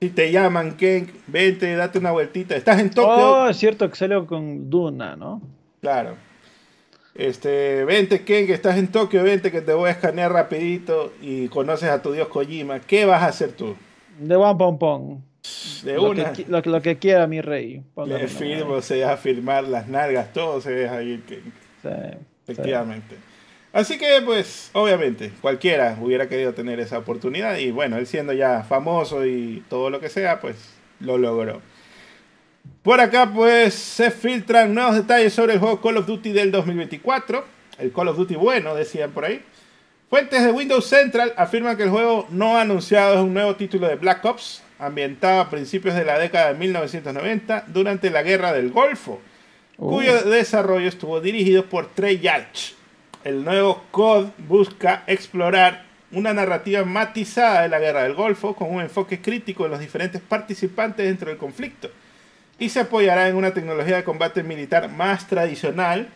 si 0.00 0.10
te 0.10 0.32
llaman, 0.32 0.76
Ken, 0.76 1.12
vente, 1.28 1.74
date 1.76 1.98
una 1.98 2.10
vueltita, 2.10 2.56
estás 2.56 2.80
en 2.80 2.90
Tokio, 2.90 3.42
Oh, 3.42 3.48
es 3.48 3.56
cierto 3.56 3.88
que 3.88 3.94
salió 3.96 4.26
con 4.26 4.68
Duna, 4.68 5.14
¿no? 5.16 5.40
claro. 5.80 6.16
Este, 7.14 7.84
vente, 7.84 8.24
Ken, 8.24 8.46
que 8.46 8.52
estás 8.52 8.78
en 8.78 8.88
Tokio, 8.88 9.24
vente 9.24 9.50
que 9.50 9.60
te 9.60 9.72
voy 9.72 9.88
a 9.88 9.92
escanear 9.92 10.32
rapidito 10.32 11.12
y 11.20 11.48
conoces 11.48 11.88
a 11.88 12.00
tu 12.00 12.12
dios 12.12 12.28
Kojima, 12.28 12.78
¿qué 12.80 13.04
vas 13.06 13.22
a 13.22 13.26
hacer 13.26 13.52
tú? 13.52 13.74
De 14.18 14.36
One 14.36 14.76
Pom. 14.78 15.20
De 15.82 15.94
Lo 15.94 16.10
una. 16.10 16.32
que, 16.32 16.44
lo, 16.48 16.60
lo 16.60 16.82
que 16.82 16.98
quiera 16.98 17.26
mi 17.26 17.40
rey. 17.40 17.82
Le 18.06 18.28
firmo, 18.28 18.80
se 18.82 18.96
deja 18.96 19.16
firmar 19.16 19.64
las 19.64 19.88
nalgas, 19.88 20.32
todo 20.32 20.60
se 20.60 20.72
deja 20.72 21.02
ir, 21.02 21.22
Ken. 21.22 21.42
Sí, 21.82 21.88
sí. 21.88 22.18
Efectivamente. 22.48 23.16
Así 23.72 23.98
que, 23.98 24.20
pues, 24.24 24.70
obviamente, 24.72 25.30
cualquiera 25.40 25.96
hubiera 26.00 26.28
querido 26.28 26.54
tener 26.54 26.80
esa 26.80 26.98
oportunidad 26.98 27.56
y 27.58 27.70
bueno, 27.70 27.96
él 27.98 28.06
siendo 28.06 28.32
ya 28.32 28.62
famoso 28.64 29.24
y 29.26 29.62
todo 29.68 29.90
lo 29.90 30.00
que 30.00 30.08
sea, 30.08 30.40
pues 30.40 30.56
lo 31.00 31.18
logró. 31.18 31.60
Por 32.82 33.00
acá, 33.00 33.30
pues, 33.32 33.74
se 33.74 34.10
filtran 34.10 34.74
nuevos 34.74 34.94
detalles 34.96 35.32
sobre 35.32 35.54
el 35.54 35.58
juego 35.60 35.80
Call 35.80 35.98
of 35.98 36.06
Duty 36.06 36.32
del 36.32 36.50
2024. 36.50 37.44
El 37.78 37.92
Call 37.92 38.08
of 38.08 38.16
Duty 38.16 38.34
bueno, 38.34 38.74
decían 38.74 39.12
por 39.12 39.24
ahí. 39.24 39.42
Fuentes 40.10 40.42
de 40.42 40.50
Windows 40.50 40.86
Central 40.86 41.32
afirman 41.36 41.76
que 41.76 41.82
el 41.84 41.90
juego 41.90 42.26
no 42.30 42.56
anunciado 42.56 43.14
es 43.14 43.20
un 43.20 43.34
nuevo 43.34 43.54
título 43.56 43.86
de 43.86 43.96
Black 43.96 44.24
Ops, 44.24 44.62
ambientado 44.78 45.40
a 45.40 45.50
principios 45.50 45.94
de 45.94 46.04
la 46.04 46.18
década 46.18 46.52
de 46.52 46.58
1990 46.58 47.64
durante 47.68 48.10
la 48.10 48.22
Guerra 48.22 48.52
del 48.52 48.70
Golfo 48.70 49.20
Uh, 49.78 49.90
cuyo 49.90 50.22
desarrollo 50.24 50.88
estuvo 50.88 51.20
dirigido 51.20 51.64
por 51.66 51.86
Trey 51.94 52.18
Yarch. 52.18 52.74
El 53.22 53.44
nuevo 53.44 53.84
COD 53.92 54.30
busca 54.38 55.04
explorar 55.06 55.84
una 56.10 56.34
narrativa 56.34 56.84
matizada 56.84 57.62
de 57.62 57.68
la 57.68 57.78
guerra 57.78 58.02
del 58.02 58.14
Golfo 58.14 58.56
con 58.56 58.74
un 58.74 58.80
enfoque 58.80 59.20
crítico 59.20 59.64
en 59.64 59.70
los 59.70 59.80
diferentes 59.80 60.20
participantes 60.20 61.06
dentro 61.06 61.28
del 61.28 61.38
conflicto 61.38 61.90
y 62.58 62.70
se 62.70 62.80
apoyará 62.80 63.28
en 63.28 63.36
una 63.36 63.54
tecnología 63.54 63.96
de 63.96 64.04
combate 64.04 64.42
militar 64.42 64.88
más 64.88 65.28
tradicional 65.28 66.08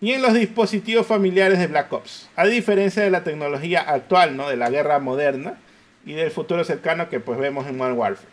y 0.00 0.12
en 0.12 0.22
los 0.22 0.32
dispositivos 0.32 1.06
familiares 1.06 1.58
de 1.58 1.66
Black 1.66 1.92
Ops, 1.92 2.30
a 2.34 2.46
diferencia 2.46 3.02
de 3.02 3.10
la 3.10 3.24
tecnología 3.24 3.82
actual, 3.82 4.36
¿no? 4.38 4.48
de 4.48 4.56
la 4.56 4.70
guerra 4.70 5.00
moderna 5.00 5.58
y 6.04 6.14
del 6.14 6.30
futuro 6.30 6.64
cercano 6.64 7.08
que 7.08 7.20
pues 7.20 7.38
vemos 7.38 7.66
en 7.66 7.76
Modern 7.76 7.98
Warfare. 7.98 8.28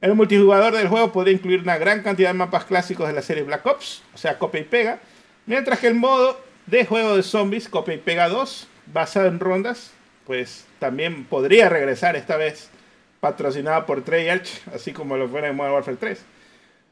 El 0.00 0.14
multijugador 0.14 0.74
del 0.74 0.88
juego 0.88 1.12
podría 1.12 1.34
incluir 1.34 1.60
una 1.60 1.76
gran 1.76 2.02
cantidad 2.02 2.30
de 2.30 2.34
mapas 2.34 2.64
clásicos 2.64 3.08
de 3.08 3.14
la 3.14 3.22
serie 3.22 3.42
Black 3.42 3.66
Ops, 3.66 4.02
o 4.14 4.18
sea, 4.18 4.38
copia 4.38 4.60
y 4.60 4.64
pega, 4.64 5.00
mientras 5.46 5.80
que 5.80 5.88
el 5.88 5.94
modo 5.94 6.40
de 6.66 6.84
juego 6.84 7.16
de 7.16 7.22
zombies, 7.22 7.68
copia 7.68 7.94
y 7.94 7.98
pega 7.98 8.28
2, 8.28 8.68
basado 8.92 9.26
en 9.26 9.40
rondas, 9.40 9.92
pues 10.26 10.66
también 10.78 11.24
podría 11.24 11.68
regresar 11.68 12.14
esta 12.14 12.36
vez 12.36 12.70
patrocinado 13.20 13.86
por 13.86 14.04
Treyarch, 14.04 14.48
así 14.72 14.92
como 14.92 15.16
lo 15.16 15.28
fuera 15.28 15.48
en 15.48 15.56
Modern 15.56 15.74
Warfare 15.74 15.96
3. 15.96 16.24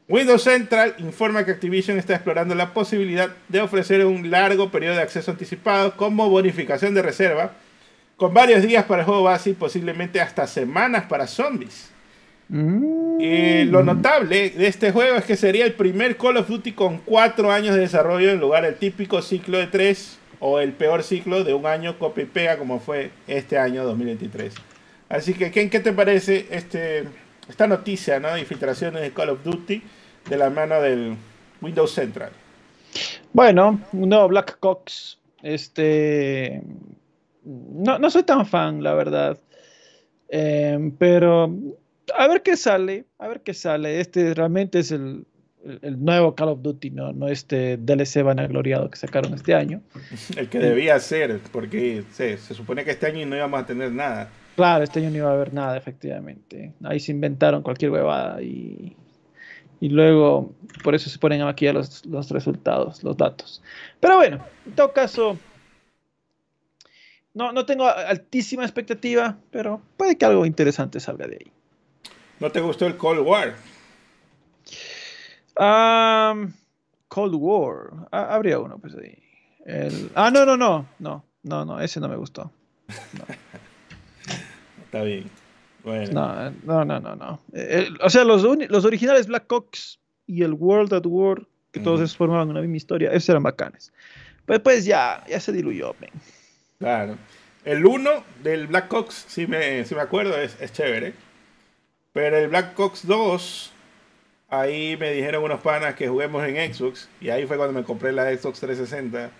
Windows 0.09 0.43
Central 0.43 0.95
informa 0.99 1.45
que 1.45 1.51
Activision 1.51 1.97
está 1.99 2.15
explorando 2.15 2.55
la 2.55 2.73
posibilidad 2.73 3.29
de 3.49 3.61
ofrecer 3.61 4.05
un 4.05 4.31
largo 4.31 4.71
periodo 4.71 4.95
de 4.95 5.01
acceso 5.01 5.31
anticipado 5.31 5.97
como 5.97 6.29
bonificación 6.29 6.93
de 6.93 7.01
reserva, 7.01 7.51
con 8.17 8.33
varios 8.33 8.63
días 8.63 8.83
para 8.85 9.01
el 9.01 9.05
juego 9.05 9.23
base 9.23 9.51
y 9.51 9.53
posiblemente 9.53 10.19
hasta 10.19 10.47
semanas 10.47 11.05
para 11.05 11.27
zombies. 11.27 11.91
mm, 12.49 13.21
Y 13.21 13.65
lo 13.65 13.83
notable 13.83 14.49
de 14.49 14.67
este 14.67 14.91
juego 14.91 15.15
es 15.15 15.23
que 15.25 15.37
sería 15.37 15.65
el 15.65 15.73
primer 15.73 16.17
Call 16.17 16.37
of 16.37 16.47
Duty 16.47 16.73
con 16.73 16.97
cuatro 16.97 17.51
años 17.51 17.75
de 17.75 17.81
desarrollo 17.81 18.31
en 18.31 18.39
lugar 18.39 18.63
del 18.63 18.75
típico 18.75 19.21
ciclo 19.21 19.59
de 19.59 19.67
tres 19.67 20.19
o 20.39 20.59
el 20.59 20.73
peor 20.73 21.03
ciclo 21.03 21.43
de 21.43 21.53
un 21.53 21.65
año 21.65 21.97
copia 21.97 22.23
y 22.23 22.27
pega 22.27 22.57
como 22.57 22.79
fue 22.79 23.11
este 23.27 23.57
año 23.57 23.83
2023. 23.85 24.53
Así 25.09 25.33
que, 25.33 25.51
Ken, 25.51 25.69
¿qué 25.69 25.79
te 25.79 25.93
parece 25.93 26.47
este, 26.51 27.05
esta 27.47 27.67
noticia 27.67 28.19
¿no? 28.19 28.33
de 28.33 28.41
infiltraciones 28.41 29.01
de 29.01 29.11
Call 29.13 29.29
of 29.29 29.43
Duty 29.43 29.81
de 30.29 30.37
la 30.37 30.49
mano 30.49 30.81
del 30.81 31.15
Windows 31.61 31.91
Central? 31.91 32.31
Bueno, 33.31 33.79
un 33.93 34.09
nuevo 34.09 34.27
Black 34.27 34.57
Cox. 34.59 35.17
Este. 35.43 36.61
No, 37.47 37.97
no 37.99 38.09
soy 38.09 38.23
tan 38.23 38.45
fan, 38.45 38.83
la 38.83 38.93
verdad. 38.93 39.37
Em, 40.29 40.91
pero 40.91 41.53
a 42.17 42.27
ver 42.27 42.41
qué 42.43 42.57
sale. 42.57 43.05
A 43.19 43.27
ver 43.27 43.41
qué 43.41 43.53
sale. 43.53 43.99
Este 44.01 44.33
realmente 44.33 44.79
es 44.79 44.91
el, 44.91 45.25
el- 45.81 46.03
nuevo 46.03 46.35
Call 46.35 46.49
of 46.49 46.61
Duty, 46.61 46.91
no, 46.91 47.13
no 47.13 47.27
este 47.27 47.77
DLC 47.77 48.23
vanagloriado 48.23 48.89
que 48.89 48.97
sacaron 48.97 49.33
este 49.33 49.53
año. 49.55 49.81
El 50.37 50.49
que 50.49 50.59
debía 50.59 50.99
ser, 50.99 51.39
porque 51.51 52.03
se, 52.11 52.37
se 52.37 52.53
supone 52.53 52.83
que 52.83 52.91
este 52.91 53.07
año 53.07 53.25
no 53.25 53.35
íbamos 53.35 53.61
a 53.61 53.65
tener 53.65 53.91
nada. 53.91 54.29
Claro, 54.55 54.83
este 54.83 54.99
año 54.99 55.11
no 55.11 55.17
iba 55.17 55.29
a 55.29 55.33
haber 55.33 55.53
nada, 55.53 55.77
efectivamente. 55.77 56.73
Ahí 56.83 56.99
se 56.99 57.11
inventaron 57.11 57.61
cualquier 57.61 57.91
huevada 57.91 58.41
y, 58.41 58.95
y 59.79 59.89
luego 59.89 60.51
por 60.83 60.95
eso 60.95 61.09
se 61.09 61.19
ponen 61.19 61.41
aquí 61.43 61.67
a 61.67 61.73
los, 61.73 62.05
los 62.05 62.29
resultados, 62.31 63.03
los 63.03 63.15
datos. 63.15 63.61
Pero 63.99 64.15
bueno, 64.17 64.43
en 64.65 64.71
todo 64.73 64.93
caso, 64.93 65.37
No, 67.37 67.51
no 67.51 67.67
tengo 67.67 67.87
altísima 67.87 68.63
expectativa, 68.63 69.37
pero 69.51 69.79
puede 69.95 70.17
que 70.17 70.25
algo 70.25 70.43
interesante 70.43 70.99
salga 70.99 71.27
de 71.27 71.35
ahí. 71.35 71.51
¿No 72.39 72.51
te 72.51 72.59
gustó 72.61 72.87
el 72.87 72.97
Cold 72.97 73.19
War? 73.19 73.53
Um, 75.55 76.51
Cold 77.07 77.35
War. 77.35 78.07
Ah, 78.11 78.33
habría 78.33 78.57
uno, 78.57 78.79
pues 78.79 78.95
ahí. 78.95 79.15
El... 79.67 80.09
Ah, 80.15 80.31
no, 80.31 80.47
no, 80.47 80.57
no. 80.57 80.87
No, 80.97 81.23
no, 81.43 81.63
no. 81.63 81.79
Ese 81.79 81.99
no 81.99 82.09
me 82.09 82.15
gustó. 82.15 82.51
No. 82.87 83.25
Está 84.85 85.03
bien. 85.03 85.29
Bueno. 85.83 86.11
No, 86.11 86.51
no, 86.63 86.85
no, 86.85 86.99
no. 86.99 87.15
no. 87.15 87.39
Eh, 87.53 87.87
o 88.01 88.09
sea, 88.09 88.23
los, 88.23 88.41
los 88.67 88.83
originales 88.83 89.27
Black 89.27 89.51
Ops 89.51 89.99
y 90.25 90.41
el 90.41 90.53
World 90.53 90.91
at 90.91 91.05
War, 91.05 91.45
que 91.71 91.81
todos 91.81 92.01
esos 92.01 92.17
formaban 92.17 92.49
una 92.49 92.61
misma 92.61 92.77
historia, 92.77 93.11
esos 93.11 93.29
eran 93.29 93.43
bacanes. 93.43 93.93
Pero 94.47 94.63
pues 94.63 94.85
ya, 94.85 95.23
ya 95.29 95.39
se 95.39 95.51
diluyó, 95.51 95.93
men. 95.99 96.09
Claro. 96.79 97.17
El 97.65 97.85
1 97.85 98.23
del 98.43 98.67
Black 98.67 98.91
Ops, 98.93 99.25
si 99.27 99.47
me, 99.47 99.83
si 99.85 99.95
me 99.95 100.01
acuerdo, 100.01 100.37
es, 100.37 100.57
es 100.61 100.71
chévere. 100.71 101.13
Pero 102.13 102.37
el 102.37 102.47
Black 102.47 102.79
Ops 102.79 103.05
2, 103.05 103.73
ahí 104.49 104.97
me 104.97 105.11
dijeron 105.11 105.43
unos 105.43 105.61
panas 105.61 105.95
que 105.95 106.07
juguemos 106.07 106.45
en 106.47 106.73
Xbox. 106.73 107.09
Y 107.19 107.29
ahí 107.29 107.45
fue 107.45 107.57
cuando 107.57 107.77
me 107.77 107.85
compré 107.85 108.11
la 108.11 108.25
Xbox 108.35 108.59
360. 108.59 109.31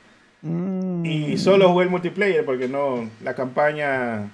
Mm. 0.41 1.05
Y 1.05 1.37
solo 1.37 1.69
jugué 1.69 1.85
el 1.85 1.89
multiplayer 1.89 2.45
porque 2.45 2.67
no, 2.67 3.09
la 3.23 3.33
campaña 3.33 4.29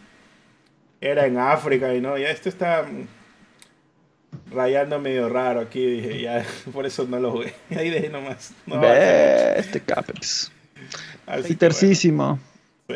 era 1.00 1.26
en 1.26 1.38
África 1.38 1.94
y 1.94 2.02
no, 2.02 2.18
ya 2.18 2.30
esto 2.30 2.50
está 2.50 2.86
rayando 4.52 5.00
medio 5.00 5.30
raro 5.30 5.62
aquí. 5.62 5.86
Dije, 5.86 6.22
ya, 6.22 6.46
por 6.74 6.86
eso 6.86 7.06
no 7.08 7.20
lo 7.20 7.32
jugué. 7.32 7.54
Y 7.70 7.76
ahí 7.76 7.90
dejé 7.90 8.10
nomás. 8.10 8.54
No 8.66 8.84
este 8.84 9.82
Capex. 9.82 10.52
Así 11.26 11.56
que 11.56 11.70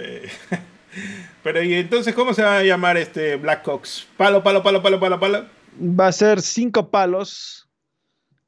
Pero 1.44 1.62
y 1.64 1.74
entonces, 1.76 2.14
¿cómo 2.16 2.34
se 2.34 2.44
va 2.44 2.58
a 2.58 2.64
llamar 2.64 2.98
este 2.98 3.36
Black 3.36 3.68
Ops? 3.68 4.08
Palo, 4.18 4.44
palo, 4.44 4.64
palo, 4.64 4.82
palo, 4.82 5.00
palo, 5.00 5.20
palo. 5.20 5.46
Va 5.80 6.08
a 6.08 6.12
ser 6.12 6.42
cinco 6.42 6.90
palos 6.90 7.70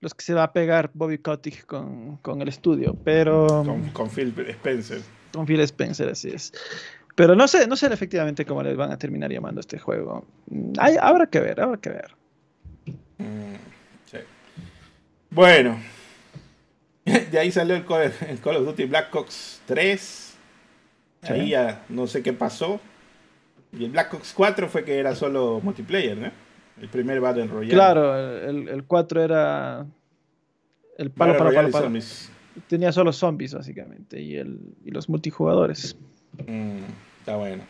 los 0.01 0.13
que 0.13 0.23
se 0.23 0.33
va 0.33 0.43
a 0.43 0.53
pegar 0.53 0.89
Bobby 0.93 1.17
Kotick 1.17 1.65
con, 1.65 2.17
con 2.17 2.41
el 2.41 2.47
estudio, 2.47 2.95
pero 3.03 3.47
Con, 3.65 3.89
con 3.89 4.09
Phil 4.09 4.33
Spencer. 4.47 5.01
con 5.33 5.45
Phil 5.45 5.59
Spencer, 5.61 6.09
así 6.09 6.29
es. 6.29 6.53
Pero 7.15 7.35
no 7.35 7.47
sé, 7.49 7.67
no 7.67 7.75
sé 7.75 7.87
efectivamente 7.87 8.45
cómo 8.45 8.63
les 8.63 8.77
van 8.77 8.91
a 8.91 8.97
terminar 8.97 9.29
llamando 9.31 9.59
a 9.59 9.61
este 9.61 9.77
juego. 9.77 10.25
Hay- 10.77 10.95
habrá 11.01 11.27
que 11.27 11.39
ver, 11.41 11.59
habrá 11.59 11.77
que 11.81 11.89
ver. 11.89 12.15
Mm, 13.17 13.55
sí. 14.09 14.17
Bueno. 15.29 15.77
De 17.05 17.37
ahí 17.37 17.51
salió 17.51 17.75
el 17.75 17.85
Call, 17.85 18.13
el 18.27 18.39
Call 18.39 18.55
of 18.57 18.65
Duty 18.67 18.85
Black 18.85 19.13
Ops 19.13 19.61
3. 19.65 20.28
Ahí 21.23 21.49
ya 21.49 21.83
no 21.89 22.07
sé 22.07 22.23
qué 22.23 22.33
pasó. 22.33 22.79
Y 23.71 23.85
el 23.85 23.91
Black 23.91 24.13
Ops 24.13 24.33
4 24.33 24.67
fue 24.67 24.83
que 24.83 24.97
era 24.97 25.15
solo 25.15 25.59
multiplayer, 25.61 26.17
¿no? 26.17 26.31
El 26.81 26.89
primer 26.89 27.19
Battle 27.19 27.47
Royale. 27.47 27.73
Claro, 27.73 28.17
el, 28.17 28.67
el 28.67 28.83
4 28.83 29.23
era 29.23 29.85
el 30.97 31.11
palo, 31.11 31.33
Battle 31.33 31.71
palo. 31.71 31.99
Tenía 32.67 32.91
solo 32.91 33.13
zombies, 33.13 33.53
básicamente, 33.53 34.21
y, 34.21 34.35
el, 34.35 34.59
y 34.83 34.91
los 34.91 35.07
multijugadores. 35.07 35.95
Mm, 36.45 36.79
está 37.19 37.35
bueno. 37.35 37.63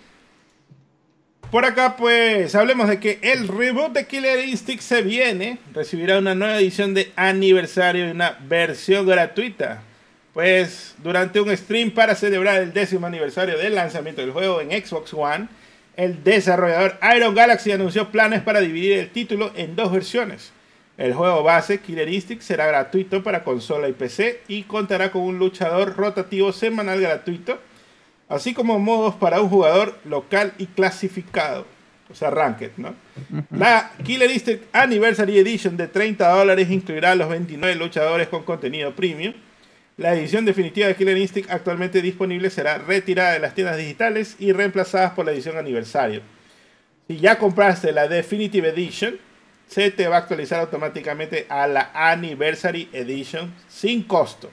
Por 1.52 1.66
acá, 1.66 1.96
pues, 1.98 2.54
hablemos 2.54 2.88
de 2.88 3.00
que 3.00 3.20
el 3.24 3.48
reboot 3.48 3.92
de 3.94 4.06
Killer 4.06 4.48
Instinct 4.48 4.82
se 4.82 5.02
viene. 5.02 5.58
Recibirá 5.74 6.20
una 6.20 6.36
nueva 6.36 6.58
edición 6.58 6.94
de 6.94 7.12
aniversario 7.16 8.08
y 8.08 8.12
una 8.12 8.38
versión 8.48 9.08
gratuita. 9.08 9.84
Pues, 10.40 10.96
durante 11.04 11.42
un 11.42 11.50
stream 11.58 11.92
para 11.92 12.16
celebrar 12.16 12.62
el 12.62 12.72
décimo 12.72 13.06
aniversario 13.06 13.58
del 13.58 13.76
lanzamiento 13.76 14.22
del 14.22 14.32
juego 14.32 14.62
en 14.62 14.72
Xbox 14.72 15.14
One, 15.14 15.50
el 15.98 16.24
desarrollador 16.24 16.98
Iron 17.14 17.36
Galaxy 17.36 17.74
anunció 17.74 18.10
planes 18.10 18.42
para 18.42 18.62
dividir 18.62 18.94
el 19.00 19.10
título 19.10 19.52
en 19.58 19.76
dos 19.76 19.92
versiones. 19.92 20.54
El 20.98 21.14
juego 21.14 21.44
base, 21.44 21.82
Killer 21.82 22.08
Instinct, 22.08 22.42
será 22.42 22.68
gratuito 22.68 23.22
para 23.22 23.44
consola 23.44 23.90
y 23.90 23.92
PC 23.92 24.44
y 24.48 24.64
contará 24.64 25.12
con 25.12 25.24
un 25.24 25.40
luchador 25.40 25.98
rotativo 25.98 26.54
semanal 26.54 27.02
gratuito 27.02 27.60
así 28.30 28.54
como 28.54 28.80
modos 28.80 29.16
para 29.16 29.42
un 29.42 29.50
jugador 29.50 30.00
local 30.06 30.54
y 30.58 30.68
clasificado, 30.68 31.66
o 32.10 32.16
sea, 32.16 32.30
ranked, 32.30 32.72
¿no? 32.78 32.96
La 33.52 33.92
Killer 34.06 34.32
Instinct 34.32 34.74
Anniversary 34.74 35.38
Edition 35.38 35.76
de 35.76 35.90
30 35.90 36.30
dólares 36.30 36.72
incluirá 36.72 37.12
a 37.12 37.16
los 37.16 37.28
29 37.28 37.76
luchadores 37.76 38.30
con 38.30 38.44
contenido 38.44 38.96
premium. 38.96 39.34
La 40.00 40.14
edición 40.14 40.46
definitiva 40.46 40.88
de 40.88 40.96
Killer 40.96 41.18
Instinct 41.18 41.52
actualmente 41.52 42.02
disponible 42.02 42.50
será 42.50 42.78
retirada 42.78 43.34
de 43.34 43.40
las 43.40 43.54
tiendas 43.54 43.76
digitales 43.76 44.38
y 44.40 44.54
reemplazadas 44.54 45.12
por 45.12 45.26
la 45.26 45.34
edición 45.34 45.58
aniversario. 45.58 46.22
Si 47.06 47.18
ya 47.18 47.38
compraste 47.38 47.92
la 47.92 48.08
Definitive 48.08 48.70
Edition, 48.70 49.18
se 49.68 49.92
te 49.92 50.08
va 50.08 50.16
a 50.16 50.20
actualizar 50.20 50.62
automáticamente 50.62 51.48
a 51.50 51.68
la 51.68 51.92
Anniversary 51.94 52.88
Edition 52.94 53.54
sin 53.68 54.04
costo. 54.04 54.50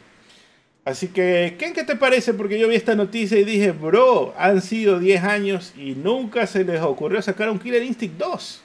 Así 0.85 1.09
que, 1.09 1.55
¿qué, 1.56 1.73
¿qué 1.73 1.85
te 1.85 1.94
parece? 1.94 2.35
Porque 2.35 2.59
yo 2.59 2.66
vi 2.66 2.74
esta 2.74 2.97
noticia 2.97 3.39
y 3.39 3.44
dije, 3.44 3.70
bro, 3.70 4.35
han 4.36 4.60
sido 4.60 4.98
10 4.98 5.23
años 5.23 5.74
y 5.77 5.94
nunca 5.94 6.48
se 6.48 6.64
les 6.64 6.81
ocurrió 6.81 7.23
sacar 7.23 7.51
un 7.51 7.60
Killer 7.60 7.85
Instinct 7.85 8.18
2. 8.18 8.62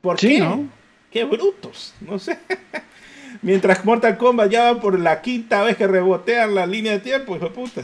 ¿Por 0.00 0.20
Sí, 0.20 0.28
qué? 0.36 0.38
¿no? 0.38 0.68
Qué 1.10 1.24
brutos, 1.24 1.92
no 2.00 2.20
sé. 2.20 2.38
Mientras 3.42 3.84
Mortal 3.84 4.18
Kombat 4.18 4.50
ya 4.50 4.72
va 4.72 4.80
por 4.80 4.98
la 4.98 5.22
quinta 5.22 5.62
vez 5.62 5.76
que 5.76 5.86
rebotean 5.86 6.54
la 6.54 6.66
línea 6.66 6.92
de 6.92 7.00
tiempo, 7.00 7.36
hijo 7.36 7.46
de 7.46 7.50
puta. 7.50 7.82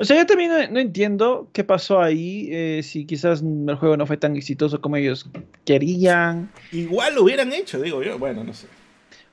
O 0.00 0.04
sea, 0.04 0.16
yo 0.16 0.26
también 0.26 0.50
no, 0.50 0.68
no 0.68 0.78
entiendo 0.78 1.48
qué 1.52 1.64
pasó 1.64 2.00
ahí, 2.00 2.48
eh, 2.52 2.82
si 2.84 3.04
quizás 3.04 3.42
el 3.42 3.74
juego 3.74 3.96
no 3.96 4.06
fue 4.06 4.16
tan 4.16 4.36
exitoso 4.36 4.80
como 4.80 4.96
ellos 4.96 5.28
querían. 5.64 6.50
Igual 6.70 7.16
lo 7.16 7.24
hubieran 7.24 7.52
hecho, 7.52 7.80
digo 7.80 8.02
yo. 8.02 8.18
Bueno, 8.18 8.44
no 8.44 8.54
sé. 8.54 8.68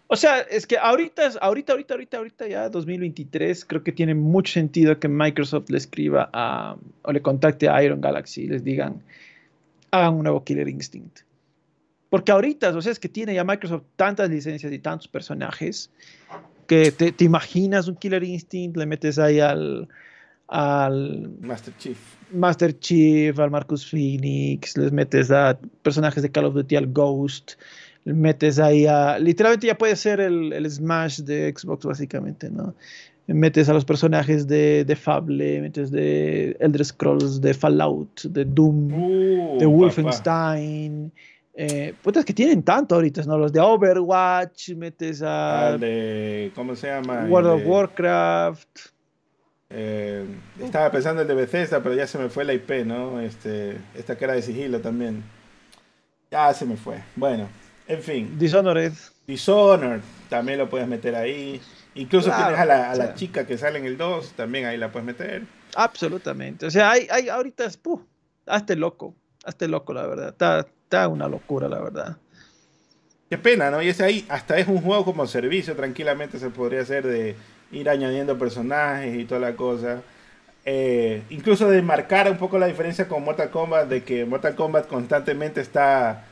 O 0.07 0.15
sea, 0.15 0.39
es 0.39 0.67
que 0.67 0.77
ahorita, 0.77 1.31
ahorita, 1.41 1.73
ahorita, 1.73 1.93
ahorita, 1.93 2.17
ahorita 2.17 2.47
ya 2.47 2.69
2023, 2.69 3.65
creo 3.65 3.83
que 3.83 3.91
tiene 3.91 4.13
mucho 4.13 4.53
sentido 4.53 4.99
que 4.99 5.07
Microsoft 5.07 5.69
le 5.69 5.77
escriba 5.77 6.29
a, 6.31 6.77
o 7.03 7.11
le 7.11 7.21
contacte 7.21 7.69
a 7.69 7.83
Iron 7.83 8.01
Galaxy 8.01 8.43
y 8.43 8.47
les 8.47 8.63
digan, 8.63 9.01
hagan 9.91 10.13
un 10.13 10.23
nuevo 10.23 10.43
Killer 10.43 10.67
Instinct. 10.67 11.24
Porque 12.15 12.31
ahorita, 12.31 12.69
o 12.69 12.81
sea, 12.81 12.93
es 12.93 12.99
que 12.99 13.09
tiene 13.09 13.33
ya 13.33 13.43
Microsoft 13.43 13.83
tantas 13.97 14.29
licencias 14.29 14.71
y 14.71 14.79
tantos 14.79 15.05
personajes 15.09 15.89
que 16.65 16.89
te, 16.93 17.11
te 17.11 17.25
imaginas 17.25 17.89
un 17.89 17.97
Killer 17.97 18.23
Instinct, 18.23 18.77
le 18.77 18.85
metes 18.85 19.19
ahí 19.19 19.41
al, 19.41 19.89
al 20.47 21.29
Master 21.41 21.73
Chief. 21.77 21.97
Master 22.31 22.79
Chief, 22.79 23.37
al 23.37 23.51
Marcus 23.51 23.85
Phoenix, 23.85 24.77
les 24.77 24.93
metes 24.93 25.29
a 25.29 25.59
personajes 25.81 26.23
de 26.23 26.31
Call 26.31 26.45
of 26.45 26.53
Duty, 26.53 26.77
al 26.77 26.87
Ghost, 26.87 27.55
le 28.05 28.13
metes 28.13 28.59
ahí 28.59 28.85
a... 28.85 29.19
Literalmente 29.19 29.67
ya 29.67 29.77
puede 29.77 29.97
ser 29.97 30.21
el, 30.21 30.53
el 30.53 30.71
Smash 30.71 31.19
de 31.19 31.53
Xbox, 31.53 31.85
básicamente, 31.85 32.49
¿no? 32.49 32.75
Metes 33.27 33.67
a 33.67 33.73
los 33.73 33.83
personajes 33.83 34.47
de, 34.47 34.85
de 34.85 34.95
Fable, 34.95 35.59
metes 35.59 35.91
de 35.91 36.55
Elder 36.61 36.85
Scrolls, 36.85 37.41
de 37.41 37.53
Fallout, 37.53 38.21
de 38.21 38.45
Doom, 38.45 38.93
Uh, 38.93 39.59
de 39.59 39.65
papá. 40.03 40.57
Eh, 41.57 41.93
que 42.25 42.33
tienen 42.33 42.63
tanto 42.63 42.95
ahorita, 42.95 43.21
¿no? 43.23 43.37
Los 43.37 43.53
de 43.53 43.61
Overwatch, 43.61 44.71
metes 44.71 45.21
a 45.21 45.67
Al 45.67 45.79
de, 45.79 46.51
¿Cómo 46.53 46.75
se 46.75 46.87
llama? 46.87 47.25
World 47.29 47.49
of 47.49 47.59
de- 47.61 47.65
Warcraft. 47.65 48.79
Eh, 49.69 50.25
estaba 50.61 50.91
pensando 50.91 51.21
en 51.21 51.29
el 51.29 51.35
de 51.35 51.41
Bethesda, 51.41 51.81
pero 51.81 51.95
ya 51.95 52.07
se 52.07 52.17
me 52.17 52.29
fue 52.29 52.43
la 52.43 52.53
IP, 52.53 52.85
¿no? 52.85 53.19
Este, 53.21 53.77
esta 53.95 54.13
era 54.13 54.33
de 54.33 54.41
sigilo 54.41 54.79
también. 54.81 55.23
Ya 56.29 56.53
se 56.53 56.65
me 56.65 56.75
fue. 56.75 57.01
Bueno, 57.15 57.47
en 57.87 58.01
fin. 58.01 58.37
Dishonored. 58.37 58.93
Dishonored, 59.25 60.01
también 60.29 60.59
lo 60.59 60.69
puedes 60.69 60.87
meter 60.87 61.15
ahí. 61.15 61.61
Incluso 61.95 62.27
Claro, 62.27 62.43
tienes 62.47 62.59
a 62.59 62.65
la, 62.65 62.91
a 62.91 62.95
la 62.95 63.13
chica 63.15 63.47
que 63.47 63.57
sale 63.57 63.79
en 63.79 63.85
el 63.85 63.97
2, 63.97 64.33
también 64.33 64.65
ahí 64.65 64.77
la 64.77 64.91
puedes 64.91 65.05
meter. 65.05 65.43
Absolutamente. 65.75 66.65
O 66.65 66.71
sea, 66.71 66.91
hay, 66.91 67.07
hay 67.09 67.29
ahorita 67.29 67.63
es, 67.65 67.77
puh, 67.77 68.01
hazte 68.45 68.75
loco, 68.75 69.15
hazte 69.45 69.67
loco, 69.69 69.93
la 69.93 70.05
verdad. 70.05 70.29
Está, 70.29 70.67
está 70.85 71.07
una 71.07 71.27
locura, 71.27 71.67
la 71.67 71.81
verdad. 71.81 72.17
Qué 73.29 73.37
pena, 73.37 73.71
¿no? 73.71 73.81
Y 73.81 73.89
ese 73.89 74.05
ahí 74.05 74.25
hasta 74.29 74.57
es 74.57 74.67
un 74.67 74.81
juego 74.81 75.03
como 75.03 75.25
servicio, 75.25 75.75
tranquilamente 75.75 76.37
se 76.37 76.49
podría 76.51 76.81
hacer 76.81 77.05
de 77.05 77.35
ir 77.71 77.89
añadiendo 77.89 78.37
personajes 78.37 79.15
y 79.15 79.25
toda 79.25 79.41
la 79.41 79.55
cosa. 79.55 80.01
Eh, 80.63 81.23
incluso 81.29 81.69
de 81.69 81.81
marcar 81.81 82.29
un 82.29 82.37
poco 82.37 82.57
la 82.59 82.67
diferencia 82.67 83.07
con 83.07 83.23
Mortal 83.23 83.49
Kombat, 83.49 83.87
de 83.89 84.03
que 84.03 84.25
Mortal 84.25 84.55
Kombat 84.55 84.87
constantemente 84.87 85.59
está 85.61 86.25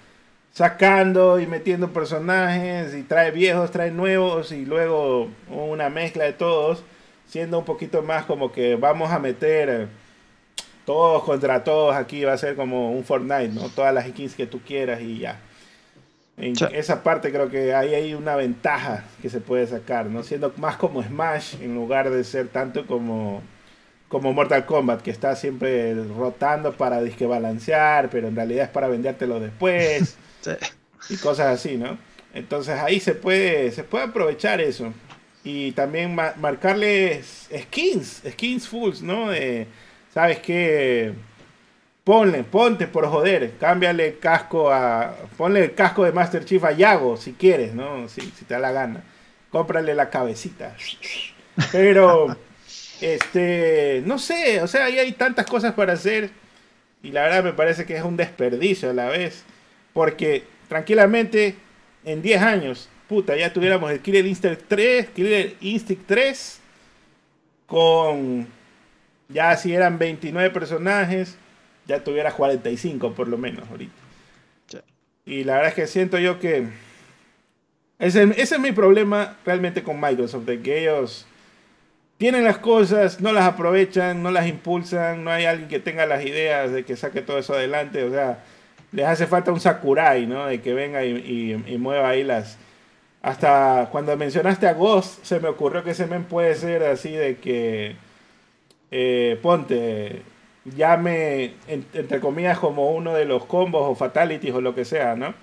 sacando 0.51 1.39
y 1.39 1.47
metiendo 1.47 1.91
personajes 1.91 2.93
y 2.93 3.01
trae 3.03 3.31
viejos, 3.31 3.71
trae 3.71 3.89
nuevos 3.91 4.51
y 4.51 4.65
luego 4.65 5.29
una 5.49 5.89
mezcla 5.89 6.25
de 6.25 6.33
todos, 6.33 6.83
siendo 7.27 7.57
un 7.57 7.65
poquito 7.65 8.03
más 8.03 8.25
como 8.25 8.51
que 8.51 8.75
vamos 8.75 9.11
a 9.11 9.17
meter 9.17 9.87
todos 10.85 11.23
contra 11.23 11.63
todos, 11.63 11.95
aquí 11.95 12.23
va 12.23 12.33
a 12.33 12.37
ser 12.37 12.55
como 12.55 12.91
un 12.91 13.03
Fortnite, 13.03 13.49
¿no? 13.49 13.69
Todas 13.69 13.93
las 13.93 14.07
skins 14.07 14.35
que 14.35 14.45
tú 14.47 14.59
quieras 14.61 15.01
y 15.01 15.19
ya. 15.19 15.39
En 16.37 16.55
Sí. 16.55 16.65
esa 16.73 17.03
parte 17.03 17.31
creo 17.31 17.49
que 17.49 17.73
ahí 17.75 17.93
hay 17.93 18.13
una 18.15 18.35
ventaja 18.35 19.03
que 19.21 19.29
se 19.29 19.39
puede 19.39 19.67
sacar, 19.67 20.07
¿no? 20.07 20.23
Siendo 20.23 20.51
más 20.57 20.77
como 20.77 21.03
Smash 21.03 21.55
en 21.61 21.75
lugar 21.75 22.09
de 22.09 22.23
ser 22.23 22.47
tanto 22.47 22.85
como 22.87 23.41
como 24.09 24.31
Mortal 24.31 24.65
Kombat, 24.67 25.01
que 25.01 25.09
está 25.09 25.35
siempre 25.35 25.95
rotando 25.95 26.73
para 26.73 27.01
disque 27.01 27.25
balancear, 27.25 28.11
pero 28.11 28.27
en 28.27 28.35
realidad 28.35 28.65
es 28.65 28.69
para 28.69 28.87
vendértelo 28.87 29.39
después. 29.39 30.17
Sí. 30.43 30.51
y 31.09 31.17
cosas 31.17 31.47
así, 31.47 31.77
¿no? 31.77 31.97
Entonces 32.33 32.77
ahí 32.77 32.99
se 32.99 33.15
puede, 33.15 33.71
se 33.71 33.83
puede 33.83 34.03
aprovechar 34.05 34.59
eso. 34.61 34.93
Y 35.43 35.71
también 35.71 36.13
ma- 36.13 36.33
marcarles 36.37 37.47
skins, 37.61 38.21
skins 38.29 38.67
fulls, 38.67 39.01
¿no? 39.01 39.29
De, 39.29 39.67
¿Sabes 40.13 40.39
qué? 40.39 41.13
Ponle, 42.03 42.43
ponte 42.43 42.85
por 42.85 43.07
joder, 43.07 43.53
cámbiale 43.59 44.07
el 44.07 44.19
casco 44.19 44.71
a. 44.71 45.15
Ponle 45.37 45.63
el 45.63 45.73
casco 45.73 46.03
de 46.03 46.11
Master 46.11 46.45
Chief 46.45 46.63
a 46.63 46.71
Yago 46.71 47.17
si 47.17 47.33
quieres, 47.33 47.73
¿no? 47.73 48.07
Si, 48.09 48.21
si 48.21 48.45
te 48.45 48.53
da 48.53 48.59
la 48.59 48.71
gana. 48.71 49.03
Cómprale 49.49 49.95
la 49.95 50.09
cabecita. 50.09 50.75
Pero, 51.71 52.35
este, 53.01 54.03
no 54.05 54.19
sé, 54.19 54.61
o 54.61 54.67
sea, 54.67 54.85
ahí 54.85 54.99
hay 54.99 55.13
tantas 55.13 55.47
cosas 55.47 55.73
para 55.73 55.93
hacer. 55.93 56.29
Y 57.01 57.11
la 57.11 57.23
verdad 57.23 57.43
me 57.43 57.53
parece 57.53 57.85
que 57.85 57.95
es 57.95 58.03
un 58.03 58.17
desperdicio 58.17 58.91
a 58.91 58.93
la 58.93 59.09
vez. 59.09 59.43
Porque 59.93 60.43
tranquilamente 60.67 61.55
en 62.05 62.21
10 62.21 62.41
años, 62.41 62.89
puta, 63.07 63.35
ya 63.35 63.51
tuviéramos 63.51 63.91
el 63.91 63.99
Killer 63.99 64.25
Instinct 64.25 64.63
3, 64.67 65.09
Killer 65.09 65.55
Instinct 65.61 66.05
3 66.05 66.59
con 67.65 68.47
ya 69.29 69.55
si 69.57 69.73
eran 69.73 69.99
29 69.99 70.49
personajes, 70.51 71.37
ya 71.87 72.03
tuvieras 72.03 72.33
45 72.35 73.13
por 73.13 73.27
lo 73.27 73.37
menos 73.37 73.69
ahorita. 73.69 73.93
Sí. 74.67 74.79
Y 75.25 75.43
la 75.43 75.53
verdad 75.55 75.69
es 75.69 75.75
que 75.75 75.87
siento 75.87 76.17
yo 76.19 76.39
que 76.39 76.67
ese, 77.99 78.23
ese 78.23 78.55
es 78.55 78.59
mi 78.59 78.71
problema 78.71 79.37
realmente 79.45 79.83
con 79.83 79.99
Microsoft, 79.99 80.45
de 80.45 80.61
que 80.61 80.81
ellos 80.81 81.25
tienen 82.17 82.43
las 82.43 82.57
cosas, 82.59 83.21
no 83.21 83.33
las 83.33 83.45
aprovechan, 83.45 84.23
no 84.23 84.31
las 84.31 84.47
impulsan, 84.47 85.23
no 85.23 85.31
hay 85.31 85.45
alguien 85.45 85.69
que 85.69 85.79
tenga 85.79 86.05
las 86.05 86.25
ideas 86.25 86.71
de 86.71 86.85
que 86.85 86.95
saque 86.95 87.21
todo 87.21 87.39
eso 87.39 87.53
adelante, 87.53 88.03
o 88.03 88.11
sea, 88.11 88.43
les 88.91 89.05
hace 89.05 89.27
falta 89.27 89.51
un 89.51 89.59
Sakurai, 89.59 90.25
¿no? 90.27 90.45
De 90.47 90.61
que 90.61 90.73
venga 90.73 91.03
y, 91.05 91.11
y- 91.67 91.73
y 91.73 91.77
mueva 91.77 92.09
ahí 92.09 92.23
las... 92.23 92.57
Hasta 93.21 93.89
cuando 93.91 94.15
mencionaste 94.17 94.67
a 94.67 94.73
Ghost, 94.73 95.23
se 95.25 95.39
me 95.39 95.47
ocurrió 95.49 95.83
que 95.83 95.91
ese 95.91 96.07
men 96.07 96.25
puede 96.25 96.55
ser 96.55 96.83
así 96.83 97.11
de 97.13 97.37
que... 97.37 97.95
eh, 98.95 99.39
ponte, 99.41 100.21
llame, 100.65 101.55
en- 101.67 101.85
entre 101.95 102.19
comillas, 102.19 102.59
como 102.59 102.91
uno 102.91 103.13
de 103.15 103.25
los 103.25 103.45
combos 103.45 103.81
o 103.89 103.95
fatalities 103.95 104.53
o 104.53 104.61
lo 104.61 104.75
que 104.75 104.85
sea, 104.85 105.15
¿no? 105.15 105.33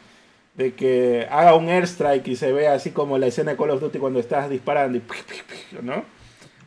De 0.54 0.74
que 0.74 1.26
haga 1.30 1.56
un 1.56 1.68
airstrike 1.68 2.28
y 2.28 2.36
se 2.36 2.52
vea 2.52 2.74
así 2.74 2.92
como 2.92 3.18
la 3.18 3.26
escena 3.26 3.50
de 3.50 3.56
Call 3.56 3.70
of 3.70 3.80
Duty 3.80 3.98
cuando 3.98 4.20
estás 4.20 4.48
disparando 4.48 4.98
y... 4.98 5.02
¿no? 5.82 6.04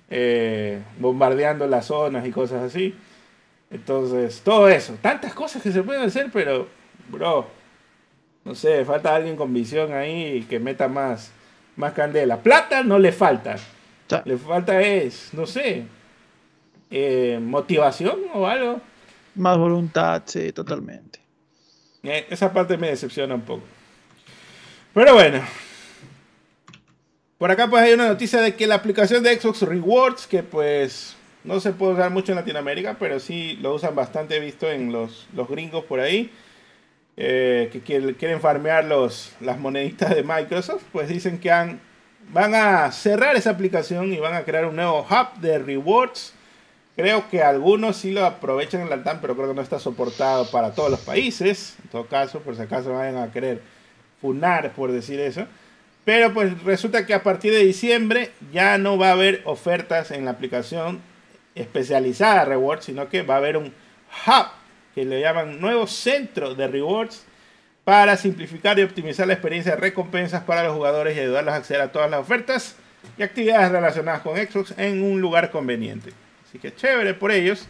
Eh, 0.10 0.80
bombardeando 1.00 1.68
las 1.68 1.86
zonas 1.86 2.26
y 2.28 2.32
cosas 2.32 2.64
así. 2.64 2.94
Entonces, 3.72 4.42
todo 4.44 4.68
eso. 4.68 4.96
Tantas 5.02 5.34
cosas 5.34 5.62
que 5.64 5.72
se 5.72 5.82
pueden 5.84 6.04
hacer, 6.04 6.30
pero, 6.34 6.68
bro, 7.10 7.48
no 8.44 8.56
sé, 8.56 8.84
falta 8.86 9.16
alguien 9.16 9.36
con 9.38 9.54
visión 9.54 9.94
ahí 9.94 10.46
que 10.50 10.60
meta 10.60 10.88
más, 10.90 11.32
más 11.78 11.94
candela. 11.94 12.38
Plata 12.38 12.84
no 12.84 13.00
le 13.00 13.12
falta. 13.14 13.56
Le 14.26 14.38
falta 14.38 14.82
es, 14.82 15.34
no 15.34 15.48
sé, 15.48 15.86
eh, 16.96 17.40
motivación 17.42 18.20
o 18.36 18.46
algo. 18.46 18.80
Más 19.34 19.58
voluntad, 19.58 20.22
sí, 20.26 20.52
totalmente. 20.52 21.20
Eh, 22.04 22.28
esa 22.30 22.54
parte 22.54 22.78
me 22.78 22.90
decepciona 22.90 23.34
un 23.34 23.42
poco. 23.42 23.64
Pero 24.94 25.16
bueno. 25.16 25.42
Por 27.40 27.50
acá 27.50 27.68
pues 27.68 27.82
hay 27.82 27.94
una 27.94 28.08
noticia 28.08 28.42
de 28.42 28.54
que 28.54 28.68
la 28.68 28.76
aplicación 28.76 29.24
de 29.24 29.38
Xbox 29.40 29.64
Rewards, 29.64 30.28
que 30.28 30.44
pues 30.44 31.16
no 31.44 31.60
se 31.60 31.74
puede 31.74 31.94
usar 31.94 32.12
mucho 32.12 32.32
en 32.32 32.38
Latinoamérica, 32.38 32.96
pero 33.00 33.20
sí 33.20 33.58
lo 33.60 33.74
usan 33.74 33.96
bastante, 33.96 34.38
he 34.38 34.40
visto 34.40 34.70
en 34.70 34.92
los, 34.92 35.28
los 35.34 35.50
gringos 35.50 35.84
por 35.86 36.00
ahí, 36.00 36.32
eh, 37.18 37.70
que 37.72 37.82
quieren, 37.82 38.14
quieren 38.14 38.40
farmear 38.40 38.86
los, 38.86 39.34
las 39.42 39.58
moneditas 39.60 40.16
de 40.16 40.22
Microsoft, 40.24 40.84
pues 40.92 41.10
dicen 41.10 41.40
que 41.40 41.52
han, 41.52 41.82
van 42.32 42.54
a 42.54 42.92
cerrar 42.92 43.36
esa 43.36 43.50
aplicación 43.50 44.14
y 44.14 44.20
van 44.20 44.36
a 44.36 44.44
crear 44.44 44.66
un 44.66 44.76
nuevo 44.76 45.02
hub 45.10 45.42
de 45.42 45.58
rewards. 45.58 46.34
Creo 46.96 47.28
que 47.30 47.42
algunos 47.42 47.98
sí 47.98 48.12
lo 48.12 48.24
aprovechan 48.24 48.82
en 48.82 48.90
la 48.90 49.04
TAM, 49.04 49.20
pero 49.20 49.36
creo 49.36 49.50
que 49.50 49.56
no 49.56 49.62
está 49.62 49.80
soportado 49.80 50.50
para 50.52 50.74
todos 50.74 50.92
los 50.92 51.00
países. 51.00 51.76
En 51.84 51.90
todo 51.90 52.06
caso, 52.06 52.40
por 52.42 52.56
si 52.56 52.62
acaso 52.62 52.94
vayan 52.94 53.18
a 53.18 53.32
querer 53.32 53.62
funar 54.22 54.72
por 54.74 54.92
decir 54.92 55.20
eso. 55.20 55.48
Pero 56.06 56.34
pues 56.34 56.62
resulta 56.64 57.06
que 57.06 57.14
a 57.14 57.24
partir 57.24 57.52
de 57.52 57.66
diciembre 57.66 58.32
ya 58.52 58.78
no 58.78 58.98
va 58.98 59.10
a 59.10 59.14
haber 59.14 59.42
ofertas 59.46 60.12
en 60.12 60.26
la 60.26 60.32
aplicación 60.32 61.02
especializada 61.56 62.46
rewards, 62.46 62.86
sino 62.86 63.10
que 63.10 63.24
va 63.24 63.36
a 63.36 63.38
haber 63.38 63.58
un 63.58 63.68
hub 64.28 64.48
que 64.94 65.06
le 65.06 65.22
llaman 65.22 65.60
nuevo 65.60 65.88
centro 65.88 66.54
de 66.54 66.68
rewards 66.68 67.26
para 67.84 68.18
simplificar 68.18 68.78
y 68.78 68.84
optimizar 68.84 69.28
la 69.28 69.34
experiencia 69.34 69.76
de 69.76 69.82
recompensas 69.82 70.44
para 70.44 70.64
los 70.64 70.76
jugadores 70.76 71.18
y 71.18 71.22
ayudarlos 71.22 71.54
a 71.54 71.58
acceder 71.58 71.82
a 71.82 71.92
todas 71.92 72.10
las 72.10 72.20
ofertas 72.20 72.76
y 73.18 73.24
actividades 73.24 73.72
relacionadas 73.72 74.22
con 74.22 74.38
Xbox 74.38 74.74
en 74.78 75.04
un 75.04 75.20
lugar 75.20 75.52
conveniente. 75.52 76.12
Así 76.54 76.60
que 76.60 76.76
chévere 76.76 77.16
por 77.16 77.32
ellos. 77.32 77.68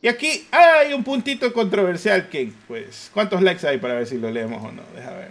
Y 0.00 0.06
aquí 0.06 0.46
hay 0.52 0.94
un 0.94 1.02
puntito 1.02 1.52
controversial 1.52 2.28
que, 2.28 2.52
pues, 2.68 3.10
¿cuántos 3.12 3.42
likes 3.42 3.66
hay 3.66 3.78
para 3.78 3.94
ver 3.94 4.06
si 4.06 4.18
lo 4.18 4.30
leemos 4.30 4.64
o 4.64 4.70
no? 4.70 4.82
Deja 4.94 5.10
ver. 5.16 5.30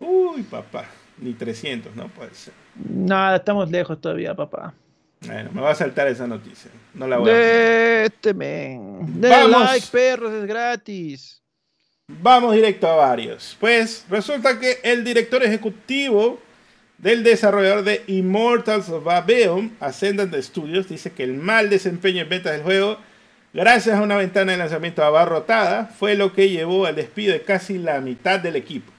Uy, 0.00 0.42
papá, 0.42 0.84
ni 1.16 1.32
300, 1.32 1.96
no 1.96 2.08
puede 2.08 2.34
ser. 2.34 2.52
Nada, 2.74 3.36
estamos 3.36 3.70
lejos 3.70 3.98
todavía, 3.98 4.34
papá. 4.34 4.74
Bueno, 5.22 5.50
me 5.54 5.62
va 5.62 5.70
a 5.70 5.74
saltar 5.74 6.08
esa 6.08 6.26
noticia. 6.26 6.70
No 6.92 7.08
la 7.08 7.16
voy 7.16 7.30
a 7.30 7.32
De 7.32 8.04
este 8.04 8.34
men. 8.34 9.18
Vamos. 9.18 9.62
like, 9.62 9.86
perros, 9.90 10.34
es 10.34 10.44
gratis. 10.44 11.42
Vamos 12.06 12.54
directo 12.54 12.86
a 12.86 12.96
varios. 12.96 13.56
Pues 13.58 14.04
resulta 14.10 14.60
que 14.60 14.80
el 14.82 15.04
director 15.04 15.42
ejecutivo 15.42 16.38
del 17.00 17.22
desarrollador 17.22 17.82
de 17.82 18.02
Immortals 18.08 18.90
of 18.90 19.08
Abeum, 19.08 19.70
Ascendant 19.80 20.34
Studios, 20.34 20.88
dice 20.88 21.12
que 21.12 21.24
el 21.24 21.34
mal 21.34 21.70
desempeño 21.70 22.22
en 22.22 22.28
ventas 22.28 22.52
del 22.52 22.62
juego, 22.62 22.98
gracias 23.54 23.98
a 23.98 24.02
una 24.02 24.16
ventana 24.16 24.52
de 24.52 24.58
lanzamiento 24.58 25.02
abarrotada, 25.02 25.86
fue 25.86 26.14
lo 26.14 26.34
que 26.34 26.50
llevó 26.50 26.84
al 26.84 26.96
despido 26.96 27.32
de 27.32 27.40
casi 27.40 27.78
la 27.78 28.00
mitad 28.02 28.38
del 28.38 28.56
equipo. 28.56 28.92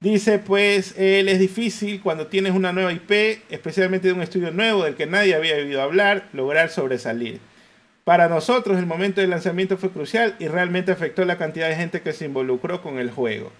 Dice, 0.00 0.38
pues, 0.38 0.94
él 0.98 1.28
es 1.28 1.38
difícil 1.38 2.00
cuando 2.00 2.26
tienes 2.26 2.52
una 2.52 2.72
nueva 2.72 2.92
IP, 2.92 3.42
especialmente 3.50 4.08
de 4.08 4.14
un 4.14 4.22
estudio 4.22 4.50
nuevo 4.50 4.84
del 4.84 4.96
que 4.96 5.06
nadie 5.06 5.34
había 5.34 5.56
oído 5.56 5.82
hablar, 5.82 6.28
lograr 6.32 6.70
sobresalir. 6.70 7.40
Para 8.04 8.28
nosotros 8.28 8.78
el 8.78 8.86
momento 8.86 9.20
del 9.20 9.30
lanzamiento 9.30 9.76
fue 9.76 9.90
crucial 9.90 10.36
y 10.38 10.48
realmente 10.48 10.92
afectó 10.92 11.24
la 11.24 11.38
cantidad 11.38 11.68
de 11.68 11.76
gente 11.76 12.02
que 12.02 12.12
se 12.12 12.26
involucró 12.26 12.82
con 12.82 12.98
el 12.98 13.10
juego. 13.10 13.50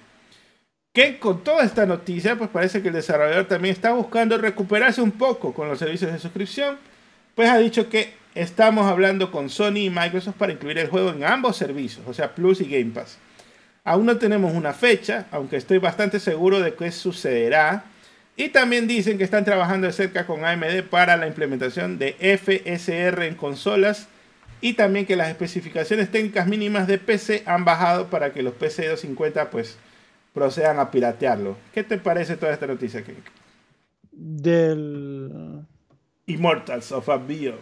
Que 0.94 1.18
con 1.18 1.42
toda 1.42 1.64
esta 1.64 1.86
noticia, 1.86 2.36
pues 2.36 2.48
parece 2.50 2.80
que 2.80 2.86
el 2.86 2.94
desarrollador 2.94 3.46
también 3.46 3.72
está 3.72 3.92
buscando 3.92 4.38
recuperarse 4.38 5.02
un 5.02 5.10
poco 5.10 5.52
con 5.52 5.68
los 5.68 5.80
servicios 5.80 6.12
de 6.12 6.20
suscripción, 6.20 6.78
pues 7.34 7.50
ha 7.50 7.58
dicho 7.58 7.88
que 7.88 8.14
estamos 8.36 8.86
hablando 8.86 9.32
con 9.32 9.50
Sony 9.50 9.78
y 9.78 9.90
Microsoft 9.90 10.36
para 10.36 10.52
incluir 10.52 10.78
el 10.78 10.86
juego 10.86 11.10
en 11.10 11.24
ambos 11.24 11.56
servicios, 11.56 12.06
o 12.06 12.14
sea, 12.14 12.32
Plus 12.32 12.60
y 12.60 12.66
Game 12.66 12.92
Pass. 12.92 13.18
Aún 13.82 14.06
no 14.06 14.18
tenemos 14.18 14.54
una 14.54 14.72
fecha, 14.72 15.26
aunque 15.32 15.56
estoy 15.56 15.78
bastante 15.78 16.20
seguro 16.20 16.60
de 16.60 16.74
que 16.74 16.92
sucederá. 16.92 17.86
Y 18.36 18.50
también 18.50 18.86
dicen 18.86 19.18
que 19.18 19.24
están 19.24 19.44
trabajando 19.44 19.88
de 19.88 19.92
cerca 19.92 20.26
con 20.26 20.44
AMD 20.44 20.84
para 20.90 21.16
la 21.16 21.26
implementación 21.26 21.98
de 21.98 22.12
FSR 22.20 23.24
en 23.24 23.34
consolas 23.34 24.06
y 24.60 24.74
también 24.74 25.06
que 25.06 25.16
las 25.16 25.28
especificaciones 25.28 26.10
técnicas 26.12 26.46
mínimas 26.46 26.86
de 26.86 26.98
PC 26.98 27.42
han 27.46 27.64
bajado 27.64 28.10
para 28.10 28.32
que 28.32 28.42
los 28.42 28.54
PC 28.54 28.86
250 28.88 29.50
pues 29.50 29.76
procedan 30.34 30.78
a 30.80 30.90
piratearlo. 30.90 31.56
¿Qué 31.72 31.82
te 31.84 31.96
parece 31.96 32.36
toda 32.36 32.52
esta 32.52 32.66
noticia, 32.66 33.02
Ken? 33.02 33.16
Del. 34.12 35.60
Immortals 36.26 36.92
of 36.92 37.08
Abion. 37.08 37.58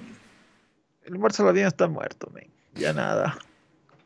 El 1.04 1.18
Marcelo 1.18 1.52
bien 1.52 1.66
está 1.66 1.86
muerto, 1.88 2.30
men. 2.32 2.48
Ya 2.74 2.92
nada. 2.92 3.36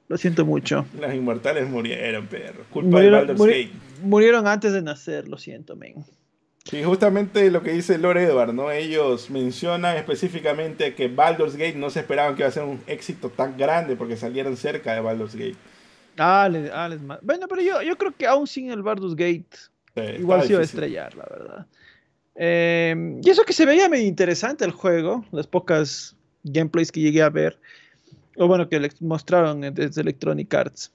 Lo 0.09 0.16
siento 0.16 0.44
mucho. 0.47 0.86
Las 1.01 1.14
inmortales 1.14 1.68
murieron, 1.68 2.26
perro. 2.26 2.64
Culpa 2.70 2.90
Murieron, 2.90 3.20
de 3.20 3.26
Baldur's 3.34 3.38
muri- 3.40 3.64
Gate. 3.64 3.78
murieron 4.02 4.47
antes 4.47 4.72
de 4.72 4.82
nacer, 4.82 5.28
lo 5.28 5.36
siento, 5.36 5.76
men. 5.76 6.05
Sí, 6.64 6.82
justamente 6.82 7.51
lo 7.51 7.62
que 7.62 7.72
dice 7.72 7.98
Lord 7.98 8.18
Edward, 8.18 8.52
¿no? 8.55 8.70
Ellos 8.70 9.30
mencionan 9.30 9.97
específicamente 9.97 10.94
que 10.94 11.09
Baldur's 11.09 11.55
Gate 11.56 11.76
no 11.76 11.90
se 11.90 12.01
esperaban 12.01 12.34
que 12.34 12.43
iba 12.43 12.48
a 12.48 12.52
ser 12.52 12.64
un 12.64 12.80
éxito 12.86 13.28
tan 13.30 13.56
grande 13.56 13.94
porque 13.97 14.16
salieron 14.16 14.56
cerca 14.56 14.94
de 14.94 15.01
Baldur's 15.01 15.34
Gate. 15.36 15.56
Ah, 16.18 16.48
les, 16.51 16.70
ah, 16.72 16.88
les 16.88 17.01
Bueno, 17.22 17.47
pero 17.48 17.60
yo, 17.62 17.82
yo 17.82 17.97
creo 17.98 18.12
que 18.16 18.26
aún 18.26 18.47
sin 18.47 18.70
el 18.70 18.82
Baldur's 18.82 19.14
Gate, 19.14 19.47
Sí, 19.94 20.02
igual 20.18 20.43
se 20.43 20.52
iba 20.52 20.60
a 20.60 20.64
estrellar, 20.64 21.14
la 21.16 21.24
verdad. 21.30 21.66
Eh, 22.34 23.18
y 23.22 23.30
eso 23.30 23.44
que 23.44 23.52
se 23.55 23.64
veía 23.64 23.88
medio 23.88 24.06
interesante 24.06 24.64
el 24.64 24.70
juego, 24.72 25.24
las 25.32 25.47
pocas 25.47 26.14
gameplays 26.44 26.93
que 26.93 27.01
llegué 27.01 27.22
a 27.22 27.30
ver, 27.30 27.59
o 28.36 28.47
bueno, 28.47 28.68
que 28.68 28.78
le 28.78 28.90
mostraron 29.01 29.60
desde 29.74 30.01
Electronic 30.02 30.52
Arts. 30.52 30.93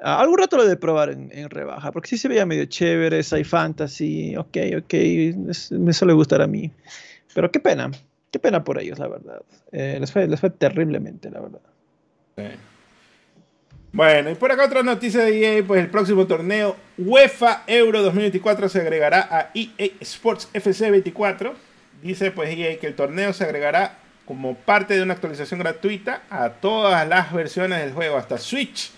Ah, 0.00 0.20
algún 0.20 0.38
rato 0.38 0.56
lo 0.56 0.64
de 0.66 0.76
probar 0.76 1.10
en, 1.10 1.30
en 1.32 1.50
rebaja, 1.50 1.90
porque 1.90 2.08
sí 2.08 2.18
se 2.18 2.28
veía 2.28 2.46
medio 2.46 2.64
chévere, 2.66 3.20
sci 3.24 3.42
fantasy, 3.42 4.36
ok, 4.36 4.56
ok, 4.78 4.94
es- 4.94 5.72
me 5.72 5.92
suele 5.92 6.12
gustar 6.14 6.40
a 6.42 6.46
mí. 6.46 6.70
Pero 7.34 7.50
qué 7.50 7.58
pena, 7.58 7.90
qué 8.30 8.38
pena 8.38 8.62
por 8.62 8.80
ellos, 8.80 9.00
la 9.00 9.08
verdad. 9.08 9.42
Eh, 9.72 9.96
les, 9.98 10.12
fue, 10.12 10.28
les 10.28 10.38
fue 10.38 10.50
terriblemente, 10.50 11.28
la 11.30 11.40
verdad. 11.40 11.60
Sí. 12.36 12.44
Bueno, 13.90 14.30
y 14.30 14.34
por 14.34 14.52
acá 14.52 14.66
otra 14.66 14.82
noticia 14.82 15.22
de 15.22 15.58
EA, 15.58 15.64
pues 15.66 15.80
el 15.80 15.88
próximo 15.88 16.26
torneo 16.26 16.76
UEFA 16.98 17.62
Euro 17.66 18.02
2024 18.02 18.68
se 18.68 18.80
agregará 18.80 19.26
a 19.30 19.50
EA 19.54 19.88
Sports 20.00 20.50
FC 20.52 20.90
24. 20.90 21.54
Dice 22.02 22.30
pues 22.30 22.50
EA 22.50 22.78
que 22.78 22.86
el 22.86 22.94
torneo 22.94 23.32
se 23.32 23.44
agregará 23.44 23.96
como 24.26 24.54
parte 24.56 24.94
de 24.94 25.02
una 25.02 25.14
actualización 25.14 25.60
gratuita 25.60 26.22
a 26.28 26.50
todas 26.50 27.08
las 27.08 27.32
versiones 27.32 27.80
del 27.80 27.92
juego, 27.94 28.18
hasta 28.18 28.36
Switch. 28.36 28.90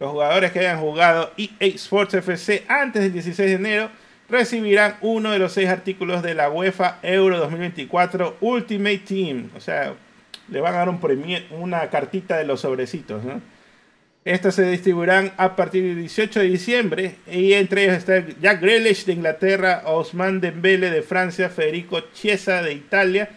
Los 0.00 0.10
jugadores 0.10 0.50
que 0.50 0.58
hayan 0.58 0.80
jugado 0.80 1.30
EA 1.36 1.68
Sports 1.68 2.14
FC 2.14 2.64
antes 2.66 3.02
del 3.02 3.12
16 3.12 3.48
de 3.50 3.54
enero 3.54 3.90
recibirán 4.28 4.96
uno 5.00 5.30
de 5.30 5.38
los 5.38 5.52
seis 5.52 5.68
artículos 5.68 6.24
de 6.24 6.34
la 6.34 6.50
UEFA 6.50 6.98
Euro 7.02 7.38
2024 7.38 8.38
Ultimate 8.40 8.98
Team. 8.98 9.50
O 9.56 9.60
sea, 9.60 9.94
le 10.48 10.60
van 10.60 10.74
a 10.74 10.78
dar 10.78 10.88
un 10.88 11.00
una 11.52 11.88
cartita 11.88 12.36
de 12.36 12.44
los 12.44 12.62
sobrecitos, 12.62 13.22
¿no? 13.22 13.53
Estas 14.24 14.54
se 14.54 14.64
distribuirán 14.64 15.32
a 15.36 15.54
partir 15.54 15.84
del 15.84 15.98
18 15.98 16.40
de 16.40 16.46
diciembre 16.46 17.16
y 17.30 17.52
entre 17.52 17.84
ellos 17.84 17.98
está 17.98 18.24
Jack 18.40 18.62
Grealish 18.62 19.04
de 19.04 19.12
Inglaterra, 19.12 19.82
Osman 19.84 20.40
Dembele 20.40 20.90
de 20.90 21.02
Francia, 21.02 21.50
Federico 21.50 22.00
Chiesa 22.14 22.62
de 22.62 22.72
Italia, 22.72 23.28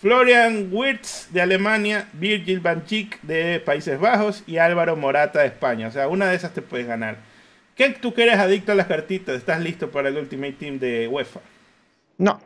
Florian 0.00 0.68
Wirtz 0.72 1.28
de 1.32 1.42
Alemania, 1.42 2.08
Virgil 2.14 2.58
van 2.58 2.82
Dijk 2.84 3.22
de 3.22 3.60
Países 3.60 4.00
Bajos 4.00 4.42
y 4.48 4.56
Álvaro 4.56 4.96
Morata 4.96 5.42
de 5.42 5.46
España. 5.46 5.86
O 5.86 5.92
sea, 5.92 6.08
una 6.08 6.28
de 6.28 6.34
esas 6.34 6.52
te 6.52 6.60
puedes 6.60 6.88
ganar. 6.88 7.18
¿Qué 7.76 7.90
tú 7.90 8.12
que 8.12 8.24
eres 8.24 8.38
adicto 8.40 8.72
a 8.72 8.74
las 8.74 8.88
cartitas? 8.88 9.36
¿Estás 9.36 9.60
listo 9.60 9.92
para 9.92 10.08
el 10.08 10.18
Ultimate 10.18 10.54
Team 10.54 10.80
de 10.80 11.06
UEFA? 11.06 11.40
No. 12.18 12.40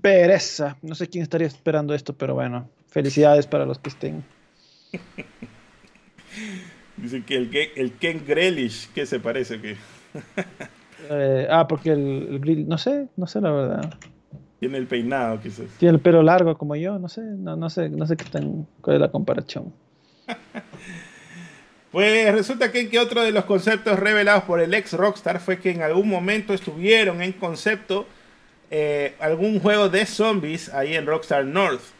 Pereza. 0.00 0.76
No 0.82 0.94
sé 0.94 1.08
quién 1.08 1.22
estaría 1.22 1.48
esperando 1.48 1.94
esto, 1.94 2.16
pero 2.16 2.34
bueno. 2.34 2.70
Felicidades 2.88 3.48
para 3.48 3.66
los 3.66 3.80
que 3.80 3.88
estén. 3.88 4.24
Dice 6.96 7.22
que 7.24 7.36
el, 7.36 7.50
el 7.76 7.92
Ken 7.92 8.24
Grealish, 8.26 8.88
¿qué 8.94 9.04
se 9.06 9.20
parece 9.20 9.60
que? 9.60 9.76
eh, 11.10 11.46
ah, 11.50 11.68
porque 11.68 11.90
el, 11.90 12.28
el, 12.30 12.40
grill, 12.40 12.68
no 12.68 12.78
sé, 12.78 13.08
no 13.16 13.26
sé 13.26 13.40
la 13.40 13.50
verdad. 13.50 13.94
Tiene 14.58 14.78
el 14.78 14.86
peinado, 14.86 15.40
quizás. 15.40 15.66
Tiene 15.78 15.96
el 15.96 16.00
pelo 16.00 16.22
largo 16.22 16.56
como 16.56 16.74
yo, 16.76 16.98
no 16.98 17.08
sé, 17.08 17.20
no, 17.20 17.56
no 17.56 17.68
sé, 17.68 17.90
no 17.90 18.06
sé 18.06 18.16
qué 18.16 18.24
tan, 18.24 18.66
cuál 18.80 18.96
es 18.96 19.00
la 19.02 19.10
comparación. 19.10 19.72
pues 21.92 22.34
resulta 22.34 22.72
que, 22.72 22.88
que 22.88 22.98
otro 22.98 23.22
de 23.22 23.32
los 23.32 23.44
conceptos 23.44 23.98
revelados 23.98 24.44
por 24.44 24.60
el 24.60 24.72
ex 24.72 24.94
Rockstar 24.94 25.40
fue 25.40 25.58
que 25.58 25.70
en 25.70 25.82
algún 25.82 26.08
momento 26.08 26.54
estuvieron 26.54 27.20
en 27.20 27.32
concepto 27.32 28.06
eh, 28.70 29.14
algún 29.20 29.60
juego 29.60 29.90
de 29.90 30.06
zombies 30.06 30.72
ahí 30.72 30.94
en 30.94 31.06
Rockstar 31.06 31.44
North 31.44 31.95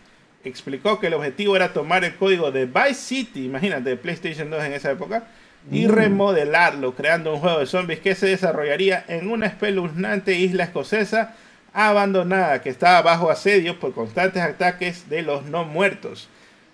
explicó 0.49 1.01
que 1.01 1.09
el 1.09 1.15
objetivo 1.15 1.57
era 1.57 1.73
tomar 1.73 2.05
el 2.05 2.17
código 2.17 2.51
de 2.51 2.67
Vice 2.67 2.95
City, 2.95 3.45
imagínate, 3.47 3.91
de 3.91 3.97
PlayStation 3.97 4.51
2 4.51 4.65
en 4.65 4.73
esa 4.73 4.91
época, 4.91 5.29
y 5.71 5.87
remodelarlo, 5.87 6.95
creando 6.95 7.35
un 7.35 7.41
juego 7.41 7.59
de 7.59 7.67
zombies 7.67 8.01
que 8.01 8.15
se 8.15 8.27
desarrollaría 8.27 9.05
en 9.09 9.29
una 9.29 9.47
espeluznante 9.47 10.35
isla 10.35 10.65
escocesa 10.65 11.35
abandonada 11.73 12.63
que 12.63 12.71
estaba 12.71 13.03
bajo 13.03 13.31
asedio 13.31 13.79
por 13.79 13.93
constantes 13.93 14.43
ataques 14.43 15.09
de 15.11 15.23
los 15.23 15.45
no 15.45 15.65
muertos. 15.65 16.29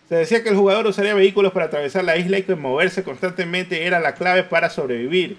Se 0.09 0.15
decía 0.15 0.43
que 0.43 0.51
el 0.51 0.57
jugador 0.57 0.87
usaría 0.87 1.15
vehículos 1.15 1.53
para 1.53 1.67
atravesar 1.67 2.05
la 2.05 2.17
isla 2.17 2.39
y 2.39 2.43
que 2.43 2.55
moverse 2.55 3.03
constantemente 3.03 3.87
era 3.87 3.99
la 3.99 4.15
clave 4.15 4.45
para 4.45 4.71
sobrevivir, 4.71 5.39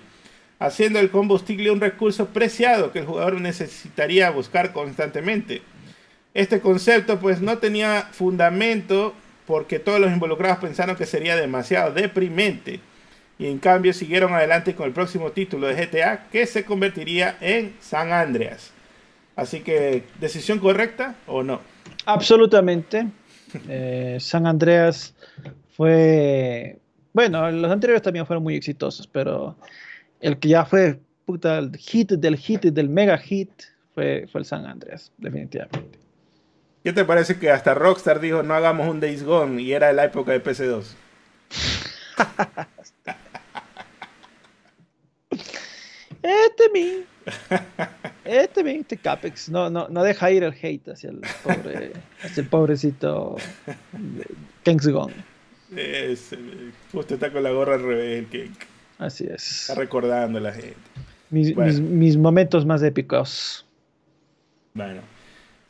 haciendo 0.59 0.99
el 0.99 1.11
combustible 1.11 1.71
un 1.71 1.79
recurso 1.79 2.29
preciado 2.29 2.91
que 2.91 2.99
el 2.99 3.05
jugador 3.05 3.39
necesitaría 3.39 4.29
buscar 4.31 4.73
constantemente. 4.73 5.61
Este 6.33 6.59
concepto 6.61 7.19
pues 7.19 7.41
no 7.41 7.59
tenía 7.59 8.09
fundamento 8.11 9.13
porque 9.45 9.79
todos 9.79 9.99
los 9.99 10.11
involucrados 10.11 10.59
pensaron 10.59 10.95
que 10.95 11.05
sería 11.05 11.35
demasiado 11.35 11.93
deprimente 11.93 12.79
y 13.37 13.47
en 13.47 13.59
cambio 13.59 13.93
siguieron 13.93 14.33
adelante 14.33 14.75
con 14.75 14.87
el 14.87 14.93
próximo 14.93 15.31
título 15.31 15.67
de 15.67 15.85
GTA 15.85 16.27
que 16.31 16.45
se 16.45 16.63
convertiría 16.65 17.37
en 17.41 17.75
San 17.79 18.11
Andreas. 18.11 18.71
Así 19.35 19.61
que, 19.61 20.03
¿decisión 20.19 20.59
correcta 20.59 21.15
o 21.27 21.43
no? 21.43 21.61
Absolutamente. 22.05 23.07
Eh, 23.69 24.17
San 24.19 24.47
Andreas 24.47 25.13
fue, 25.77 26.79
bueno, 27.13 27.51
los 27.51 27.71
anteriores 27.71 28.01
también 28.01 28.25
fueron 28.25 28.41
muy 28.41 28.55
exitosos, 28.55 29.05
pero 29.05 29.55
el 30.21 30.39
que 30.39 30.49
ya 30.49 30.65
fue 30.65 30.99
puta, 31.25 31.59
el 31.59 31.77
hit 31.77 32.13
del 32.13 32.35
hit 32.35 32.61
del 32.63 32.89
mega 32.89 33.15
hit 33.15 33.51
fue, 33.93 34.25
fue 34.31 34.41
el 34.41 34.45
San 34.45 34.65
Andreas, 34.65 35.11
definitivamente. 35.19 36.02
¿Qué 36.83 36.91
te 36.91 37.05
parece 37.05 37.39
que 37.39 37.49
hasta 37.49 37.73
Rockstar 37.73 38.19
dijo 38.19 38.43
no 38.43 38.53
hagamos 38.53 38.89
un 38.89 38.99
Days 38.99 39.23
Gone 39.23 39.61
y 39.61 39.71
era 39.71 39.93
la 39.93 40.03
época 40.03 40.33
de 40.33 40.43
PC2? 40.43 40.83
este 46.21 46.69
mi. 46.73 47.05
Este 48.25 48.63
mi, 48.65 48.71
este 48.71 48.97
Capex. 48.97 49.47
No, 49.49 49.69
no, 49.69 49.87
no 49.87 50.03
deja 50.03 50.29
ir 50.31 50.43
el 50.43 50.53
hate 50.53 50.89
hacia 50.89 51.11
el 51.11 51.21
pobre, 51.41 51.93
hacia 52.21 52.41
el 52.41 52.49
pobrecito 52.49 53.37
Kings 54.63 54.87
Gone. 54.87 55.15
Justo 56.91 57.13
está 57.13 57.31
con 57.31 57.43
la 57.43 57.51
gorra 57.51 57.75
al 57.75 57.83
revés 57.83 58.27
King. 58.29 58.51
Así 58.97 59.25
es. 59.25 59.61
Está 59.69 59.75
recordando 59.75 60.37
a 60.37 60.41
la 60.41 60.51
gente. 60.51 60.75
Mis, 61.29 61.55
bueno. 61.55 61.71
mis, 61.71 61.79
mis 61.81 62.17
momentos 62.17 62.65
más 62.65 62.83
épicos. 62.83 63.65
Bueno. 64.73 65.12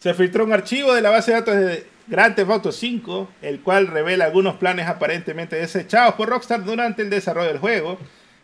Se 0.03 0.13
filtró 0.13 0.43
un 0.43 0.51
archivo 0.51 0.93
de 0.93 0.99
la 1.01 1.11
base 1.11 1.31
de 1.31 1.37
datos 1.37 1.55
de 1.55 1.85
Grand 2.07 2.35
Theft 2.35 2.51
Auto 2.51 2.73
5, 2.73 3.29
el 3.41 3.61
cual 3.61 3.87
revela 3.87 4.25
algunos 4.25 4.55
planes 4.55 4.87
aparentemente 4.87 5.55
desechados 5.55 6.15
por 6.15 6.27
Rockstar 6.27 6.65
durante 6.65 7.03
el 7.03 7.09
desarrollo 7.09 7.47
del 7.47 7.59
juego. 7.59 7.97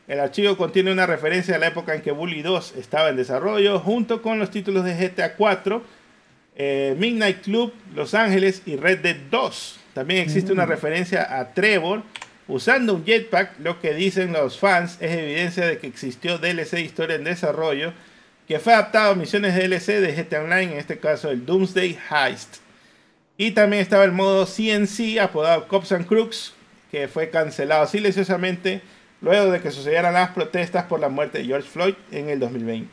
El 0.07 0.21
archivo 0.21 0.55
contiene 0.55 0.89
una 0.89 1.05
referencia 1.05 1.57
a 1.57 1.59
la 1.59 1.67
época 1.67 1.93
en 1.93 2.01
que 2.01 2.11
Bully 2.13 2.43
2 2.43 2.75
estaba 2.77 3.09
en 3.09 3.17
desarrollo, 3.17 3.77
junto 3.79 4.21
con 4.21 4.39
los 4.39 4.51
títulos 4.51 4.85
de 4.85 4.95
GTA 4.95 5.35
4, 5.35 5.83
eh, 6.55 6.95
Midnight 6.97 7.41
Club, 7.41 7.73
Los 7.93 8.13
Ángeles 8.13 8.61
y 8.65 8.77
Red 8.77 8.99
Dead 8.99 9.17
2. 9.29 9.79
También 9.93 10.21
existe 10.21 10.53
una 10.53 10.65
referencia 10.65 11.39
a 11.41 11.53
Trevor 11.53 12.03
usando 12.47 12.93
un 12.93 13.03
jetpack. 13.03 13.59
Lo 13.59 13.81
que 13.81 13.93
dicen 13.93 14.31
los 14.31 14.57
fans 14.57 14.95
es 15.01 15.11
evidencia 15.11 15.65
de 15.65 15.77
que 15.77 15.87
existió 15.87 16.37
DLC 16.37 16.79
historia 16.79 17.17
en 17.17 17.25
desarrollo 17.25 17.91
que 18.49 18.57
fue 18.57 18.73
adaptado 18.73 19.11
a 19.11 19.15
misiones 19.15 19.53
de 19.53 19.67
DLC 19.67 20.01
de 20.01 20.11
GTA 20.11 20.41
Online, 20.41 20.73
en 20.73 20.79
este 20.79 20.97
caso 20.97 21.29
el 21.29 21.45
Doomsday 21.45 21.99
Heist. 22.09 22.57
Y 23.37 23.51
también 23.51 23.79
estaba 23.79 24.03
el 24.05 24.11
modo 24.11 24.47
CNC, 24.47 25.19
apodado 25.21 25.67
Cops 25.67 25.91
and 25.91 26.07
Crooks, 26.07 26.55
que 26.89 27.07
fue 27.07 27.29
cancelado 27.29 27.85
silenciosamente 27.85 28.81
luego 29.21 29.51
de 29.51 29.61
que 29.61 29.69
sucedieran 29.69 30.15
las 30.15 30.31
protestas 30.31 30.85
por 30.85 30.99
la 30.99 31.09
muerte 31.09 31.37
de 31.37 31.45
George 31.45 31.69
Floyd 31.69 31.93
en 32.11 32.29
el 32.29 32.39
2020. 32.39 32.89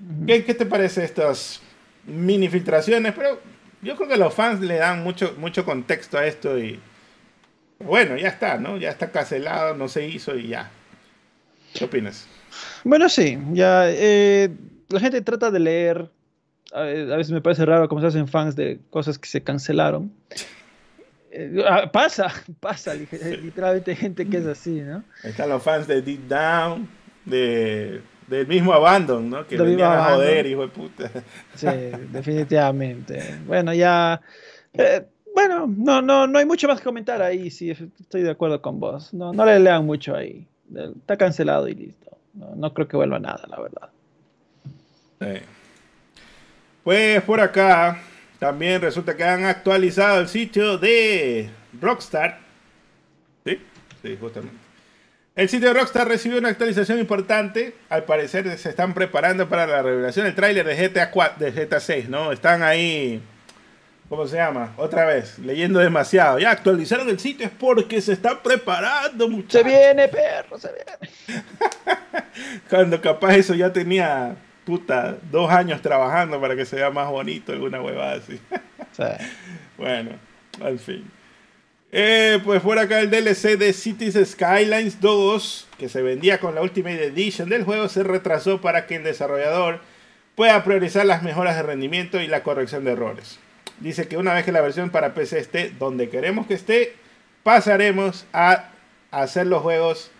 Uh 0.00 0.04
-huh. 0.04 0.26
¿Qué, 0.26 0.44
¿Qué, 0.44 0.54
te 0.54 0.66
parece 0.66 1.04
estas 1.04 1.60
mini 2.04 2.48
filtraciones? 2.48 3.14
Pero 3.14 3.40
yo 3.80 3.94
creo 3.94 4.08
que 4.08 4.16
los 4.16 4.34
fans 4.34 4.60
le 4.60 4.78
dan 4.78 5.04
mucho, 5.04 5.32
mucho 5.38 5.64
contexto 5.64 6.18
a 6.18 6.26
esto 6.26 6.58
y 6.58 6.80
bueno, 7.78 8.16
ya 8.16 8.26
está, 8.26 8.58
¿no? 8.58 8.76
Ya 8.78 8.90
está 8.90 9.12
cancelado, 9.12 9.76
no 9.76 9.86
se 9.86 10.08
hizo 10.08 10.36
y 10.36 10.48
ya. 10.48 10.72
¿Qué 11.72 11.84
opinas? 11.84 12.26
Bueno, 12.82 13.08
sí, 13.08 13.38
ya 13.52 13.84
eh, 13.88 14.50
la 14.88 15.00
gente 15.00 15.20
trata 15.22 15.50
de 15.50 15.60
leer. 15.60 16.10
A 16.72 16.82
veces 16.82 17.30
me 17.30 17.40
parece 17.40 17.64
raro 17.64 17.88
cómo 17.88 18.00
se 18.00 18.08
hacen 18.08 18.28
fans 18.28 18.54
de 18.54 18.78
cosas 18.90 19.18
que 19.18 19.28
se 19.28 19.42
cancelaron. 19.42 20.12
Eh, 21.30 21.62
pasa, 21.92 22.32
pasa, 22.60 22.94
literalmente 22.94 23.94
gente 23.94 24.28
que 24.28 24.38
es 24.38 24.46
así, 24.46 24.80
¿no? 24.80 25.02
Están 25.22 25.48
los 25.48 25.62
fans 25.62 25.86
de 25.86 26.02
Deep 26.02 26.28
Down, 26.28 26.88
de, 27.24 28.00
del 28.26 28.46
mismo 28.46 28.72
Abandon, 28.72 29.30
¿no? 29.30 29.46
Que 29.46 29.56
venían 29.56 29.92
a 29.92 30.14
joder, 30.14 30.46
hijo 30.46 30.62
de 30.62 30.68
puta. 30.68 31.10
Sí, 31.54 31.66
definitivamente. 32.12 33.38
Bueno, 33.46 33.72
ya. 33.72 34.20
Eh, 34.74 35.04
bueno, 35.34 35.66
no, 35.74 36.02
no, 36.02 36.26
no 36.26 36.38
hay 36.38 36.44
mucho 36.44 36.66
más 36.66 36.78
que 36.78 36.84
comentar 36.84 37.22
ahí, 37.22 37.50
sí, 37.50 37.70
estoy 37.70 38.22
de 38.22 38.30
acuerdo 38.30 38.60
con 38.60 38.80
vos. 38.80 39.14
No, 39.14 39.32
no 39.32 39.44
le 39.46 39.58
lean 39.58 39.86
mucho 39.86 40.16
ahí. 40.16 40.46
Está 40.74 41.16
cancelado 41.16 41.68
y 41.68 41.74
listo. 41.74 42.16
No, 42.34 42.54
no 42.56 42.74
creo 42.74 42.88
que 42.88 42.96
vuelva 42.96 43.16
a 43.16 43.20
nada, 43.20 43.44
la 43.48 43.60
verdad. 43.60 43.90
Sí. 45.20 45.42
Pues 46.84 47.22
por 47.22 47.40
acá 47.40 47.98
también 48.38 48.80
resulta 48.80 49.16
que 49.16 49.24
han 49.24 49.44
actualizado 49.44 50.20
el 50.20 50.28
sitio 50.28 50.78
de 50.78 51.50
Rockstar. 51.80 52.38
Sí, 53.44 53.60
sí, 54.02 54.16
justamente. 54.20 54.56
El 55.34 55.48
sitio 55.48 55.68
de 55.68 55.74
Rockstar 55.74 56.08
recibió 56.08 56.38
una 56.38 56.48
actualización 56.48 56.98
importante. 56.98 57.74
Al 57.88 58.04
parecer 58.04 58.58
se 58.58 58.68
están 58.68 58.94
preparando 58.94 59.48
para 59.48 59.66
la 59.66 59.82
revelación 59.82 60.26
del 60.26 60.34
tráiler 60.34 60.66
de 60.66 60.88
GTA 60.88 61.10
4, 61.10 61.44
de 61.44 61.52
GTA 61.52 61.78
6, 61.78 62.08
¿no? 62.08 62.32
Están 62.32 62.62
ahí, 62.62 63.22
¿cómo 64.08 64.26
se 64.26 64.36
llama? 64.36 64.74
Otra 64.76 65.04
vez, 65.04 65.38
leyendo 65.38 65.80
demasiado. 65.80 66.38
Ya 66.38 66.50
actualizaron 66.50 67.08
el 67.08 67.18
sitio 67.18 67.46
es 67.46 67.52
porque 67.52 68.00
se 68.00 68.14
están 68.14 68.42
preparando, 68.42 69.28
muchachos. 69.28 69.62
Se 69.62 69.68
viene, 69.68 70.08
perro, 70.08 70.58
se 70.58 70.70
viene. 70.72 71.44
Cuando 72.70 73.00
capaz 73.00 73.36
eso 73.36 73.54
ya 73.54 73.72
tenía 73.72 74.36
puta, 74.68 75.16
dos 75.30 75.50
años 75.50 75.80
trabajando 75.80 76.38
para 76.42 76.54
que 76.54 76.66
se 76.66 76.76
vea 76.76 76.90
más 76.90 77.08
bonito, 77.08 77.52
alguna 77.52 77.80
huevada 77.80 78.16
así. 78.16 78.38
Bueno, 79.78 80.10
al 80.60 80.78
fin. 80.78 81.08
Eh, 81.90 82.38
pues 82.44 82.60
por 82.60 82.78
acá 82.78 83.00
el 83.00 83.10
DLC 83.10 83.56
de 83.56 83.72
Cities 83.72 84.18
Skylines 84.26 85.00
2, 85.00 85.68
que 85.78 85.88
se 85.88 86.02
vendía 86.02 86.38
con 86.38 86.54
la 86.54 86.60
Ultimate 86.60 87.06
Edition 87.06 87.48
del 87.48 87.64
juego, 87.64 87.88
se 87.88 88.02
retrasó 88.02 88.60
para 88.60 88.86
que 88.86 88.96
el 88.96 89.04
desarrollador 89.04 89.80
pueda 90.34 90.62
priorizar 90.64 91.06
las 91.06 91.22
mejoras 91.22 91.56
de 91.56 91.62
rendimiento 91.62 92.20
y 92.20 92.26
la 92.26 92.42
corrección 92.42 92.84
de 92.84 92.92
errores. 92.92 93.38
Dice 93.80 94.06
que 94.06 94.18
una 94.18 94.34
vez 94.34 94.44
que 94.44 94.52
la 94.52 94.60
versión 94.60 94.90
para 94.90 95.14
PC 95.14 95.38
esté 95.38 95.70
donde 95.70 96.10
queremos 96.10 96.46
que 96.46 96.54
esté, 96.54 96.94
pasaremos 97.42 98.26
a 98.34 98.68
hacer 99.12 99.46
los 99.46 99.62
juegos 99.62 100.10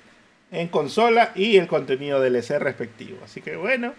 en 0.53 0.69
consola 0.69 1.33
y 1.35 1.59
el 1.59 1.67
contenido 1.67 2.23
DLC 2.23 2.59
respectivo. 2.59 3.19
Así 3.25 3.43
que 3.43 3.57
bueno, 3.57 3.93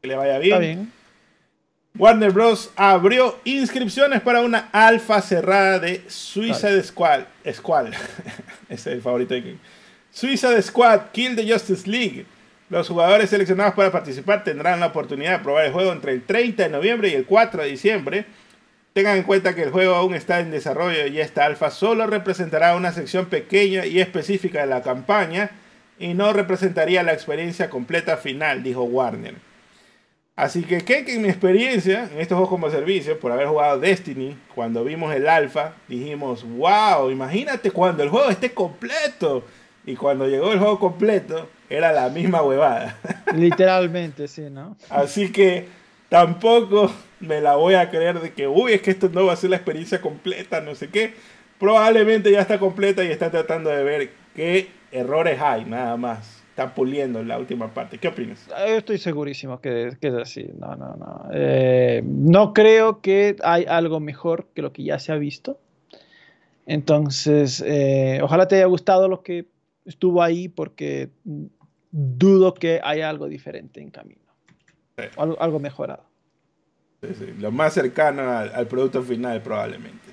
que 0.00 0.08
le 0.08 0.16
vaya 0.16 0.38
bien. 0.38 0.52
Está 0.52 0.58
bien. 0.58 0.92
Warner 1.98 2.30
Bros. 2.30 2.70
abrió 2.76 3.38
inscripciones 3.44 4.20
para 4.20 4.42
una 4.42 4.68
alfa 4.72 5.20
cerrada 5.20 5.80
de 5.80 6.04
Suicide 6.06 6.82
Squad. 6.82 7.22
Squad. 7.52 7.88
Es 8.68 8.86
el 8.86 9.02
favorito 9.02 9.34
de 9.34 9.42
King. 9.42 9.56
Suicide 10.12 10.62
Squad 10.62 11.10
Kill 11.12 11.34
the 11.34 11.50
Justice 11.50 11.88
League. 11.88 12.26
Los 12.70 12.88
jugadores 12.88 13.30
seleccionados 13.30 13.74
para 13.74 13.90
participar 13.90 14.44
tendrán 14.44 14.78
la 14.78 14.86
oportunidad 14.86 15.38
de 15.38 15.44
probar 15.44 15.64
el 15.64 15.72
juego 15.72 15.92
entre 15.92 16.12
el 16.12 16.22
30 16.22 16.64
de 16.64 16.68
noviembre 16.68 17.08
y 17.08 17.14
el 17.14 17.24
4 17.24 17.62
de 17.62 17.68
diciembre. 17.68 18.26
Tengan 18.92 19.16
en 19.16 19.22
cuenta 19.22 19.54
que 19.54 19.62
el 19.62 19.70
juego 19.70 19.94
aún 19.94 20.14
está 20.14 20.40
en 20.40 20.50
desarrollo 20.50 21.06
y 21.06 21.20
esta 21.20 21.46
alfa 21.46 21.70
solo 21.70 22.06
representará 22.06 22.76
una 22.76 22.92
sección 22.92 23.26
pequeña 23.26 23.86
y 23.86 24.00
específica 24.00 24.60
de 24.60 24.66
la 24.66 24.82
campaña 24.82 25.50
y 25.98 26.14
no 26.14 26.32
representaría 26.32 27.02
la 27.02 27.12
experiencia 27.12 27.70
completa 27.70 28.18
final, 28.18 28.62
dijo 28.62 28.82
Warner. 28.82 29.47
Así 30.38 30.62
que, 30.62 30.82
¿qué? 30.82 31.04
que 31.04 31.16
en 31.16 31.22
mi 31.22 31.28
experiencia 31.28 32.08
en 32.12 32.20
estos 32.20 32.36
juegos 32.36 32.48
como 32.48 32.70
servicio, 32.70 33.18
por 33.18 33.32
haber 33.32 33.48
jugado 33.48 33.80
Destiny, 33.80 34.38
cuando 34.54 34.84
vimos 34.84 35.12
el 35.12 35.28
alfa, 35.28 35.72
dijimos, 35.88 36.46
wow, 36.48 37.10
imagínate 37.10 37.72
cuando 37.72 38.04
el 38.04 38.08
juego 38.08 38.30
esté 38.30 38.52
completo. 38.52 39.42
Y 39.84 39.96
cuando 39.96 40.28
llegó 40.28 40.52
el 40.52 40.60
juego 40.60 40.78
completo, 40.78 41.48
era 41.68 41.90
la 41.90 42.08
misma 42.10 42.40
huevada. 42.42 42.96
Literalmente, 43.34 44.28
sí, 44.28 44.42
¿no? 44.48 44.76
Así 44.90 45.32
que 45.32 45.66
tampoco 46.08 46.88
me 47.18 47.40
la 47.40 47.56
voy 47.56 47.74
a 47.74 47.90
creer 47.90 48.20
de 48.20 48.32
que, 48.32 48.46
uy, 48.46 48.74
es 48.74 48.82
que 48.82 48.92
esto 48.92 49.10
no 49.12 49.26
va 49.26 49.32
a 49.32 49.36
ser 49.36 49.50
la 49.50 49.56
experiencia 49.56 50.00
completa, 50.00 50.60
no 50.60 50.76
sé 50.76 50.88
qué. 50.88 51.14
Probablemente 51.58 52.30
ya 52.30 52.42
está 52.42 52.60
completa 52.60 53.02
y 53.02 53.10
está 53.10 53.28
tratando 53.32 53.70
de 53.70 53.82
ver 53.82 54.10
qué 54.36 54.68
errores 54.92 55.40
hay, 55.40 55.64
nada 55.64 55.96
más. 55.96 56.37
Está 56.58 56.74
puliendo 56.74 57.22
la 57.22 57.38
última 57.38 57.72
parte. 57.72 57.98
¿Qué 57.98 58.08
opinas? 58.08 58.48
Yo 58.48 58.78
estoy 58.78 58.98
segurísimo 58.98 59.60
que, 59.60 59.96
que 60.00 60.08
es 60.08 60.14
así. 60.14 60.50
No, 60.58 60.74
no, 60.74 60.96
no. 60.96 61.28
Eh, 61.32 62.02
no 62.04 62.52
creo 62.52 63.00
que 63.00 63.36
hay 63.44 63.64
algo 63.66 64.00
mejor 64.00 64.48
que 64.52 64.62
lo 64.62 64.72
que 64.72 64.82
ya 64.82 64.98
se 64.98 65.12
ha 65.12 65.14
visto. 65.14 65.60
Entonces, 66.66 67.62
eh, 67.64 68.18
ojalá 68.24 68.48
te 68.48 68.56
haya 68.56 68.66
gustado 68.66 69.06
lo 69.06 69.22
que 69.22 69.46
estuvo 69.84 70.20
ahí 70.20 70.48
porque 70.48 71.10
dudo 71.92 72.54
que 72.54 72.80
haya 72.82 73.08
algo 73.08 73.28
diferente 73.28 73.80
en 73.80 73.90
camino. 73.90 74.32
Sí. 74.98 75.04
Algo, 75.16 75.40
algo 75.40 75.60
mejorado. 75.60 76.06
Sí, 77.04 77.14
sí, 77.16 77.34
Lo 77.38 77.52
más 77.52 77.74
cercano 77.74 78.22
al, 78.36 78.52
al 78.52 78.66
producto 78.66 79.00
final 79.04 79.40
probablemente. 79.42 80.10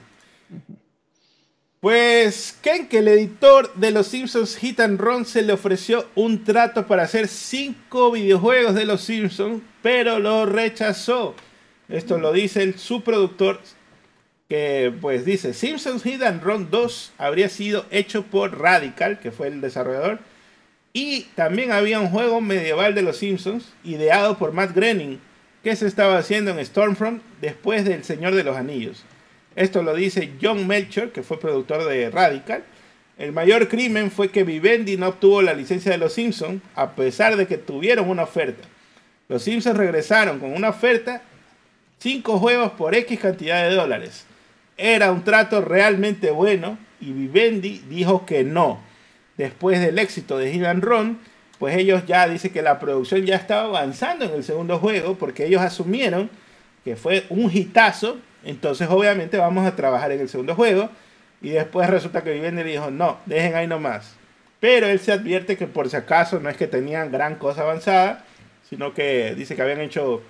Pues 1.86 2.57
Ken, 2.64 2.88
que 2.88 2.98
el 2.98 3.07
editor 3.07 3.72
de 3.76 3.91
Los 3.91 4.07
Simpsons 4.07 4.56
Hit 4.56 4.80
and 4.80 4.99
Run 4.99 5.24
se 5.24 5.44
le 5.44 5.53
ofreció 5.53 6.10
un 6.16 6.44
trato 6.44 6.88
para 6.88 7.03
hacer 7.03 7.28
cinco 7.28 8.12
videojuegos 8.12 8.74
de 8.74 8.86
Los 8.86 9.02
Simpsons, 9.02 9.62
pero 9.84 10.18
lo 10.18 10.48
rechazó. 10.48 11.36
Esto 11.88 12.18
lo 12.18 12.34
dice 12.34 12.64
el 12.64 12.80
subproductor 12.80 13.60
que 14.49 14.95
pues 14.99 15.26
dice 15.26 15.53
Simpsons 15.53 16.02
Hit 16.02 16.24
and 16.24 16.41
Run 16.41 16.72
2 16.72 17.14
habría 17.20 17.49
sido 17.49 17.86
hecho 17.91 18.24
por 18.24 18.60
Radical, 18.60 19.20
que 19.20 19.30
fue 19.30 19.49
el 19.49 19.62
desarrollador, 19.62 20.18
y 20.91 21.28
también 21.36 21.72
había 21.72 21.99
un 21.99 22.10
juego 22.10 22.41
medieval 22.41 22.95
de 22.95 23.03
Los 23.03 23.18
Simpsons 23.18 23.74
ideado 23.84 24.40
por 24.40 24.53
Matt 24.53 24.76
Groening, 24.76 25.20
que 25.64 25.76
se 25.76 25.86
estaba 25.86 26.18
haciendo 26.18 26.49
en 26.49 26.66
Stormfront 26.66 27.22
después 27.41 27.86
del 27.86 28.03
Señor 28.03 28.34
de 28.34 28.44
los 28.44 28.57
Anillos. 28.57 29.06
Esto 29.56 29.84
lo 29.84 29.94
dice 29.95 30.34
John 30.41 30.68
Melcher, 30.68 31.11
que 31.11 31.23
fue 31.23 31.40
productor 31.40 31.86
de 31.86 32.10
Radical. 32.10 32.64
El 33.18 33.32
mayor 33.32 33.69
crimen 33.69 34.11
fue 34.11 34.30
que 34.30 34.44
Vivendi 34.44 34.98
no 34.98 35.07
obtuvo 35.07 35.41
la 35.41 35.53
licencia 35.53 35.91
de 35.91 35.98
Los 35.98 36.14
Simpsons, 36.14 36.61
a 36.76 36.91
pesar 36.95 37.38
de 37.38 37.48
que 37.48 37.57
tuvieron 37.57 38.10
una 38.10 38.23
oferta. 38.23 38.68
Los 39.30 39.44
Simpsons 39.44 39.77
regresaron 39.77 40.40
con 40.40 40.53
una 40.53 40.69
oferta, 40.69 41.22
cinco 41.99 42.38
juegos 42.38 42.73
por 42.73 42.94
X 42.94 43.19
cantidad 43.19 43.68
de 43.68 43.73
dólares. 43.73 44.26
Era 44.77 45.11
un 45.14 45.23
trato 45.23 45.61
realmente 45.61 46.32
bueno 46.32 46.77
y 46.99 47.14
Vivendi 47.14 47.82
dijo 47.90 48.26
que 48.26 48.44
no. 48.44 48.82
Después 49.38 49.80
del 49.80 49.99
éxito 49.99 50.38
de 50.38 50.52
Hit 50.52 50.65
and 50.65 51.18
pues 51.57 51.77
ellos 51.77 52.03
ya 52.06 52.27
dicen 52.27 52.52
que 52.52 52.61
la 52.61 52.80
producción 52.80 53.26
ya 53.26 53.36
estaba 53.38 53.64
avanzando 53.64 54.26
en 54.26 54.34
el 54.34 54.44
segundo 54.44 54.77
juego 54.77 55.15
porque 55.15 55.45
ellos 55.45 55.61
asumieron 55.61 56.30
que 56.84 56.98
fue 56.98 57.26
un 57.30 57.49
hitazo 57.52 58.18
entonces, 58.46 58.88
obviamente, 58.90 59.38
vamos 59.38 59.66
a 59.66 59.76
trabajar 59.76 60.12
en 60.12 60.22
el 60.22 60.30
segundo 60.30 60.56
juego. 60.56 60.90
Y 61.42 61.50
después 61.50 61.90
resulta 61.90 62.24
que 62.24 62.32
Vivendi 62.32 62.64
dijo, 62.64 62.92
no, 62.92 63.18
dejen 63.26 63.56
ahí 63.56 63.68
nomás. 63.68 64.16
Pero 64.60 64.88
él 64.88 65.00
se 65.00 65.12
advierte 65.12 65.58
que 65.58 65.68
por 65.68 65.90
si 65.90 65.98
acaso 65.98 66.40
no 66.40 66.50
es 66.50 66.58
que 66.58 66.68
tenían 66.68 67.12
gran 67.12 67.36
cosa 67.36 67.62
avanzada, 67.62 68.24
sino 68.70 68.94
que 68.94 69.36
dice 69.36 69.56
que 69.56 69.62
habían 69.62 69.82
hecho 69.82 70.22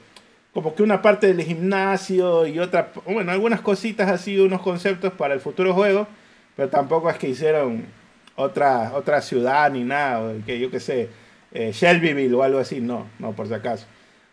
como 0.53 0.73
que 0.73 0.83
una 0.83 1.01
parte 1.01 1.27
del 1.27 1.45
gimnasio 1.45 2.47
y 2.47 2.59
otra, 2.59 2.91
bueno, 3.05 3.31
algunas 3.31 3.59
cositas 3.59 4.09
así, 4.09 4.39
unos 4.39 4.61
conceptos 4.61 5.11
para 5.13 5.33
el 5.33 5.41
futuro 5.41 5.73
juego, 5.73 6.07
pero 6.55 6.69
tampoco 6.69 7.09
es 7.09 7.17
que 7.17 7.27
hicieron 7.27 7.85
otra, 8.37 8.93
otra 8.93 9.21
ciudad 9.21 9.69
ni 9.71 9.83
nada, 9.83 10.33
que 10.45 10.57
yo 10.57 10.71
qué 10.71 10.79
sé, 10.79 11.09
eh, 11.51 11.71
Shelbyville 11.73 12.33
o 12.33 12.41
algo 12.41 12.59
así, 12.59 12.79
no, 12.79 13.07
no, 13.19 13.33
por 13.33 13.47
si 13.47 13.53
acaso. 13.53 13.85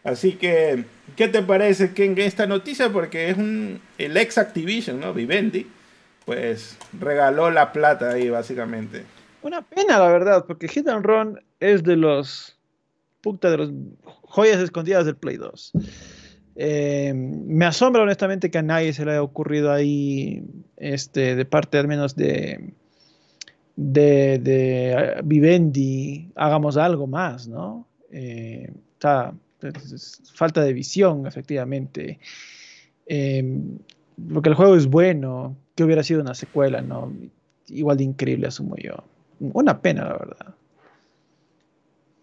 Así 0.04 0.32
que, 0.32 0.84
¿qué 1.16 1.28
te 1.28 1.42
parece 1.42 1.92
que 1.92 2.04
en 2.04 2.18
esta 2.18 2.46
noticia? 2.46 2.90
Porque 2.92 3.30
es 3.30 3.36
un, 3.36 3.80
el 3.98 4.16
ex 4.16 4.38
Activision, 4.38 5.00
¿no? 5.00 5.12
Vivendi, 5.12 5.66
pues 6.24 6.76
regaló 6.98 7.50
la 7.50 7.72
plata 7.72 8.10
ahí 8.10 8.30
básicamente. 8.30 9.04
Una 9.42 9.62
pena, 9.62 9.98
la 9.98 10.08
verdad, 10.08 10.44
porque 10.46 10.68
Hit 10.68 10.88
and 10.88 11.04
Run 11.04 11.40
es 11.60 11.82
de 11.82 11.96
los 11.96 12.58
puta 13.22 13.50
de 13.50 13.56
los 13.56 13.72
joyas 14.22 14.60
escondidas 14.60 15.06
del 15.06 15.16
Play 15.16 15.36
2. 15.36 15.72
Eh, 16.54 17.12
me 17.14 17.64
asombra 17.64 18.02
honestamente 18.02 18.50
que 18.50 18.58
a 18.58 18.62
nadie 18.62 18.92
se 18.92 19.04
le 19.04 19.12
haya 19.12 19.22
ocurrido 19.22 19.72
ahí, 19.72 20.42
este, 20.76 21.34
de 21.34 21.44
parte 21.44 21.78
al 21.78 21.88
menos 21.88 22.14
de, 22.14 22.74
de, 23.76 24.38
de 24.38 25.20
Vivendi, 25.24 26.30
hagamos 26.34 26.76
algo 26.76 27.06
más, 27.06 27.48
¿no? 27.48 27.86
Eh, 28.10 28.70
está, 28.92 29.32
falta 30.34 30.62
de 30.62 30.72
visión, 30.72 31.26
efectivamente. 31.26 32.18
Eh, 33.06 33.60
porque 34.32 34.48
el 34.48 34.54
juego 34.54 34.76
es 34.76 34.86
bueno, 34.86 35.56
que 35.74 35.84
hubiera 35.84 36.02
sido 36.02 36.20
una 36.20 36.34
secuela, 36.34 36.80
¿no? 36.80 37.12
Igual 37.68 37.96
de 37.96 38.04
increíble, 38.04 38.48
asumo 38.48 38.76
yo. 38.76 39.04
Una 39.40 39.80
pena, 39.80 40.04
la 40.04 40.12
verdad. 40.12 40.54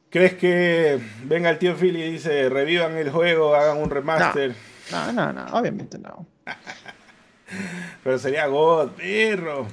¿Crees 0.10 0.34
que 0.36 1.00
venga 1.26 1.50
el 1.50 1.60
tío 1.60 1.76
Phil 1.76 1.96
y 1.96 2.12
dice, 2.12 2.50
revivan 2.50 2.98
el 2.98 3.12
juego, 3.12 3.54
hagan 3.54 3.78
un 3.78 3.90
remaster? 3.90 4.56
No, 4.92 5.12
no, 5.12 5.32
no, 5.32 5.46
obviamente 5.54 6.00
no. 6.00 6.26
pero 8.04 8.18
sería 8.18 8.48
God, 8.48 8.92
perro. 8.92 9.68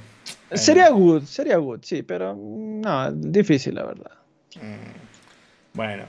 Sería 0.53 0.91
good, 0.91 1.23
sería 1.25 1.57
good, 1.57 1.81
sí, 1.83 2.03
pero 2.03 2.37
no, 2.37 3.13
difícil, 3.13 3.77
la 3.77 3.85
verdad. 3.85 4.13
Mm. 4.57 5.75
Bueno, 5.75 6.05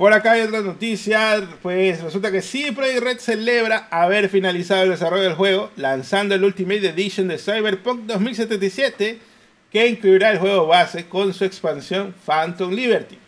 por 0.00 0.14
acá 0.14 0.32
hay 0.32 0.40
otra 0.40 0.62
noticia, 0.62 1.46
pues 1.60 2.00
resulta 2.00 2.32
que 2.32 2.40
sí, 2.40 2.70
Projekt 2.70 3.02
Red 3.02 3.18
celebra 3.18 3.86
haber 3.90 4.30
finalizado 4.30 4.84
el 4.84 4.88
desarrollo 4.88 5.24
del 5.24 5.34
juego, 5.34 5.70
lanzando 5.76 6.34
el 6.34 6.42
Ultimate 6.42 6.88
Edition 6.88 7.28
de 7.28 7.36
Cyberpunk 7.36 8.06
2077, 8.06 9.18
que 9.70 9.86
incluirá 9.86 10.30
el 10.30 10.38
juego 10.38 10.66
base 10.66 11.04
con 11.04 11.34
su 11.34 11.44
expansión 11.44 12.14
Phantom 12.24 12.72
Liberty. 12.72 13.18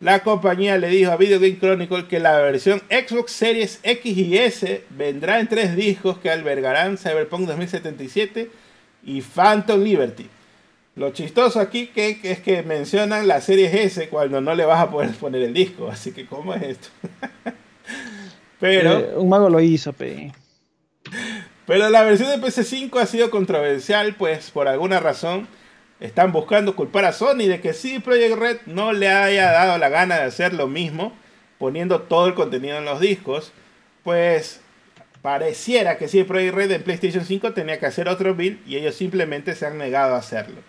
La 0.00 0.22
compañía 0.22 0.78
le 0.78 0.88
dijo 0.88 1.12
a 1.12 1.18
Video 1.18 1.38
Game 1.38 1.58
Chronicle 1.58 2.06
que 2.06 2.18
la 2.18 2.38
versión 2.38 2.80
Xbox 2.88 3.32
Series 3.32 3.80
X 3.82 4.16
y 4.16 4.38
S 4.38 4.84
vendrá 4.88 5.38
en 5.38 5.48
tres 5.48 5.76
discos 5.76 6.16
que 6.16 6.30
albergarán 6.30 6.96
Cyberpunk 6.96 7.46
2077 7.46 8.50
y 9.04 9.20
Phantom 9.20 9.82
Liberty. 9.82 10.30
Lo 10.96 11.10
chistoso 11.10 11.60
aquí 11.60 11.88
que, 11.88 12.20
que 12.20 12.32
es 12.32 12.40
que 12.40 12.62
mencionan 12.62 13.28
la 13.28 13.42
serie 13.42 13.84
S 13.84 14.08
cuando 14.08 14.40
no 14.40 14.54
le 14.54 14.64
vas 14.64 14.80
a 14.80 14.90
poder 14.90 15.10
poner 15.12 15.42
el 15.42 15.52
disco. 15.52 15.88
Así 15.88 16.12
que, 16.12 16.24
¿cómo 16.24 16.54
es 16.54 16.62
esto? 16.62 16.88
pero. 18.60 18.98
Eh, 18.98 19.12
un 19.16 19.28
mago 19.28 19.50
lo 19.50 19.60
hizo, 19.60 19.92
pe. 19.92 20.32
Pero 21.66 21.90
la 21.90 22.02
versión 22.02 22.30
de 22.30 22.44
PC5 22.44 22.98
ha 22.98 23.06
sido 23.06 23.30
controversial, 23.30 24.14
pues 24.14 24.50
por 24.50 24.68
alguna 24.68 24.98
razón 24.98 25.46
están 26.00 26.32
buscando 26.32 26.74
culpar 26.74 27.04
a 27.04 27.12
Sony 27.12 27.46
de 27.46 27.60
que 27.60 27.74
sí, 27.74 27.98
Project 27.98 28.36
Red 28.36 28.56
no 28.64 28.94
le 28.94 29.08
haya 29.08 29.52
dado 29.52 29.76
la 29.76 29.90
gana 29.90 30.16
de 30.16 30.22
hacer 30.22 30.54
lo 30.54 30.66
mismo, 30.66 31.12
poniendo 31.58 32.02
todo 32.02 32.26
el 32.26 32.34
contenido 32.34 32.78
en 32.78 32.86
los 32.86 33.00
discos. 33.00 33.52
Pues 34.02 34.62
pareciera 35.20 35.98
que 35.98 36.08
si 36.08 36.20
el 36.20 36.26
Project 36.26 36.54
Red 36.54 36.70
en 36.70 36.82
PlayStation 36.82 37.24
5 37.24 37.52
tenía 37.52 37.78
que 37.78 37.86
hacer 37.86 38.08
otro 38.08 38.34
build 38.34 38.66
y 38.66 38.76
ellos 38.76 38.94
simplemente 38.94 39.54
se 39.54 39.66
han 39.66 39.76
negado 39.76 40.14
a 40.14 40.18
hacerlo. 40.18 40.62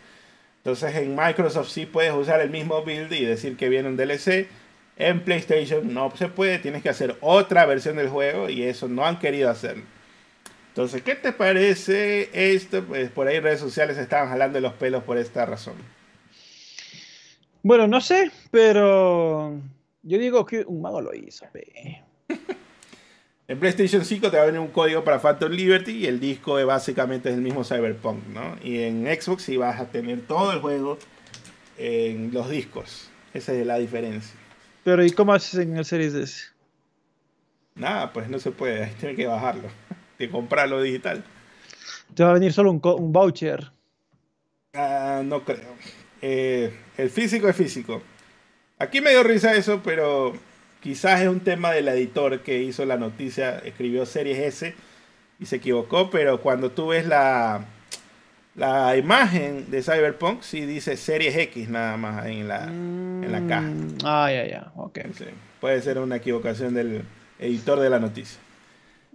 Entonces 0.67 0.97
en 0.97 1.15
Microsoft 1.15 1.69
sí 1.69 1.85
puedes 1.85 2.11
usar 2.13 2.41
el 2.41 2.49
mismo 2.49 2.83
build 2.83 3.13
y 3.13 3.23
decir 3.23 3.55
que 3.55 3.69
viene 3.69 3.87
un 3.87 3.95
DLC. 3.95 4.49
En 4.97 5.23
PlayStation 5.23 5.93
no 5.93 6.11
se 6.17 6.27
puede, 6.27 6.59
tienes 6.59 6.83
que 6.83 6.89
hacer 6.89 7.15
otra 7.21 7.65
versión 7.65 7.95
del 7.95 8.09
juego 8.09 8.49
y 8.49 8.63
eso 8.63 8.89
no 8.89 9.05
han 9.05 9.17
querido 9.17 9.49
hacerlo. 9.49 9.85
Entonces, 10.67 11.03
¿qué 11.03 11.15
te 11.15 11.31
parece 11.31 12.29
esto? 12.33 12.83
Pues 12.83 13.09
por 13.09 13.29
ahí 13.29 13.39
redes 13.39 13.61
sociales 13.61 13.97
estaban 13.97 14.27
jalando 14.27 14.59
los 14.59 14.73
pelos 14.73 15.03
por 15.05 15.17
esta 15.17 15.45
razón. 15.45 15.75
Bueno, 17.63 17.87
no 17.87 18.01
sé, 18.01 18.29
pero 18.51 19.61
yo 20.03 20.17
digo 20.17 20.45
que 20.45 20.65
un 20.67 20.81
mago 20.81 20.99
lo 20.99 21.13
hizo. 21.13 21.45
Pe. 21.53 22.03
En 23.49 23.59
PlayStation 23.59 24.03
5 24.03 24.29
te 24.29 24.35
va 24.35 24.43
a 24.43 24.45
venir 24.47 24.59
un 24.59 24.67
código 24.67 25.05
para 25.05 25.19
Phantom 25.19 25.49
Liberty 25.51 25.91
y 25.91 26.05
el 26.05 26.19
disco 26.19 26.59
es 26.59 26.65
básicamente 26.65 27.29
es 27.29 27.35
el 27.35 27.41
mismo 27.41 27.63
Cyberpunk, 27.63 28.27
¿no? 28.27 28.57
Y 28.61 28.79
en 28.79 29.05
Xbox 29.05 29.43
sí 29.43 29.55
vas 29.55 29.79
a 29.79 29.85
tener 29.85 30.19
todo 30.27 30.51
el 30.51 30.59
juego 30.59 30.97
en 31.77 32.33
los 32.33 32.49
discos. 32.49 33.09
Esa 33.33 33.53
es 33.53 33.65
la 33.65 33.77
diferencia. 33.77 34.37
Pero 34.83 35.05
¿y 35.05 35.11
cómo 35.11 35.33
haces 35.33 35.61
en 35.61 35.77
el 35.77 35.85
Series 35.85 36.13
S? 36.13 36.43
Nada, 37.75 38.11
pues 38.11 38.27
no 38.27 38.37
se 38.39 38.51
puede, 38.51 38.83
ahí 38.83 38.93
tienes 38.99 39.15
que 39.15 39.27
bajarlo, 39.27 39.69
de 40.19 40.29
comprarlo 40.29 40.81
digital. 40.81 41.23
Te 42.15 42.23
va 42.25 42.31
a 42.31 42.33
venir 42.33 42.51
solo 42.51 42.71
un, 42.71 42.81
voucher. 43.13 43.71
Ah, 44.73 45.21
no 45.23 45.45
creo. 45.45 45.75
Eh, 46.21 46.75
el 46.97 47.09
físico 47.09 47.47
es 47.47 47.55
físico. 47.55 48.01
Aquí 48.77 48.99
me 48.99 49.11
dio 49.11 49.23
risa 49.23 49.55
eso, 49.55 49.81
pero 49.83 50.33
quizás 50.87 51.19
es 51.19 51.27
un 51.27 51.41
tema 51.41 51.71
del 51.73 51.89
editor 51.89 52.39
que 52.43 52.59
hizo 52.63 52.85
la 52.85 52.95
noticia, 52.95 53.59
escribió 53.59 54.05
Series 54.05 54.39
S 54.39 54.73
y 55.37 55.45
se 55.45 55.57
equivocó, 55.57 56.09
pero 56.09 56.39
cuando 56.39 56.71
tú 56.71 56.87
ves 56.87 57.05
la, 57.05 57.65
la 58.55 58.95
imagen 58.95 59.69
de 59.69 59.83
Cyberpunk, 59.83 60.43
sí 60.43 60.61
dice 60.61 60.95
Series 60.95 61.35
X 61.35 61.67
nada 61.67 61.97
más 61.97 62.25
en 62.27 62.47
la, 62.47 62.63
en 62.67 63.29
la 63.33 63.45
caja. 63.45 63.67
Mm, 63.67 63.97
Ah, 64.05 64.31
ya, 64.31 64.47
ya. 64.47 64.71
Ok. 64.77 64.99
Sí, 65.13 65.25
puede 65.59 65.81
ser 65.81 65.99
una 65.99 66.15
equivocación 66.15 66.73
del 66.73 67.01
editor 67.37 67.81
de 67.81 67.89
la 67.89 67.99
noticia. 67.99 68.39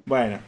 Bueno, 0.05 0.41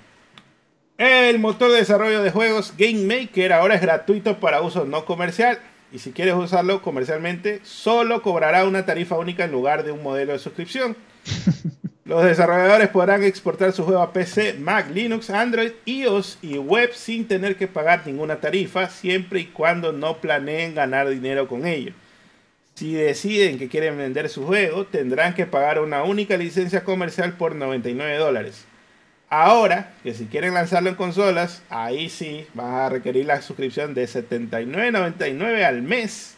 el 0.98 1.38
motor 1.38 1.70
de 1.70 1.78
desarrollo 1.78 2.22
de 2.22 2.32
juegos 2.32 2.74
Game 2.76 3.06
Maker 3.06 3.54
ahora 3.54 3.76
es 3.76 3.80
gratuito 3.80 4.40
para 4.40 4.60
uso 4.60 4.84
no 4.84 5.06
comercial. 5.06 5.58
Y 5.94 6.00
si 6.00 6.10
quieres 6.10 6.34
usarlo 6.34 6.82
comercialmente, 6.82 7.60
solo 7.62 8.20
cobrará 8.20 8.64
una 8.64 8.84
tarifa 8.84 9.16
única 9.16 9.44
en 9.44 9.52
lugar 9.52 9.84
de 9.84 9.92
un 9.92 10.02
modelo 10.02 10.32
de 10.32 10.40
suscripción. 10.40 10.96
Los 12.04 12.24
desarrolladores 12.24 12.88
podrán 12.88 13.22
exportar 13.22 13.72
su 13.72 13.84
juego 13.84 14.02
a 14.02 14.12
PC, 14.12 14.54
Mac, 14.54 14.90
Linux, 14.92 15.30
Android, 15.30 15.70
iOS 15.84 16.38
y 16.42 16.58
web 16.58 16.90
sin 16.94 17.28
tener 17.28 17.54
que 17.54 17.68
pagar 17.68 18.02
ninguna 18.04 18.40
tarifa, 18.40 18.88
siempre 18.88 19.38
y 19.38 19.46
cuando 19.46 19.92
no 19.92 20.16
planeen 20.16 20.74
ganar 20.74 21.08
dinero 21.08 21.46
con 21.46 21.64
ello. 21.64 21.92
Si 22.74 22.92
deciden 22.92 23.56
que 23.56 23.68
quieren 23.68 23.96
vender 23.96 24.28
su 24.28 24.44
juego, 24.44 24.86
tendrán 24.86 25.34
que 25.34 25.46
pagar 25.46 25.78
una 25.78 26.02
única 26.02 26.36
licencia 26.36 26.82
comercial 26.82 27.34
por 27.34 27.54
99 27.54 28.16
dólares. 28.16 28.66
Ahora, 29.36 29.90
que 30.04 30.14
si 30.14 30.26
quieren 30.26 30.54
lanzarlo 30.54 30.90
en 30.90 30.94
consolas, 30.94 31.62
ahí 31.68 32.08
sí 32.08 32.46
van 32.54 32.72
a 32.72 32.88
requerir 32.88 33.26
la 33.26 33.42
suscripción 33.42 33.92
de 33.92 34.04
79.99 34.06 35.64
al 35.64 35.82
mes. 35.82 36.36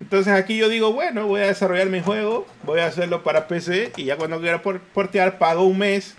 Entonces 0.00 0.32
aquí 0.32 0.56
yo 0.56 0.68
digo, 0.68 0.92
bueno, 0.92 1.26
voy 1.26 1.40
a 1.40 1.46
desarrollar 1.46 1.88
mi 1.88 2.00
juego, 2.00 2.46
voy 2.62 2.78
a 2.78 2.86
hacerlo 2.86 3.24
para 3.24 3.48
PC 3.48 3.90
y 3.96 4.04
ya 4.04 4.16
cuando 4.16 4.40
quiera 4.40 4.62
por- 4.62 4.78
portear 4.80 5.38
pago 5.38 5.64
un 5.64 5.78
mes, 5.78 6.14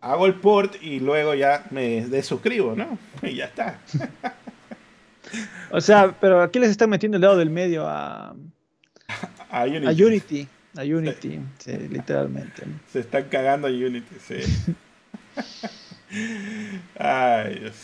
hago 0.00 0.26
el 0.26 0.34
port 0.34 0.74
y 0.82 0.98
luego 0.98 1.34
ya 1.34 1.64
me 1.70 2.04
desuscribo, 2.08 2.74
¿no? 2.74 2.98
Y 3.22 3.36
ya 3.36 3.44
está. 3.44 3.78
O 5.70 5.80
sea, 5.80 6.14
pero 6.20 6.42
aquí 6.42 6.58
les 6.58 6.70
están 6.70 6.90
metiendo 6.90 7.16
el 7.16 7.20
dedo 7.22 7.36
del 7.36 7.50
medio 7.50 7.86
a, 7.86 8.34
A 9.50 9.64
Unity. 9.66 9.86
a 9.86 9.90
Unity. 10.06 10.48
A 10.78 10.82
Unity, 10.82 11.40
sí, 11.58 11.72
literalmente. 11.90 12.62
Se 12.92 13.00
están 13.00 13.24
cagando 13.30 13.66
a 13.66 13.70
Unity, 13.70 14.16
sí. 14.20 14.74
Ay, 16.98 17.58
Dios. 17.60 17.74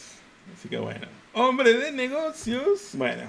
Así 0.56 0.68
que 0.68 0.78
bueno. 0.78 1.06
Hombre 1.32 1.74
de 1.74 1.92
negocios. 1.92 2.90
Bueno. 2.94 3.22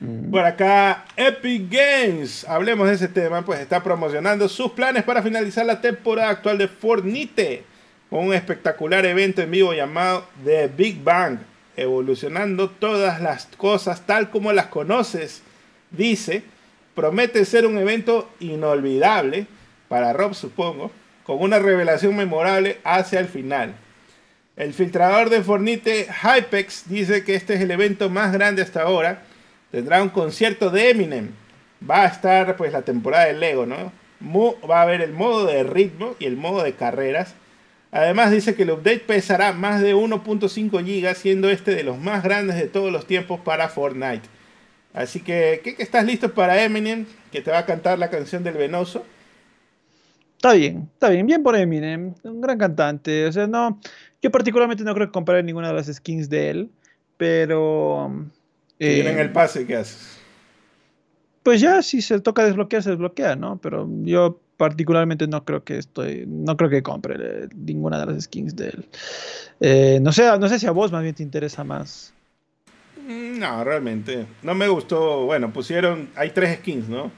Mm. 0.00 0.30
Por 0.30 0.44
acá, 0.44 1.04
Epic 1.16 1.70
Games. 1.70 2.44
Hablemos 2.48 2.88
de 2.88 2.94
ese 2.94 3.08
tema. 3.08 3.44
Pues 3.44 3.60
está 3.60 3.82
promocionando 3.82 4.48
sus 4.48 4.72
planes 4.72 5.02
para 5.02 5.22
finalizar 5.22 5.66
la 5.66 5.80
temporada 5.80 6.30
actual 6.30 6.58
de 6.58 6.68
Fortnite. 6.68 7.64
Con 8.10 8.26
un 8.26 8.34
espectacular 8.34 9.04
evento 9.04 9.42
en 9.42 9.50
vivo 9.50 9.74
llamado 9.74 10.26
The 10.44 10.68
Big 10.68 11.02
Bang. 11.02 11.38
Evolucionando 11.76 12.70
todas 12.70 13.20
las 13.20 13.46
cosas 13.56 14.06
tal 14.06 14.30
como 14.30 14.52
las 14.52 14.66
conoces. 14.66 15.42
Dice. 15.90 16.42
Promete 16.94 17.44
ser 17.44 17.64
un 17.66 17.78
evento 17.78 18.28
inolvidable. 18.40 19.46
Para 19.88 20.12
Rob, 20.12 20.34
supongo. 20.34 20.90
Con 21.28 21.42
una 21.42 21.58
revelación 21.58 22.16
memorable 22.16 22.78
hacia 22.84 23.20
el 23.20 23.28
final. 23.28 23.74
El 24.56 24.72
filtrador 24.72 25.28
de 25.28 25.42
Fornite 25.42 26.06
Hypex 26.22 26.88
dice 26.88 27.22
que 27.22 27.34
este 27.34 27.52
es 27.52 27.60
el 27.60 27.70
evento 27.70 28.08
más 28.08 28.32
grande 28.32 28.62
hasta 28.62 28.80
ahora. 28.80 29.24
Tendrá 29.70 30.02
un 30.02 30.08
concierto 30.08 30.70
de 30.70 30.88
Eminem. 30.88 31.28
Va 31.88 32.04
a 32.04 32.06
estar 32.06 32.56
pues 32.56 32.72
la 32.72 32.80
temporada 32.80 33.26
de 33.26 33.34
Lego, 33.34 33.66
¿no? 33.66 33.92
Va 34.66 34.78
a 34.78 34.82
haber 34.84 35.02
el 35.02 35.12
modo 35.12 35.44
de 35.44 35.64
ritmo 35.64 36.16
y 36.18 36.24
el 36.24 36.38
modo 36.38 36.62
de 36.62 36.72
carreras. 36.72 37.34
Además 37.92 38.30
dice 38.30 38.54
que 38.54 38.62
el 38.62 38.70
update 38.70 39.00
pesará 39.00 39.52
más 39.52 39.82
de 39.82 39.94
1.5 39.94 40.82
GB, 40.82 41.14
siendo 41.14 41.50
este 41.50 41.74
de 41.74 41.82
los 41.82 41.98
más 41.98 42.22
grandes 42.24 42.56
de 42.56 42.68
todos 42.68 42.90
los 42.90 43.06
tiempos 43.06 43.38
para 43.40 43.68
Fortnite. 43.68 44.26
Así 44.94 45.20
que, 45.20 45.60
¿qué, 45.62 45.74
qué 45.74 45.82
estás 45.82 46.06
listo 46.06 46.32
para 46.32 46.64
Eminem? 46.64 47.04
Que 47.30 47.42
te 47.42 47.50
va 47.50 47.58
a 47.58 47.66
cantar 47.66 47.98
la 47.98 48.08
canción 48.08 48.44
del 48.44 48.54
venoso. 48.54 49.04
Está 50.38 50.52
bien, 50.52 50.88
está 50.92 51.08
bien, 51.08 51.26
bien 51.26 51.42
por 51.42 51.56
Eminem, 51.56 52.14
un 52.22 52.40
gran 52.40 52.56
cantante. 52.56 53.26
O 53.26 53.32
sea, 53.32 53.48
no, 53.48 53.80
yo 54.22 54.30
particularmente 54.30 54.84
no 54.84 54.94
creo 54.94 55.08
que 55.08 55.12
compraré 55.12 55.42
ninguna 55.42 55.66
de 55.68 55.74
las 55.74 55.86
skins 55.86 56.30
de 56.30 56.50
él, 56.50 56.70
pero 57.16 58.08
eh, 58.78 59.00
en 59.04 59.18
el 59.18 59.32
pase, 59.32 59.66
¿qué 59.66 59.76
haces? 59.76 60.16
pues 61.42 61.60
ya 61.60 61.82
si 61.82 62.02
se 62.02 62.20
toca 62.20 62.44
desbloquear, 62.44 62.82
se 62.82 62.90
desbloquea, 62.90 63.34
¿no? 63.34 63.58
Pero 63.58 63.88
yo 64.02 64.38
particularmente 64.58 65.26
no 65.26 65.44
creo 65.44 65.64
que 65.64 65.78
estoy, 65.78 66.24
no 66.28 66.56
creo 66.56 66.70
que 66.70 66.82
compre 66.84 67.16
eh, 67.18 67.48
ninguna 67.56 67.98
de 67.98 68.06
las 68.12 68.24
skins 68.24 68.54
de 68.54 68.68
él. 68.68 68.88
Eh, 69.58 69.98
no 70.02 70.12
sé, 70.12 70.24
no 70.38 70.48
sé 70.48 70.60
si 70.60 70.66
a 70.66 70.70
vos 70.72 70.92
más 70.92 71.02
bien 71.02 71.14
te 71.16 71.22
interesa 71.24 71.64
más. 71.64 72.12
Mm, 73.08 73.38
No, 73.40 73.64
realmente. 73.64 74.26
No 74.42 74.54
me 74.54 74.68
gustó. 74.68 75.24
Bueno, 75.24 75.52
pusieron. 75.52 76.10
Hay 76.14 76.30
tres 76.30 76.58
skins, 76.58 76.88
¿no? 76.88 77.10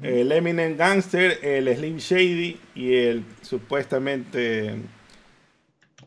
El 0.00 0.32
Eminem 0.32 0.76
Gangster, 0.76 1.38
el 1.42 1.74
Slim 1.76 1.98
Shady 1.98 2.58
y 2.74 2.94
el 2.94 3.24
supuestamente. 3.42 4.76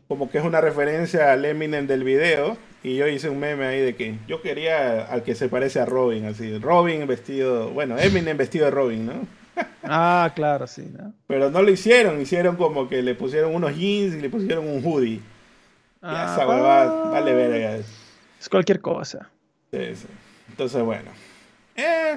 Como 0.08 0.30
que 0.30 0.38
es 0.38 0.44
una 0.44 0.60
referencia 0.60 1.32
al 1.32 1.44
Eminem 1.44 1.86
del 1.86 2.04
video. 2.04 2.56
Y 2.82 2.96
yo 2.96 3.08
hice 3.08 3.28
un 3.28 3.40
meme 3.40 3.66
ahí 3.66 3.80
de 3.80 3.96
que 3.96 4.18
yo 4.28 4.42
quería 4.42 5.04
al 5.06 5.24
que 5.24 5.34
se 5.34 5.48
parece 5.48 5.80
a 5.80 5.86
Robin, 5.86 6.24
así. 6.26 6.56
Robin 6.58 7.06
vestido. 7.06 7.70
Bueno, 7.70 7.98
Eminem 7.98 8.36
vestido 8.36 8.66
de 8.66 8.70
Robin, 8.70 9.06
¿no? 9.06 9.26
Ah, 9.88 10.32
claro, 10.34 10.66
sí, 10.66 10.90
¿no? 10.96 11.14
Pero 11.26 11.50
no 11.50 11.62
lo 11.62 11.70
hicieron. 11.70 12.20
Hicieron 12.20 12.56
como 12.56 12.88
que 12.88 13.02
le 13.02 13.14
pusieron 13.14 13.54
unos 13.54 13.76
jeans 13.76 14.14
y 14.14 14.20
le 14.20 14.28
pusieron 14.28 14.68
un 14.68 14.84
hoodie. 14.84 15.20
Ah, 16.02 16.32
esa 16.32 16.46
huevada, 16.46 17.10
vale 17.10 17.32
verga. 17.32 17.76
Es 17.76 18.48
cualquier 18.48 18.80
cosa. 18.80 19.30
Sí, 19.72 19.94
sí. 19.94 20.06
Entonces, 20.50 20.82
bueno. 20.82 21.10
Eh, 21.74 22.16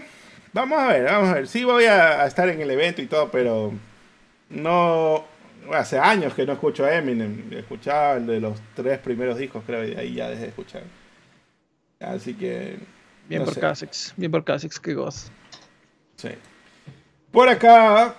vamos 0.54 0.80
a 0.80 0.88
ver, 0.88 1.04
vamos 1.06 1.30
a 1.30 1.34
ver. 1.36 1.48
Sí 1.48 1.64
voy 1.64 1.86
a, 1.86 2.24
a 2.24 2.28
estar 2.28 2.50
en 2.50 2.62
el 2.62 2.72
evento 2.72 3.02
y 3.02 3.08
todo, 3.08 3.30
pero 3.32 3.74
no... 4.50 5.26
Hace 5.74 6.00
años 6.00 6.34
que 6.34 6.48
no 6.48 6.54
escucho 6.54 6.84
a 6.84 6.96
Eminem. 6.96 7.54
Escuchaba 7.54 8.14
el 8.18 8.26
de 8.26 8.40
los 8.40 8.60
tres 8.76 8.98
primeros 8.98 9.38
discos, 9.38 9.62
creo, 9.68 9.84
y 9.84 9.94
de 9.94 10.00
ahí 10.02 10.16
ya 10.16 10.28
dejé 10.28 10.44
de 10.44 10.48
escuchar. 10.48 10.82
Así 12.00 12.34
que... 12.34 12.78
Bien 13.28 13.44
no 13.44 13.46
por. 13.46 13.60
Kha'Zix, 13.60 14.14
bien 14.18 14.32
por 14.32 14.44
Kha'Zix, 14.44 14.80
qué 14.80 14.96
goz. 14.96 15.30
Sí. 16.16 16.30
Por 17.32 17.50
acá, 17.50 18.16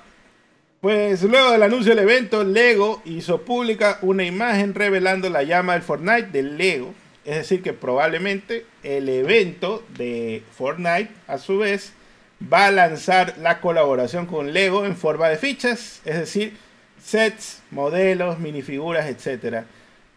pues 0.80 1.24
luego 1.24 1.50
del 1.50 1.64
anuncio 1.64 1.92
del 1.92 2.04
evento, 2.04 2.44
Lego 2.44 3.02
hizo 3.04 3.40
pública 3.42 3.98
una 4.02 4.22
imagen 4.22 4.72
revelando 4.72 5.28
la 5.28 5.42
llama 5.42 5.72
del 5.72 5.82
Fortnite 5.82 6.28
del 6.30 6.56
Lego. 6.56 6.94
Es 7.24 7.36
decir, 7.36 7.62
que 7.62 7.72
probablemente 7.72 8.64
el 8.84 9.08
evento 9.08 9.82
de 9.96 10.44
Fortnite, 10.56 11.10
a 11.26 11.38
su 11.38 11.58
vez, 11.58 11.94
va 12.40 12.66
a 12.66 12.70
lanzar 12.70 13.34
la 13.38 13.60
colaboración 13.60 14.26
con 14.26 14.52
Lego 14.52 14.84
en 14.84 14.96
forma 14.96 15.28
de 15.28 15.36
fichas, 15.36 16.00
es 16.04 16.18
decir, 16.18 16.56
sets, 17.02 17.62
modelos, 17.70 18.38
minifiguras, 18.38 19.06
etc. 19.06 19.64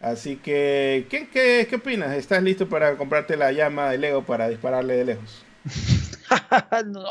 Así 0.00 0.36
que, 0.36 1.06
¿qué, 1.08 1.28
qué, 1.28 1.66
qué 1.68 1.76
opinas? 1.76 2.14
¿Estás 2.14 2.42
listo 2.42 2.68
para 2.68 2.96
comprarte 2.96 3.36
la 3.36 3.52
llama 3.52 3.90
de 3.90 3.98
Lego 3.98 4.22
para 4.22 4.48
dispararle 4.48 4.96
de 4.96 5.04
lejos? 5.04 5.44
no. 6.86 7.04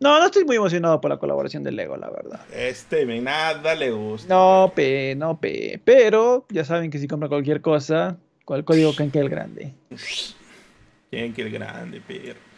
no, 0.00 0.18
no 0.18 0.24
estoy 0.24 0.44
muy 0.44 0.56
emocionado 0.56 1.00
por 1.00 1.10
la 1.10 1.18
colaboración 1.18 1.62
de 1.62 1.72
Lego, 1.72 1.96
la 1.96 2.10
verdad. 2.10 2.40
Este, 2.54 3.04
me 3.04 3.20
nada 3.20 3.74
le 3.74 3.90
gusta. 3.90 4.32
No, 4.32 4.72
pe, 4.74 5.14
no, 5.16 5.38
pe. 5.38 5.80
Pero 5.84 6.46
ya 6.48 6.64
saben 6.64 6.90
que 6.90 6.98
si 6.98 7.06
compran 7.06 7.28
cualquier 7.28 7.60
cosa, 7.60 8.16
con 8.44 8.56
el 8.56 8.64
código 8.64 8.94
que 8.96 9.02
el 9.02 9.28
grande. 9.28 9.74
que 11.10 11.32
el 11.36 11.50
grande, 11.50 12.02
pero. 12.06 12.49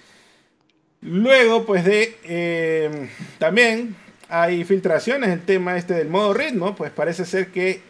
Luego, 1.02 1.66
pues 1.66 1.84
de. 1.84 2.16
Eh, 2.24 3.08
también 3.38 3.96
hay 4.28 4.64
filtraciones, 4.64 5.30
el 5.30 5.42
tema 5.42 5.76
este 5.76 5.94
del 5.94 6.08
modo 6.08 6.32
ritmo, 6.32 6.74
pues 6.74 6.90
parece 6.90 7.26
ser 7.26 7.48
que 7.48 7.82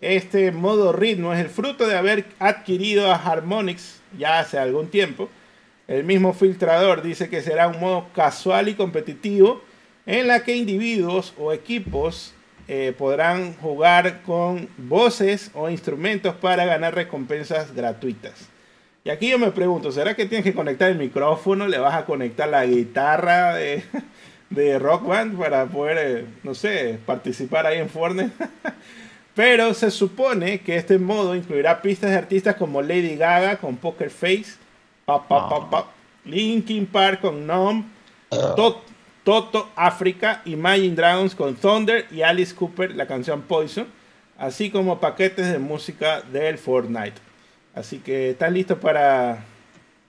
este 0.00 0.52
modo 0.52 0.92
ritmo 0.92 1.32
es 1.34 1.40
el 1.40 1.48
fruto 1.48 1.86
de 1.86 1.96
haber 1.96 2.26
adquirido 2.38 3.10
a 3.10 3.16
Harmonix 3.16 4.00
ya 4.18 4.38
hace 4.38 4.58
algún 4.58 4.88
tiempo. 4.88 5.28
El 5.88 6.04
mismo 6.04 6.32
filtrador 6.32 7.02
dice 7.02 7.28
que 7.28 7.42
será 7.42 7.66
un 7.66 7.80
modo 7.80 8.06
casual 8.14 8.68
y 8.68 8.74
competitivo 8.74 9.62
en 10.06 10.28
la 10.28 10.44
que 10.44 10.54
individuos 10.54 11.34
o 11.38 11.52
equipos 11.52 12.34
eh, 12.68 12.94
podrán 12.96 13.54
jugar 13.54 14.22
con 14.22 14.68
voces 14.76 15.50
o 15.54 15.68
instrumentos 15.68 16.36
para 16.36 16.64
ganar 16.64 16.94
recompensas 16.94 17.74
gratuitas. 17.74 18.48
Y 19.02 19.08
aquí 19.08 19.30
yo 19.30 19.38
me 19.38 19.50
pregunto, 19.50 19.90
¿será 19.92 20.14
que 20.14 20.26
tienes 20.26 20.44
que 20.44 20.54
conectar 20.54 20.90
el 20.90 20.98
micrófono? 20.98 21.66
¿Le 21.66 21.78
vas 21.78 21.94
a 21.94 22.04
conectar 22.04 22.48
la 22.48 22.66
guitarra 22.66 23.54
de, 23.54 23.82
de 24.50 24.78
Rock 24.78 25.06
Band 25.06 25.38
para 25.38 25.64
poder, 25.66 25.98
eh, 25.98 26.26
no 26.42 26.54
sé, 26.54 26.98
participar 27.06 27.66
ahí 27.66 27.78
en 27.78 27.88
Fortnite? 27.88 28.32
Pero 29.34 29.72
se 29.72 29.90
supone 29.90 30.60
que 30.60 30.76
este 30.76 30.98
modo 30.98 31.34
incluirá 31.34 31.80
pistas 31.80 32.10
de 32.10 32.16
artistas 32.16 32.56
como 32.56 32.82
Lady 32.82 33.16
Gaga 33.16 33.56
con 33.56 33.76
Poker 33.76 34.10
Face, 34.10 34.56
Linkin 36.26 36.86
Park 36.86 37.22
con 37.22 37.46
Nom, 37.46 37.84
Toto 39.24 39.70
África, 39.76 40.42
Imagine 40.44 40.94
Dragons 40.94 41.34
con 41.34 41.54
Thunder 41.54 42.06
y 42.10 42.20
Alice 42.20 42.54
Cooper 42.54 42.94
la 42.94 43.06
canción 43.06 43.42
Poison, 43.42 43.86
así 44.36 44.70
como 44.70 45.00
paquetes 45.00 45.50
de 45.50 45.58
música 45.58 46.20
del 46.20 46.58
Fortnite. 46.58 47.29
Así 47.74 47.98
que 47.98 48.30
están 48.30 48.54
listos 48.54 48.78
para 48.78 49.44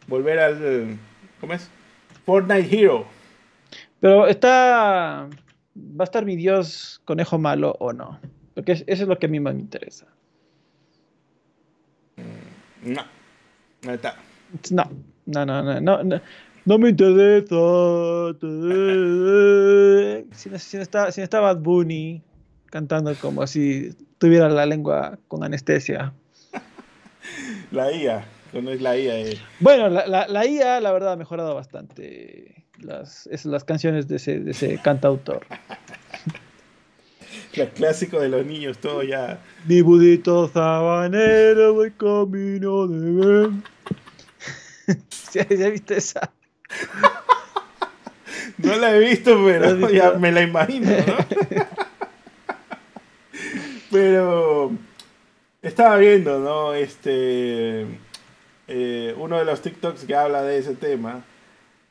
volver 0.08 0.40
al 0.40 0.98
¿cómo 1.40 1.54
es? 1.54 1.70
Fortnite 2.26 2.76
Hero. 2.76 3.06
Pero 4.00 4.28
está 4.28 5.28
va 5.78 6.04
a 6.04 6.04
estar 6.04 6.26
mi 6.26 6.36
Dios 6.36 7.02
conejo 7.06 7.38
malo 7.38 7.76
o 7.80 7.94
no. 7.94 8.20
Porque 8.54 8.74
eso 8.74 8.86
es 8.88 9.08
lo 9.08 9.18
que 9.18 9.28
a 9.28 9.30
mí 9.30 9.40
más 9.40 9.54
me 9.56 9.62
interesa. 9.62 10.08
Mm, 12.18 12.94
no. 12.94 13.02
No 13.84 13.94
está. 13.94 14.16
No, 14.70 14.84
no, 15.26 15.46
no, 15.46 15.64
no, 15.64 16.04
no, 16.04 16.22
no, 16.66 16.78
me 16.78 16.90
interesa. 16.90 17.48
Si 20.34 20.50
no, 20.50 20.60
si, 20.60 20.78
está, 20.78 21.12
si 21.12 21.22
Bad 21.26 21.58
Bunny 21.58 22.22
cantando 22.68 23.14
como 23.16 23.48
si 23.48 23.96
tuviera 24.18 24.50
la 24.50 24.66
lengua 24.66 25.18
con 25.28 25.44
anestesia. 25.44 26.14
La 27.72 27.92
IA, 27.92 28.26
no 28.54 28.72
es 28.72 28.82
la 28.82 28.98
IA. 28.98 29.20
Eh. 29.20 29.38
Bueno, 29.60 29.90
la, 29.90 30.08
la, 30.08 30.28
la, 30.28 30.46
IA, 30.46 30.82
la 30.82 30.92
verdad, 30.92 31.14
ha 31.14 31.16
mejorado 31.16 31.56
bastante 31.56 32.66
las, 32.80 33.28
es, 33.28 33.46
las 33.46 33.64
canciones 33.64 34.08
de 34.08 34.18
ese, 34.18 34.40
de 34.40 34.52
ese 34.52 34.80
cantautor. 34.84 35.46
El 37.54 37.70
clásico 37.70 38.20
de 38.20 38.30
los 38.30 38.46
niños, 38.46 38.78
todo 38.78 39.04
ya. 39.04 39.40
Mi 39.66 39.82
budito 39.82 40.48
sabanero, 40.50 41.74
voy 41.74 41.92
camino 41.92 42.88
de 42.88 43.12
ven. 43.12 43.64
¿Ya, 45.34 45.48
¿Ya 45.50 45.70
viste 45.70 45.98
esa? 45.98 46.32
No 48.58 48.76
la 48.76 48.96
he 48.96 49.00
visto, 49.00 49.44
pero 49.46 49.90
ya 49.90 50.12
me 50.14 50.32
la 50.32 50.42
imagino, 50.42 50.90
¿no? 50.90 51.18
pero 53.92 54.72
estaba 55.62 55.98
viendo, 55.98 56.40
¿no? 56.40 56.74
Este. 56.74 57.86
Eh, 58.68 59.16
uno 59.18 59.38
de 59.38 59.46
los 59.46 59.62
TikToks 59.62 60.06
que 60.06 60.16
habla 60.16 60.44
de 60.44 60.58
ese 60.58 60.76
tema 60.76 61.24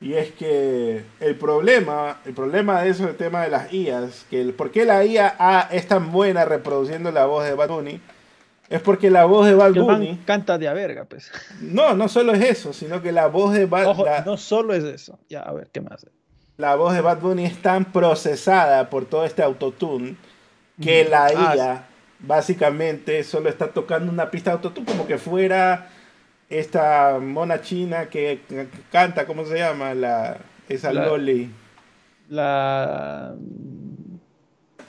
y 0.00 0.14
es 0.14 0.32
que 0.32 1.04
el 1.20 1.36
problema, 1.36 2.20
el 2.24 2.32
problema 2.32 2.80
de 2.80 2.88
eso, 2.88 3.06
el 3.06 3.16
tema 3.16 3.42
de 3.42 3.50
las 3.50 3.70
IAs, 3.70 4.24
que 4.30 4.40
el, 4.40 4.54
¿por 4.54 4.70
qué 4.70 4.86
la 4.86 5.04
IA 5.04 5.68
es 5.70 5.86
tan 5.88 6.10
buena 6.10 6.46
reproduciendo 6.46 7.12
la 7.12 7.26
voz 7.26 7.44
de 7.44 7.52
Bad 7.52 7.68
Bunny? 7.68 8.00
Es 8.70 8.80
porque 8.80 9.10
la 9.10 9.26
voz 9.26 9.46
de 9.46 9.54
Bad 9.54 9.74
Bunny... 9.74 10.18
canta 10.24 10.56
de 10.56 10.68
a 10.68 10.72
verga, 10.72 11.04
pues. 11.04 11.30
No, 11.60 11.92
no 11.92 12.08
solo 12.08 12.32
es 12.32 12.42
eso, 12.42 12.72
sino 12.72 13.02
que 13.02 13.12
la 13.12 13.26
voz 13.26 13.52
de 13.52 13.66
Bad 13.66 13.88
Ojo, 13.88 14.06
no 14.24 14.38
solo 14.38 14.72
es 14.72 14.84
eso. 14.84 15.18
Ya, 15.28 15.42
a 15.42 15.52
ver, 15.52 15.68
¿qué 15.70 15.82
más? 15.82 16.06
La 16.56 16.76
voz 16.76 16.94
de 16.94 17.02
Bad 17.02 17.20
Bunny 17.20 17.44
es 17.44 17.60
tan 17.60 17.84
procesada 17.92 18.88
por 18.88 19.04
todo 19.04 19.26
este 19.26 19.42
autotune 19.42 20.16
que 20.80 21.04
la 21.04 21.26
ah, 21.26 21.56
IA 21.56 21.86
básicamente 22.22 23.24
solo 23.24 23.48
está 23.48 23.68
tocando 23.68 24.10
una 24.10 24.30
pista 24.30 24.50
de 24.50 24.56
autotune 24.56 24.86
como 24.86 25.06
que 25.06 25.18
fuera 25.18 25.88
esta 26.48 27.18
mona 27.20 27.60
china 27.62 28.08
que 28.08 28.40
canta, 28.90 29.26
¿cómo 29.26 29.44
se 29.44 29.58
llama? 29.58 29.94
La, 29.94 30.38
esa 30.68 30.92
Loli. 30.92 31.50
La. 32.28 33.34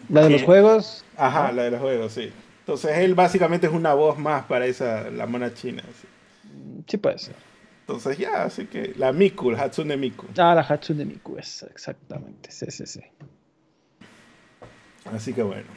La 0.10 0.24
de 0.24 0.30
los 0.30 0.44
juegos. 0.44 1.06
Ajá, 1.16 1.52
la 1.52 1.64
de 1.64 1.72
los 1.72 1.80
juegos, 1.80 2.12
sí. 2.14 2.32
Entonces 2.60 2.98
él 2.98 3.16
básicamente 3.16 3.68
es 3.68 3.74
una 3.74 3.94
voz 3.94 4.18
más 4.18 4.45
para 4.45 4.66
esa, 4.66 5.10
la 5.10 5.26
mona 5.26 5.53
china. 5.53 5.84
Sí, 6.88 6.98
puede 6.98 7.18
ser. 7.18 7.36
Entonces 7.82 8.18
ya, 8.18 8.44
así 8.44 8.66
que 8.66 8.94
la 8.98 9.12
Miku, 9.12 9.52
la 9.52 9.64
Hatsune 9.64 9.98
Miku. 9.98 10.28
Ah, 10.38 10.53
la 10.56 10.62
Hatsune 10.62 11.06
Miku, 11.06 11.38
es 11.38 11.64
exactamente, 11.64 12.52
sí, 12.52 12.66
sí, 12.70 12.86
sí. 12.86 13.02
Así 15.06 15.34
que 15.34 15.44
bueno. 15.44 15.68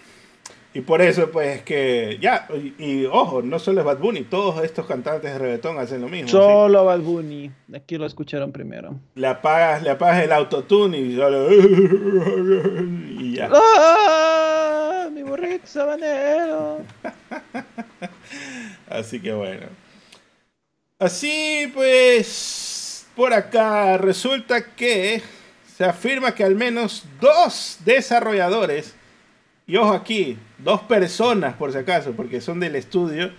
Y 0.77 0.81
por 0.81 1.01
eso, 1.01 1.31
pues, 1.31 1.63
que 1.63 2.19
ya, 2.21 2.49
y, 2.81 3.05
ojo, 3.07 3.43
no 3.43 3.61
solo 3.61 3.81
es 3.81 3.87
Bad 3.87 3.99
Bunny, 3.99 4.23
todos 4.23 4.65
estos 4.65 4.87
cantantes 4.87 5.33
de 5.33 5.39
reggaetón 5.39 5.79
hacen 5.79 6.01
lo 6.01 6.09
mismo. 6.09 6.29
Solo 6.29 6.85
Bad 6.85 6.99
Bunny, 6.99 7.49
aquí 7.73 7.97
lo 7.97 8.07
escucharon 8.07 8.51
primero. 8.51 8.99
Le 9.15 9.29
apagas, 9.29 9.85
le 9.85 9.91
apagas 9.91 10.25
el 10.25 10.33
autotune 10.33 10.99
y 10.99 11.15
solo. 11.15 11.49
y 13.21 13.37
ya. 13.37 13.51
¡Ah! 13.55 15.09
Mi 15.13 15.23
burrito 15.23 15.65
sabanero. 15.65 16.81
Así 18.91 19.21
que 19.21 19.33
bueno. 19.33 19.67
Así 20.99 21.71
pues, 21.73 23.07
por 23.15 23.33
acá 23.33 23.97
resulta 23.97 24.75
que 24.75 25.23
se 25.77 25.85
afirma 25.85 26.35
que 26.35 26.43
al 26.43 26.57
menos 26.57 27.05
dos 27.21 27.79
desarrolladores 27.85 28.97
y 29.67 29.77
ojo 29.77 29.93
aquí, 29.93 30.39
dos 30.59 30.83
personas 30.83 31.55
por 31.55 31.73
si 31.73 31.79
acaso, 31.79 32.13
porque 32.13 32.41
son 32.41 32.61
del 32.61 32.77
estudio. 32.77 33.33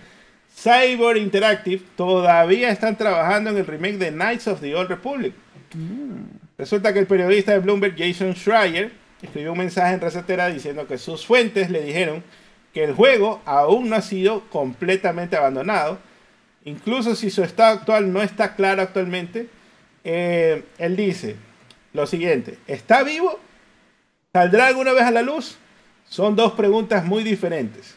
Cyber 0.54 1.16
Interactive 1.16 1.82
todavía 1.96 2.70
están 2.70 2.96
trabajando 2.96 3.50
en 3.50 3.58
el 3.58 3.66
remake 3.66 3.98
de 3.98 4.10
Knights 4.10 4.48
of 4.48 4.60
the 4.60 4.74
Old 4.74 4.88
Republic. 4.88 5.34
Mm. 5.74 6.22
Resulta 6.58 6.92
que 6.92 7.00
el 7.00 7.06
periodista 7.06 7.52
de 7.52 7.58
Bloomberg, 7.58 7.94
Jason 7.96 8.34
Schreier, 8.34 8.90
escribió 9.22 9.52
un 9.52 9.58
mensaje 9.58 9.94
en 9.94 10.00
recetera 10.00 10.48
diciendo 10.48 10.86
que 10.86 10.98
sus 10.98 11.26
fuentes 11.26 11.70
le 11.70 11.82
dijeron 11.82 12.24
que 12.72 12.84
el 12.84 12.94
juego 12.94 13.42
aún 13.44 13.90
no 13.90 13.96
ha 13.96 14.02
sido 14.02 14.48
completamente 14.50 15.36
abandonado. 15.36 15.98
Incluso 16.64 17.14
si 17.14 17.30
su 17.30 17.44
estado 17.44 17.78
actual 17.78 18.12
no 18.12 18.22
está 18.22 18.54
claro 18.56 18.82
actualmente, 18.82 19.48
eh, 20.04 20.64
él 20.78 20.96
dice 20.96 21.36
lo 21.92 22.06
siguiente, 22.06 22.58
¿está 22.66 23.02
vivo? 23.02 23.38
¿Saldrá 24.32 24.66
alguna 24.66 24.92
vez 24.92 25.04
a 25.04 25.10
la 25.10 25.22
luz? 25.22 25.58
Son 26.08 26.36
dos 26.36 26.52
preguntas 26.52 27.04
muy 27.04 27.24
diferentes. 27.24 27.96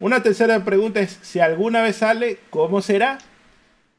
Una 0.00 0.22
tercera 0.22 0.64
pregunta 0.64 1.00
es, 1.00 1.18
si 1.22 1.40
alguna 1.40 1.82
vez 1.82 1.96
sale, 1.96 2.38
¿cómo 2.50 2.82
será? 2.82 3.18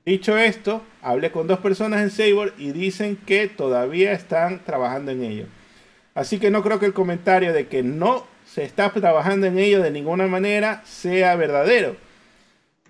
Dicho 0.06 0.38
esto, 0.38 0.84
hablé 1.02 1.32
con 1.32 1.48
dos 1.48 1.60
personas 1.60 2.02
en 2.02 2.12
Saber 2.12 2.54
y 2.58 2.72
dicen 2.72 3.18
que 3.26 3.48
todavía 3.48 4.12
están 4.12 4.64
trabajando 4.64 5.12
en 5.12 5.24
ello. 5.24 5.46
Así 6.14 6.38
que 6.38 6.52
no 6.52 6.62
creo 6.64 6.80
que 6.80 6.86
el 6.86 6.94
comentario 6.94 7.54
de 7.54 7.68
que 7.68 7.82
no 7.82 8.26
se 8.46 8.64
está 8.64 8.92
trabajando 8.92 9.48
en 9.48 9.58
ello 9.58 9.82
de 9.82 9.92
ninguna 9.92 10.28
manera 10.28 10.84
sea 10.86 11.36
verdadero. 11.36 11.96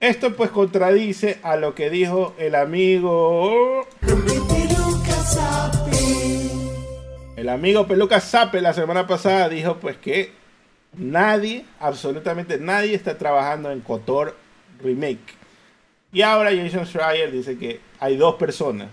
Esto 0.02 0.36
pues 0.36 0.52
contradice 0.52 1.40
a 1.42 1.56
lo 1.56 1.74
que 1.74 1.90
dijo 1.90 2.36
el 2.38 2.54
amigo... 2.56 3.88
El 7.38 7.50
amigo 7.50 7.88
Peluca 7.88 8.20
Zape 8.20 8.62
la 8.62 8.74
semana 8.74 9.08
pasada 9.08 9.48
dijo 9.48 9.78
pues 9.78 9.98
que 9.98 10.32
Nadie, 10.98 11.66
absolutamente 11.80 12.58
nadie 12.58 12.96
está 12.96 13.18
trabajando 13.18 13.72
en 13.72 13.82
Kotor 13.82 14.36
Remake. 14.82 15.34
Y 16.12 16.22
ahora 16.22 16.52
Jason 16.56 16.86
Schreier 16.86 17.32
dice 17.32 17.58
que 17.58 17.82
hay 18.00 18.16
dos 18.16 18.36
personas. 18.36 18.90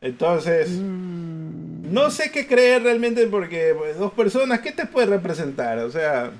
Entonces, 0.00 0.70
mm. 0.70 1.92
no 1.92 2.10
sé 2.10 2.30
qué 2.30 2.46
creer 2.46 2.82
realmente 2.82 3.26
porque 3.26 3.74
pues, 3.76 3.98
dos 3.98 4.12
personas, 4.12 4.60
¿qué 4.60 4.72
te 4.72 4.86
puede 4.86 5.06
representar? 5.06 5.78
O 5.78 5.90
sea, 5.90 6.30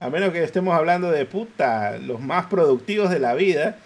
a 0.00 0.10
menos 0.10 0.30
que 0.32 0.42
estemos 0.42 0.74
hablando 0.74 1.10
de 1.10 1.24
puta, 1.24 1.98
los 1.98 2.20
más 2.20 2.46
productivos 2.46 3.10
de 3.10 3.20
la 3.20 3.34
vida, 3.34 3.78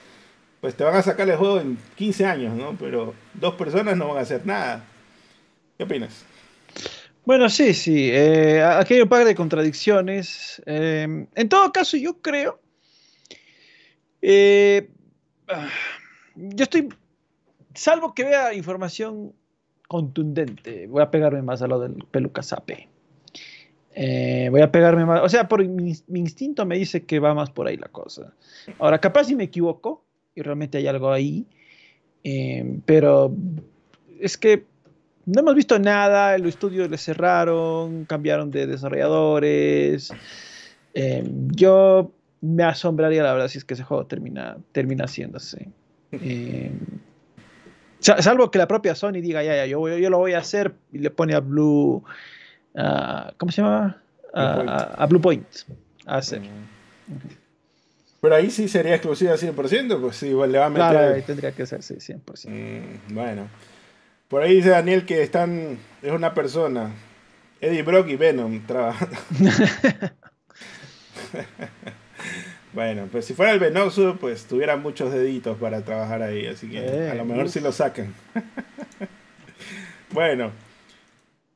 pues 0.60 0.74
te 0.74 0.82
van 0.82 0.96
a 0.96 1.02
sacar 1.02 1.28
el 1.28 1.36
juego 1.36 1.60
en 1.60 1.78
15 1.96 2.26
años, 2.26 2.54
¿no? 2.56 2.76
Pero 2.76 3.14
dos 3.34 3.54
personas 3.54 3.96
no 3.96 4.08
van 4.08 4.18
a 4.18 4.22
hacer 4.22 4.44
nada. 4.44 4.84
¿Qué 5.76 5.84
opinas? 5.84 6.24
Bueno, 7.28 7.50
sí, 7.50 7.74
sí. 7.74 8.08
Eh, 8.10 8.62
aquí 8.62 8.94
hay 8.94 9.02
un 9.02 9.08
par 9.10 9.26
de 9.26 9.34
contradicciones. 9.34 10.62
Eh, 10.64 11.26
en 11.34 11.48
todo 11.50 11.70
caso, 11.72 11.98
yo 11.98 12.22
creo. 12.22 12.58
Eh, 14.22 14.88
ah, 15.46 15.68
yo 16.34 16.62
estoy. 16.62 16.88
Salvo 17.74 18.14
que 18.14 18.24
vea 18.24 18.54
información 18.54 19.34
contundente, 19.88 20.86
voy 20.86 21.02
a 21.02 21.10
pegarme 21.10 21.42
más 21.42 21.60
a 21.60 21.66
lo 21.66 21.78
del 21.78 22.02
peluca 22.10 22.42
sape. 22.42 22.88
Eh, 23.94 24.48
voy 24.50 24.62
a 24.62 24.72
pegarme 24.72 25.04
más. 25.04 25.20
O 25.22 25.28
sea, 25.28 25.48
por 25.48 25.62
mi, 25.68 25.92
instinto 26.14 26.64
me 26.64 26.78
dice 26.78 27.04
que 27.04 27.18
va 27.18 27.34
más 27.34 27.50
por 27.50 27.68
ahí 27.68 27.76
la 27.76 27.88
cosa. 27.88 28.32
Ahora, 28.78 29.02
capaz 29.02 29.24
si 29.24 29.36
me 29.36 29.44
equivoco 29.44 30.02
y 30.34 30.40
realmente 30.40 30.78
hay 30.78 30.86
algo 30.86 31.12
ahí. 31.12 31.46
eh, 32.24 32.80
pero 32.86 33.36
es 34.18 34.38
que 34.38 34.64
no 35.30 35.40
hemos 35.40 35.54
visto 35.54 35.78
nada, 35.78 36.34
el 36.34 36.46
estudio 36.46 36.88
le 36.88 36.96
cerraron, 36.98 38.04
cambiaron 38.06 38.50
de 38.50 38.66
desarrolladores. 38.66 40.10
Eh, 40.94 41.22
yo 41.54 42.12
me 42.40 42.64
asombraría, 42.64 43.22
la 43.22 43.32
verdad, 43.32 43.48
si 43.48 43.58
es 43.58 43.64
que 43.64 43.74
ese 43.74 43.82
juego 43.84 44.06
termina, 44.06 44.56
termina 44.72 45.04
haciéndose. 45.04 45.68
Eh, 46.12 46.72
sa- 48.00 48.22
salvo 48.22 48.50
que 48.50 48.58
la 48.58 48.66
propia 48.66 48.94
Sony 48.94 49.20
diga, 49.20 49.42
ya, 49.42 49.54
ya, 49.56 49.66
yo, 49.66 49.80
voy- 49.80 50.00
yo 50.00 50.08
lo 50.08 50.18
voy 50.18 50.32
a 50.32 50.38
hacer 50.38 50.72
y 50.92 50.98
le 50.98 51.10
pone 51.10 51.34
a 51.34 51.40
Blue. 51.40 52.02
ah, 52.74 53.32
¿Cómo 53.36 53.52
se 53.52 53.60
llama? 53.62 54.00
A, 54.32 54.44
Blue 54.46 54.54
Point. 54.56 54.70
a- 54.70 54.94
a 55.02 55.06
Blue 55.06 55.20
Point 55.20 55.46
a 56.06 56.16
hacer. 56.18 56.42
Pero 58.20 58.34
ahí 58.34 58.50
sí 58.50 58.66
sería 58.68 58.94
exclusiva 58.94 59.36
100%, 59.36 60.00
pues 60.00 60.16
sí, 60.16 60.28
igual 60.28 60.50
le 60.52 60.58
va 60.58 60.66
a 60.66 60.70
meter. 60.70 60.88
Claro, 60.88 61.14
ahí 61.14 61.22
tendría 61.22 61.52
que 61.52 61.66
ser, 61.66 61.82
sí, 61.82 61.94
100%. 62.00 62.48
Mm, 62.48 63.14
bueno. 63.14 63.48
Por 64.28 64.42
ahí 64.42 64.56
dice 64.56 64.70
Daniel 64.70 65.04
que 65.06 65.22
están. 65.22 65.78
Es 66.02 66.12
una 66.12 66.34
persona. 66.34 66.90
Eddie 67.60 67.82
Brock 67.82 68.08
y 68.08 68.16
Venom 68.16 68.64
trabajando. 68.66 69.16
bueno, 72.72 73.08
pues 73.10 73.24
si 73.24 73.34
fuera 73.34 73.52
el 73.52 73.58
Venoso, 73.58 74.16
pues 74.20 74.44
tuviera 74.46 74.76
muchos 74.76 75.12
deditos 75.12 75.56
para 75.58 75.82
trabajar 75.82 76.22
ahí. 76.22 76.46
Así 76.46 76.68
que 76.68 76.78
a 76.78 77.14
lo 77.14 77.22
Eh, 77.22 77.24
mejor 77.24 77.46
uf. 77.46 77.52
sí 77.52 77.60
lo 77.60 77.72
sacan. 77.72 78.14
bueno. 80.12 80.52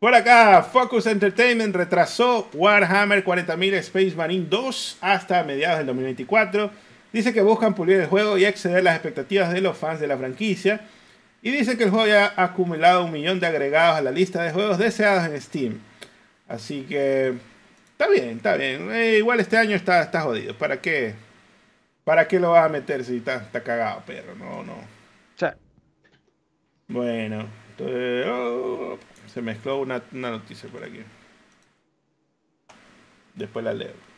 Por 0.00 0.14
acá, 0.16 0.64
Focus 0.64 1.06
Entertainment 1.06 1.76
retrasó 1.76 2.48
Warhammer 2.54 3.24
40.000 3.24 3.74
Space 3.74 4.14
Marine 4.16 4.46
2 4.50 4.98
hasta 5.00 5.44
mediados 5.44 5.78
del 5.78 5.86
2024. 5.86 6.72
Dice 7.12 7.32
que 7.32 7.40
buscan 7.40 7.74
pulir 7.76 8.00
el 8.00 8.06
juego 8.06 8.36
y 8.36 8.44
exceder 8.44 8.82
las 8.82 8.94
expectativas 8.96 9.52
de 9.52 9.60
los 9.60 9.76
fans 9.78 10.00
de 10.00 10.08
la 10.08 10.16
franquicia. 10.18 10.80
Y 11.42 11.50
dice 11.50 11.76
que 11.76 11.84
el 11.84 11.90
juego 11.90 12.06
ya 12.06 12.32
ha 12.36 12.44
acumulado 12.44 13.04
un 13.04 13.10
millón 13.10 13.40
de 13.40 13.48
agregados 13.48 13.98
a 13.98 14.00
la 14.00 14.12
lista 14.12 14.42
de 14.42 14.52
juegos 14.52 14.78
deseados 14.78 15.24
en 15.24 15.40
Steam. 15.40 15.80
Así 16.46 16.82
que 16.88 17.34
está 17.90 18.08
bien, 18.08 18.36
está 18.36 18.56
bien. 18.56 18.92
Eh, 18.92 19.18
igual 19.18 19.40
este 19.40 19.56
año 19.56 19.74
está, 19.74 20.02
está 20.02 20.20
jodido. 20.20 20.56
¿Para 20.56 20.80
qué? 20.80 21.14
¿Para 22.04 22.28
qué 22.28 22.38
lo 22.38 22.52
vas 22.52 22.64
a 22.64 22.68
meter 22.68 23.04
si 23.04 23.16
está, 23.16 23.36
está 23.36 23.62
cagado, 23.62 24.02
perro? 24.06 24.36
No, 24.36 24.62
no. 24.62 24.74
Sea, 25.34 25.56
Bueno, 26.86 27.48
entonces, 27.70 28.26
oh, 28.28 28.98
se 29.26 29.42
mezcló 29.42 29.78
una, 29.78 30.00
una 30.12 30.30
noticia 30.30 30.68
por 30.68 30.84
aquí. 30.84 31.00
Después 33.34 33.64
la 33.64 33.74
leo. 33.74 34.11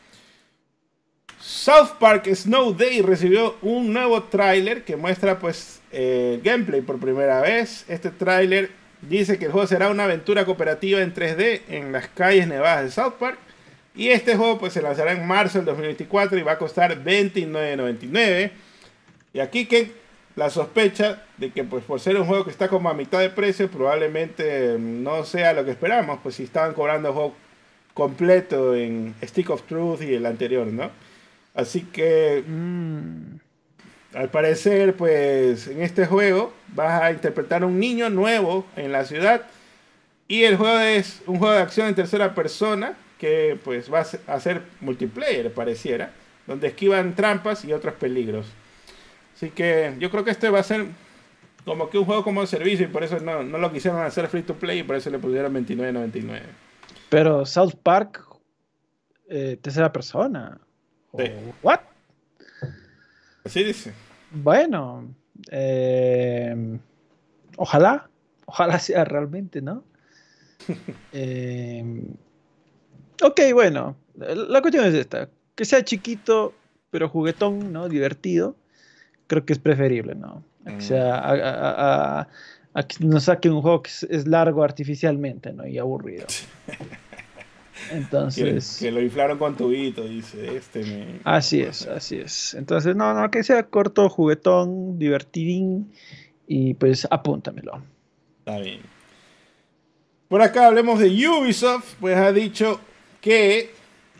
South 1.39 1.97
Park 1.99 2.27
Snow 2.33 2.73
Day 2.73 3.01
recibió 3.01 3.55
un 3.61 3.93
nuevo 3.93 4.23
tráiler 4.23 4.83
que 4.83 4.95
muestra 4.95 5.39
pues 5.39 5.81
eh, 5.91 6.39
gameplay 6.43 6.81
por 6.81 6.99
primera 6.99 7.41
vez. 7.41 7.85
Este 7.87 8.09
tráiler 8.09 8.71
dice 9.01 9.37
que 9.37 9.45
el 9.45 9.51
juego 9.51 9.67
será 9.67 9.89
una 9.89 10.05
aventura 10.05 10.45
cooperativa 10.45 11.01
en 11.01 11.13
3D 11.13 11.61
en 11.69 11.91
las 11.91 12.07
calles 12.07 12.47
nevadas 12.47 12.85
de 12.85 12.91
South 12.91 13.13
Park. 13.19 13.37
Y 13.95 14.09
este 14.09 14.35
juego 14.35 14.59
pues 14.59 14.73
se 14.73 14.81
lanzará 14.81 15.13
en 15.13 15.25
marzo 15.25 15.59
del 15.59 15.65
2024 15.65 16.37
y 16.37 16.41
va 16.41 16.53
a 16.53 16.57
costar 16.57 17.03
$29.99. 17.03 18.51
Y 19.33 19.39
aquí 19.39 19.65
que 19.65 19.91
la 20.35 20.49
sospecha 20.49 21.23
de 21.37 21.51
que 21.51 21.63
pues 21.63 21.83
por 21.83 21.99
ser 21.99 22.17
un 22.17 22.25
juego 22.25 22.43
que 22.43 22.51
está 22.51 22.67
como 22.67 22.89
a 22.89 22.93
mitad 22.93 23.19
de 23.19 23.29
precio 23.29 23.69
probablemente 23.69 24.77
no 24.77 25.23
sea 25.23 25.53
lo 25.53 25.63
que 25.63 25.71
esperamos, 25.71 26.19
pues 26.21 26.35
si 26.35 26.43
estaban 26.43 26.73
cobrando 26.73 27.09
el 27.09 27.13
juego 27.13 27.35
completo 27.93 28.75
en 28.75 29.15
Stick 29.23 29.49
of 29.49 29.63
Truth 29.63 30.01
y 30.01 30.13
el 30.13 30.25
anterior, 30.25 30.67
¿no? 30.67 30.91
Así 31.55 31.81
que 31.81 32.43
mm, 32.45 33.37
al 34.17 34.29
parecer 34.29 34.95
pues 34.95 35.67
en 35.67 35.81
este 35.81 36.05
juego 36.05 36.53
vas 36.69 37.01
a 37.01 37.11
interpretar 37.11 37.63
a 37.63 37.65
un 37.65 37.79
niño 37.79 38.09
nuevo 38.09 38.65
en 38.75 38.91
la 38.91 39.05
ciudad 39.05 39.43
y 40.27 40.43
el 40.43 40.57
juego 40.57 40.79
es 40.79 41.21
un 41.27 41.37
juego 41.39 41.53
de 41.53 41.61
acción 41.61 41.87
en 41.87 41.95
tercera 41.95 42.35
persona 42.35 42.93
que 43.19 43.57
pues 43.63 43.91
va 43.91 43.99
a 44.01 44.39
ser- 44.39 44.61
multiplayer 44.81 45.53
pareciera, 45.53 46.11
donde 46.47 46.67
esquivan 46.67 47.15
trampas 47.15 47.63
y 47.63 47.71
otros 47.71 47.93
peligros. 47.95 48.47
Así 49.35 49.49
que 49.49 49.93
yo 49.99 50.11
creo 50.11 50.23
que 50.25 50.31
este 50.31 50.49
va 50.49 50.59
a 50.59 50.63
ser 50.63 50.85
como 51.63 51.89
que 51.89 51.97
un 51.97 52.05
juego 52.05 52.23
como 52.23 52.45
servicio 52.45 52.85
y 52.85 52.89
por 52.89 53.03
eso 53.03 53.19
no, 53.19 53.43
no 53.43 53.57
lo 53.57 53.71
quisieron 53.71 54.01
hacer 54.01 54.27
free 54.27 54.43
to 54.43 54.55
play 54.55 54.79
y 54.79 54.83
por 54.83 54.95
eso 54.97 55.09
le 55.09 55.19
pusieron 55.19 55.53
29.99. 55.53 56.41
pero 57.09 57.45
South 57.45 57.73
Park, 57.81 58.21
eh, 59.29 59.57
tercera 59.61 59.91
persona. 59.91 60.59
Sí. 61.17 61.31
¿What? 61.63 61.79
Así 63.43 63.63
dice. 63.63 63.93
Bueno, 64.31 65.07
eh, 65.51 66.77
ojalá, 67.57 68.09
ojalá 68.45 68.79
sea 68.79 69.05
realmente, 69.05 69.61
¿no? 69.61 69.83
Eh, 71.13 71.83
ok, 73.21 73.39
bueno, 73.53 73.95
la 74.15 74.61
cuestión 74.61 74.85
es 74.85 74.93
esta, 74.95 75.29
que 75.55 75.63
sea 75.65 75.83
chiquito, 75.83 76.53
pero 76.91 77.07
juguetón, 77.07 77.71
¿no? 77.71 77.87
Divertido, 77.87 78.55
creo 79.27 79.45
que 79.45 79.53
es 79.53 79.59
preferible, 79.59 80.15
¿no? 80.15 80.43
A 80.65 80.69
que, 80.71 80.75
Mm. 80.77 80.81
sea, 80.81 81.15
a, 81.15 81.31
a- 81.33 82.19
a- 82.21 82.27
a 82.73 82.83
que 82.87 83.05
nos 83.05 83.23
saque 83.25 83.49
un 83.49 83.61
juego 83.61 83.81
que 83.83 83.89
es, 83.91 84.03
es 84.03 84.27
largo 84.27 84.63
artificialmente, 84.63 85.53
¿no? 85.53 85.65
Y 85.67 85.77
aburrido. 85.77 86.25
Que, 87.89 87.95
Entonces... 87.97 88.77
que 88.79 88.91
lo 88.91 89.01
inflaron 89.01 89.37
con 89.37 89.55
tubito, 89.57 90.03
dice 90.05 90.55
este. 90.55 90.83
me- 90.83 91.19
Así 91.23 91.61
es, 91.61 91.85
así 91.87 92.17
es. 92.17 92.53
Entonces, 92.53 92.95
no, 92.95 93.13
no, 93.13 93.29
que 93.31 93.43
sea 93.43 93.63
corto, 93.63 94.09
juguetón, 94.09 94.97
divertidín 94.97 95.91
y 96.47 96.73
pues 96.75 97.07
apúntamelo. 97.11 97.81
Está 98.39 98.59
bien. 98.59 98.79
Por 100.29 100.41
acá 100.41 100.67
hablemos 100.67 100.99
de 100.99 101.07
Ubisoft, 101.27 101.95
pues 101.99 102.17
ha 102.17 102.31
dicho 102.31 102.79
que 103.21 103.71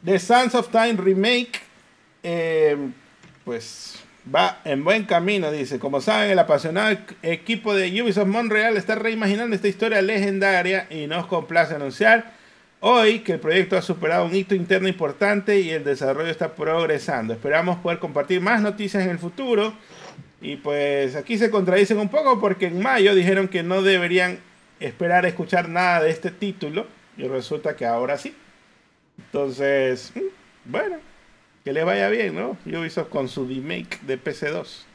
The 0.03 0.19
Sands 0.19 0.53
of 0.55 0.69
Time 0.69 0.93
Remake, 0.97 1.51
eh, 2.23 2.77
pues 3.43 3.95
va 4.33 4.59
en 4.65 4.83
buen 4.83 5.05
camino, 5.05 5.51
dice. 5.51 5.79
Como 5.79 6.01
saben, 6.01 6.29
el 6.31 6.39
apasionado 6.39 6.91
equ- 6.91 7.15
equipo 7.23 7.73
de 7.73 8.01
Ubisoft 8.01 8.27
Montreal 8.27 8.77
está 8.77 8.95
reimaginando 8.95 9.55
esta 9.55 9.67
historia 9.67 10.01
legendaria 10.01 10.87
y 10.89 11.07
nos 11.07 11.25
complace 11.27 11.73
anunciar 11.75 12.33
hoy 12.87 13.19
que 13.19 13.33
el 13.33 13.39
proyecto 13.39 13.75
ha 13.75 13.81
superado 13.81 14.25
un 14.25 14.35
hito 14.35 14.53
interno 14.53 14.87
importante 14.87 15.59
y 15.59 15.71
el 15.71 15.83
desarrollo 15.83 16.29
está 16.29 16.53
progresando. 16.53 17.33
Esperamos 17.33 17.77
poder 17.77 17.97
compartir 17.97 18.41
más 18.41 18.61
noticias 18.61 19.03
en 19.03 19.09
el 19.09 19.17
futuro. 19.17 19.73
Y 20.39 20.57
pues 20.57 21.15
aquí 21.15 21.39
se 21.39 21.49
contradicen 21.49 21.97
un 21.97 22.09
poco 22.09 22.39
porque 22.39 22.67
en 22.67 22.79
mayo 22.79 23.15
dijeron 23.15 23.47
que 23.47 23.63
no 23.63 23.81
deberían 23.81 24.37
esperar 24.79 25.25
a 25.25 25.29
escuchar 25.29 25.67
nada 25.67 26.03
de 26.03 26.11
este 26.11 26.29
título 26.29 26.85
y 27.17 27.27
resulta 27.27 27.75
que 27.75 27.87
ahora 27.87 28.19
sí. 28.19 28.35
Entonces, 29.17 30.11
mm, 30.13 30.71
bueno, 30.71 30.97
que 31.63 31.73
le 31.73 31.83
vaya 31.83 32.07
bien, 32.09 32.35
¿no? 32.35 32.55
Ubisoft 32.67 33.09
con 33.09 33.27
su 33.29 33.47
remake 33.47 33.99
de 34.01 34.21
PC2. 34.21 34.85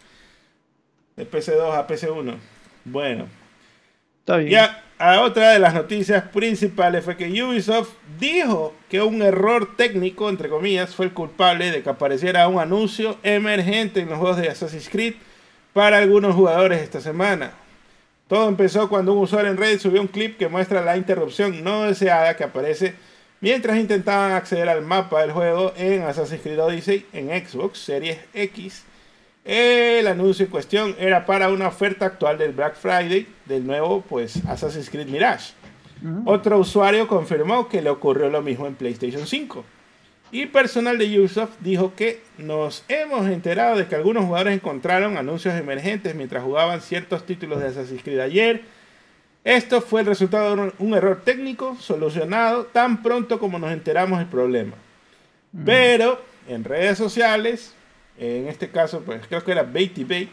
De 1.16 1.28
PC2 1.28 1.74
a 1.76 1.88
PC1. 1.88 2.36
Bueno, 2.84 3.26
Ya 4.38 4.82
a 4.98 5.22
otra 5.22 5.52
de 5.52 5.58
las 5.58 5.72
noticias 5.72 6.24
principales 6.24 7.04
fue 7.04 7.16
que 7.16 7.42
Ubisoft 7.42 7.94
dijo 8.18 8.74
que 8.88 9.00
un 9.00 9.22
error 9.22 9.74
técnico, 9.76 10.28
entre 10.28 10.50
comillas, 10.50 10.94
fue 10.94 11.06
el 11.06 11.12
culpable 11.12 11.70
de 11.70 11.82
que 11.82 11.88
apareciera 11.88 12.46
un 12.48 12.60
anuncio 12.60 13.16
emergente 13.22 14.00
en 14.00 14.10
los 14.10 14.18
juegos 14.18 14.36
de 14.36 14.50
Assassin's 14.50 14.90
Creed 14.90 15.14
para 15.72 15.98
algunos 15.98 16.34
jugadores 16.34 16.82
esta 16.82 17.00
semana. 17.00 17.52
Todo 18.28 18.48
empezó 18.48 18.88
cuando 18.88 19.14
un 19.14 19.20
usuario 19.20 19.50
en 19.50 19.56
Reddit 19.56 19.80
subió 19.80 20.00
un 20.02 20.06
clip 20.06 20.36
que 20.36 20.48
muestra 20.48 20.82
la 20.82 20.96
interrupción 20.96 21.64
no 21.64 21.84
deseada 21.84 22.36
que 22.36 22.44
aparece 22.44 22.94
mientras 23.40 23.78
intentaban 23.78 24.32
acceder 24.32 24.68
al 24.68 24.82
mapa 24.82 25.22
del 25.22 25.32
juego 25.32 25.72
en 25.76 26.02
Assassin's 26.02 26.42
Creed 26.42 26.62
Odyssey 26.62 27.06
en 27.12 27.28
Xbox 27.28 27.78
Series 27.78 28.18
X. 28.34 28.84
El 29.44 30.06
anuncio 30.06 30.44
en 30.44 30.50
cuestión 30.50 30.94
era 30.98 31.24
para 31.24 31.48
una 31.48 31.68
oferta 31.68 32.06
actual 32.06 32.36
del 32.36 32.52
Black 32.52 32.74
Friday 32.74 33.26
del 33.46 33.66
nuevo 33.66 34.02
pues 34.02 34.44
Assassin's 34.46 34.90
Creed 34.90 35.08
Mirage. 35.08 35.54
Otro 36.24 36.58
usuario 36.58 37.06
confirmó 37.06 37.68
que 37.68 37.82
le 37.82 37.90
ocurrió 37.90 38.30
lo 38.30 38.42
mismo 38.42 38.66
en 38.66 38.74
PlayStation 38.74 39.26
5. 39.26 39.64
Y 40.32 40.46
personal 40.46 40.96
de 40.96 41.18
Ubisoft 41.18 41.58
dijo 41.60 41.94
que 41.94 42.22
nos 42.38 42.84
hemos 42.88 43.26
enterado 43.26 43.76
de 43.76 43.86
que 43.86 43.96
algunos 43.96 44.24
jugadores 44.24 44.54
encontraron 44.54 45.18
anuncios 45.18 45.54
emergentes 45.54 46.14
mientras 46.14 46.44
jugaban 46.44 46.80
ciertos 46.80 47.26
títulos 47.26 47.60
de 47.60 47.68
Assassin's 47.68 48.02
Creed 48.02 48.20
ayer. 48.20 48.62
Esto 49.42 49.80
fue 49.80 50.02
el 50.02 50.06
resultado 50.06 50.54
de 50.54 50.72
un 50.78 50.94
error 50.94 51.22
técnico 51.24 51.76
solucionado 51.80 52.66
tan 52.66 53.02
pronto 53.02 53.38
como 53.38 53.58
nos 53.58 53.72
enteramos 53.72 54.18
del 54.18 54.28
problema. 54.28 54.74
Pero 55.64 56.20
en 56.46 56.62
redes 56.62 56.96
sociales, 56.96 57.74
en 58.20 58.48
este 58.48 58.68
caso, 58.68 59.00
pues 59.00 59.26
creo 59.26 59.42
que 59.42 59.52
era 59.52 59.62
Baity 59.62 60.04
Bait, 60.04 60.30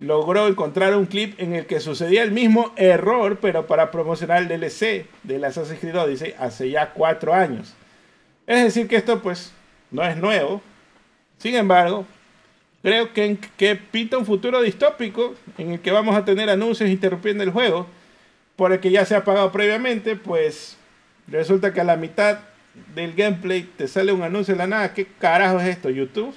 logró 0.00 0.48
encontrar 0.48 0.96
un 0.96 1.06
clip 1.06 1.38
en 1.40 1.54
el 1.54 1.66
que 1.66 1.80
sucedía 1.80 2.24
el 2.24 2.32
mismo 2.32 2.72
error, 2.76 3.38
pero 3.40 3.66
para 3.66 3.90
promocionar 3.90 4.42
el 4.42 4.48
DLC 4.48 5.06
de 5.22 5.38
la 5.38 5.48
Assassin's 5.48 5.80
Creed 5.80 5.96
Odyssey 5.96 6.34
hace 6.38 6.70
ya 6.70 6.92
cuatro 6.92 7.32
años. 7.32 7.74
Es 8.46 8.64
decir, 8.64 8.88
que 8.88 8.96
esto 8.96 9.22
pues 9.22 9.52
no 9.90 10.02
es 10.04 10.16
nuevo. 10.16 10.60
Sin 11.38 11.54
embargo, 11.54 12.04
creo 12.82 13.12
que, 13.12 13.38
que 13.56 13.76
pinta 13.76 14.18
un 14.18 14.26
futuro 14.26 14.60
distópico 14.60 15.34
en 15.56 15.72
el 15.72 15.80
que 15.80 15.92
vamos 15.92 16.16
a 16.16 16.24
tener 16.24 16.50
anuncios 16.50 16.90
interrumpiendo 16.90 17.44
el 17.44 17.50
juego 17.50 17.86
por 18.56 18.72
el 18.72 18.80
que 18.80 18.90
ya 18.90 19.04
se 19.04 19.14
ha 19.14 19.22
pagado 19.22 19.52
previamente, 19.52 20.16
pues 20.16 20.76
resulta 21.28 21.72
que 21.72 21.80
a 21.80 21.84
la 21.84 21.96
mitad 21.96 22.40
del 22.94 23.14
gameplay 23.14 23.62
te 23.62 23.86
sale 23.86 24.10
un 24.12 24.22
anuncio 24.22 24.54
de 24.54 24.58
la 24.58 24.66
nada. 24.66 24.94
¿Qué 24.94 25.06
carajo 25.06 25.60
es 25.60 25.68
esto? 25.68 25.90
¿YouTube? 25.90 26.34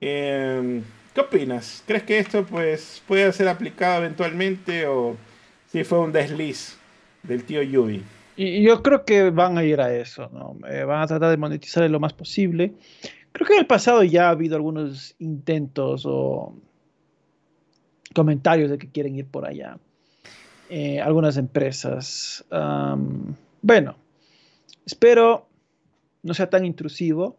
Em, 0.00 0.82
¿Qué 1.14 1.20
opinas? 1.20 1.84
¿Crees 1.86 2.02
que 2.02 2.18
esto 2.18 2.44
pues 2.44 3.02
puede 3.06 3.32
ser 3.32 3.46
aplicado 3.48 3.98
eventualmente 3.98 4.86
o 4.86 5.16
si 5.70 5.84
fue 5.84 6.00
un 6.00 6.10
desliz 6.10 6.76
del 7.22 7.44
tío 7.44 7.62
Yubi? 7.62 8.02
Y 8.36 8.62
yo 8.64 8.82
creo 8.82 9.04
que 9.04 9.30
van 9.30 9.56
a 9.56 9.62
ir 9.62 9.80
a 9.80 9.94
eso, 9.94 10.28
¿no? 10.32 10.56
Eh, 10.68 10.82
van 10.82 11.02
a 11.02 11.06
tratar 11.06 11.30
de 11.30 11.36
monetizar 11.36 11.88
lo 11.88 12.00
más 12.00 12.12
posible. 12.12 12.74
Creo 13.30 13.46
que 13.46 13.54
en 13.54 13.60
el 13.60 13.66
pasado 13.66 14.02
ya 14.02 14.26
ha 14.26 14.30
habido 14.30 14.56
algunos 14.56 15.14
intentos 15.20 16.04
o 16.04 16.52
comentarios 18.12 18.70
de 18.70 18.78
que 18.78 18.90
quieren 18.90 19.14
ir 19.14 19.26
por 19.26 19.46
allá. 19.46 19.78
Eh, 20.68 21.00
algunas 21.00 21.36
empresas. 21.36 22.44
bueno, 23.62 23.96
espero 24.84 25.48
no 26.24 26.34
sea 26.34 26.50
tan 26.50 26.64
intrusivo 26.64 27.36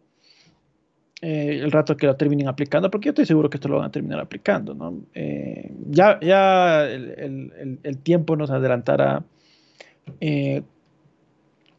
eh, 1.22 1.60
el 1.62 1.72
rato 1.72 1.96
que 1.96 2.06
lo 2.06 2.16
terminen 2.16 2.48
aplicando, 2.48 2.90
porque 2.90 3.06
yo 3.06 3.10
estoy 3.10 3.26
seguro 3.26 3.48
que 3.48 3.56
esto 3.56 3.68
lo 3.68 3.76
van 3.76 3.86
a 3.86 3.90
terminar 3.90 4.20
aplicando. 4.20 4.74
¿no? 4.74 5.02
Eh, 5.14 5.72
ya 5.88 6.18
ya 6.20 6.84
el, 6.84 7.98
tiempo 8.02 8.36
nos 8.36 8.50
adelantará 8.50 9.24
si 10.20 10.62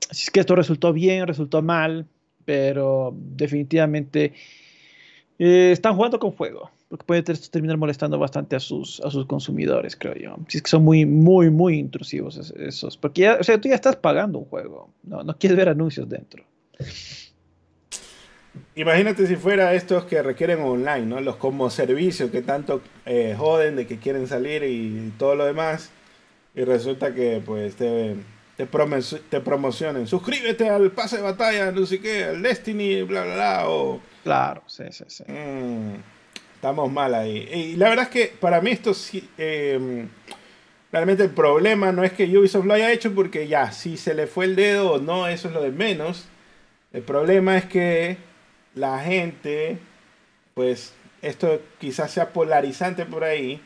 es 0.10 0.32
que 0.32 0.40
esto 0.40 0.56
resultó 0.56 0.94
bien, 0.94 1.28
resultó 1.28 1.62
mal, 1.62 2.06
pero 2.46 3.14
definitivamente 3.16 4.34
están 5.38 5.96
jugando 5.96 6.20
con 6.20 6.34
fuego 6.34 6.72
porque 6.90 7.06
puede 7.06 7.24
terminar 7.24 7.78
molestando 7.78 8.18
bastante 8.18 8.56
a 8.56 8.60
sus, 8.60 9.02
a 9.02 9.12
sus 9.12 9.26
consumidores, 9.26 9.96
creo 9.96 10.16
yo. 10.16 10.38
Si 10.48 10.58
es 10.58 10.64
que 10.64 10.70
son 10.70 10.84
muy, 10.84 11.06
muy, 11.06 11.50
muy 11.50 11.78
intrusivos 11.78 12.38
esos. 12.52 12.98
Porque 12.98 13.22
ya, 13.24 13.38
o 13.40 13.44
sea, 13.44 13.60
tú 13.60 13.68
ya 13.68 13.76
estás 13.76 13.98
pagando 13.98 14.40
un 14.40 14.46
juego, 14.46 14.90
no, 15.04 15.24
no 15.24 15.38
quieres 15.38 15.58
ver 15.58 15.70
anuncios 15.70 16.08
dentro. 16.08 16.46
Imagínate 18.78 19.26
si 19.26 19.36
fuera 19.38 19.74
estos 19.74 20.06
que 20.06 20.22
requieren 20.22 20.62
online, 20.62 21.08
¿no? 21.08 21.20
Los 21.20 21.38
como 21.38 21.72
servicios 21.72 22.30
que 22.30 22.44
tanto 22.44 22.80
eh, 23.08 23.34
joden 23.36 23.76
de 23.76 23.88
que 23.88 23.98
quieren 23.98 24.28
salir 24.28 24.62
y, 24.64 25.14
todo 25.18 25.34
lo 25.34 25.46
demás. 25.46 25.90
Y 26.54 26.64
resulta 26.64 27.12
que 27.12 27.42
pues 27.44 27.76
te, 27.76 28.18
te, 28.56 28.68
te 28.68 29.42
promocionen. 29.42 30.06
Suscríbete 30.06 30.70
al 30.70 30.92
pase 30.92 31.18
de 31.18 31.24
batalla, 31.24 31.72
no 31.72 31.88
sé 31.88 32.00
qué, 32.00 32.26
al 32.26 32.44
Destiny, 32.44 33.02
bla, 33.02 33.24
bla, 33.24 33.34
bla. 33.34 33.70
O... 33.70 34.00
Claro, 34.24 34.62
sí, 34.68 34.84
sí, 34.92 35.06
sí. 35.08 35.24
Mm. 35.28 35.96
Estamos 36.54 36.92
mal 36.92 37.16
ahí. 37.16 37.50
Y 37.52 37.76
la 37.78 37.90
verdad 37.90 38.06
es 38.06 38.12
que 38.12 38.36
para 38.40 38.62
mí 38.62 38.70
esto 38.70 38.94
sí... 38.94 39.28
Em, 39.40 40.08
realmente 40.92 41.24
el 41.24 41.32
problema 41.32 41.92
no 41.92 42.04
es 42.04 42.14
que 42.14 42.26
Ubisoft 42.38 42.66
lo 42.66 42.76
haya 42.76 42.92
hecho 42.92 43.16
porque 43.16 43.48
ya, 43.48 43.72
si 43.72 43.98
se 43.98 44.14
le 44.14 44.28
fue 44.28 44.46
el 44.46 44.56
dedo 44.56 44.92
o 44.94 45.00
no, 45.00 45.28
eso 45.28 45.48
es 45.48 45.56
lo 45.56 45.64
de 45.64 45.72
menos. 45.72 46.26
El 46.94 47.02
problema 47.02 47.58
es 47.58 47.66
que 47.66 48.27
la 48.78 49.00
gente, 49.00 49.80
pues 50.54 50.94
esto 51.22 51.62
quizás 51.80 52.12
sea 52.12 52.30
polarizante 52.30 53.06
por 53.06 53.24
ahí, 53.24 53.62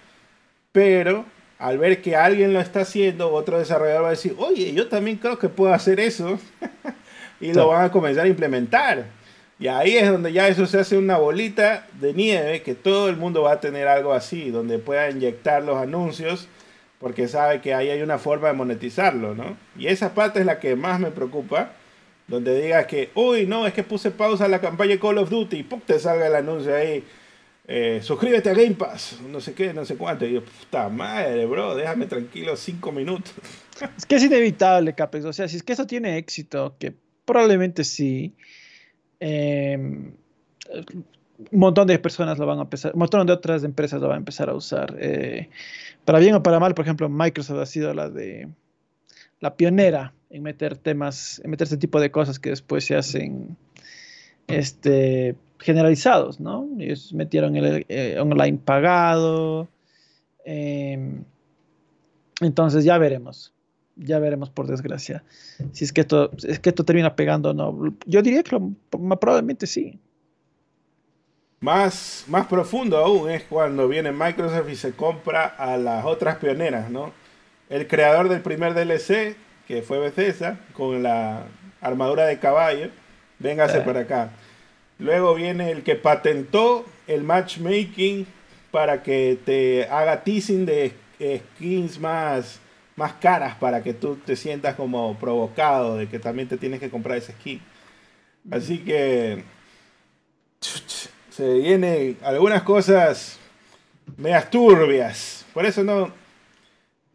pero 0.71 1.25
al 1.59 1.77
ver 1.77 2.01
que 2.01 2.15
alguien 2.15 2.53
lo 2.53 2.59
está 2.59 2.81
haciendo, 2.81 3.31
otro 3.31 3.59
desarrollador 3.59 4.03
va 4.03 4.07
a 4.07 4.11
decir, 4.11 4.35
oye, 4.37 4.73
yo 4.73 4.87
también 4.87 5.17
creo 5.17 5.37
que 5.37 5.49
puedo 5.49 5.73
hacer 5.73 5.99
eso. 5.99 6.39
y 7.39 7.53
lo 7.53 7.67
van 7.67 7.85
a 7.85 7.91
comenzar 7.91 8.25
a 8.25 8.29
implementar. 8.29 9.05
Y 9.59 9.67
ahí 9.67 9.95
es 9.95 10.09
donde 10.09 10.33
ya 10.33 10.47
eso 10.47 10.65
se 10.65 10.79
hace 10.79 10.97
una 10.97 11.17
bolita 11.17 11.85
de 11.99 12.13
nieve, 12.13 12.63
que 12.63 12.73
todo 12.73 13.09
el 13.09 13.17
mundo 13.17 13.43
va 13.43 13.53
a 13.53 13.59
tener 13.59 13.87
algo 13.87 14.13
así, 14.13 14.49
donde 14.49 14.79
pueda 14.79 15.11
inyectar 15.11 15.61
los 15.61 15.77
anuncios, 15.77 16.47
porque 16.99 17.27
sabe 17.27 17.61
que 17.61 17.75
ahí 17.75 17.89
hay 17.89 18.01
una 18.01 18.17
forma 18.17 18.47
de 18.47 18.53
monetizarlo, 18.53 19.35
¿no? 19.35 19.57
Y 19.77 19.87
esa 19.87 20.15
parte 20.15 20.39
es 20.39 20.47
la 20.47 20.59
que 20.59 20.75
más 20.75 20.99
me 20.99 21.11
preocupa, 21.11 21.73
donde 22.31 22.59
digas 22.59 22.87
que, 22.87 23.11
uy, 23.13 23.45
no, 23.45 23.67
es 23.67 23.73
que 23.73 23.83
puse 23.83 24.09
pausa 24.09 24.45
a 24.45 24.47
la 24.47 24.59
campaña 24.59 24.99
Call 24.99 25.19
of 25.19 25.29
Duty 25.29 25.57
y 25.57 25.63
¡pum! 25.63 25.81
te 25.85 25.99
salga 25.99 26.25
el 26.25 26.35
anuncio 26.35 26.75
ahí. 26.75 27.03
Eh, 27.67 27.99
suscríbete 28.01 28.49
a 28.49 28.53
Game 28.53 28.71
Pass, 28.71 29.19
no 29.29 29.39
sé 29.39 29.53
qué, 29.53 29.73
no 29.73 29.85
sé 29.85 29.95
cuánto. 29.95 30.25
Y 30.25 30.33
yo, 30.33 30.43
puta 30.43 30.89
madre, 30.89 31.45
bro, 31.45 31.75
déjame 31.75 32.07
tranquilo 32.07 32.55
cinco 32.55 32.91
minutos. 32.91 33.33
Es 33.97 34.05
que 34.05 34.15
es 34.15 34.23
inevitable, 34.23 34.93
Capex. 34.93 35.25
O 35.25 35.33
sea, 35.33 35.47
si 35.47 35.57
es 35.57 35.63
que 35.63 35.73
eso 35.73 35.87
tiene 35.87 36.17
éxito, 36.17 36.75
que 36.77 36.93
probablemente 37.25 37.83
sí, 37.83 38.35
Em, 39.21 40.15
un 41.51 41.59
montón 41.59 41.85
de 41.87 41.99
personas 41.99 42.39
lo 42.39 42.47
van 42.47 42.57
a 42.57 42.63
empezar, 42.63 42.93
un 42.93 42.99
montón 42.99 43.25
de 43.27 43.33
otras 43.33 43.63
empresas 43.63 44.01
lo 44.01 44.07
van 44.07 44.15
a 44.15 44.19
empezar 44.19 44.49
a 44.49 44.55
usar. 44.55 44.95
Eh, 44.99 45.49
para 46.03 46.19
bien 46.19 46.33
o 46.35 46.43
para 46.43 46.59
mal, 46.59 46.73
por 46.73 46.85
ejemplo, 46.85 47.07
Microsoft 47.07 47.59
ha 47.59 47.65
sido 47.67 47.93
la 47.93 48.09
de 48.09 48.49
la 49.39 49.55
pionera 49.55 50.13
en 50.31 50.43
meter 50.43 50.77
temas, 50.77 51.41
en 51.43 51.51
meter 51.51 51.65
este 51.65 51.77
tipo 51.77 51.99
de 51.99 52.11
cosas 52.11 52.39
que 52.39 52.49
después 52.49 52.85
se 52.85 52.95
hacen 52.95 53.57
este, 54.47 55.35
generalizados, 55.59 56.39
¿no? 56.39 56.67
Ellos 56.79 57.13
metieron 57.13 57.55
el 57.55 57.85
eh, 57.89 58.17
online 58.19 58.57
pagado. 58.63 59.67
Em, 60.45 61.23
entonces 62.41 62.83
ya 62.83 62.97
veremos 62.97 63.53
ya 63.95 64.19
veremos 64.19 64.49
por 64.49 64.67
desgracia 64.67 65.23
si 65.71 65.83
es 65.83 65.93
que 65.93 66.01
esto, 66.01 66.31
es 66.47 66.59
que 66.59 66.69
esto 66.69 66.83
termina 66.83 67.15
pegando 67.15 67.51
o 67.51 67.53
no. 67.53 67.93
Yo 68.05 68.21
diría 68.21 68.43
que 68.43 68.57
probablemente 68.89 69.67
sí. 69.67 69.99
Más, 71.59 72.25
más 72.27 72.47
profundo 72.47 72.97
aún 72.97 73.29
es 73.29 73.43
cuando 73.43 73.87
viene 73.87 74.11
Microsoft 74.11 74.69
y 74.69 74.75
se 74.75 74.93
compra 74.93 75.45
a 75.45 75.77
las 75.77 76.05
otras 76.05 76.37
pioneras, 76.37 76.89
¿no? 76.89 77.11
El 77.69 77.87
creador 77.87 78.29
del 78.29 78.41
primer 78.41 78.73
DLC, 78.73 79.35
que 79.71 79.81
fue 79.81 79.99
Bethesda, 79.99 80.59
con 80.73 81.01
la 81.01 81.45
armadura 81.79 82.25
de 82.25 82.39
caballo, 82.39 82.89
véngase 83.39 83.79
para 83.79 84.01
acá. 84.01 84.31
Luego 84.99 85.33
viene 85.33 85.71
el 85.71 85.83
que 85.83 85.95
patentó 85.95 86.85
el 87.07 87.23
matchmaking 87.23 88.27
para 88.69 89.01
que 89.01 89.39
te 89.45 89.87
haga 89.89 90.25
teasing 90.25 90.65
de 90.65 90.91
skins 91.55 92.01
más 92.01 92.59
más 92.97 93.13
caras 93.13 93.55
para 93.55 93.81
que 93.81 93.93
tú 93.93 94.17
te 94.17 94.35
sientas 94.35 94.75
como 94.75 95.17
provocado 95.17 95.95
de 95.95 96.09
que 96.09 96.19
también 96.19 96.49
te 96.49 96.57
tienes 96.57 96.81
que 96.81 96.89
comprar 96.89 97.17
ese 97.17 97.31
skin. 97.31 97.61
Así 98.51 98.79
que 98.79 99.45
se 101.29 101.53
vienen 101.59 102.17
algunas 102.23 102.63
cosas 102.63 103.39
medias 104.17 104.49
turbias. 104.49 105.45
Por 105.53 105.65
eso 105.65 105.81
no 105.81 106.11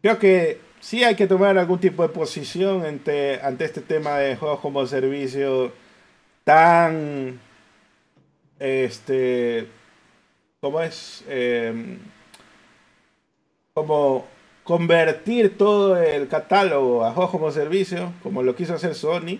creo 0.01 0.17
que 0.17 0.66
sí 0.79 1.03
hay 1.03 1.15
que 1.15 1.27
tomar 1.27 1.57
algún 1.57 1.79
tipo 1.79 2.03
de 2.03 2.09
posición 2.09 2.85
ante, 2.85 3.39
ante 3.41 3.65
este 3.65 3.81
tema 3.81 4.17
de 4.17 4.35
juegos 4.35 4.59
como 4.59 4.85
servicio 4.87 5.71
tan 6.43 7.39
este 8.59 9.67
¿cómo 10.59 10.81
es? 10.81 11.23
Eh, 11.27 11.97
como 13.73 14.25
convertir 14.63 15.57
todo 15.57 15.97
el 16.01 16.27
catálogo 16.27 17.05
a 17.05 17.11
juegos 17.11 17.31
como 17.31 17.51
servicio, 17.51 18.11
como 18.23 18.43
lo 18.43 18.55
quiso 18.55 18.73
hacer 18.73 18.95
Sony, 18.95 19.39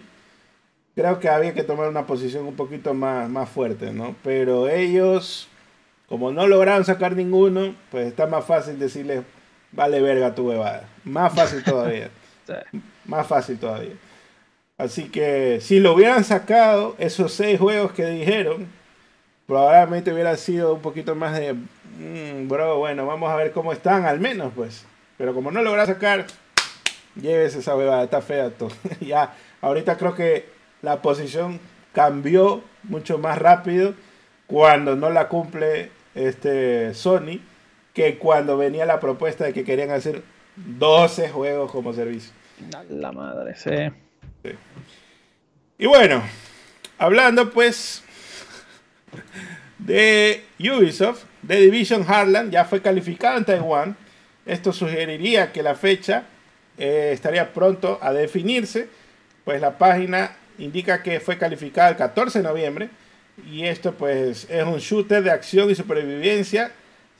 creo 0.95 1.19
que 1.19 1.29
había 1.29 1.53
que 1.53 1.63
tomar 1.63 1.89
una 1.89 2.05
posición 2.07 2.45
un 2.45 2.55
poquito 2.55 2.93
más, 2.93 3.29
más 3.29 3.49
fuerte, 3.49 3.91
¿no? 3.91 4.15
Pero 4.23 4.69
ellos, 4.69 5.47
como 6.07 6.31
no 6.31 6.47
lograron 6.47 6.85
sacar 6.85 7.15
ninguno, 7.15 7.75
pues 7.91 8.07
está 8.07 8.27
más 8.27 8.45
fácil 8.45 8.79
decirles, 8.79 9.23
vale 9.71 10.01
verga 10.01 10.35
tu 10.35 10.49
huevada. 10.49 10.87
Más 11.03 11.33
fácil 11.33 11.63
todavía. 11.65 12.09
más 13.05 13.27
fácil 13.27 13.57
todavía. 13.57 13.93
Así 14.77 15.09
que 15.09 15.59
si 15.61 15.79
lo 15.79 15.93
hubieran 15.93 16.23
sacado, 16.23 16.95
esos 16.99 17.33
seis 17.33 17.59
juegos 17.59 17.91
que 17.93 18.05
dijeron, 18.05 18.67
probablemente 19.47 20.13
hubiera 20.13 20.37
sido 20.37 20.75
un 20.75 20.81
poquito 20.81 21.15
más 21.15 21.37
de, 21.37 21.53
mm, 21.53 22.47
bro, 22.47 22.77
bueno, 22.77 23.07
vamos 23.07 23.31
a 23.31 23.35
ver 23.35 23.51
cómo 23.51 23.73
están 23.73 24.05
al 24.05 24.19
menos, 24.19 24.53
pues. 24.55 24.85
Pero 25.17 25.33
como 25.33 25.49
no 25.49 25.63
logra 25.63 25.87
sacar, 25.87 26.27
llévese 27.15 27.59
esa 27.59 27.73
bebada, 27.73 28.03
está 28.03 28.21
fea 28.21 28.51
todo. 28.51 28.69
ya, 29.01 29.33
ahorita 29.61 29.97
creo 29.97 30.13
que 30.13 30.45
la 30.83 31.01
posición 31.01 31.59
cambió 31.93 32.61
mucho 32.83 33.17
más 33.17 33.39
rápido 33.39 33.95
cuando 34.45 34.95
no 34.95 35.09
la 35.09 35.27
cumple 35.27 35.89
este 36.13 36.93
Sony 36.93 37.39
que 37.97 38.19
cuando 38.19 38.57
venía 38.57 38.85
la 38.85 38.99
propuesta 38.99 39.43
de 39.43 39.53
que 39.53 39.63
querían 39.63 39.89
hacer 39.89 40.21
12 40.55 41.29
juegos 41.29 41.71
como 41.71 41.93
servicio. 41.93 42.31
La 42.91 43.11
madre, 43.11 43.55
sí. 43.55 43.71
sí. 44.43 44.51
Y 45.79 45.87
bueno, 45.87 46.21
hablando 46.99 47.49
pues 47.49 48.03
de 49.79 50.43
Ubisoft, 50.59 51.23
The 51.47 51.55
Division 51.55 52.05
Heartland 52.05 52.51
ya 52.51 52.65
fue 52.65 52.83
calificado 52.83 53.39
en 53.39 53.45
Taiwán. 53.45 53.97
Esto 54.45 54.71
sugeriría 54.73 55.51
que 55.51 55.63
la 55.63 55.73
fecha 55.73 56.25
eh, 56.77 57.09
estaría 57.11 57.51
pronto 57.51 57.97
a 57.99 58.13
definirse, 58.13 58.89
pues 59.43 59.59
la 59.59 59.79
página 59.79 60.35
indica 60.59 61.01
que 61.01 61.19
fue 61.19 61.39
calificada 61.39 61.89
el 61.89 61.95
14 61.95 62.43
de 62.43 62.47
noviembre 62.47 62.89
y 63.51 63.65
esto 63.65 63.95
pues 63.95 64.45
es 64.51 64.63
un 64.63 64.77
shooter 64.77 65.23
de 65.23 65.31
acción 65.31 65.71
y 65.71 65.73
supervivencia 65.73 66.71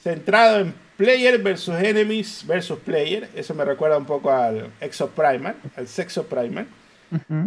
centrado 0.01 0.59
en 0.59 0.73
player 0.97 1.37
versus 1.37 1.75
enemies 1.75 2.43
versus 2.45 2.79
player. 2.79 3.29
Eso 3.35 3.53
me 3.53 3.63
recuerda 3.65 3.97
un 3.97 4.05
poco 4.05 4.31
al 4.31 4.71
Exo 4.81 5.09
Primal, 5.09 5.55
al 5.75 5.87
Sexo 5.87 6.25
Primal. 6.25 6.67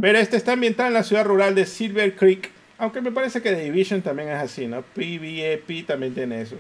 Pero 0.01 0.18
este 0.18 0.36
está 0.36 0.52
ambientado 0.52 0.89
en 0.89 0.94
la 0.94 1.02
ciudad 1.02 1.24
rural 1.24 1.55
de 1.55 1.66
Silver 1.66 2.16
Creek, 2.16 2.51
aunque 2.78 3.02
me 3.02 3.12
parece 3.12 3.43
que 3.43 3.52
The 3.52 3.64
Division 3.64 4.01
también 4.01 4.31
es 4.31 4.39
así, 4.39 4.66
¿no? 4.66 4.81
PvP 4.81 5.82
también 5.86 6.14
tiene 6.14 6.40
eso. 6.40 6.56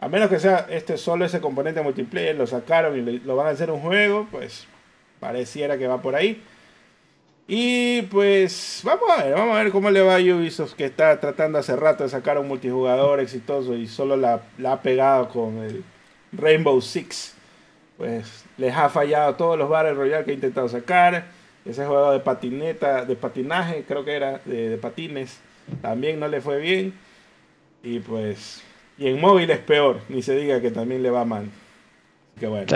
A 0.00 0.08
menos 0.08 0.28
que 0.28 0.40
sea 0.40 0.66
este 0.68 0.96
solo 0.98 1.24
ese 1.24 1.40
componente 1.40 1.80
multiplayer, 1.82 2.34
lo 2.34 2.48
sacaron 2.48 2.98
y 2.98 3.20
lo 3.20 3.36
van 3.36 3.46
a 3.46 3.50
hacer 3.50 3.70
un 3.70 3.80
juego, 3.80 4.26
pues 4.32 4.66
pareciera 5.20 5.78
que 5.78 5.86
va 5.86 6.02
por 6.02 6.16
ahí. 6.16 6.42
Y 7.54 8.00
pues 8.00 8.80
vamos 8.82 9.10
a 9.10 9.24
ver, 9.24 9.34
vamos 9.34 9.54
a 9.54 9.62
ver 9.62 9.72
cómo 9.72 9.90
le 9.90 10.00
va 10.00 10.16
a 10.16 10.20
Ubisoft 10.20 10.72
que 10.72 10.86
está 10.86 11.20
tratando 11.20 11.58
hace 11.58 11.76
rato 11.76 12.02
de 12.02 12.08
sacar 12.08 12.38
un 12.38 12.48
multijugador 12.48 13.20
exitoso 13.20 13.74
y 13.76 13.86
solo 13.86 14.16
la, 14.16 14.40
la 14.56 14.72
ha 14.72 14.80
pegado 14.80 15.28
con 15.28 15.58
el 15.58 15.84
Rainbow 16.32 16.80
Six. 16.80 17.34
Pues 17.98 18.46
les 18.56 18.74
ha 18.74 18.88
fallado 18.88 19.34
todos 19.34 19.58
los 19.58 19.68
Battle 19.68 19.92
Royale 19.92 20.24
que 20.24 20.30
ha 20.30 20.34
intentado 20.34 20.66
sacar. 20.66 21.26
Ese 21.66 21.84
juego 21.84 22.12
de 22.12 22.20
patineta, 22.20 23.04
de 23.04 23.16
patinaje, 23.16 23.84
creo 23.86 24.02
que 24.02 24.16
era, 24.16 24.40
de, 24.46 24.78
patines, 24.78 25.38
también 25.82 26.18
no 26.20 26.28
le 26.28 26.40
fue 26.40 26.58
bien. 26.58 26.94
Y 27.82 27.98
pues, 27.98 28.62
y 28.96 29.08
en 29.08 29.20
móvil 29.20 29.50
es 29.50 29.58
peor, 29.58 30.00
ni 30.08 30.22
se 30.22 30.34
diga 30.36 30.58
que 30.62 30.70
también 30.70 31.02
le 31.02 31.10
va 31.10 31.26
mal. 31.26 31.50
Que 32.40 32.46
bueno. 32.46 32.66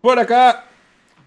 Por 0.00 0.20
acá 0.20 0.66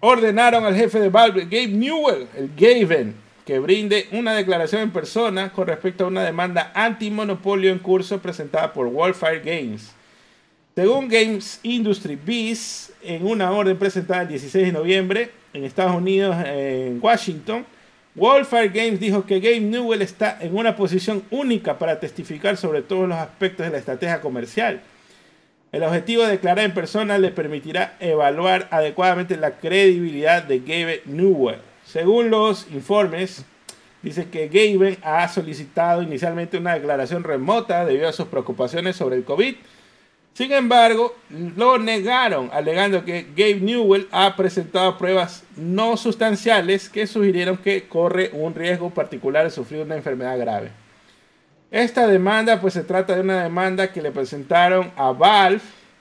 ordenaron 0.00 0.64
al 0.64 0.74
jefe 0.74 0.98
de 0.98 1.10
Valve, 1.10 1.44
Gabe 1.44 1.68
Newell, 1.68 2.26
el 2.36 2.50
Gaven, 2.56 3.14
que 3.44 3.58
brinde 3.58 4.08
una 4.12 4.34
declaración 4.34 4.82
en 4.82 4.90
persona 4.90 5.52
con 5.52 5.66
respecto 5.66 6.04
a 6.04 6.08
una 6.08 6.24
demanda 6.24 6.72
antimonopolio 6.74 7.70
en 7.70 7.78
curso 7.78 8.20
presentada 8.20 8.72
por 8.72 8.86
Wildfire 8.86 9.40
Games. 9.40 9.92
Según 10.74 11.08
Games 11.08 11.60
Industry 11.62 12.16
Biz, 12.16 12.92
en 13.02 13.26
una 13.26 13.50
orden 13.52 13.76
presentada 13.76 14.22
el 14.22 14.28
16 14.28 14.66
de 14.66 14.72
noviembre 14.72 15.30
en 15.52 15.64
Estados 15.64 15.94
Unidos, 15.94 16.36
en 16.46 16.98
Washington, 17.02 17.66
Wildfire 18.16 18.68
Games 18.68 19.00
dijo 19.00 19.26
que 19.26 19.40
Gabe 19.40 19.60
Newell 19.60 20.02
está 20.02 20.38
en 20.40 20.56
una 20.56 20.76
posición 20.76 21.22
única 21.30 21.78
para 21.78 22.00
testificar 22.00 22.56
sobre 22.56 22.82
todos 22.82 23.08
los 23.08 23.18
aspectos 23.18 23.66
de 23.66 23.72
la 23.72 23.78
estrategia 23.78 24.20
comercial 24.20 24.80
el 25.72 25.82
objetivo 25.84 26.24
de 26.24 26.30
declarar 26.30 26.64
en 26.64 26.74
persona 26.74 27.18
le 27.18 27.30
permitirá 27.30 27.96
evaluar 28.00 28.66
adecuadamente 28.70 29.36
la 29.36 29.58
credibilidad 29.58 30.42
de 30.42 30.58
Gabe 30.58 31.02
Newell. 31.06 31.60
Según 31.84 32.30
los 32.30 32.66
informes, 32.72 33.44
dice 34.02 34.28
que 34.28 34.48
Gabe 34.48 34.98
ha 35.02 35.28
solicitado 35.28 36.02
inicialmente 36.02 36.58
una 36.58 36.74
declaración 36.74 37.22
remota 37.22 37.84
debido 37.84 38.08
a 38.08 38.12
sus 38.12 38.26
preocupaciones 38.26 38.96
sobre 38.96 39.16
el 39.16 39.24
COVID. 39.24 39.54
Sin 40.32 40.52
embargo, 40.52 41.14
lo 41.28 41.78
negaron, 41.78 42.50
alegando 42.52 43.04
que 43.04 43.26
Gabe 43.36 43.60
Newell 43.60 44.08
ha 44.10 44.36
presentado 44.36 44.96
pruebas 44.96 45.44
no 45.56 45.96
sustanciales 45.96 46.88
que 46.88 47.06
sugirieron 47.06 47.58
que 47.58 47.88
corre 47.88 48.30
un 48.32 48.54
riesgo 48.54 48.90
particular 48.90 49.44
de 49.44 49.50
sufrir 49.50 49.82
una 49.82 49.96
enfermedad 49.96 50.38
grave. 50.38 50.79
Esta 51.70 52.08
demanda, 52.08 52.60
pues 52.60 52.74
se 52.74 52.82
trata 52.82 53.14
de 53.14 53.20
una 53.20 53.44
demanda 53.44 53.92
que 53.92 54.02
le 54.02 54.10
presentaron 54.10 54.90
a 54.96 55.12
Valve 55.12 55.60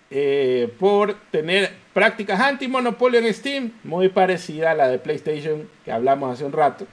eh, 0.09 0.73
por 0.79 1.13
tener 1.29 1.71
prácticas 1.93 2.39
antimonopolio 2.39 3.19
en 3.19 3.31
Steam, 3.31 3.73
muy 3.83 4.09
parecida 4.09 4.71
a 4.71 4.73
la 4.73 4.87
de 4.87 4.97
PlayStation 4.97 5.69
que 5.85 5.91
hablamos 5.91 6.33
hace 6.33 6.43
un 6.43 6.53
rato. 6.53 6.87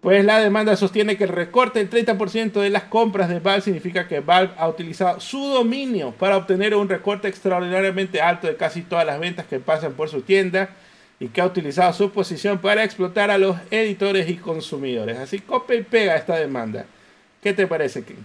Pues 0.00 0.24
la 0.24 0.38
demanda 0.38 0.76
sostiene 0.76 1.16
que 1.16 1.24
el 1.24 1.30
recorte 1.30 1.84
del 1.84 1.90
30% 1.90 2.52
de 2.60 2.70
las 2.70 2.84
compras 2.84 3.28
de 3.28 3.40
Valve 3.40 3.62
significa 3.62 4.06
que 4.06 4.20
Valve 4.20 4.54
ha 4.56 4.68
utilizado 4.68 5.18
su 5.18 5.44
dominio 5.48 6.12
para 6.12 6.36
obtener 6.36 6.76
un 6.76 6.88
recorte 6.88 7.26
extraordinariamente 7.26 8.20
alto 8.20 8.46
de 8.46 8.54
casi 8.54 8.82
todas 8.82 9.04
las 9.04 9.18
ventas 9.18 9.46
que 9.46 9.58
pasan 9.58 9.94
por 9.94 10.08
su 10.08 10.22
tienda 10.22 10.70
y 11.18 11.26
que 11.26 11.40
ha 11.40 11.46
utilizado 11.46 11.92
su 11.92 12.12
posición 12.12 12.58
para 12.58 12.84
explotar 12.84 13.32
a 13.32 13.38
los 13.38 13.56
editores 13.72 14.30
y 14.30 14.36
consumidores. 14.36 15.18
Así 15.18 15.40
copia 15.40 15.74
y 15.74 15.82
pega 15.82 16.14
esta 16.14 16.36
demanda. 16.36 16.86
¿Qué 17.42 17.52
te 17.54 17.66
parece, 17.66 18.04
King? 18.04 18.22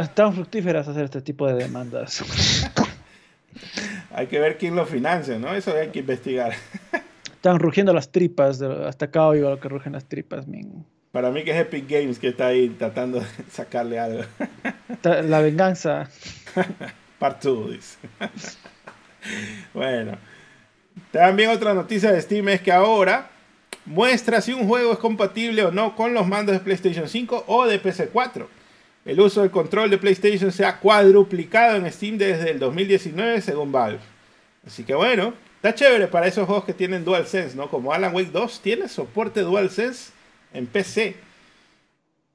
Están 0.00 0.34
fructíferas 0.34 0.88
hacer 0.88 1.04
este 1.04 1.20
tipo 1.20 1.46
de 1.46 1.54
demandas. 1.54 2.24
hay 4.12 4.26
que 4.26 4.38
ver 4.40 4.58
quién 4.58 4.74
lo 4.74 4.84
financia, 4.84 5.38
¿no? 5.38 5.54
Eso 5.54 5.74
hay 5.76 5.88
que 5.88 6.00
investigar. 6.00 6.52
Están 7.34 7.58
rugiendo 7.58 7.92
las 7.92 8.10
tripas, 8.10 8.60
hasta 8.60 9.06
acá 9.06 9.26
oigo 9.26 9.48
lo 9.48 9.60
que 9.60 9.68
rugen 9.68 9.92
las 9.92 10.04
tripas, 10.04 10.46
min. 10.46 10.84
Para 11.12 11.30
mí 11.30 11.42
que 11.42 11.52
es 11.52 11.56
Epic 11.56 11.88
Games 11.88 12.18
que 12.18 12.28
está 12.28 12.48
ahí 12.48 12.68
tratando 12.70 13.20
de 13.20 13.26
sacarle 13.50 13.98
algo. 13.98 14.22
La 15.02 15.40
venganza. 15.40 16.08
Part 17.18 17.42
2, 17.42 17.70
dice. 17.70 17.98
bueno. 19.72 20.18
También 21.12 21.50
otra 21.50 21.74
noticia 21.74 22.12
de 22.12 22.20
Steam 22.20 22.48
es 22.48 22.60
que 22.60 22.72
ahora 22.72 23.29
muestra 23.90 24.40
si 24.40 24.52
un 24.52 24.68
juego 24.68 24.92
es 24.92 24.98
compatible 24.98 25.64
o 25.64 25.72
no 25.72 25.96
con 25.96 26.14
los 26.14 26.26
mandos 26.26 26.54
de 26.54 26.60
PlayStation 26.60 27.08
5 27.08 27.44
o 27.48 27.66
de 27.66 27.82
PC4. 27.82 28.46
El 29.04 29.20
uso 29.20 29.40
del 29.40 29.50
control 29.50 29.90
de 29.90 29.98
PlayStation 29.98 30.52
se 30.52 30.64
ha 30.64 30.78
cuadruplicado 30.78 31.76
en 31.76 31.90
Steam 31.90 32.16
desde 32.16 32.52
el 32.52 32.60
2019 32.60 33.40
según 33.40 33.72
Valve. 33.72 33.98
Así 34.64 34.84
que 34.84 34.94
bueno, 34.94 35.34
está 35.56 35.74
chévere 35.74 36.06
para 36.06 36.28
esos 36.28 36.46
juegos 36.46 36.64
que 36.64 36.72
tienen 36.72 37.04
DualSense, 37.04 37.56
¿no? 37.56 37.68
Como 37.68 37.92
Alan 37.92 38.14
Wake 38.14 38.30
2 38.30 38.60
tiene 38.60 38.88
soporte 38.88 39.40
DualSense 39.40 40.12
en 40.54 40.66
PC. 40.66 41.16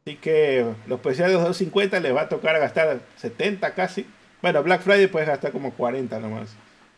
Así 0.05 0.17
que 0.17 0.65
los 0.87 0.99
PC 0.99 1.23
de 1.23 1.33
250 1.33 1.99
les 2.01 2.13
va 2.13 2.21
a 2.23 2.29
tocar 2.29 2.59
gastar 2.59 2.99
70 3.15 3.73
casi. 3.73 4.05
Bueno, 4.41 4.61
Black 4.61 4.81
Friday 4.81 5.07
puedes 5.07 5.29
gastar 5.29 5.53
como 5.53 5.71
40 5.71 6.19
nomás. 6.19 6.53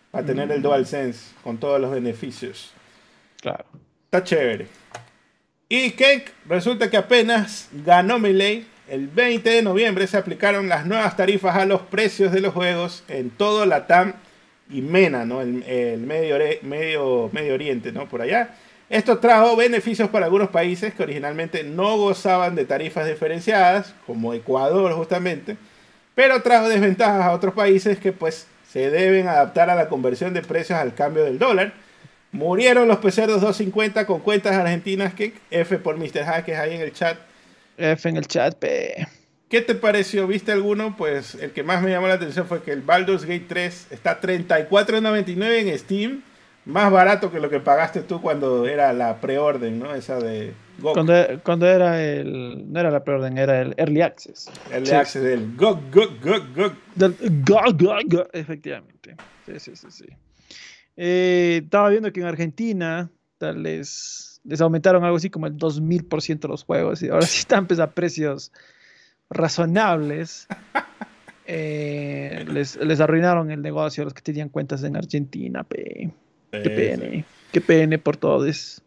Para 0.10 0.26
tener 0.26 0.52
el 0.52 0.62
mm. 0.62 0.64
DualSense 0.64 1.36
con 1.44 1.60
todos 1.60 1.80
los 1.80 1.92
beneficios. 1.92 2.74
Claro. 3.40 3.66
Está 4.08 4.24
chévere. 4.24 4.68
Y 5.68 5.92
que 5.92 6.24
resulta 6.48 6.90
que 6.90 6.96
apenas 6.96 7.68
ganó 7.86 8.20
Melee. 8.20 8.66
El 8.88 9.10
20 9.10 9.50
de 9.50 9.62
noviembre 9.62 10.08
se 10.08 10.16
aplicaron 10.16 10.70
las 10.70 10.86
nuevas 10.86 11.18
tarifas 11.18 11.58
a 11.58 11.66
los 11.66 11.82
precios 11.82 12.32
de 12.32 12.40
los 12.40 12.54
juegos 12.54 13.04
en 13.10 13.30
todo 13.30 13.66
Latam 13.66 14.14
y 14.70 14.82
MENA, 14.82 15.26
¿no? 15.26 15.42
El, 15.42 15.98
medio, 15.98 16.38
medio, 16.62 17.30
medio 17.34 17.54
Oriente, 17.54 17.92
¿no? 17.92 18.08
Por 18.08 18.22
allá. 18.22 18.56
Esto 18.90 19.18
trajo 19.18 19.58
beneficios 19.58 20.10
para 20.10 20.28
algunos 20.28 20.52
países 20.52 20.94
que 20.94 21.04
originalmente 21.04 21.66
no 21.66 21.98
gozaban 21.98 22.56
de 22.56 22.64
tarifas 22.64 23.06
diferenciadas, 23.08 23.94
como 24.06 24.34
Ecuador 24.34 24.94
justamente, 24.94 25.58
pero 26.16 26.42
trajo 26.42 26.70
desventajas 26.70 27.26
a 27.26 27.34
otros 27.34 27.54
países 27.54 28.00
que 28.00 28.14
pues 28.14 28.48
se 28.72 28.90
deben 28.90 29.28
adaptar 29.28 29.70
a 29.70 29.76
la 29.76 29.90
conversión 29.90 30.34
de 30.34 30.44
precios 30.44 30.80
al 30.80 30.94
cambio 30.94 31.26
del 31.26 31.40
dólar 31.40 31.74
Murieron 32.32 32.88
los 32.88 32.98
peceros 32.98 33.42
250 33.42 34.06
con 34.06 34.20
cuentas 34.20 34.56
argentinas. 34.56 35.14
Que 35.14 35.34
F 35.50 35.78
por 35.80 35.98
Mr. 35.98 36.24
Hackers 36.24 36.60
ahí 36.60 36.76
en 36.76 36.82
el 36.82 36.94
chat. 36.94 37.18
F 37.78 38.10
en 38.10 38.18
el 38.18 38.28
chat, 38.28 38.56
P. 38.56 39.08
¿Qué 39.50 39.62
te 39.62 39.76
pareció? 39.76 40.28
¿Viste 40.28 40.52
alguno? 40.52 40.96
Pues 40.98 41.36
el 41.36 41.52
que 41.52 41.64
más 41.64 41.82
me 41.82 41.90
llamó 41.90 42.08
la 42.08 42.16
atención 42.16 42.48
fue 42.48 42.62
que 42.62 42.72
el 42.72 42.82
Baldur's 42.82 43.24
Gate 43.24 43.46
3 43.48 43.88
está 43.92 44.20
34.99 44.20 45.70
en 45.70 45.80
Steam. 45.80 46.24
Más 46.66 46.92
barato 46.92 47.32
que 47.32 47.40
lo 47.40 47.50
que 47.50 47.62
pagaste 47.62 48.02
tú 48.02 48.22
cuando 48.22 48.68
era 48.68 48.92
la 48.92 49.22
preorden, 49.22 49.80
¿no? 49.80 49.96
Esa 49.96 50.20
de 50.20 50.54
GOG. 50.80 50.94
Cuando, 50.94 51.14
cuando, 51.42 51.66
era 51.66 52.04
el. 52.04 52.70
No 52.70 52.82
era 52.82 52.92
la 52.92 53.06
preorden, 53.06 53.38
era 53.38 53.62
el 53.62 53.74
Early 53.78 54.02
Access. 54.02 54.52
Early 54.70 54.92
Access 54.92 55.24
del 55.24 55.56
GOG, 55.56 55.80
GOG, 55.94 56.20
GOG, 56.22 56.54
GOG. 56.54 56.74
Del 56.96 57.16
GOG, 57.46 57.78
GOG, 57.78 58.02
GOG, 58.08 58.28
efectivamente. 58.34 59.16
Sí, 59.46 59.60
sí, 59.60 59.76
sí, 59.78 59.88
sí. 59.90 60.06
Eh, 60.98 61.62
estaba 61.64 61.90
viendo 61.90 62.12
que 62.12 62.20
en 62.20 62.26
Argentina 62.26 63.10
les, 63.40 64.42
les 64.44 64.62
aumentaron 64.62 65.04
algo 65.04 65.18
así 65.18 65.30
como 65.30 65.46
el 65.46 65.56
2000% 65.56 66.48
los 66.48 66.64
juegos 66.64 67.04
y 67.04 67.10
ahora 67.10 67.26
sí 67.26 67.40
están 67.40 67.68
pues, 67.68 67.80
a 67.80 67.92
precios 67.92 68.52
razonables. 69.30 70.48
Eh, 71.50 72.44
les, 72.52 73.00
arruinaron 73.00 73.52
el 73.52 73.62
negocio 73.62 74.02
a 74.02 74.04
los 74.04 74.14
que 74.14 74.22
tenían 74.22 74.50
cuentas 74.50 74.84
en 74.84 74.98
Argentina. 74.98 75.66
Qué 75.70 76.12
pena. 76.52 77.26
Qué 77.54 77.62
pena 77.62 77.98
por 77.98 78.18
todos. 78.18 78.82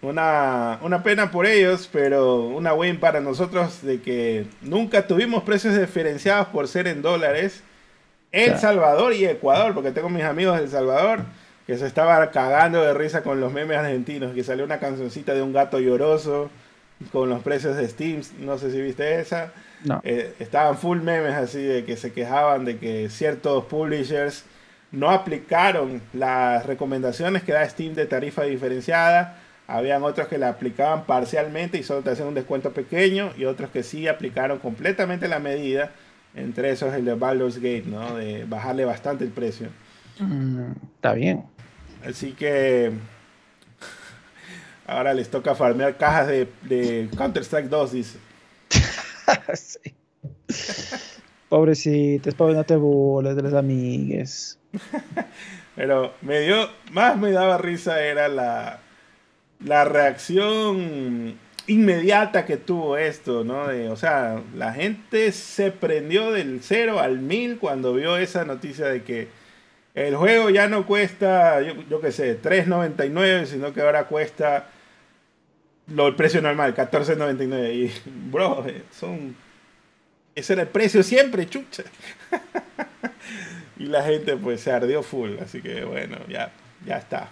Una, 0.00 0.78
una 0.80 1.02
pena 1.02 1.30
por 1.30 1.44
ellos, 1.44 1.86
pero 1.92 2.46
una 2.46 2.72
win 2.72 2.98
para 2.98 3.20
nosotros 3.20 3.82
de 3.82 4.00
que 4.00 4.46
nunca 4.62 5.06
tuvimos 5.06 5.42
precios 5.42 5.78
diferenciados 5.78 6.48
por 6.48 6.68
ser 6.68 6.88
en 6.88 7.02
dólares 7.02 7.62
El. 8.32 8.58
Salvador 8.58 9.14
y 9.14 9.24
Ecuador, 9.24 9.74
porque 9.74 9.90
tengo 9.90 10.08
mis 10.08 10.24
amigos 10.24 10.58
del 10.58 10.68
Salvador 10.68 11.20
que 11.66 11.76
se 11.76 11.86
estaban 11.86 12.28
cagando 12.30 12.82
de 12.82 12.94
risa 12.94 13.22
con 13.22 13.40
los 13.40 13.52
memes 13.52 13.76
argentinos, 13.76 14.34
que 14.34 14.42
salió 14.42 14.64
una 14.64 14.78
cancioncita 14.78 15.34
de 15.34 15.42
un 15.42 15.52
gato 15.52 15.78
lloroso 15.78 16.50
con 17.12 17.28
los 17.28 17.42
precios 17.42 17.76
de 17.76 17.86
Steam, 17.88 18.22
no 18.40 18.58
sé 18.58 18.70
si 18.70 18.80
viste 18.80 19.20
esa. 19.20 19.52
No. 19.84 20.00
Eh, 20.02 20.34
estaban 20.38 20.76
full 20.76 20.98
memes 21.00 21.34
así 21.34 21.62
de 21.62 21.84
que 21.84 21.96
se 21.96 22.12
quejaban 22.12 22.64
de 22.64 22.78
que 22.78 23.08
ciertos 23.10 23.64
publishers 23.66 24.44
no 24.90 25.10
aplicaron 25.10 26.00
las 26.12 26.66
recomendaciones 26.66 27.42
que 27.42 27.52
da 27.52 27.68
Steam 27.68 27.94
de 27.94 28.06
tarifa 28.06 28.44
diferenciada. 28.44 29.36
Habían 29.66 30.02
otros 30.02 30.28
que 30.28 30.38
la 30.38 30.48
aplicaban 30.48 31.04
parcialmente 31.04 31.76
y 31.76 31.82
solo 31.82 32.00
te 32.00 32.10
hacían 32.10 32.28
un 32.28 32.34
descuento 32.34 32.72
pequeño 32.72 33.32
y 33.36 33.44
otros 33.44 33.70
que 33.70 33.82
sí 33.82 34.08
aplicaron 34.08 34.58
completamente 34.58 35.28
la 35.28 35.38
medida. 35.38 35.90
Entre 36.38 36.70
esos 36.70 36.94
el 36.94 37.04
de 37.04 37.14
Baldur's 37.14 37.56
Gate, 37.56 37.84
¿no? 37.86 38.16
De 38.16 38.44
bajarle 38.44 38.84
bastante 38.84 39.24
el 39.24 39.30
precio. 39.30 39.68
Mm, 40.20 40.72
está 40.96 41.12
bien. 41.14 41.44
Así 42.06 42.32
que 42.32 42.92
ahora 44.86 45.14
les 45.14 45.28
toca 45.28 45.54
farmear 45.54 45.96
cajas 45.96 46.28
de, 46.28 46.48
de 46.62 47.08
Counter-Strike 47.16 47.68
2, 47.68 47.92
dice. 47.92 48.18
Sí. 49.54 49.94
Pobrecitos, 51.48 52.34
pobre, 52.34 52.54
no 52.54 52.64
te 52.64 52.76
burles 52.76 53.36
de 53.36 53.42
los 53.42 53.54
amigues. 53.54 54.58
Pero 55.76 56.12
me 56.22 56.40
dio, 56.40 56.68
más 56.92 57.16
me 57.16 57.30
daba 57.30 57.58
risa 57.58 58.02
era 58.02 58.28
la, 58.28 58.80
la 59.64 59.84
reacción 59.84 61.38
inmediata 61.68 62.44
que 62.44 62.56
tuvo 62.56 62.96
esto, 62.96 63.44
¿no? 63.44 63.68
De, 63.68 63.88
o 63.88 63.96
sea, 63.96 64.42
la 64.56 64.72
gente 64.72 65.30
se 65.32 65.70
prendió 65.70 66.32
del 66.32 66.60
0 66.62 66.98
al 66.98 67.18
1000 67.20 67.58
cuando 67.58 67.94
vio 67.94 68.16
esa 68.16 68.44
noticia 68.44 68.86
de 68.86 69.02
que 69.04 69.28
el 69.94 70.16
juego 70.16 70.50
ya 70.50 70.68
no 70.68 70.86
cuesta, 70.86 71.60
yo, 71.62 71.74
yo 71.88 72.00
qué 72.00 72.10
sé, 72.12 72.40
3.99, 72.40 73.46
sino 73.46 73.72
que 73.72 73.80
ahora 73.82 74.04
cuesta 74.06 74.66
lo, 75.88 76.08
el 76.08 76.14
precio 76.16 76.40
normal, 76.42 76.74
14.99. 76.74 77.74
Y, 77.74 77.92
bro, 78.30 78.64
son... 78.92 79.36
Ese 80.34 80.52
era 80.52 80.62
el 80.62 80.68
precio 80.68 81.02
siempre, 81.02 81.48
chucha. 81.48 81.82
y 83.76 83.86
la 83.86 84.02
gente 84.04 84.36
pues 84.36 84.60
se 84.60 84.70
ardió 84.70 85.02
full, 85.02 85.32
así 85.42 85.60
que 85.60 85.84
bueno, 85.84 86.16
ya, 86.28 86.52
ya 86.86 86.98
está. 86.98 87.28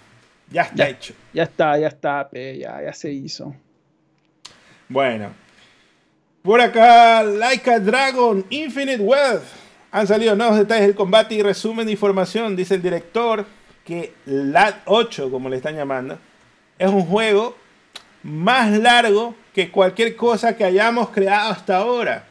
Ya 0.51 0.63
está 0.63 0.75
Ya. 0.77 0.89
hecho. 0.89 1.15
Ya 1.33 1.43
está, 1.45 1.79
ya 1.79 1.89
está, 1.89 2.29
pe, 2.29 2.59
ya, 2.59 2.83
ya 2.83 2.93
se 2.93 3.13
hizo. 3.13 3.55
Bueno. 4.89 5.33
Por 6.43 6.61
acá, 6.61 7.23
Like 7.23 7.69
a 7.71 7.81
Dragon, 7.81 8.45
Infinite 8.51 9.03
Wealth. 9.03 9.43
Han 9.91 10.07
salido 10.07 10.37
nuevos 10.37 10.59
detalles 10.59 10.87
del 10.87 10.95
combate 10.95 11.35
y 11.35 11.43
resumen 11.43 11.87
de 11.87 11.93
información. 11.93 12.55
Dice 12.55 12.75
el 12.75 12.83
director 12.83 13.47
que 13.85 14.13
LAT 14.27 14.83
8, 14.85 15.31
como 15.31 15.49
le 15.49 15.57
están 15.57 15.75
llamando, 15.75 16.19
es 16.79 16.89
un 16.89 17.05
juego 17.07 17.57
más 18.23 18.71
largo 18.79 19.35
que 19.55 19.71
cualquier 19.71 20.17
cosa 20.17 20.57
que 20.57 20.65
hayamos 20.65 21.11
creado 21.11 21.51
hasta 21.51 21.79
ahora. 21.79 22.25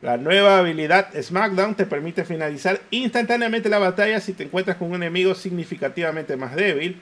La 0.00 0.16
nueva 0.16 0.58
habilidad 0.58 1.08
SmackDown 1.20 1.74
te 1.74 1.86
permite 1.86 2.24
finalizar 2.24 2.80
instantáneamente 2.90 3.68
la 3.68 3.78
batalla 3.78 4.20
si 4.20 4.32
te 4.32 4.44
encuentras 4.44 4.76
con 4.76 4.88
un 4.88 4.94
enemigo 4.94 5.34
significativamente 5.34 6.36
más 6.36 6.54
débil. 6.54 7.00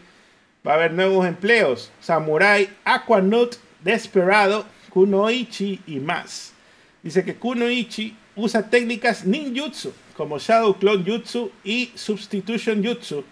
Va 0.67 0.73
a 0.73 0.75
haber 0.77 0.93
nuevos 0.95 1.27
empleos: 1.27 1.93
Samurai, 2.01 2.71
Aquanut, 2.85 3.57
Desperado, 3.83 4.65
Kunoichi 4.97 5.81
y 5.87 6.01
más. 6.01 6.55
Dice 7.03 7.23
que 7.23 7.35
Kunoichi 7.35 8.17
usa 8.35 8.71
técnicas 8.71 9.27
ninjutsu 9.27 9.93
como 10.17 10.39
Shadow 10.39 10.79
Clone 10.79 11.05
Jutsu 11.05 11.53
y 11.63 11.93
Substitution 11.95 12.83
Jutsu. 12.83 13.23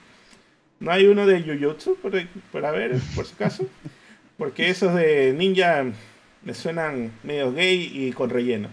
No 0.78 0.92
hay 0.92 1.06
uno 1.06 1.26
de 1.26 1.40
Jujutsu, 1.40 1.96
por, 2.02 2.12
por 2.52 2.62
por 3.16 3.24
si 3.24 3.32
acaso. 3.32 3.66
Porque 4.36 4.68
esos 4.68 4.94
de 4.94 5.32
ninja 5.32 5.86
me 6.42 6.52
suenan 6.52 7.10
medio 7.22 7.50
gay 7.50 7.90
y 7.94 8.12
con 8.12 8.28
relleno. 8.28 8.68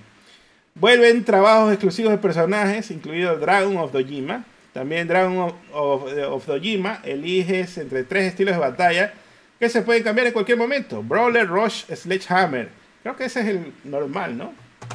Vuelven 0.75 1.23
trabajos 1.23 1.71
exclusivos 1.71 2.11
de 2.11 2.17
personajes, 2.17 2.91
incluido 2.91 3.37
Dragon 3.37 3.77
of 3.77 3.93
Dojima. 3.93 4.43
También 4.73 5.07
Dragon 5.07 5.53
of, 5.71 6.03
of 6.29 6.45
Dojima 6.45 6.99
eliges 7.05 7.77
entre 7.77 8.03
tres 8.03 8.25
estilos 8.25 8.55
de 8.55 8.59
batalla 8.59 9.13
que 9.57 9.69
se 9.69 9.81
pueden 9.81 10.03
cambiar 10.03 10.27
en 10.27 10.33
cualquier 10.33 10.57
momento. 10.57 11.01
Brawler, 11.01 11.47
Rush, 11.47 11.85
Sledgehammer. 11.85 12.80
Creo 13.03 13.15
que 13.15 13.25
ese 13.25 13.41
es 13.41 13.47
el 13.47 13.73
normal, 13.83 14.37
¿no? 14.37 14.53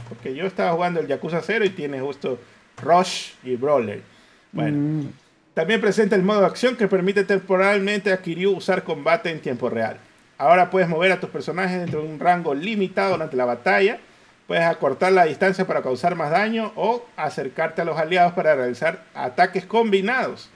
Porque 0.09 0.35
yo 0.35 0.47
estaba 0.47 0.73
jugando 0.73 1.01
el 1.01 1.07
Yakuza 1.07 1.41
0 1.43 1.65
y 1.65 1.71
tiene 1.71 2.01
justo 2.01 2.39
Rush 2.83 3.33
y 3.43 3.57
Brawler. 3.57 4.03
Bueno, 4.53 4.79
Mm, 4.79 5.09
también 5.55 5.81
presenta 5.81 6.17
el 6.17 6.23
modo 6.23 6.41
de 6.41 6.47
acción 6.47 6.77
que 6.77 6.87
permite 6.87 7.25
temporalmente 7.25 8.13
a 8.13 8.19
Kiryu 8.21 8.57
usar 8.57 8.85
combate 8.85 9.31
en 9.31 9.41
tiempo 9.41 9.71
real. 9.71 9.97
Ahora 10.39 10.71
puedes 10.71 10.89
mover 10.89 11.13
a 11.13 11.21
tus 11.21 11.31
personajes 11.31 11.81
dentro 11.81 12.03
de 12.03 12.09
un 12.09 12.21
rango 12.21 12.55
limitado 12.55 13.13
durante 13.13 13.37
la 13.37 13.47
batalla. 13.47 13.99
Puedes 14.47 14.65
acortar 14.65 15.13
la 15.13 15.25
distancia 15.25 15.67
para 15.67 15.83
causar 15.83 16.15
más 16.15 16.31
daño 16.31 16.73
o 16.77 17.05
acercarte 17.17 17.83
a 17.83 17.85
los 17.85 17.99
aliados 17.99 18.35
para 18.35 18.55
realizar 18.55 19.03
ataques 19.15 19.65
combinados. 19.65 20.51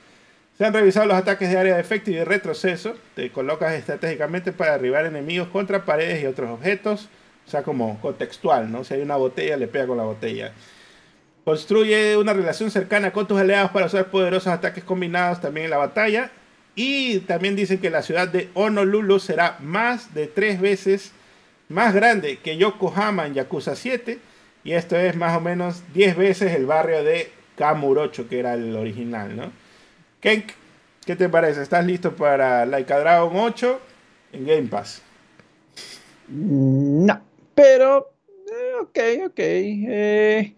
Se 0.58 0.66
han 0.66 0.74
revisado 0.74 1.06
los 1.06 1.16
ataques 1.16 1.50
de 1.50 1.58
área 1.58 1.74
de 1.74 1.80
efecto 1.80 2.10
y 2.10 2.14
de 2.14 2.24
retroceso. 2.26 2.94
Te 3.16 3.32
colocas 3.32 3.72
estratégicamente 3.72 4.52
para 4.52 4.72
derribar 4.72 5.06
enemigos 5.06 5.48
contra 5.48 5.86
paredes 5.86 6.22
y 6.22 6.26
otros 6.26 6.50
objetos. 6.50 7.08
O 7.46 7.50
sea, 7.50 7.62
como 7.62 8.00
contextual, 8.00 8.70
¿no? 8.70 8.84
Si 8.84 8.94
hay 8.94 9.02
una 9.02 9.16
botella, 9.16 9.56
le 9.56 9.66
pega 9.66 9.86
con 9.86 9.96
la 9.96 10.04
botella. 10.04 10.52
Construye 11.44 12.16
una 12.16 12.32
relación 12.32 12.70
cercana 12.70 13.12
con 13.12 13.26
tus 13.26 13.40
aliados 13.40 13.70
para 13.70 13.86
usar 13.86 14.06
poderosos 14.10 14.52
ataques 14.52 14.84
combinados 14.84 15.40
también 15.40 15.64
en 15.64 15.70
la 15.70 15.78
batalla. 15.78 16.30
Y 16.74 17.20
también 17.20 17.56
dicen 17.56 17.78
que 17.78 17.90
la 17.90 18.02
ciudad 18.02 18.28
de 18.28 18.48
Honolulu 18.54 19.18
será 19.18 19.56
más 19.60 20.14
de 20.14 20.26
tres 20.26 20.60
veces 20.60 21.12
más 21.68 21.94
grande 21.94 22.38
que 22.38 22.56
Yokohama 22.56 23.26
en 23.26 23.34
Yakuza 23.34 23.74
7. 23.74 24.18
Y 24.62 24.72
esto 24.72 24.96
es 24.96 25.16
más 25.16 25.36
o 25.36 25.40
menos 25.40 25.82
10 25.94 26.16
veces 26.16 26.52
el 26.52 26.66
barrio 26.66 27.02
de 27.02 27.32
Kamurocho, 27.56 28.28
que 28.28 28.38
era 28.38 28.54
el 28.54 28.76
original, 28.76 29.34
¿no? 29.34 29.52
Kenk, 30.20 30.50
¿qué 31.06 31.16
te 31.16 31.28
parece? 31.28 31.62
¿Estás 31.62 31.86
listo 31.86 32.14
para 32.14 32.66
Like 32.66 32.92
a 32.92 32.98
Dragon 32.98 33.32
8 33.34 33.80
en 34.32 34.46
Game 34.46 34.68
Pass? 34.68 35.02
No, 36.28 37.20
pero 37.60 38.12
eh, 38.50 38.72
ok, 38.80 38.98
ok. 39.26 39.38
eh, 39.38 40.54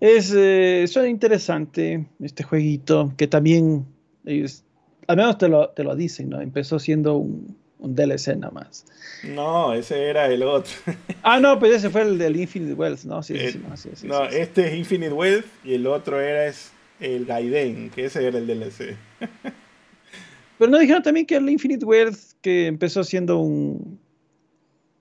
es, 0.00 0.32
eh, 0.34 0.86
suena 0.88 1.08
interesante 1.08 2.06
este 2.20 2.42
jueguito 2.44 3.12
que 3.16 3.26
también, 3.26 3.84
ellos- 4.24 4.64
al 5.06 5.16
menos 5.16 5.36
te 5.38 5.48
lo, 5.48 5.70
te 5.70 5.82
lo 5.82 5.94
dicen, 5.96 6.28
¿no? 6.30 6.40
Empezó 6.40 6.78
siendo 6.78 7.16
un, 7.16 7.56
un 7.78 7.94
DLC 7.94 8.36
nada 8.36 8.52
más. 8.52 8.86
No, 9.24 9.74
ese 9.74 10.04
era 10.08 10.26
el 10.26 10.42
otro. 10.42 10.72
Ah, 11.22 11.38
no, 11.38 11.58
pues 11.58 11.74
ese 11.74 11.90
fue 11.90 12.00
el 12.02 12.16
del 12.16 12.40
Infinite 12.40 12.72
Wealth, 12.72 13.04
¿no? 13.04 13.22
Sí, 13.22 13.34
sí, 13.36 13.44
Eh, 13.44 13.50
sí, 13.52 13.60
no, 13.68 13.76
sí, 13.76 13.88
sí, 13.94 14.06
no, 14.06 14.24
este 14.24 14.68
es 14.68 14.74
Infinite 14.74 15.12
Wealth 15.12 15.44
y 15.64 15.74
el 15.74 15.86
otro 15.86 16.18
era 16.18 16.46
es 16.46 16.70
el 16.98 17.26
Gaiden, 17.26 17.90
que 17.90 18.06
ese 18.06 18.26
era 18.26 18.38
el 18.38 18.46
DLC. 18.46 18.96
Pero 20.58 20.70
no 20.70 20.78
dijeron 20.78 21.02
también 21.02 21.26
que 21.26 21.36
el 21.36 21.48
Infinite 21.50 21.84
Wealth 21.84 22.18
que 22.40 22.66
empezó 22.68 23.04
siendo 23.04 23.38
un... 23.38 23.98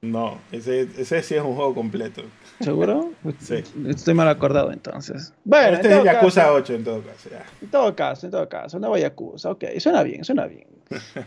No, 0.02 0.40
ese, 0.52 0.88
ese 0.98 1.22
sí 1.24 1.36
es 1.36 1.42
un 1.42 1.56
juego 1.56 1.76
completo. 1.76 2.22
¿Seguro? 2.62 3.12
Sí. 3.40 3.64
Estoy 3.88 4.14
mal 4.14 4.30
acordado 4.30 4.72
entonces. 4.72 5.34
Bueno, 5.44 5.76
este 5.76 5.92
en 5.92 5.98
es 6.00 6.04
Yakuza 6.06 6.42
caso- 6.44 6.54
8 6.54 6.74
en 6.76 6.84
todo 6.86 7.02
caso. 7.02 7.30
ya. 7.30 7.44
En 7.62 7.70
todo 7.70 7.96
caso, 7.96 8.26
en 8.28 8.32
todo 8.32 8.48
caso, 8.50 8.80
nueva 8.80 8.98
Yakuza, 9.00 9.52
ok, 9.52 9.66
suena 9.80 10.04
bien, 10.04 10.24
suena 10.24 10.46
bien. 10.46 10.68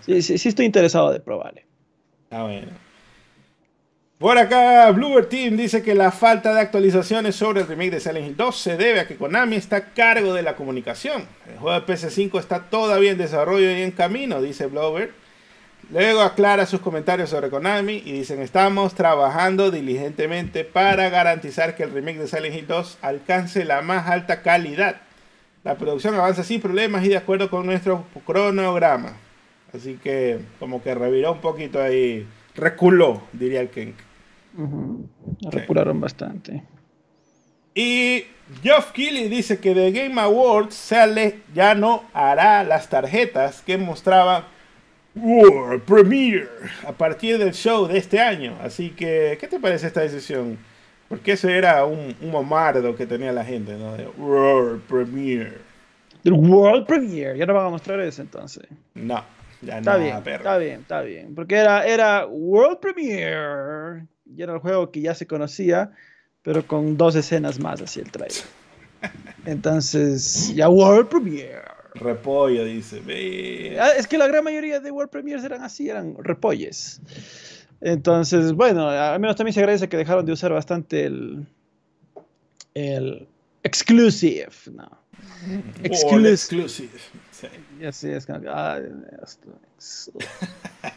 Sí, 0.01 0.23
sí, 0.23 0.39
sí 0.39 0.49
estoy 0.49 0.67
interesado 0.67 1.13
de 1.13 1.21
probarle. 1.21 1.67
Ah, 2.31 2.45
bueno. 2.45 2.69
Por 4.19 4.39
acá, 4.39 4.89
Bluebird 4.93 5.27
Team 5.29 5.57
dice 5.57 5.83
que 5.83 5.95
la 5.97 6.13
falta 6.13 6.55
de 6.55 6.61
actualizaciones 6.61 7.35
sobre 7.35 7.61
el 7.63 7.67
remake 7.67 7.91
de 7.91 8.01
Silent 8.01 8.27
Hill 8.29 8.37
2 8.37 8.57
se 8.57 8.77
debe 8.77 9.01
a 9.01 9.07
que 9.09 9.17
Konami 9.17 9.57
está 9.57 9.77
a 9.77 9.85
cargo 9.93 10.33
de 10.33 10.43
la 10.43 10.55
comunicación. 10.55 11.25
El 11.51 11.59
juego 11.59 11.79
de 11.81 11.87
PS5 11.93 12.39
está 12.39 12.61
todavía 12.71 13.11
en 13.11 13.19
desarrollo 13.19 13.69
y 13.71 13.83
en 13.83 13.91
camino, 13.91 14.41
dice 14.41 14.67
Bluebird. 14.67 15.11
Luego 15.93 16.23
aclara 16.23 16.65
sus 16.65 16.81
comentarios 16.81 17.29
sobre 17.29 17.51
Konami 17.51 18.03
y 18.07 18.13
dicen, 18.13 18.41
estamos 18.41 18.95
trabajando 18.95 19.71
diligentemente 19.71 20.65
para 20.65 21.11
garantizar 21.11 21.77
que 21.77 21.83
el 21.83 21.93
remake 21.93 22.17
de 22.17 22.29
Silent 22.29 22.55
Hill 22.55 22.67
2 22.67 22.99
alcance 23.03 23.67
la 23.67 23.83
más 23.83 24.09
alta 24.09 24.41
calidad. 24.41 25.03
La 25.65 25.77
producción 25.77 26.15
avanza 26.15 26.45
sin 26.45 26.63
problemas 26.63 27.05
y 27.05 27.11
de 27.11 27.19
acuerdo 27.19 27.51
con 27.51 27.67
nuestro 27.67 28.07
cronograma. 28.25 29.19
Así 29.75 29.99
que 30.03 30.41
como 30.59 30.83
que 30.83 30.95
reviró 30.95 31.33
un 31.33 31.43
poquito 31.43 31.83
ahí, 31.83 32.27
reculó, 32.55 33.25
diría 33.35 33.61
el 33.61 33.69
King. 33.69 33.93
Ujú, 34.57 35.11
Recularon 35.51 36.01
bastante. 36.01 36.63
Y 37.75 38.25
Geoff 38.63 38.93
Keighley 38.93 39.29
dice 39.29 39.59
que 39.59 39.75
The 39.75 39.93
Game 39.93 40.19
Awards 40.19 40.75
sale 40.75 41.41
ya 41.55 41.75
no 41.75 42.05
hará 42.15 42.65
las 42.65 42.89
tarjetas 42.89 43.61
que 43.61 43.77
mostraban 43.77 44.45
World 45.15 45.83
Premiere 45.83 46.49
a 46.87 46.93
partir 46.93 47.39
del 47.39 47.53
show 47.53 47.87
de 47.87 47.99
este 47.99 48.19
año. 48.21 48.57
Así 48.63 48.91
que, 48.91 49.37
¿qué 49.41 49.47
te 49.49 49.61
parece 49.61 49.87
esta 49.87 50.01
decisión? 50.01 50.59
Porque 51.09 51.33
eso 51.33 51.49
era 51.49 51.85
un, 51.85 52.17
un 52.21 52.33
mamardo 52.33 52.97
que 52.97 53.07
tenía 53.07 53.33
la 53.33 53.45
gente, 53.45 53.77
¿no? 53.77 53.97
De 53.97 54.07
World 54.07 54.83
Premiere. 54.83 55.59
Del 56.25 56.33
World 56.35 56.87
Premiere. 56.87 57.37
Ya 57.37 57.45
no 57.47 57.53
van 57.55 57.67
a 57.67 57.71
mostrar 57.71 58.01
eso 58.01 58.23
entonces. 58.23 58.65
No, 58.95 59.23
ya 59.61 59.79
Está 59.79 59.99
no, 59.99 60.05
bien, 60.05 60.23
perro. 60.23 60.37
está 60.39 60.59
bien, 60.59 60.81
está 60.81 61.03
bien. 61.03 61.35
Porque 61.35 61.57
era, 61.57 61.85
era 61.87 62.27
World 62.27 62.79
Premiere. 62.81 64.07
Y 64.25 64.43
era 64.43 64.55
el 64.55 64.61
juego 64.61 64.91
que 64.91 65.03
ya 65.03 65.15
se 65.15 65.27
conocía, 65.27 65.91
pero 66.43 66.67
con 66.67 66.97
dos 66.97 67.15
escenas 67.17 67.59
más 67.59 67.83
así 67.83 68.01
el 68.01 68.11
trailer. 68.11 68.43
Entonces, 69.45 70.55
ya 70.55 70.69
World 70.71 71.09
Premiere. 71.09 71.61
Repollo, 71.95 72.65
dice. 72.65 73.01
Ve. 73.01 73.77
Ah, 73.81 73.91
Es 73.97 74.07
que 74.07 74.17
la 74.19 74.27
gran 74.27 74.43
mayoría 74.45 74.81
de 74.81 74.91
World 74.91 75.11
Premiers 75.11 75.45
eran 75.45 75.63
así, 75.63 75.89
eran 75.91 76.15
repolles. 76.19 77.01
Entonces, 77.81 78.53
bueno, 78.53 78.89
al 78.89 79.19
menos 79.21 79.37
también 79.37 79.53
se 79.55 79.61
agradece 79.61 79.89
que 79.89 79.97
dejaron 79.97 80.25
de 80.25 80.33
usar 80.33 80.53
bastante 80.53 81.05
el, 81.05 81.47
el 82.75 83.27
exclusive, 83.63 84.49
¿no? 84.73 84.91
Exclusive. 85.83 86.31
exclusive. 86.31 86.91
Sí. 87.33 87.47
Y 87.81 87.85
así 87.85 88.09
es 88.11 88.25
como 88.27 88.41
que, 88.41 88.49
ay, 88.49 88.83
esto 89.23 89.49
es- 89.79 90.11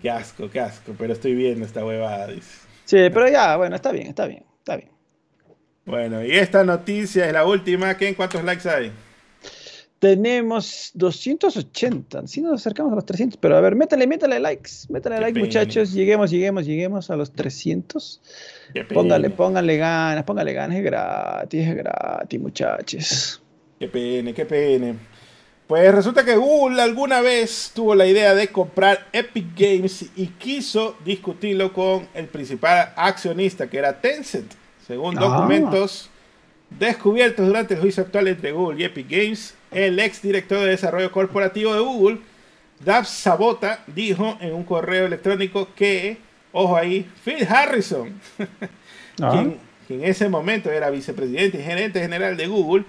Qué 0.00 0.10
asco, 0.10 0.50
qué 0.50 0.60
asco. 0.60 0.94
Pero 0.98 1.12
estoy 1.12 1.34
viendo 1.34 1.64
esta 1.64 1.84
huevada, 1.84 2.28
dice. 2.28 2.60
Sí, 2.84 2.96
pero 3.12 3.28
ya, 3.28 3.56
bueno, 3.56 3.76
está 3.76 3.92
bien, 3.92 4.08
está 4.08 4.26
bien, 4.26 4.44
está 4.58 4.76
bien. 4.76 4.90
Bueno, 5.84 6.24
y 6.24 6.32
esta 6.32 6.64
noticia 6.64 7.26
es 7.26 7.32
la 7.32 7.44
última. 7.44 7.96
¿Qué 7.96 8.14
cuántos 8.14 8.42
likes 8.44 8.68
hay? 8.68 8.92
Tenemos 10.06 10.92
280, 10.94 12.28
si 12.28 12.40
nos 12.40 12.60
acercamos 12.60 12.92
a 12.92 12.94
los 12.94 13.04
300, 13.06 13.36
pero 13.40 13.56
a 13.56 13.60
ver, 13.60 13.74
métale, 13.74 14.06
métale 14.06 14.38
likes, 14.38 14.70
métale 14.88 15.16
Qué 15.16 15.20
like, 15.20 15.34
pena. 15.34 15.46
muchachos, 15.46 15.92
lleguemos, 15.92 16.30
lleguemos, 16.30 16.64
lleguemos 16.64 17.10
a 17.10 17.16
los 17.16 17.32
300. 17.32 18.20
Qué 18.72 18.84
pena. 18.84 19.00
Póngale, 19.00 19.30
póngale 19.30 19.76
ganas, 19.78 20.22
póngale 20.22 20.52
ganas, 20.52 20.76
es 20.78 20.84
gratis, 20.84 21.66
es 21.68 21.74
gratis, 21.76 22.40
muchachos. 22.40 23.42
Qué 23.80 23.88
pene, 23.88 24.32
qué 24.32 24.46
pene. 24.46 24.94
Pues 25.66 25.92
resulta 25.92 26.24
que 26.24 26.36
Google 26.36 26.80
alguna 26.80 27.20
vez 27.20 27.72
tuvo 27.74 27.96
la 27.96 28.06
idea 28.06 28.32
de 28.36 28.46
comprar 28.46 29.08
Epic 29.12 29.46
Games 29.58 30.06
y 30.14 30.28
quiso 30.28 30.94
discutirlo 31.04 31.72
con 31.72 32.06
el 32.14 32.26
principal 32.28 32.92
accionista, 32.94 33.68
que 33.68 33.78
era 33.78 34.00
Tencent. 34.00 34.52
Según 34.86 35.18
Ah. 35.18 35.22
documentos 35.22 36.10
descubiertos 36.70 37.44
durante 37.46 37.74
el 37.74 37.80
juicio 37.80 38.04
actual 38.04 38.28
entre 38.28 38.52
Google 38.52 38.80
y 38.80 38.84
Epic 38.84 39.06
Games, 39.10 39.54
el 39.76 39.98
ex 39.98 40.22
director 40.22 40.60
de 40.60 40.70
desarrollo 40.70 41.12
corporativo 41.12 41.74
de 41.74 41.80
Google, 41.80 42.18
Dab 42.80 43.04
Sabota, 43.04 43.84
dijo 43.86 44.38
en 44.40 44.54
un 44.54 44.64
correo 44.64 45.06
electrónico 45.06 45.68
que, 45.74 46.16
ojo 46.52 46.76
ahí, 46.76 47.06
Phil 47.24 47.46
Harrison, 47.48 48.20
Ah. 49.22 49.30
quien, 49.32 49.58
quien 49.86 50.04
en 50.04 50.10
ese 50.10 50.28
momento 50.28 50.70
era 50.70 50.90
vicepresidente 50.90 51.58
y 51.58 51.62
gerente 51.62 52.00
general 52.00 52.36
de 52.36 52.46
Google, 52.46 52.84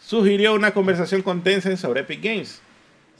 sugirió 0.00 0.54
una 0.54 0.72
conversación 0.72 1.22
con 1.22 1.42
Tencent 1.42 1.76
sobre 1.76 2.02
Epic 2.02 2.22
Games. 2.22 2.60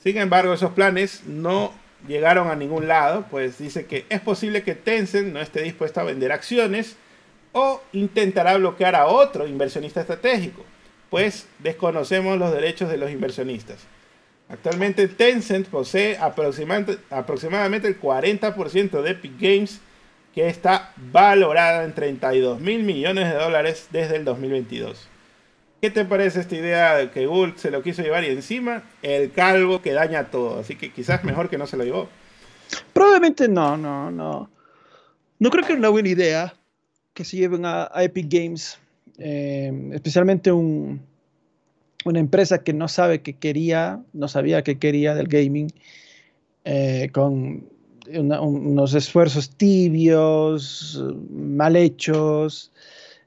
Sin 0.00 0.16
embargo, 0.16 0.52
esos 0.52 0.70
planes 0.70 1.24
no 1.26 1.72
llegaron 2.06 2.48
a 2.50 2.54
ningún 2.54 2.86
lado, 2.86 3.26
pues 3.30 3.58
dice 3.58 3.86
que 3.86 4.06
es 4.08 4.20
posible 4.20 4.62
que 4.62 4.76
Tencent 4.76 5.32
no 5.32 5.40
esté 5.40 5.62
dispuesto 5.62 5.98
a 6.00 6.04
vender 6.04 6.30
acciones 6.30 6.96
o 7.52 7.82
intentará 7.92 8.56
bloquear 8.56 8.94
a 8.94 9.06
otro 9.06 9.48
inversionista 9.48 10.00
estratégico, 10.00 10.64
pues 11.12 11.46
desconocemos 11.58 12.38
los 12.38 12.54
derechos 12.54 12.88
de 12.88 12.96
los 12.96 13.10
inversionistas. 13.10 13.80
Actualmente 14.48 15.08
Tencent 15.08 15.68
posee 15.68 16.16
aproximadamente 16.16 17.86
el 17.86 18.00
40% 18.00 19.02
de 19.02 19.10
Epic 19.10 19.32
Games, 19.38 19.82
que 20.34 20.48
está 20.48 20.94
valorada 21.12 21.84
en 21.84 21.92
32 21.92 22.60
mil 22.60 22.82
millones 22.84 23.28
de 23.28 23.34
dólares 23.34 23.88
desde 23.90 24.16
el 24.16 24.24
2022. 24.24 25.06
¿Qué 25.82 25.90
te 25.90 26.06
parece 26.06 26.40
esta 26.40 26.56
idea 26.56 26.96
de 26.96 27.10
que 27.10 27.26
Google 27.26 27.52
se 27.56 27.70
lo 27.70 27.82
quiso 27.82 28.00
llevar 28.00 28.24
y 28.24 28.28
encima 28.28 28.82
el 29.02 29.32
calvo 29.32 29.82
que 29.82 29.92
daña 29.92 30.30
todo? 30.30 30.60
Así 30.60 30.76
que 30.76 30.94
quizás 30.94 31.24
mejor 31.24 31.50
que 31.50 31.58
no 31.58 31.66
se 31.66 31.76
lo 31.76 31.84
llevó. 31.84 32.08
Probablemente 32.94 33.48
no, 33.48 33.76
no, 33.76 34.10
no. 34.10 34.50
No 35.38 35.50
creo 35.50 35.66
que 35.66 35.72
era 35.72 35.78
una 35.78 35.90
buena 35.90 36.08
idea 36.08 36.54
que 37.12 37.26
se 37.26 37.36
lleven 37.36 37.66
a 37.66 37.90
Epic 37.96 38.28
Games, 38.30 38.78
eh, 39.24 39.90
especialmente 39.92 40.50
un- 40.52 41.00
una 42.04 42.18
empresa 42.18 42.64
que 42.64 42.72
no 42.72 42.88
sabe 42.88 43.22
qué 43.22 43.34
quería, 43.34 44.02
no 44.12 44.26
sabía 44.26 44.62
qué 44.62 44.78
quería 44.78 45.14
del 45.14 45.28
gaming, 45.28 45.68
eh, 46.64 47.08
con 47.12 47.68
unos 48.10 48.94
esfuerzos 48.94 49.50
tibios, 49.50 51.00
mal 51.30 51.76
hechos, 51.76 52.72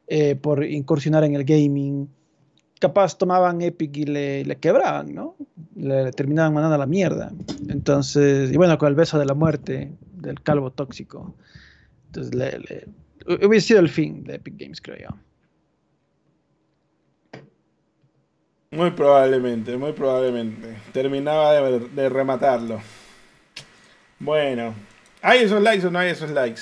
eh, 0.08 0.36
por 0.36 0.66
incursionar 0.66 1.24
en 1.24 1.36
el 1.36 1.46
gaming. 1.46 2.10
Capaz 2.80 3.18
tomaban 3.18 3.62
Epic 3.62 3.96
y 3.96 4.04
le, 4.06 4.44
le 4.44 4.58
quebraban, 4.58 5.16
¿no? 5.16 5.38
Le, 5.78 6.12
terminaban 6.12 6.54
mandando 6.54 6.76
a 6.76 6.80
la 6.80 6.86
mierda. 6.86 7.32
Entonces, 7.70 8.52
y 8.52 8.58
bueno, 8.58 8.78
con 8.78 8.90
el 8.90 8.96
beso 8.96 9.18
de 9.18 9.26
la 9.26 9.34
muerte 9.34 9.92
del 10.22 10.42
calvo 10.42 10.72
tóxico. 10.72 11.34
Entonces, 12.08 12.86
hubiese 13.48 13.68
sido 13.68 13.80
el 13.80 13.90
fin 13.90 14.26
de 14.26 14.36
Epic 14.36 14.56
Games, 14.58 14.82
creo 14.82 14.98
yo. 14.98 15.18
Muy 18.76 18.92
probablemente, 18.92 19.78
muy 19.78 19.94
probablemente. 19.94 20.76
Terminaba 20.92 21.54
de, 21.54 21.80
de 21.80 22.10
rematarlo. 22.10 22.82
Bueno, 24.20 24.76
¿hay 25.22 25.40
esos 25.44 25.62
likes 25.62 25.88
o 25.88 25.92
no 25.92 26.00
hay 26.00 26.10
esos 26.10 26.30
likes? 26.32 26.62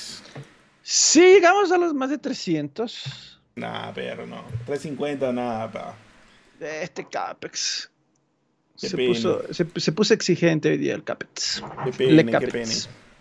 Sí, 0.81 1.21
llegamos 1.21 1.71
a 1.71 1.77
los 1.77 1.93
más 1.93 2.09
de 2.09 2.17
300 2.17 3.39
Nah, 3.55 3.91
pero 3.93 4.25
no. 4.25 4.43
350 4.65 5.31
nada, 5.31 5.71
pa. 5.71 5.95
de 6.59 6.83
este 6.83 7.07
Capex. 7.07 7.89
Qué 8.79 8.89
Se 8.89 8.97
puso, 8.97 9.53
se, 9.53 9.67
se 9.75 9.91
puso 9.91 10.13
exigente 10.13 10.69
hoy 10.69 10.77
día 10.77 10.95
el 10.95 11.03
Capex. 11.03 11.63
Qué 11.85 11.91
pene, 11.91 12.25
qué 12.25 12.47
pene. 12.47 12.73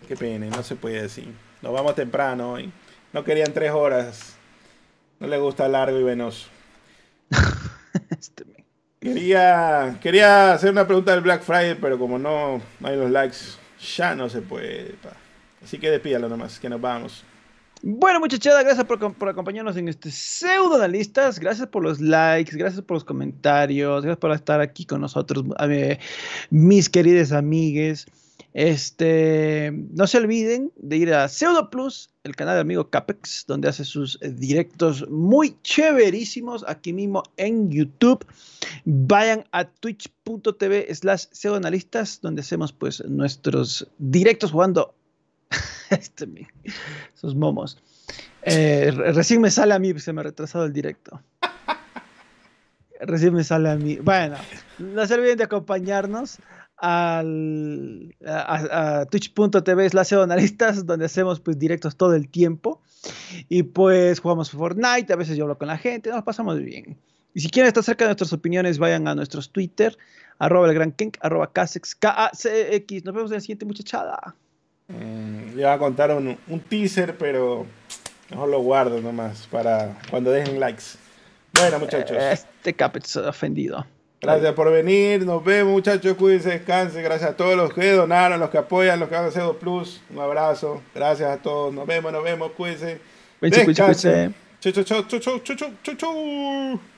Qué 0.07 0.17
pene, 0.17 0.49
no 0.49 0.63
se 0.63 0.75
puede 0.75 1.03
decir. 1.03 1.31
Nos 1.61 1.71
vamos 1.71 1.95
temprano 1.95 2.53
hoy. 2.53 2.71
No 3.13 3.23
querían 3.23 3.53
tres 3.53 3.71
horas. 3.71 4.35
No 5.19 5.27
le 5.27 5.37
gusta 5.37 5.67
largo 5.67 5.99
y 5.99 6.03
venoso. 6.03 6.47
Este. 8.09 8.52
Quería, 9.03 9.97
quería 10.01 10.53
hacer 10.53 10.71
una 10.71 10.87
pregunta 10.87 11.11
del 11.11 11.19
Black 11.19 11.43
Friday, 11.43 11.75
pero 11.75 11.99
como 11.99 12.17
no, 12.17 12.61
no 12.79 12.87
hay 12.87 12.95
los 12.95 13.11
likes, 13.11 13.37
ya 13.97 14.15
no 14.15 14.29
se 14.29 14.41
puede. 14.41 14.95
Así 15.61 15.77
que 15.77 15.91
despídalo 15.91 16.29
nomás, 16.29 16.57
que 16.57 16.69
nos 16.69 16.79
vamos. 16.79 17.25
Bueno, 17.81 18.21
muchachada, 18.21 18.63
gracias 18.63 18.85
por, 18.85 19.13
por 19.13 19.27
acompañarnos 19.27 19.75
en 19.75 19.89
este 19.89 20.09
pseudo 20.09 20.75
analistas. 20.75 21.37
Gracias 21.37 21.67
por 21.67 21.83
los 21.83 21.99
likes, 21.99 22.55
gracias 22.55 22.81
por 22.81 22.95
los 22.95 23.03
comentarios, 23.03 24.03
gracias 24.03 24.19
por 24.19 24.31
estar 24.31 24.61
aquí 24.61 24.85
con 24.85 25.01
nosotros, 25.01 25.43
ver, 25.67 25.99
mis 26.49 26.87
queridas 26.87 27.33
amigues. 27.33 28.07
Este, 28.53 29.71
no 29.93 30.05
se 30.05 30.17
olviden 30.19 30.71
de 30.75 30.97
ir 30.97 31.13
a 31.13 31.27
Pseudo 31.27 31.71
Plus, 31.71 32.11
el 32.23 32.35
canal 32.35 32.53
del 32.55 32.61
amigo 32.61 32.89
Capex, 32.89 33.45
donde 33.47 33.67
hace 33.67 33.83
sus 33.83 34.19
eh, 34.21 34.29
directos 34.29 35.09
muy 35.09 35.57
chéverísimos 35.63 36.63
aquí 36.67 36.93
mismo 36.93 37.23
en 37.37 37.71
YouTube. 37.71 38.25
Vayan 38.85 39.45
a 39.51 39.65
twitch.tv 39.65 40.93
slash 40.93 41.25
pseudoanalistas, 41.31 42.21
donde 42.21 42.41
hacemos 42.41 42.71
pues 42.73 43.03
nuestros 43.05 43.87
directos 43.97 44.51
jugando 44.51 44.93
este, 45.89 46.27
esos 47.15 47.35
momos. 47.35 47.77
Eh, 48.43 48.91
re- 48.95 49.13
recién 49.13 49.41
me 49.41 49.49
sale 49.49 49.73
a 49.73 49.79
mí, 49.79 49.97
se 49.99 50.13
me 50.13 50.21
ha 50.21 50.25
retrasado 50.25 50.65
el 50.65 50.73
directo. 50.73 51.21
Recién 53.05 53.33
me 53.33 53.43
sale 53.43 53.69
a 53.69 53.75
mí. 53.75 53.97
Bueno, 53.97 54.37
no 54.79 55.05
se 55.05 55.15
olviden 55.15 55.37
de 55.37 55.43
acompañarnos 55.43 56.37
al, 56.83 58.13
a, 58.25 58.99
a- 58.99 59.05
twitch.tv 59.05 59.89
slash 59.89 60.13
analistas, 60.15 60.85
donde 60.85 61.05
hacemos 61.05 61.39
pues 61.39 61.57
directos 61.57 61.95
todo 61.95 62.13
el 62.13 62.27
tiempo. 62.27 62.81
Y 63.47 63.63
pues 63.63 64.19
jugamos 64.19 64.51
Fortnite, 64.51 65.11
a 65.13 65.15
veces 65.15 65.37
yo 65.37 65.45
hablo 65.45 65.57
con 65.57 65.69
la 65.69 65.77
gente, 65.77 66.09
nos 66.09 66.23
pasamos 66.23 66.59
bien. 66.59 66.97
Y 67.33 67.39
si 67.39 67.49
quieren 67.49 67.67
estar 67.69 67.83
cerca 67.83 68.03
de 68.03 68.09
nuestras 68.09 68.33
opiniones, 68.33 68.77
vayan 68.79 69.07
a 69.07 69.15
nuestros 69.15 69.49
Twitter, 69.49 69.97
arroba 70.39 70.67
el 70.67 70.73
gran 70.73 70.91
Kenk, 70.91 71.17
arroba 71.21 71.51
Casex, 71.51 71.95
K-A-C-X. 71.95 73.05
Nos 73.05 73.15
vemos 73.15 73.31
en 73.31 73.35
la 73.35 73.41
siguiente 73.41 73.65
muchachada. 73.65 74.35
Mm, 74.89 75.55
le 75.55 75.63
voy 75.63 75.63
a 75.63 75.77
contar 75.77 76.11
un, 76.15 76.37
un 76.47 76.59
teaser, 76.59 77.17
pero 77.17 77.65
mejor 78.29 78.49
lo 78.49 78.59
guardo 78.61 79.01
nomás 79.01 79.47
para 79.47 79.97
cuando 80.09 80.31
dejen 80.31 80.59
likes. 80.59 80.83
Bueno, 81.57 81.79
muchachos. 81.79 82.17
Este 82.19 82.73
Capet 82.73 83.05
ofendido. 83.15 83.85
Gracias 84.23 84.53
por 84.53 84.71
venir, 84.71 85.25
nos 85.25 85.43
vemos 85.43 85.73
muchachos, 85.73 86.15
cuídense, 86.15 86.51
descansen, 86.51 87.03
gracias 87.03 87.31
a 87.31 87.35
todos 87.35 87.57
los 87.57 87.73
que 87.73 87.91
donaron, 87.91 88.39
los 88.39 88.49
que 88.49 88.57
apoyan, 88.57 88.97
los 88.97 89.09
que 89.09 89.15
van 89.15 89.25
a 89.25 89.27
hacer 89.27 89.43
Plus, 89.59 90.01
un 90.09 90.19
abrazo, 90.19 90.81
gracias 90.95 91.29
a 91.29 91.37
todos, 91.41 91.73
nos 91.73 91.85
vemos, 91.85 92.13
nos 92.13 92.23
vemos, 92.23 92.51
cuídense. 92.53 93.01
Cuídense, 93.39 93.65
cuídense, 93.65 94.33
chau, 94.61 94.71
chau, 94.71 95.03
chau, 95.03 95.19
chau, 95.19 95.39
chau, 95.39 95.71
chau, 95.83 95.95
chau. 95.95 96.92